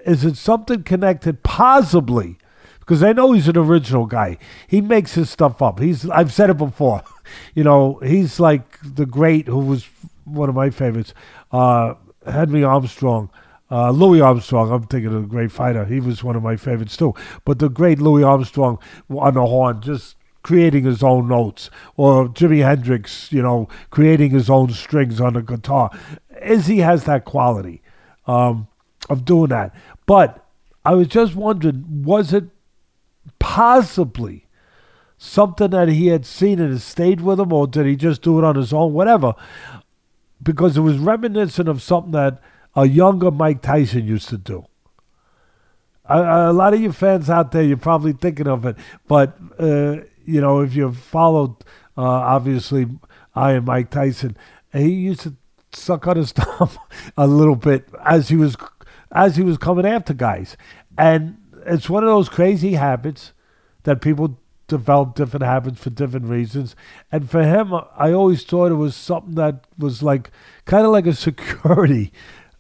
is 0.07 0.24
it 0.24 0.37
something 0.37 0.82
connected 0.82 1.43
possibly? 1.43 2.39
because 2.87 3.03
I 3.03 3.12
know 3.12 3.32
he's 3.32 3.49
an 3.49 3.59
original 3.59 4.07
guy. 4.07 4.39
He 4.68 4.80
makes 4.80 5.14
his 5.14 5.28
stuff 5.28 5.61
up. 5.61 5.80
He's 5.80 6.09
I've 6.09 6.32
said 6.32 6.51
it 6.51 6.57
before. 6.57 7.03
You 7.57 7.64
know, 7.64 7.99
he's 8.05 8.39
like 8.39 8.78
the 8.80 9.05
great 9.05 9.49
who 9.49 9.59
was 9.59 9.89
one 10.22 10.49
of 10.49 10.55
my 10.55 10.70
favorites, 10.70 11.12
uh, 11.51 11.95
Henry 12.24 12.62
Armstrong. 12.62 13.30
Uh, 13.68 13.91
Louis 13.91 14.20
Armstrong, 14.20 14.70
I'm 14.70 14.84
thinking 14.84 15.12
of 15.12 15.24
a 15.24 15.26
great 15.26 15.51
fighter. 15.51 15.84
He 15.84 15.99
was 15.99 16.22
one 16.22 16.37
of 16.37 16.45
my 16.45 16.55
favorites 16.55 16.97
too. 16.97 17.14
But 17.45 17.59
the 17.59 17.68
great 17.68 17.99
Louis 17.99 18.22
Armstrong 18.22 18.78
on 19.11 19.34
the 19.34 19.45
horn, 19.45 19.80
just 19.80 20.16
creating 20.47 20.84
his 20.84 21.03
own 21.03 21.26
notes, 21.26 21.70
or 21.97 22.28
Jimi 22.28 22.64
Hendrix, 22.64 23.32
you 23.32 23.42
know, 23.42 23.68
creating 23.90 24.30
his 24.30 24.49
own 24.49 24.70
strings 24.70 25.20
on 25.20 25.32
the 25.32 25.42
guitar. 25.42 25.90
Izzy 26.40 26.78
has 26.78 27.03
that 27.03 27.24
quality 27.24 27.82
um, 28.28 28.68
of 29.11 29.24
doing 29.24 29.49
that. 29.49 29.74
But 30.07 30.47
I 30.84 30.94
was 30.94 31.09
just 31.09 31.34
wondering, 31.34 32.05
was 32.05 32.32
it 32.32 32.44
possibly 33.40 34.47
something 35.18 35.70
that 35.70 35.88
he 35.88 36.07
had 36.07 36.24
seen 36.24 36.61
and 36.61 36.74
it 36.74 36.78
stayed 36.78 37.22
with 37.22 37.40
him, 37.40 37.53
or 37.53 37.66
did 37.66 37.84
he 37.84 37.97
just 37.97 38.22
do 38.22 38.38
it 38.38 38.44
on 38.44 38.55
his 38.55 38.72
own? 38.72 38.92
Whatever. 38.92 39.34
Because 40.40 40.76
it 40.76 40.82
was 40.82 40.97
reminiscent 40.97 41.68
of 41.68 41.82
something 41.82 42.12
that 42.12 42.40
a 42.76 42.86
younger 42.86 43.32
Mike 43.32 43.62
Tyson 43.62 44.07
used 44.07 44.28
to 44.28 44.38
do. 44.38 44.64
A, 46.05 46.51
a 46.51 46.53
lot 46.53 46.72
of 46.72 46.80
you 46.80 46.92
fans 46.92 47.28
out 47.28 47.51
there, 47.51 47.64
you're 47.64 47.76
probably 47.76 48.12
thinking 48.12 48.47
of 48.47 48.64
it, 48.64 48.76
but 49.09 49.36
uh, 49.59 50.03
you 50.27 50.41
know, 50.41 50.61
if 50.61 50.74
you've 50.74 50.99
followed, 50.99 51.57
uh, 51.97 52.03
obviously, 52.03 52.87
I 53.35 53.53
and 53.53 53.66
Mike 53.66 53.91
Tyson, 53.91 54.37
he 54.72 54.91
used 54.91 55.20
to 55.20 55.35
suck 55.72 56.07
on 56.07 56.16
his 56.16 56.33
thumb 56.33 56.70
a 57.16 57.27
little 57.27 57.57
bit 57.57 57.89
as 58.05 58.29
he 58.29 58.37
was 58.37 58.57
as 59.12 59.37
he 59.37 59.43
was 59.43 59.57
coming 59.57 59.87
after 59.87 60.12
guys, 60.12 60.57
and 60.99 61.39
it's 61.64 61.89
one 61.89 62.03
of 62.03 62.09
those 62.09 62.29
crazy 62.29 62.74
habits 62.74 63.33
that 63.85 64.01
people 64.01 64.39
develop 64.68 65.14
different 65.14 65.45
habits 65.45 65.81
for 65.81 65.91
different 65.91 66.27
reasons. 66.27 66.74
And 67.12 67.31
for 67.31 67.43
him, 67.43 67.72
I 67.97 68.12
always 68.12 68.43
thought 68.43 68.72
it 68.72 68.77
was 68.77 68.97
something 68.97 69.35
that 69.37 69.64
was 69.79 70.03
like 70.03 70.31
kind 70.64 70.85
of 70.85 70.93
like 70.93 71.07
a 71.07 71.14
security. 71.14 72.12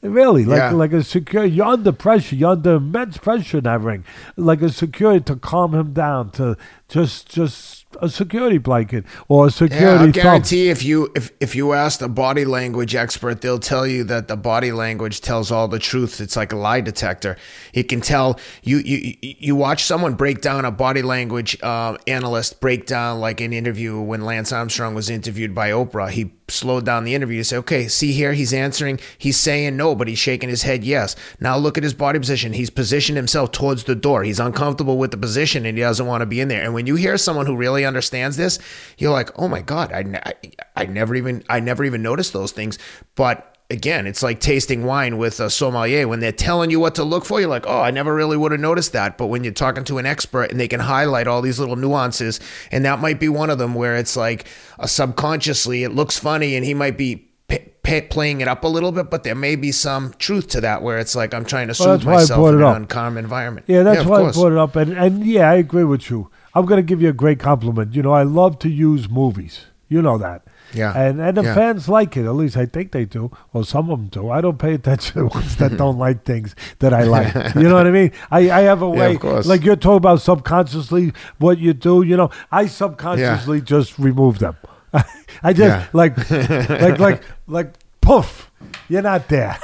Really, 0.06 0.44
like 0.44 0.58
yeah. 0.58 0.70
like 0.70 0.92
a 0.92 1.02
security. 1.02 1.54
You're 1.54 1.66
under 1.66 1.92
pressure. 1.92 2.36
You're 2.36 2.50
under 2.50 2.74
immense 2.74 3.18
pressure 3.18 3.58
in 3.58 3.64
that 3.64 3.80
ring. 3.80 4.04
Like 4.36 4.62
a 4.62 4.70
security 4.70 5.24
to 5.24 5.36
calm 5.36 5.74
him 5.74 5.92
down, 5.92 6.30
to 6.32 6.56
just 6.88 7.28
just 7.28 7.86
a 8.00 8.08
security 8.08 8.58
blanket 8.58 9.04
or 9.28 9.46
a 9.46 9.50
security. 9.50 10.04
Yeah, 10.04 10.08
I 10.08 10.10
guarantee 10.10 10.68
if 10.68 10.84
you 10.84 11.10
if 11.16 11.30
if 11.40 11.54
you 11.56 11.72
ask 11.72 12.00
a 12.00 12.08
body 12.08 12.44
language 12.44 12.94
expert, 12.94 13.40
they'll 13.40 13.58
tell 13.58 13.86
you 13.86 14.04
that 14.04 14.28
the 14.28 14.36
body 14.36 14.72
language 14.72 15.20
tells 15.20 15.50
all 15.50 15.68
the 15.68 15.78
truth. 15.78 16.20
It's 16.20 16.36
like 16.36 16.52
a 16.52 16.56
lie 16.56 16.80
detector. 16.80 17.36
It 17.72 17.84
can 17.84 18.00
tell 18.00 18.38
you 18.62 18.78
you 18.78 19.14
you 19.20 19.56
watch 19.56 19.84
someone 19.84 20.14
break 20.14 20.40
down 20.40 20.64
a 20.64 20.70
body 20.70 21.02
language 21.02 21.60
uh, 21.62 21.96
analyst 22.06 22.60
break 22.60 22.86
down 22.86 23.20
like 23.20 23.40
an 23.40 23.52
interview 23.52 24.00
when 24.00 24.24
Lance 24.24 24.52
Armstrong 24.52 24.94
was 24.94 25.10
interviewed 25.10 25.54
by 25.54 25.70
Oprah. 25.70 26.10
He 26.10 26.32
slowed 26.56 26.84
down 26.84 27.04
the 27.04 27.14
interview 27.14 27.38
to 27.38 27.44
say, 27.44 27.56
okay, 27.58 27.88
see 27.88 28.12
here, 28.12 28.32
he's 28.32 28.52
answering, 28.52 28.98
he's 29.18 29.36
saying 29.36 29.76
no, 29.76 29.94
but 29.94 30.08
he's 30.08 30.18
shaking 30.18 30.48
his 30.48 30.62
head 30.62 30.84
yes. 30.84 31.16
Now 31.40 31.56
look 31.56 31.76
at 31.76 31.84
his 31.84 31.94
body 31.94 32.18
position. 32.18 32.52
He's 32.52 32.70
positioned 32.70 33.16
himself 33.16 33.52
towards 33.52 33.84
the 33.84 33.94
door. 33.94 34.24
He's 34.24 34.40
uncomfortable 34.40 34.98
with 34.98 35.10
the 35.10 35.16
position 35.16 35.66
and 35.66 35.76
he 35.76 35.82
doesn't 35.82 36.06
want 36.06 36.22
to 36.22 36.26
be 36.26 36.40
in 36.40 36.48
there. 36.48 36.62
And 36.62 36.74
when 36.74 36.86
you 36.86 36.96
hear 36.96 37.16
someone 37.18 37.46
who 37.46 37.56
really 37.56 37.84
understands 37.84 38.36
this, 38.36 38.58
you're 38.98 39.12
like, 39.12 39.30
oh 39.38 39.48
my 39.48 39.62
God, 39.62 39.92
I, 39.92 40.20
I, 40.24 40.34
I 40.74 40.86
never 40.86 41.14
even, 41.14 41.44
I 41.48 41.60
never 41.60 41.84
even 41.84 42.02
noticed 42.02 42.32
those 42.32 42.52
things. 42.52 42.78
But 43.14 43.55
again, 43.70 44.06
it's 44.06 44.22
like 44.22 44.40
tasting 44.40 44.84
wine 44.84 45.18
with 45.18 45.40
a 45.40 45.50
sommelier. 45.50 46.06
When 46.06 46.20
they're 46.20 46.32
telling 46.32 46.70
you 46.70 46.80
what 46.80 46.94
to 46.96 47.04
look 47.04 47.24
for, 47.24 47.40
you're 47.40 47.48
like, 47.48 47.66
oh, 47.66 47.80
I 47.80 47.90
never 47.90 48.14
really 48.14 48.36
would 48.36 48.52
have 48.52 48.60
noticed 48.60 48.92
that. 48.92 49.18
But 49.18 49.26
when 49.26 49.44
you're 49.44 49.52
talking 49.52 49.84
to 49.84 49.98
an 49.98 50.06
expert 50.06 50.50
and 50.50 50.60
they 50.60 50.68
can 50.68 50.80
highlight 50.80 51.26
all 51.26 51.42
these 51.42 51.58
little 51.58 51.76
nuances, 51.76 52.40
and 52.70 52.84
that 52.84 53.00
might 53.00 53.20
be 53.20 53.28
one 53.28 53.50
of 53.50 53.58
them 53.58 53.74
where 53.74 53.96
it's 53.96 54.16
like 54.16 54.46
uh, 54.78 54.86
subconsciously 54.86 55.82
it 55.82 55.90
looks 55.90 56.18
funny 56.18 56.54
and 56.54 56.64
he 56.64 56.74
might 56.74 56.96
be 56.96 57.28
p- 57.48 57.70
p- 57.82 58.00
playing 58.02 58.40
it 58.40 58.48
up 58.48 58.64
a 58.64 58.68
little 58.68 58.92
bit, 58.92 59.10
but 59.10 59.24
there 59.24 59.34
may 59.34 59.56
be 59.56 59.72
some 59.72 60.14
truth 60.18 60.48
to 60.48 60.60
that 60.60 60.82
where 60.82 60.98
it's 60.98 61.14
like 61.14 61.34
I'm 61.34 61.44
trying 61.44 61.68
to 61.68 61.74
soothe 61.74 62.04
well, 62.04 62.16
myself 62.16 62.54
in 62.54 62.62
an 62.62 62.86
calm 62.86 63.18
environment. 63.18 63.66
Yeah, 63.68 63.82
that's 63.82 64.02
yeah, 64.02 64.08
why 64.08 64.20
course. 64.20 64.36
I 64.36 64.40
brought 64.40 64.52
it 64.52 64.58
up. 64.58 64.76
And, 64.76 64.92
and 64.92 65.26
yeah, 65.26 65.50
I 65.50 65.54
agree 65.54 65.84
with 65.84 66.10
you. 66.10 66.30
I'm 66.54 66.64
going 66.64 66.78
to 66.78 66.82
give 66.82 67.02
you 67.02 67.08
a 67.08 67.12
great 67.12 67.38
compliment. 67.38 67.94
You 67.94 68.02
know, 68.02 68.12
I 68.12 68.22
love 68.22 68.58
to 68.60 68.68
use 68.70 69.10
movies. 69.10 69.66
You 69.88 70.02
know 70.02 70.18
that. 70.18 70.42
Yeah. 70.72 70.92
And 70.96 71.20
and 71.20 71.36
the 71.36 71.42
yeah. 71.42 71.54
fans 71.54 71.88
like 71.88 72.16
it. 72.16 72.26
At 72.26 72.34
least 72.34 72.56
I 72.56 72.66
think 72.66 72.92
they 72.92 73.04
do. 73.04 73.30
Well, 73.52 73.64
some 73.64 73.90
of 73.90 73.98
them 73.98 74.08
do. 74.08 74.30
I 74.30 74.40
don't 74.40 74.58
pay 74.58 74.74
attention 74.74 75.14
to 75.14 75.26
ones 75.26 75.56
that 75.56 75.76
don't 75.78 75.98
like 75.98 76.24
things 76.24 76.54
that 76.78 76.92
I 76.92 77.04
like. 77.04 77.34
You 77.56 77.68
know 77.68 77.74
what 77.74 77.86
I 77.86 77.90
mean? 77.90 78.12
I, 78.30 78.50
I 78.50 78.60
have 78.62 78.82
a 78.82 78.88
way. 78.88 79.18
Yeah, 79.22 79.42
like 79.44 79.62
you're 79.64 79.76
talking 79.76 79.96
about 79.96 80.20
subconsciously 80.20 81.12
what 81.38 81.58
you 81.58 81.72
do. 81.72 82.02
You 82.02 82.16
know, 82.16 82.30
I 82.52 82.66
subconsciously 82.66 83.58
yeah. 83.58 83.64
just 83.64 83.98
remove 83.98 84.38
them. 84.38 84.56
I 85.42 85.52
just 85.52 85.94
like 85.94 86.16
like 86.30 86.98
like 86.98 87.22
like 87.46 87.74
poof. 88.00 88.50
You're 88.88 89.02
not 89.02 89.28
there. 89.28 89.58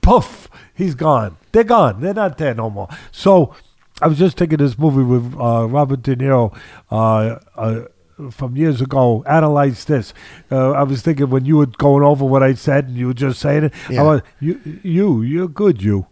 poof. 0.00 0.48
He's 0.74 0.94
gone. 0.94 1.36
They're 1.52 1.64
gone. 1.64 2.00
They're 2.00 2.14
not 2.14 2.38
there 2.38 2.54
no 2.54 2.70
more. 2.70 2.88
So. 3.10 3.54
I 4.00 4.08
was 4.08 4.18
just 4.18 4.36
taking 4.36 4.58
this 4.58 4.76
movie 4.76 5.04
with 5.04 5.32
uh, 5.38 5.68
Robert 5.68 6.02
De 6.02 6.16
Niro, 6.16 6.52
uh, 6.90 7.38
uh, 7.54 7.84
from 8.30 8.56
years 8.56 8.80
ago 8.80 9.24
analyze 9.26 9.84
this. 9.84 10.12
Uh, 10.50 10.72
I 10.72 10.82
was 10.82 11.02
thinking 11.02 11.30
when 11.30 11.44
you 11.44 11.56
were 11.56 11.66
going 11.66 12.04
over 12.04 12.24
what 12.24 12.42
I 12.42 12.54
said 12.54 12.88
and 12.88 12.96
you 12.96 13.08
were 13.08 13.14
just 13.14 13.40
saying 13.40 13.64
it. 13.64 13.74
Yeah. 13.90 14.00
I 14.00 14.04
was, 14.04 14.22
you, 14.40 14.60
you, 14.82 15.22
you're 15.22 15.48
good. 15.48 15.82
You, 15.82 16.06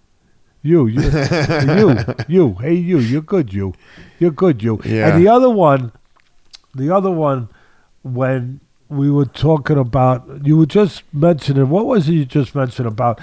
you, 0.62 0.86
you, 0.86 1.00
you, 1.68 2.04
you. 2.28 2.54
Hey, 2.54 2.74
you, 2.74 2.98
you're 2.98 3.22
good. 3.22 3.52
You, 3.52 3.74
you're 4.18 4.30
good. 4.30 4.62
You. 4.62 4.80
Yeah. 4.84 5.08
And 5.08 5.24
the 5.24 5.28
other 5.30 5.50
one, 5.50 5.92
the 6.74 6.94
other 6.94 7.10
one, 7.10 7.48
when 8.02 8.60
we 8.88 9.10
were 9.10 9.26
talking 9.26 9.78
about, 9.78 10.44
you 10.44 10.56
were 10.56 10.66
just 10.66 11.02
mentioning. 11.12 11.68
What 11.68 11.86
was 11.86 12.08
it 12.08 12.12
you 12.12 12.24
just 12.24 12.54
mentioned 12.54 12.88
about 12.88 13.20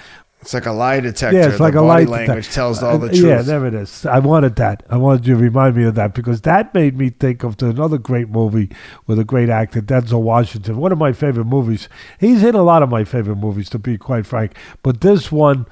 it's 0.48 0.53
like 0.53 0.65
a 0.65 0.72
lie 0.72 1.02
detector. 1.02 1.38
Yeah, 1.38 1.49
it's 1.49 1.60
like 1.60 1.74
the 1.74 1.82
a 1.82 1.82
lie 1.82 2.06
language 2.06 2.45
detector. 2.45 2.52
tells 2.53 2.82
all 2.82 2.98
the 2.98 3.10
truth. 3.10 3.22
Yeah, 3.22 3.41
there 3.41 3.65
it 3.65 3.74
is. 3.74 4.06
I 4.06 4.19
wanted 4.19 4.56
that. 4.56 4.82
I 4.90 4.95
wanted 4.95 5.28
you 5.28 5.36
to 5.36 5.41
remind 5.41 5.76
me 5.76 5.84
of 5.84 5.95
that 5.95 6.14
because 6.14 6.40
that 6.44 6.74
made 6.74 6.98
me 6.98 7.10
think 7.10 7.44
of 7.44 7.61
another 7.61 7.98
great 7.98 8.30
movie 8.30 8.72
with 9.07 9.19
a 9.19 9.26
great 9.26 9.49
actor, 9.49 9.82
Denzel 9.82 10.22
Washington. 10.22 10.78
One 10.78 10.94
of 10.94 10.98
my 10.98 11.11
favorite 11.11 11.48
movies. 11.48 11.90
He's 12.18 12.44
in 12.44 12.56
a 12.56 12.64
lot 12.64 12.82
of 12.82 12.88
my 12.88 13.03
favorite 13.03 13.36
movies, 13.36 13.69
to 13.72 13.78
be 13.78 13.98
quite 13.98 14.26
frank. 14.26 14.53
But 14.84 15.02
this 15.02 15.34
one 15.34 15.65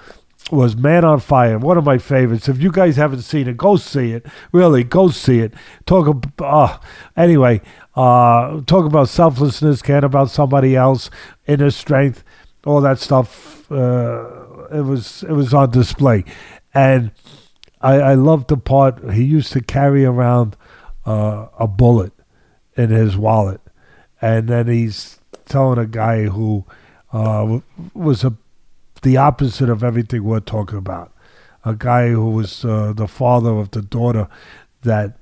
was 0.52 0.76
Man 0.76 1.06
on 1.06 1.22
Fire, 1.22 1.58
one 1.58 1.78
of 1.78 1.86
my 1.86 1.98
favorites. 1.98 2.50
If 2.50 2.62
you 2.62 2.70
guys 2.70 2.98
haven't 2.98 3.22
seen 3.22 3.48
it, 3.48 3.56
go 3.56 3.78
see 3.78 4.12
it. 4.12 4.26
Really, 4.52 4.84
go 4.84 5.08
see 5.08 5.40
it. 5.40 5.54
Talk 5.86 6.08
about, 6.08 6.34
uh, 6.42 6.78
anyway, 7.16 7.62
uh, 7.96 8.60
talk 8.66 8.86
about 8.86 9.08
selflessness, 9.08 9.82
care 9.82 10.04
about 10.04 10.32
somebody 10.32 10.76
else, 10.76 11.10
inner 11.48 11.72
strength, 11.72 12.26
all 12.66 12.82
that 12.82 13.00
stuff. 13.00 13.72
Uh, 13.72 14.35
it 14.72 14.82
was 14.82 15.24
it 15.24 15.32
was 15.34 15.54
on 15.54 15.72
display, 15.72 16.24
and 16.74 17.12
I, 17.82 17.94
I 17.96 18.14
loved 18.16 18.50
the 18.50 18.58
part 18.58 19.12
he 19.14 19.24
used 19.24 19.52
to 19.54 19.62
carry 19.62 20.06
around 20.06 20.56
uh, 21.06 21.48
a 21.60 21.68
bullet 21.68 22.14
in 22.76 22.90
his 22.90 23.16
wallet, 23.18 23.62
and 24.22 24.48
then 24.48 24.68
he's 24.68 25.20
telling 25.46 25.80
a 25.80 25.86
guy 25.86 26.24
who 26.24 26.66
uh, 27.14 27.60
was 27.94 28.24
a 28.24 28.34
the 29.02 29.18
opposite 29.18 29.70
of 29.70 29.84
everything 29.84 30.24
we're 30.24 30.40
talking 30.40 30.78
about. 30.78 31.12
a 31.66 31.74
guy 31.76 32.10
who 32.10 32.30
was 32.30 32.64
uh, 32.64 32.94
the 32.96 33.08
father 33.08 33.50
of 33.50 33.72
the 33.72 33.82
daughter 33.82 34.28
that 34.84 35.18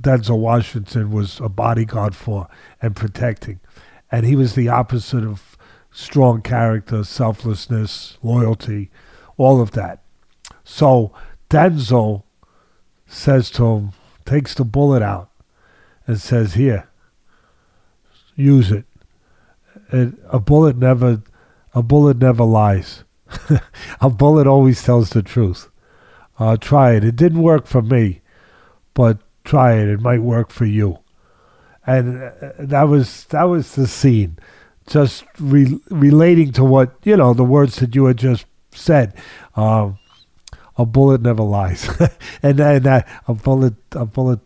Denzel 0.00 0.38
Washington 0.38 1.10
was 1.10 1.38
a 1.40 1.48
bodyguard 1.48 2.16
for 2.16 2.48
and 2.80 2.96
protecting. 2.96 3.60
And 4.10 4.26
he 4.26 4.34
was 4.34 4.54
the 4.54 4.68
opposite 4.68 5.22
of 5.24 5.51
strong 5.92 6.42
character, 6.42 7.04
selflessness, 7.04 8.16
loyalty, 8.22 8.90
all 9.36 9.60
of 9.60 9.72
that. 9.72 10.02
So 10.64 11.12
Denzel 11.50 12.24
says 13.06 13.50
to 13.52 13.66
him, 13.66 13.92
takes 14.24 14.54
the 14.54 14.64
bullet 14.64 15.02
out 15.02 15.30
and 16.06 16.20
says, 16.20 16.54
Here, 16.54 16.88
use 18.34 18.72
it. 18.72 18.86
a 19.92 20.40
bullet 20.40 20.76
never 20.76 21.22
a 21.74 21.82
bullet 21.82 22.18
never 22.18 22.44
lies. 22.44 23.04
a 24.00 24.10
bullet 24.10 24.46
always 24.46 24.82
tells 24.82 25.10
the 25.10 25.22
truth. 25.22 25.70
Uh, 26.38 26.56
try 26.56 26.92
it. 26.92 27.04
It 27.04 27.16
didn't 27.16 27.42
work 27.42 27.66
for 27.66 27.82
me, 27.82 28.20
but 28.94 29.18
try 29.44 29.74
it. 29.74 29.88
It 29.88 30.00
might 30.00 30.20
work 30.20 30.50
for 30.50 30.66
you. 30.66 30.98
And 31.86 32.22
uh, 32.22 32.30
that 32.58 32.84
was 32.84 33.24
that 33.26 33.44
was 33.44 33.74
the 33.74 33.86
scene, 33.86 34.38
just 34.86 35.24
re- 35.38 35.80
relating 35.90 36.52
to 36.52 36.64
what 36.64 36.94
you 37.04 37.16
know 37.16 37.34
the 37.34 37.44
words 37.44 37.76
that 37.76 37.94
you 37.94 38.06
had 38.06 38.16
just 38.16 38.46
said. 38.72 39.14
Um, 39.56 39.98
a 40.78 40.86
bullet 40.86 41.20
never 41.20 41.42
lies, 41.42 41.88
and, 42.42 42.58
and 42.58 42.84
that 42.84 43.08
a 43.28 43.34
bullet 43.34 43.74
a 43.92 44.06
bullet 44.06 44.40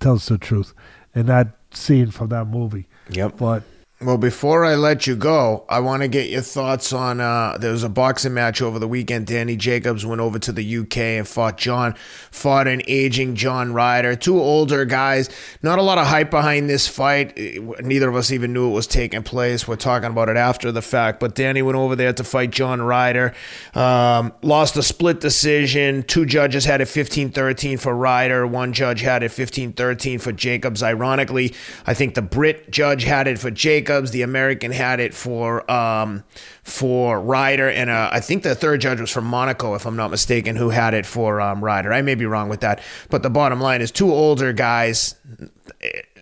tells 0.00 0.26
the 0.26 0.38
truth. 0.38 0.74
And 1.14 1.28
that 1.28 1.48
scene 1.72 2.10
from 2.10 2.28
that 2.28 2.46
movie. 2.46 2.86
Yep. 3.10 3.38
But 3.38 3.62
well, 4.00 4.16
before 4.16 4.64
I 4.64 4.76
let 4.76 5.08
you 5.08 5.16
go, 5.16 5.64
I 5.68 5.80
want 5.80 6.02
to 6.02 6.08
get 6.08 6.30
your 6.30 6.40
thoughts 6.40 6.92
on. 6.92 7.20
Uh, 7.20 7.58
there 7.58 7.72
was 7.72 7.82
a 7.82 7.88
boxing 7.88 8.32
match 8.32 8.62
over 8.62 8.78
the 8.78 8.86
weekend. 8.86 9.26
Danny 9.26 9.56
Jacobs 9.56 10.06
went 10.06 10.20
over 10.20 10.38
to 10.38 10.52
the 10.52 10.76
UK 10.78 10.98
and 10.98 11.26
fought 11.26 11.58
John, 11.58 11.96
fought 12.30 12.68
an 12.68 12.80
aging 12.86 13.34
John 13.34 13.72
Ryder. 13.72 14.14
Two 14.14 14.38
older 14.38 14.84
guys. 14.84 15.28
Not 15.64 15.80
a 15.80 15.82
lot 15.82 15.98
of 15.98 16.06
hype 16.06 16.30
behind 16.30 16.70
this 16.70 16.86
fight. 16.86 17.36
Neither 17.36 18.08
of 18.08 18.14
us 18.14 18.30
even 18.30 18.52
knew 18.52 18.70
it 18.70 18.72
was 18.72 18.86
taking 18.86 19.24
place. 19.24 19.66
We're 19.66 19.74
talking 19.74 20.10
about 20.10 20.28
it 20.28 20.36
after 20.36 20.70
the 20.70 20.82
fact. 20.82 21.18
But 21.18 21.34
Danny 21.34 21.62
went 21.62 21.76
over 21.76 21.96
there 21.96 22.12
to 22.12 22.22
fight 22.22 22.52
John 22.52 22.80
Ryder. 22.80 23.34
Um, 23.74 24.32
lost 24.42 24.76
a 24.76 24.82
split 24.84 25.18
decision. 25.18 26.04
Two 26.04 26.24
judges 26.24 26.64
had 26.64 26.80
it 26.80 26.86
15 26.86 27.30
13 27.30 27.78
for 27.78 27.96
Ryder. 27.96 28.46
One 28.46 28.72
judge 28.72 29.00
had 29.00 29.24
it 29.24 29.30
15 29.30 29.72
13 29.72 30.20
for 30.20 30.30
Jacobs. 30.30 30.84
Ironically, 30.84 31.52
I 31.84 31.94
think 31.94 32.14
the 32.14 32.22
Brit 32.22 32.70
judge 32.70 33.02
had 33.02 33.26
it 33.26 33.40
for 33.40 33.50
Jacobs. 33.50 33.87
Jacobs. 33.88 34.10
The 34.10 34.22
American 34.22 34.70
had 34.70 35.00
it 35.00 35.14
for 35.14 35.68
um, 35.70 36.24
for 36.62 37.20
Ryder, 37.20 37.68
and 37.68 37.90
uh, 37.90 38.10
I 38.12 38.20
think 38.20 38.42
the 38.42 38.54
third 38.54 38.80
judge 38.80 39.00
was 39.00 39.10
from 39.10 39.24
Monaco, 39.24 39.74
if 39.74 39.86
I'm 39.86 39.96
not 39.96 40.10
mistaken, 40.10 40.56
who 40.56 40.70
had 40.70 40.94
it 40.94 41.06
for 41.06 41.40
um, 41.40 41.64
Ryder. 41.64 41.92
I 41.92 42.02
may 42.02 42.14
be 42.14 42.26
wrong 42.26 42.48
with 42.48 42.60
that, 42.60 42.80
but 43.08 43.22
the 43.22 43.30
bottom 43.30 43.60
line 43.60 43.80
is 43.80 43.90
two 43.90 44.12
older 44.12 44.52
guys 44.52 45.14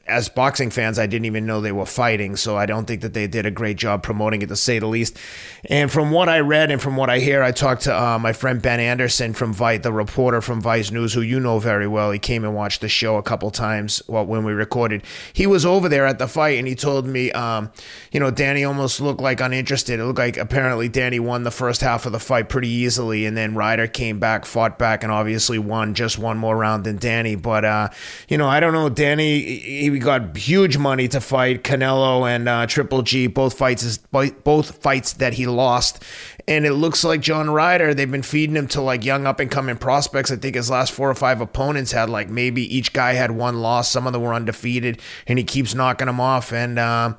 as 0.08 0.28
boxing 0.28 0.70
fans, 0.70 0.98
I 0.98 1.06
didn't 1.06 1.24
even 1.24 1.46
know 1.46 1.60
they 1.60 1.72
were 1.72 1.86
fighting, 1.86 2.36
so 2.36 2.56
I 2.56 2.66
don't 2.66 2.86
think 2.86 3.02
that 3.02 3.12
they 3.12 3.26
did 3.26 3.44
a 3.44 3.50
great 3.50 3.76
job 3.76 4.02
promoting 4.02 4.42
it, 4.42 4.48
to 4.48 4.56
say 4.56 4.78
the 4.78 4.86
least. 4.86 5.18
And 5.64 5.90
from 5.90 6.10
what 6.10 6.28
I 6.28 6.40
read 6.40 6.70
and 6.70 6.80
from 6.80 6.96
what 6.96 7.10
I 7.10 7.18
hear, 7.18 7.42
I 7.42 7.50
talked 7.50 7.82
to 7.82 7.94
uh, 7.94 8.18
my 8.18 8.32
friend 8.32 8.62
Ben 8.62 8.78
Anderson 8.78 9.34
from 9.34 9.52
Vice, 9.52 9.80
the 9.82 9.92
reporter 9.92 10.40
from 10.40 10.60
Vice 10.60 10.90
News, 10.90 11.12
who 11.12 11.22
you 11.22 11.40
know 11.40 11.58
very 11.58 11.88
well. 11.88 12.12
He 12.12 12.18
came 12.18 12.44
and 12.44 12.54
watched 12.54 12.80
the 12.80 12.88
show 12.88 13.16
a 13.16 13.22
couple 13.22 13.50
times 13.50 14.00
well, 14.06 14.24
when 14.24 14.44
we 14.44 14.52
recorded. 14.52 15.02
He 15.32 15.46
was 15.46 15.66
over 15.66 15.88
there 15.88 16.06
at 16.06 16.18
the 16.18 16.28
fight, 16.28 16.58
and 16.58 16.68
he 16.68 16.76
told 16.76 17.06
me, 17.06 17.32
um, 17.32 17.72
you 18.12 18.20
know, 18.20 18.30
Danny 18.30 18.64
almost 18.64 19.00
looked 19.00 19.20
like 19.20 19.40
uninterested. 19.40 19.98
It 19.98 20.04
looked 20.04 20.18
like 20.18 20.36
apparently 20.36 20.88
Danny 20.88 21.18
won 21.18 21.42
the 21.42 21.50
first 21.50 21.80
half 21.80 22.06
of 22.06 22.12
the 22.12 22.20
fight 22.20 22.48
pretty 22.48 22.68
easily, 22.68 23.26
and 23.26 23.36
then 23.36 23.54
Ryder 23.54 23.88
came 23.88 24.20
back, 24.20 24.44
fought 24.44 24.78
back, 24.78 25.02
and 25.02 25.10
obviously 25.10 25.58
won 25.58 25.94
just 25.94 26.16
one 26.16 26.38
more 26.38 26.56
round 26.56 26.84
than 26.84 26.96
Danny. 26.96 27.34
But 27.34 27.64
uh, 27.64 27.88
you 28.28 28.38
know, 28.38 28.48
I 28.48 28.60
don't 28.60 28.72
know, 28.72 28.88
Danny. 28.88 29.40
He, 29.40 29.95
we 29.96 30.00
got 30.00 30.36
huge 30.36 30.76
money 30.76 31.08
to 31.08 31.22
fight 31.22 31.64
Canelo 31.64 32.28
and 32.28 32.46
uh, 32.46 32.66
Triple 32.66 33.00
G. 33.00 33.28
Both 33.28 33.56
fights 33.56 33.82
is 33.82 33.96
both 33.96 34.82
fights 34.82 35.14
that 35.14 35.32
he 35.32 35.46
lost, 35.46 36.02
and 36.46 36.66
it 36.66 36.74
looks 36.74 37.02
like 37.02 37.22
John 37.22 37.48
Ryder. 37.48 37.94
They've 37.94 38.10
been 38.10 38.20
feeding 38.20 38.56
him 38.56 38.68
to 38.68 38.82
like 38.82 39.06
young 39.06 39.26
up 39.26 39.40
and 39.40 39.50
coming 39.50 39.78
prospects. 39.78 40.30
I 40.30 40.36
think 40.36 40.54
his 40.54 40.68
last 40.68 40.92
four 40.92 41.08
or 41.08 41.14
five 41.14 41.40
opponents 41.40 41.92
had 41.92 42.10
like 42.10 42.28
maybe 42.28 42.62
each 42.76 42.92
guy 42.92 43.14
had 43.14 43.30
one 43.30 43.62
loss. 43.62 43.90
Some 43.90 44.06
of 44.06 44.12
them 44.12 44.20
were 44.20 44.34
undefeated, 44.34 45.00
and 45.26 45.38
he 45.38 45.46
keeps 45.46 45.74
knocking 45.74 46.08
them 46.08 46.20
off. 46.20 46.52
And 46.52 46.78
uh, 46.78 47.14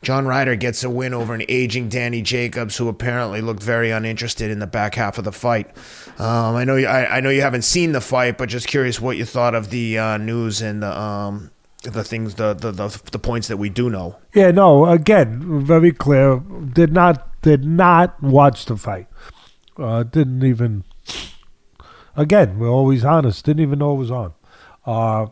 John 0.00 0.26
Ryder 0.26 0.56
gets 0.56 0.82
a 0.82 0.88
win 0.88 1.12
over 1.12 1.34
an 1.34 1.44
aging 1.50 1.90
Danny 1.90 2.22
Jacobs, 2.22 2.78
who 2.78 2.88
apparently 2.88 3.42
looked 3.42 3.62
very 3.62 3.90
uninterested 3.90 4.50
in 4.50 4.58
the 4.58 4.66
back 4.66 4.94
half 4.94 5.18
of 5.18 5.24
the 5.24 5.32
fight. 5.32 5.68
Um, 6.18 6.56
I 6.56 6.64
know 6.64 6.76
you, 6.76 6.86
I, 6.86 7.18
I, 7.18 7.20
know 7.20 7.28
you 7.28 7.42
haven't 7.42 7.62
seen 7.62 7.92
the 7.92 8.00
fight, 8.00 8.38
but 8.38 8.48
just 8.48 8.66
curious 8.66 8.98
what 8.98 9.18
you 9.18 9.26
thought 9.26 9.54
of 9.54 9.68
the 9.68 9.98
uh, 9.98 10.16
news 10.16 10.62
and 10.62 10.82
the 10.82 10.98
um, 10.98 11.50
the 11.82 12.04
things 12.04 12.36
the, 12.36 12.54
the 12.54 12.70
the 12.70 13.02
the 13.10 13.18
points 13.18 13.48
that 13.48 13.56
we 13.56 13.68
do 13.68 13.90
know. 13.90 14.16
Yeah, 14.34 14.50
no. 14.50 14.86
Again, 14.86 15.64
very 15.64 15.92
clear. 15.92 16.38
Did 16.38 16.92
not 16.92 17.40
did 17.42 17.64
not 17.64 18.22
watch 18.22 18.66
the 18.66 18.76
fight. 18.76 19.08
Uh, 19.76 20.02
didn't 20.02 20.44
even. 20.44 20.84
Again, 22.16 22.58
we're 22.58 22.68
always 22.68 23.04
honest. 23.04 23.44
Didn't 23.44 23.62
even 23.62 23.78
know 23.78 23.94
it 23.94 23.98
was 23.98 24.10
on. 24.10 24.34
Uh, 24.84 25.26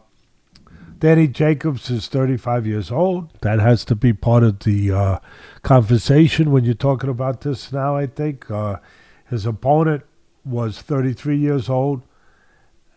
Danny 0.98 1.28
Jacobs 1.28 1.90
is 1.90 2.09
35 2.09 2.66
years 2.66 2.90
old. 2.90 3.32
That 3.40 3.59
has 3.59 3.85
to 3.86 3.94
be 3.94 4.12
part 4.12 4.43
of 4.43 4.60
the 4.60 4.93
uh, 4.93 5.18
conversation 5.62 6.51
when 6.51 6.64
you're 6.64 6.74
talking 6.74 7.10
about 7.10 7.43
this 7.43 7.72
now, 7.72 7.97
I 7.97 8.06
think. 8.06 8.51
Uh, 8.51 8.77
his 9.28 9.47
opponent 9.47 10.02
was 10.44 10.81
33 10.82 11.39
years 11.39 11.68
old. 11.68 12.02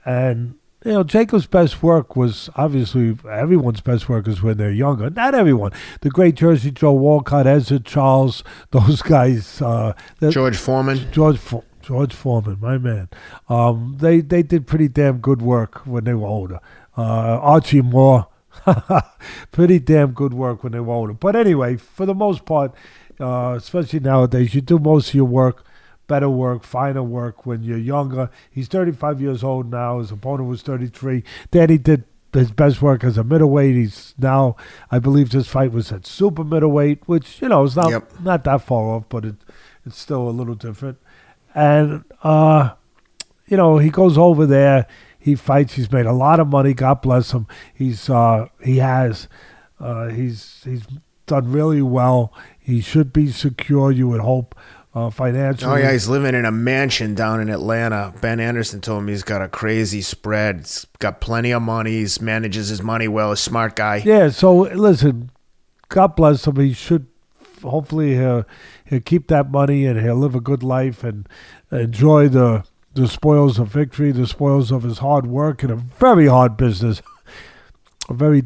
And 0.06 0.56
you 0.86 0.92
know, 0.92 1.04
Jacob's 1.04 1.48
best 1.48 1.82
work 1.82 2.16
was 2.16 2.50
obviously 2.56 3.18
everyone's 3.30 3.82
best 3.82 4.10
work 4.10 4.28
is 4.28 4.42
when 4.42 4.58
they're 4.58 4.72
younger. 4.72 5.10
Not 5.10 5.34
everyone. 5.34 5.72
The 6.02 6.10
great 6.10 6.36
Jersey 6.36 6.72
Joe 6.72 6.94
Walcott, 6.94 7.46
Ezzard 7.46 7.86
Charles, 7.86 8.44
those 8.72 9.02
guys. 9.02 9.62
Uh, 9.62 9.94
George 10.30 10.58
Foreman. 10.58 11.12
George 11.12 11.40
George 11.82 12.14
Foreman, 12.14 12.58
my 12.60 12.78
man. 12.78 13.10
Um, 13.50 13.98
they 14.00 14.22
they 14.22 14.44
did 14.44 14.68
pretty 14.68 14.88
damn 14.88 15.20
good 15.20 15.42
work 15.42 15.86
when 15.86 16.04
they 16.04 16.14
were 16.14 16.28
older. 16.28 16.60
Uh, 16.98 17.40
Archie 17.42 17.82
Moore, 17.82 18.28
pretty 19.52 19.80
damn 19.80 20.12
good 20.12 20.34
work 20.34 20.64
when 20.64 20.74
they 20.74 20.80
were 20.80 20.94
older. 20.94 21.14
But 21.14 21.36
anyway, 21.36 21.78
for 21.78 22.06
the 22.06 22.14
most 22.14 22.46
part, 22.46 22.74
uh, 23.20 23.56
especially 23.58 24.00
nowadays, 24.00 24.54
you 24.54 24.62
do 24.62 24.80
most 24.80 25.10
of 25.10 25.16
your 25.16 25.26
work 25.26 25.66
better 26.14 26.30
work, 26.30 26.64
finer 26.64 27.02
work 27.02 27.44
when 27.48 27.64
you're 27.64 27.76
younger. 27.76 28.30
He's 28.52 28.68
35 28.68 29.20
years 29.20 29.44
old 29.44 29.72
now. 29.72 29.98
His 29.98 30.12
opponent 30.12 30.48
was 30.48 30.62
33. 30.62 31.24
Danny 31.50 31.80
did 31.80 32.04
his 32.32 32.52
best 32.52 32.84
work 32.84 33.04
as 33.04 33.18
a 33.18 33.24
middleweight. 33.24 33.76
He's 33.76 34.14
now, 34.20 34.56
I 34.92 35.00
believe, 35.00 35.32
his 35.32 35.48
fight 35.48 35.72
was 35.72 35.92
at 35.92 36.06
super 36.06 36.44
middleweight, 36.44 37.00
which 37.08 37.42
you 37.42 37.50
know 37.50 37.64
is 37.64 37.76
not 37.76 37.90
yep. 37.90 38.12
not 38.20 38.44
that 38.44 38.62
far 38.62 38.90
off, 38.90 39.06
but 39.10 39.26
it, 39.26 39.38
it's 39.88 39.98
still 39.98 40.30
a 40.30 40.30
little 40.30 40.54
different. 40.54 41.00
And 41.56 42.04
uh, 42.22 42.76
you 43.48 43.58
know, 43.58 43.80
he 43.80 43.90
goes 43.90 44.16
over 44.16 44.46
there. 44.46 44.86
He 45.18 45.34
fights. 45.34 45.74
He's 45.74 45.92
made 45.92 46.06
a 46.06 46.14
lot 46.14 46.40
of 46.40 46.48
money. 46.48 46.76
God 46.76 47.02
bless 47.02 47.32
him. 47.32 47.48
He's 47.74 48.08
uh, 48.08 48.50
he 48.64 48.78
has 48.78 49.28
uh, 49.80 50.10
he's 50.10 50.62
he's 50.64 50.84
done 51.26 51.52
really 51.52 51.82
well. 51.82 52.32
He 52.60 52.82
should 52.82 53.12
be 53.12 53.32
secure. 53.32 53.92
You 53.92 54.10
would 54.10 54.22
hope 54.22 54.54
uh, 54.94 55.10
financially. 55.10 55.72
Oh 55.72 55.76
yeah, 55.76 55.92
he's 55.92 56.08
living 56.08 56.36
in 56.36 56.46
a 56.46 56.52
mansion 56.52 57.16
down 57.16 57.42
in 57.42 57.50
Atlanta. 57.50 58.14
Ben 58.22 58.40
Anderson 58.40 58.82
told 58.82 59.04
me 59.04 59.14
he's 59.14 59.24
got 59.24 59.42
a 59.42 59.48
crazy 59.48 60.02
spread. 60.02 60.58
He's 60.58 60.86
got 61.00 61.22
plenty 61.22 61.52
of 61.52 61.62
money. 61.62 62.04
He 62.04 62.08
manages 62.22 62.70
his 62.70 62.82
money 62.82 63.08
well. 63.08 63.32
A 63.32 63.38
smart 63.38 63.76
guy. 63.76 64.04
Yeah. 64.06 64.30
So 64.30 64.56
listen, 64.56 65.32
God 65.90 66.16
bless 66.16 66.46
him. 66.46 66.58
He 66.58 66.74
should 66.74 67.08
hopefully 67.64 68.16
he'll, 68.16 68.46
he'll 68.86 69.00
keep 69.00 69.28
that 69.28 69.50
money 69.50 69.86
and 69.86 70.00
he'll 70.00 70.16
live 70.16 70.36
a 70.36 70.42
good 70.42 70.64
life 70.64 71.04
and 71.04 71.28
enjoy 71.72 72.28
the 72.28 72.64
the 72.94 73.08
spoils 73.08 73.58
of 73.58 73.70
victory, 73.70 74.12
the 74.12 74.28
spoils 74.28 74.72
of 74.72 74.84
his 74.84 75.00
hard 75.00 75.26
work 75.26 75.64
in 75.64 75.72
a 75.72 75.76
very 75.76 76.28
hard 76.28 76.56
business, 76.56 77.02
a 78.08 78.14
very 78.14 78.44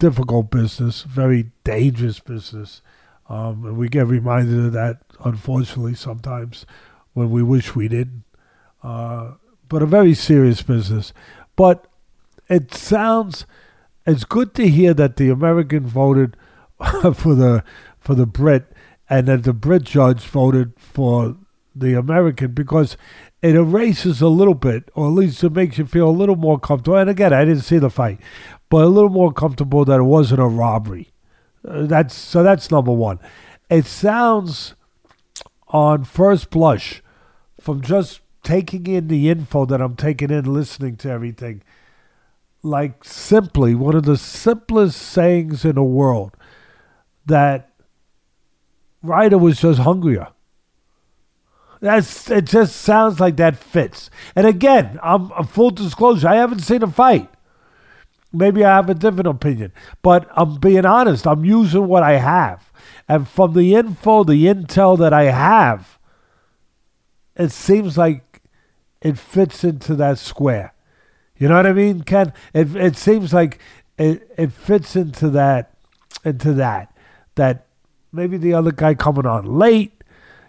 difficult 0.00 0.50
business, 0.50 1.02
very 1.02 1.52
dangerous 1.62 2.18
business. 2.18 2.82
Um, 3.28 3.64
and 3.64 3.76
we 3.76 3.88
get 3.88 4.06
reminded 4.06 4.58
of 4.66 4.72
that, 4.72 5.02
unfortunately, 5.24 5.94
sometimes 5.94 6.66
when 7.12 7.30
we 7.30 7.42
wish 7.42 7.74
we 7.74 7.88
didn't. 7.88 8.24
Uh, 8.82 9.32
but 9.68 9.82
a 9.82 9.86
very 9.86 10.14
serious 10.14 10.62
business. 10.62 11.12
But 11.56 11.86
it 12.48 12.72
sounds, 12.74 13.46
it's 14.06 14.24
good 14.24 14.54
to 14.54 14.68
hear 14.68 14.94
that 14.94 15.16
the 15.16 15.30
American 15.30 15.86
voted 15.86 16.36
for 17.14 17.34
the 17.34 17.64
for 17.98 18.14
the 18.14 18.26
Brit 18.26 18.66
and 19.10 19.26
that 19.26 19.42
the 19.42 19.52
Brit 19.52 19.82
judge 19.82 20.20
voted 20.20 20.72
for 20.78 21.36
the 21.74 21.94
American 21.94 22.52
because 22.52 22.96
it 23.42 23.54
erases 23.54 24.20
a 24.20 24.28
little 24.28 24.54
bit, 24.54 24.90
or 24.94 25.06
at 25.06 25.12
least 25.12 25.44
it 25.44 25.52
makes 25.52 25.78
you 25.78 25.86
feel 25.86 26.08
a 26.08 26.10
little 26.10 26.36
more 26.36 26.58
comfortable. 26.58 26.96
And 26.96 27.10
again, 27.10 27.32
I 27.32 27.44
didn't 27.44 27.62
see 27.62 27.78
the 27.78 27.90
fight, 27.90 28.18
but 28.70 28.84
a 28.84 28.88
little 28.88 29.10
more 29.10 29.32
comfortable 29.32 29.84
that 29.84 30.00
it 30.00 30.04
wasn't 30.04 30.40
a 30.40 30.46
robbery. 30.46 31.10
Uh, 31.66 31.86
that's 31.86 32.14
so. 32.14 32.42
That's 32.42 32.70
number 32.70 32.92
one. 32.92 33.18
It 33.68 33.86
sounds 33.86 34.74
on 35.68 36.04
first 36.04 36.50
blush, 36.50 37.02
from 37.60 37.80
just 37.80 38.20
taking 38.42 38.86
in 38.86 39.08
the 39.08 39.28
info 39.28 39.66
that 39.66 39.80
I'm 39.80 39.96
taking 39.96 40.30
in, 40.30 40.52
listening 40.52 40.96
to 40.98 41.10
everything, 41.10 41.62
like 42.62 43.04
simply 43.04 43.74
one 43.74 43.94
of 43.94 44.04
the 44.04 44.16
simplest 44.16 45.00
sayings 45.00 45.64
in 45.64 45.74
the 45.74 45.82
world 45.82 46.32
that 47.26 47.70
Ryder 49.02 49.38
was 49.38 49.60
just 49.60 49.80
hungrier. 49.80 50.28
That's 51.80 52.30
it. 52.30 52.46
Just 52.46 52.76
sounds 52.76 53.20
like 53.20 53.36
that 53.36 53.56
fits. 53.56 54.10
And 54.34 54.46
again, 54.46 54.98
I'm, 55.02 55.30
I'm 55.32 55.46
full 55.46 55.70
disclosure. 55.70 56.28
I 56.28 56.36
haven't 56.36 56.60
seen 56.60 56.82
a 56.82 56.90
fight. 56.90 57.28
Maybe 58.32 58.64
I 58.64 58.76
have 58.76 58.90
a 58.90 58.94
different 58.94 59.28
opinion, 59.28 59.72
but 60.02 60.28
I'm 60.32 60.56
being 60.56 60.84
honest. 60.84 61.26
I'm 61.26 61.44
using 61.44 61.86
what 61.86 62.02
I 62.02 62.18
have, 62.18 62.65
and 63.08 63.28
from 63.28 63.54
the 63.54 63.74
info, 63.74 64.24
the 64.24 64.46
intel 64.46 64.98
that 64.98 65.12
I 65.12 65.24
have, 65.24 65.98
it 67.36 67.52
seems 67.52 67.96
like 67.96 68.42
it 69.00 69.18
fits 69.18 69.62
into 69.62 69.94
that 69.96 70.18
square. 70.18 70.72
You 71.36 71.48
know 71.48 71.56
what 71.56 71.66
I 71.66 71.72
mean, 71.72 72.02
Ken? 72.02 72.32
It 72.54 72.74
it 72.74 72.96
seems 72.96 73.32
like 73.32 73.58
it 73.98 74.28
it 74.36 74.52
fits 74.52 74.96
into 74.96 75.28
that 75.30 75.74
into 76.24 76.54
that 76.54 76.96
that 77.34 77.66
maybe 78.10 78.36
the 78.36 78.54
other 78.54 78.72
guy 78.72 78.94
coming 78.94 79.26
on 79.26 79.58
late. 79.58 79.92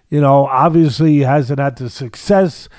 You 0.10 0.22
know, 0.22 0.48
obviously 0.48 1.14
he 1.14 1.20
hasn't 1.22 1.60
had 1.60 1.76
the 1.76 1.90
success 1.90 2.70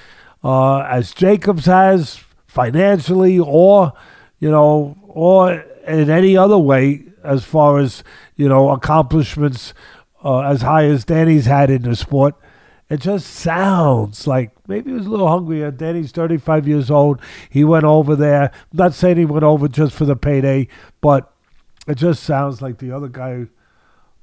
uh, 0.43 0.79
as 0.79 1.13
Jacobs 1.13 1.67
has 1.67 2.21
financially, 2.47 3.39
or 3.39 3.93
you 4.39 4.51
know, 4.51 4.97
or 5.07 5.53
in 5.87 6.11
any 6.11 6.37
other 6.37 6.59
way 6.59 7.05
as 7.23 7.45
far 7.45 7.79
as 7.79 8.03
you 8.39 8.49
know 8.49 8.71
accomplishments 8.71 9.75
uh, 10.25 10.41
as 10.41 10.63
high 10.63 10.87
as 10.87 11.05
Danny's 11.05 11.45
had 11.45 11.69
in 11.69 11.83
the 11.83 11.95
sport. 11.95 12.35
It 12.89 13.01
just 13.01 13.27
sounds 13.27 14.27
like 14.27 14.53
maybe 14.67 14.91
he 14.91 14.97
was 14.97 15.05
a 15.05 15.11
little 15.11 15.29
hungrier. 15.29 15.71
Danny's 15.71 16.11
35 16.11 16.67
years 16.67 16.91
old. 16.91 17.21
He 17.51 17.63
went 17.63 17.85
over 17.85 18.17
there. 18.17 18.45
I'm 18.45 18.77
not 18.79 18.95
saying 18.95 19.19
he 19.19 19.27
went 19.27 19.45
over 19.45 19.69
just 19.69 19.95
for 19.95 20.07
the 20.07 20.17
payday, 20.17 20.69
but 21.03 21.31
it 21.87 21.97
just 21.97 22.23
sounds 22.23 22.63
like 22.63 22.79
the 22.79 22.91
other 22.91 23.09
guy 23.09 23.47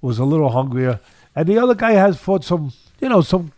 was 0.01 0.17
a 0.17 0.25
little 0.25 0.49
hungrier. 0.49 0.99
And 1.35 1.47
the 1.47 1.59
other 1.59 1.75
guy 1.75 1.91
has 1.91 2.17
fought 2.17 2.43
some, 2.43 2.73
you 2.99 3.09
know, 3.09 3.21
some 3.21 3.51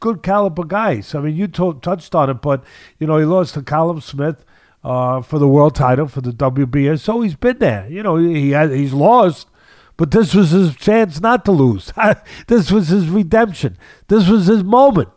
good 0.00 0.22
caliber 0.22 0.64
guys. 0.64 1.14
I 1.14 1.20
mean, 1.20 1.36
you 1.36 1.46
t- 1.46 1.72
touched 1.82 2.14
on 2.14 2.30
it, 2.30 2.40
but, 2.40 2.64
you 2.98 3.06
know, 3.06 3.18
he 3.18 3.24
lost 3.24 3.54
to 3.54 3.62
Callum 3.62 4.00
Smith 4.00 4.44
uh, 4.82 5.20
for 5.20 5.38
the 5.38 5.48
world 5.48 5.74
title 5.74 6.08
for 6.08 6.20
the 6.20 6.32
WBA. 6.32 6.98
So 7.00 7.20
he's 7.20 7.34
been 7.34 7.58
there. 7.58 7.86
You 7.88 8.02
know, 8.02 8.16
he 8.16 8.50
has, 8.50 8.70
he's 8.70 8.92
lost, 8.92 9.48
but 9.96 10.10
this 10.10 10.34
was 10.34 10.50
his 10.50 10.74
chance 10.76 11.20
not 11.20 11.44
to 11.44 11.52
lose. 11.52 11.92
this 12.46 12.70
was 12.70 12.88
his 12.88 13.08
redemption. 13.08 13.76
This 14.08 14.28
was 14.28 14.46
his 14.46 14.64
moment. 14.64 15.10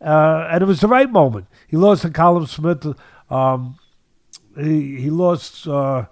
Uh, 0.00 0.48
and 0.50 0.62
it 0.62 0.66
was 0.66 0.80
the 0.80 0.88
right 0.88 1.10
moment. 1.10 1.46
He 1.68 1.76
lost 1.76 2.02
to 2.02 2.10
Callum 2.10 2.46
Smith. 2.46 2.86
Um, 3.30 3.78
he, 4.58 4.96
he 4.96 5.10
lost, 5.10 5.66
uh, 5.68 6.06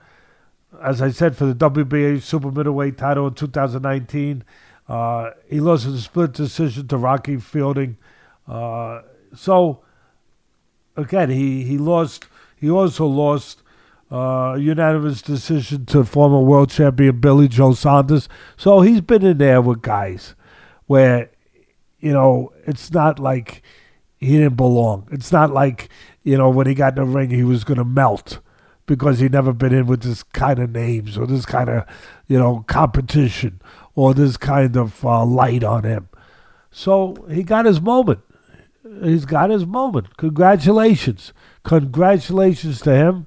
as 0.82 1.02
I 1.02 1.10
said, 1.10 1.36
for 1.36 1.46
the 1.46 1.54
WBA 1.54 2.22
super 2.22 2.50
middleweight 2.50 2.98
title 2.98 3.26
in 3.26 3.34
2019. 3.34 4.44
Uh, 4.88 5.30
he 5.48 5.60
lost 5.60 5.86
in 5.86 5.94
a 5.94 5.98
split 5.98 6.32
decision 6.32 6.88
to 6.88 6.96
Rocky 6.96 7.36
Fielding. 7.36 7.96
Uh, 8.46 9.02
so, 9.34 9.82
again, 10.96 11.30
he, 11.30 11.64
he 11.64 11.78
lost. 11.78 12.26
He 12.56 12.68
also 12.68 13.06
lost 13.06 13.59
uh, 14.10 14.56
unanimous 14.58 15.22
decision 15.22 15.86
to 15.86 16.04
former 16.04 16.40
world 16.40 16.70
champion 16.70 17.20
Billy 17.20 17.48
Joe 17.48 17.72
Saunders. 17.72 18.28
So 18.56 18.80
he's 18.80 19.00
been 19.00 19.24
in 19.24 19.38
there 19.38 19.62
with 19.62 19.82
guys 19.82 20.34
where, 20.86 21.30
you 22.00 22.12
know, 22.12 22.52
it's 22.66 22.92
not 22.92 23.18
like 23.18 23.62
he 24.18 24.38
didn't 24.38 24.56
belong. 24.56 25.08
It's 25.12 25.30
not 25.30 25.52
like, 25.52 25.88
you 26.24 26.36
know, 26.36 26.50
when 26.50 26.66
he 26.66 26.74
got 26.74 26.98
in 26.98 27.04
the 27.04 27.10
ring, 27.10 27.30
he 27.30 27.44
was 27.44 27.64
going 27.64 27.78
to 27.78 27.84
melt 27.84 28.40
because 28.86 29.20
he'd 29.20 29.32
never 29.32 29.52
been 29.52 29.72
in 29.72 29.86
with 29.86 30.02
this 30.02 30.24
kind 30.24 30.58
of 30.58 30.70
names 30.70 31.16
or 31.16 31.26
this 31.26 31.46
kind 31.46 31.68
of, 31.68 31.84
you 32.26 32.38
know, 32.38 32.64
competition 32.66 33.62
or 33.94 34.12
this 34.12 34.36
kind 34.36 34.76
of 34.76 35.04
uh, 35.04 35.24
light 35.24 35.62
on 35.62 35.84
him. 35.84 36.08
So 36.72 37.14
he 37.30 37.44
got 37.44 37.66
his 37.66 37.80
moment. 37.80 38.20
He's 39.02 39.24
got 39.24 39.50
his 39.50 39.64
moment. 39.64 40.16
Congratulations. 40.16 41.32
Congratulations 41.62 42.80
to 42.80 42.92
him. 42.92 43.26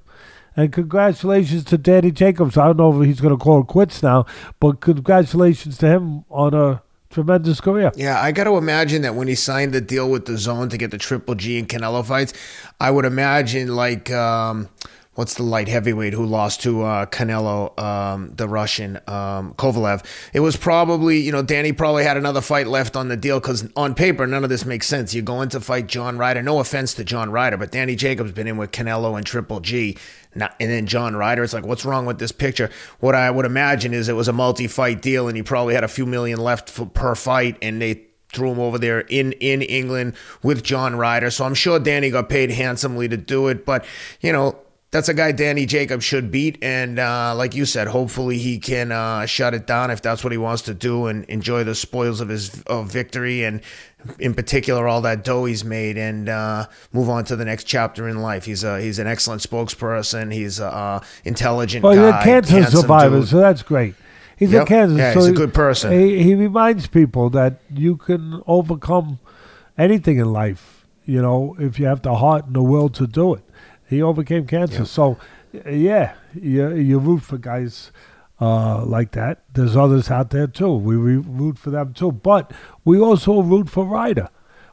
And 0.56 0.72
congratulations 0.72 1.64
to 1.64 1.78
Danny 1.78 2.10
Jacobs. 2.10 2.56
I 2.56 2.66
don't 2.66 2.76
know 2.76 3.00
if 3.00 3.06
he's 3.06 3.20
going 3.20 3.36
to 3.36 3.42
call 3.42 3.62
it 3.62 3.66
quits 3.66 4.02
now, 4.02 4.26
but 4.60 4.80
congratulations 4.80 5.78
to 5.78 5.88
him 5.88 6.24
on 6.30 6.54
a 6.54 6.82
tremendous 7.10 7.60
career. 7.60 7.92
Yeah, 7.96 8.20
I 8.20 8.32
got 8.32 8.44
to 8.44 8.56
imagine 8.56 9.02
that 9.02 9.14
when 9.14 9.28
he 9.28 9.34
signed 9.34 9.72
the 9.72 9.80
deal 9.80 10.10
with 10.10 10.26
DAZN 10.26 10.70
to 10.70 10.78
get 10.78 10.90
the 10.90 10.98
Triple 10.98 11.34
G 11.34 11.58
and 11.58 11.68
Canelo 11.68 12.04
fights, 12.04 12.32
I 12.80 12.90
would 12.90 13.04
imagine 13.04 13.74
like. 13.74 14.10
Um, 14.10 14.68
what's 15.14 15.34
the 15.34 15.42
light 15.42 15.68
heavyweight 15.68 16.12
who 16.12 16.24
lost 16.24 16.62
to 16.62 16.82
uh, 16.82 17.06
Canelo, 17.06 17.78
um, 17.78 18.32
the 18.34 18.48
Russian 18.48 18.96
um, 19.06 19.54
Kovalev. 19.54 20.04
It 20.32 20.40
was 20.40 20.56
probably, 20.56 21.18
you 21.18 21.32
know, 21.32 21.42
Danny 21.42 21.72
probably 21.72 22.04
had 22.04 22.16
another 22.16 22.40
fight 22.40 22.66
left 22.66 22.96
on 22.96 23.08
the 23.08 23.16
deal 23.16 23.40
because 23.40 23.68
on 23.76 23.94
paper, 23.94 24.26
none 24.26 24.44
of 24.44 24.50
this 24.50 24.64
makes 24.64 24.86
sense. 24.86 25.14
You're 25.14 25.22
going 25.22 25.48
to 25.50 25.60
fight 25.60 25.86
John 25.86 26.18
Ryder. 26.18 26.42
No 26.42 26.60
offense 26.60 26.94
to 26.94 27.04
John 27.04 27.30
Ryder, 27.30 27.56
but 27.56 27.70
Danny 27.70 27.96
Jacobs 27.96 28.32
been 28.32 28.46
in 28.46 28.56
with 28.56 28.72
Canelo 28.72 29.16
and 29.16 29.26
Triple 29.26 29.60
G. 29.60 29.96
Not, 30.34 30.54
and 30.58 30.70
then 30.70 30.86
John 30.86 31.14
Ryder, 31.14 31.44
it's 31.44 31.52
like, 31.52 31.64
what's 31.64 31.84
wrong 31.84 32.06
with 32.06 32.18
this 32.18 32.32
picture? 32.32 32.70
What 32.98 33.14
I 33.14 33.30
would 33.30 33.46
imagine 33.46 33.94
is 33.94 34.08
it 34.08 34.14
was 34.14 34.26
a 34.26 34.32
multi 34.32 34.66
fight 34.66 35.00
deal 35.00 35.28
and 35.28 35.36
he 35.36 35.42
probably 35.42 35.74
had 35.74 35.84
a 35.84 35.88
few 35.88 36.06
million 36.06 36.40
left 36.40 36.68
for, 36.68 36.86
per 36.86 37.14
fight 37.14 37.56
and 37.62 37.80
they 37.80 38.06
threw 38.30 38.50
him 38.50 38.58
over 38.58 38.78
there 38.78 39.00
in 39.00 39.30
in 39.34 39.62
England 39.62 40.14
with 40.42 40.64
John 40.64 40.96
Ryder. 40.96 41.30
So 41.30 41.44
I'm 41.44 41.54
sure 41.54 41.78
Danny 41.78 42.10
got 42.10 42.28
paid 42.28 42.50
handsomely 42.50 43.08
to 43.08 43.16
do 43.16 43.46
it. 43.46 43.64
But 43.64 43.84
you 44.20 44.32
know, 44.32 44.58
that's 44.94 45.08
a 45.08 45.14
guy 45.14 45.32
Danny 45.32 45.66
Jacobs 45.66 46.04
should 46.04 46.30
beat. 46.30 46.56
And 46.62 47.00
uh, 47.00 47.34
like 47.34 47.52
you 47.52 47.66
said, 47.66 47.88
hopefully 47.88 48.38
he 48.38 48.60
can 48.60 48.92
uh, 48.92 49.26
shut 49.26 49.52
it 49.52 49.66
down 49.66 49.90
if 49.90 50.00
that's 50.00 50.22
what 50.22 50.30
he 50.30 50.38
wants 50.38 50.62
to 50.62 50.74
do 50.74 51.06
and 51.06 51.24
enjoy 51.24 51.64
the 51.64 51.74
spoils 51.74 52.20
of 52.20 52.28
his 52.28 52.62
of 52.62 52.92
victory 52.92 53.42
and 53.42 53.60
in 54.20 54.34
particular 54.34 54.86
all 54.86 55.00
that 55.00 55.24
dough 55.24 55.46
he's 55.46 55.64
made 55.64 55.98
and 55.98 56.28
uh, 56.28 56.68
move 56.92 57.08
on 57.08 57.24
to 57.24 57.34
the 57.34 57.44
next 57.44 57.64
chapter 57.64 58.08
in 58.08 58.22
life. 58.22 58.44
He's 58.44 58.62
a 58.62 58.80
he's 58.80 59.00
an 59.00 59.08
excellent 59.08 59.42
spokesperson. 59.42 60.32
He's 60.32 60.60
a 60.60 60.66
uh, 60.68 61.00
intelligent 61.24 61.82
well, 61.82 61.96
guy. 61.96 62.00
Well, 62.10 62.22
cancer 62.22 62.62
survivor, 62.62 63.18
dude. 63.18 63.28
so 63.28 63.40
that's 63.40 63.64
great. 63.64 63.96
He's 64.36 64.52
yep. 64.52 64.62
a 64.62 64.66
cancer. 64.66 64.96
Yeah, 64.96 65.14
so 65.14 65.20
he's 65.20 65.28
a 65.30 65.32
good 65.32 65.54
person. 65.54 65.90
He, 65.90 66.22
he 66.22 66.34
reminds 66.36 66.86
people 66.86 67.30
that 67.30 67.58
you 67.68 67.96
can 67.96 68.42
overcome 68.46 69.18
anything 69.76 70.18
in 70.18 70.32
life. 70.32 70.86
You 71.04 71.20
know, 71.20 71.56
if 71.58 71.80
you 71.80 71.86
have 71.86 72.02
the 72.02 72.14
heart 72.14 72.46
and 72.46 72.54
the 72.54 72.62
will 72.62 72.88
to 72.90 73.08
do 73.08 73.34
it 73.34 73.42
he 73.88 74.02
overcame 74.02 74.46
cancer. 74.46 74.78
Yeah. 74.78 74.84
So, 74.84 75.18
yeah, 75.66 76.14
you, 76.34 76.74
you 76.74 76.98
root 76.98 77.22
for 77.22 77.38
guys 77.38 77.92
uh, 78.40 78.84
like 78.84 79.12
that. 79.12 79.42
There's 79.52 79.76
others 79.76 80.10
out 80.10 80.30
there 80.30 80.46
too. 80.46 80.72
We 80.72 80.96
root 80.96 81.58
for 81.58 81.70
them 81.70 81.94
too. 81.94 82.12
But 82.12 82.52
we 82.84 82.98
also 82.98 83.40
root 83.42 83.70
for 83.70 83.84
Ryder. 83.84 84.28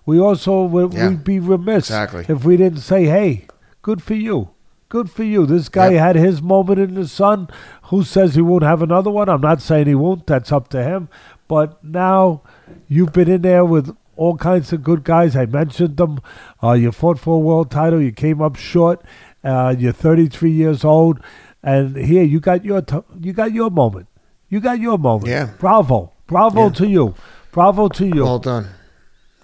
We 0.05 0.19
also 0.19 0.63
would 0.63 0.93
yeah, 0.93 1.09
we'd 1.09 1.23
be 1.23 1.39
remiss 1.39 1.85
exactly. 1.85 2.25
if 2.27 2.43
we 2.43 2.57
didn't 2.57 2.79
say, 2.79 3.05
"Hey, 3.05 3.47
good 3.81 4.01
for 4.01 4.15
you." 4.15 4.49
Good 4.89 5.09
for 5.09 5.23
you. 5.23 5.45
This 5.45 5.69
guy 5.69 5.91
yep. 5.91 6.01
had 6.01 6.15
his 6.17 6.41
moment 6.41 6.77
in 6.77 6.95
the 6.95 7.07
sun. 7.07 7.47
Who 7.83 8.03
says 8.03 8.35
he 8.35 8.41
won't 8.41 8.63
have 8.63 8.81
another 8.81 9.09
one? 9.09 9.29
I'm 9.29 9.39
not 9.39 9.61
saying 9.61 9.87
he 9.87 9.95
won't. 9.95 10.27
That's 10.27 10.51
up 10.51 10.67
to 10.71 10.83
him. 10.83 11.07
But 11.47 11.81
now 11.81 12.41
you've 12.89 13.13
been 13.13 13.29
in 13.29 13.41
there 13.41 13.63
with 13.63 13.95
all 14.21 14.37
kinds 14.37 14.71
of 14.71 14.83
good 14.83 15.03
guys. 15.03 15.35
I 15.35 15.47
mentioned 15.47 15.97
them. 15.97 16.21
Uh, 16.61 16.73
you 16.73 16.91
fought 16.91 17.17
for 17.17 17.37
a 17.37 17.39
world 17.39 17.71
title. 17.71 17.99
You 17.99 18.11
came 18.11 18.39
up 18.39 18.55
short. 18.55 19.01
Uh, 19.43 19.73
you're 19.77 19.91
33 19.91 20.51
years 20.51 20.85
old, 20.85 21.19
and 21.63 21.95
here 21.97 22.21
you 22.23 22.39
got 22.39 22.63
your 22.63 22.83
t- 22.83 23.07
you 23.19 23.33
got 23.33 23.51
your 23.51 23.71
moment. 23.71 24.07
You 24.47 24.59
got 24.59 24.79
your 24.79 24.99
moment. 24.99 25.27
Yeah. 25.27 25.49
Bravo, 25.57 26.11
bravo 26.27 26.65
yeah. 26.65 26.73
to 26.73 26.87
you. 26.87 27.15
Bravo 27.51 27.87
to 27.87 28.05
you. 28.05 28.23
Well 28.23 28.37
done, 28.37 28.67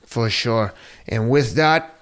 for 0.04 0.30
sure. 0.30 0.74
And 1.08 1.32
with 1.32 1.56
that, 1.56 1.97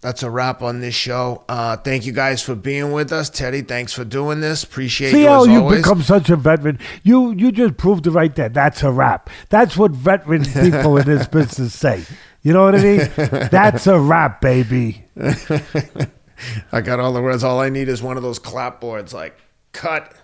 that's 0.00 0.22
a 0.22 0.30
wrap 0.30 0.62
on 0.62 0.80
this 0.80 0.94
show. 0.94 1.44
Uh, 1.48 1.76
thank 1.76 2.06
you 2.06 2.12
guys 2.12 2.42
for 2.42 2.54
being 2.54 2.92
with 2.92 3.12
us, 3.12 3.28
Teddy. 3.28 3.60
Thanks 3.60 3.92
for 3.92 4.04
doing 4.04 4.40
this. 4.40 4.64
Appreciate 4.64 5.08
you. 5.08 5.14
See 5.14 5.22
you. 5.22 5.28
how 5.28 5.44
you 5.44 5.68
become 5.68 6.02
such 6.02 6.30
a 6.30 6.36
veteran. 6.36 6.78
You 7.02 7.32
you 7.32 7.52
just 7.52 7.76
proved 7.76 8.06
it 8.06 8.10
right 8.12 8.34
there. 8.34 8.48
That's 8.48 8.82
a 8.82 8.90
wrap. 8.90 9.28
That's 9.50 9.76
what 9.76 9.90
veteran 9.90 10.44
people 10.60 10.96
in 10.96 11.06
this 11.06 11.26
business 11.26 11.78
say. 11.78 12.04
You 12.42 12.54
know 12.54 12.64
what 12.64 12.74
I 12.74 12.82
mean? 12.82 13.10
That's 13.50 13.86
a 13.86 14.00
wrap, 14.00 14.40
baby. 14.40 15.04
I 16.72 16.80
got 16.80 16.98
all 16.98 17.12
the 17.12 17.20
words. 17.20 17.44
All 17.44 17.60
I 17.60 17.68
need 17.68 17.88
is 17.88 18.02
one 18.02 18.16
of 18.16 18.22
those 18.22 18.38
clapboards, 18.38 19.12
like 19.12 19.38
cut 19.72 20.14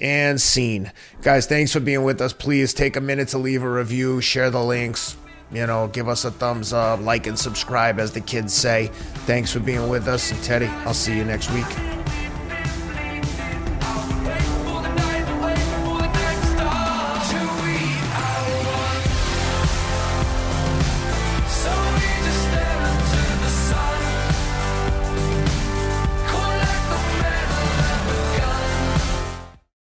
and 0.00 0.40
scene. 0.40 0.90
Guys, 1.20 1.46
thanks 1.46 1.72
for 1.72 1.80
being 1.80 2.04
with 2.04 2.22
us. 2.22 2.32
Please 2.32 2.72
take 2.72 2.96
a 2.96 3.02
minute 3.02 3.28
to 3.28 3.38
leave 3.38 3.62
a 3.62 3.70
review, 3.70 4.22
share 4.22 4.48
the 4.48 4.64
links 4.64 5.16
you 5.52 5.66
know, 5.66 5.88
give 5.88 6.08
us 6.08 6.24
a 6.24 6.30
thumbs 6.30 6.72
up, 6.72 7.00
like 7.00 7.26
and 7.26 7.38
subscribe, 7.38 8.00
as 8.00 8.12
the 8.12 8.20
kids 8.20 8.52
say. 8.52 8.90
Thanks 9.26 9.52
for 9.52 9.60
being 9.60 9.88
with 9.88 10.08
us. 10.08 10.30
And 10.30 10.42
Teddy, 10.42 10.66
I'll 10.66 10.94
see 10.94 11.16
you 11.16 11.24
next 11.24 11.50
week. 11.50 12.01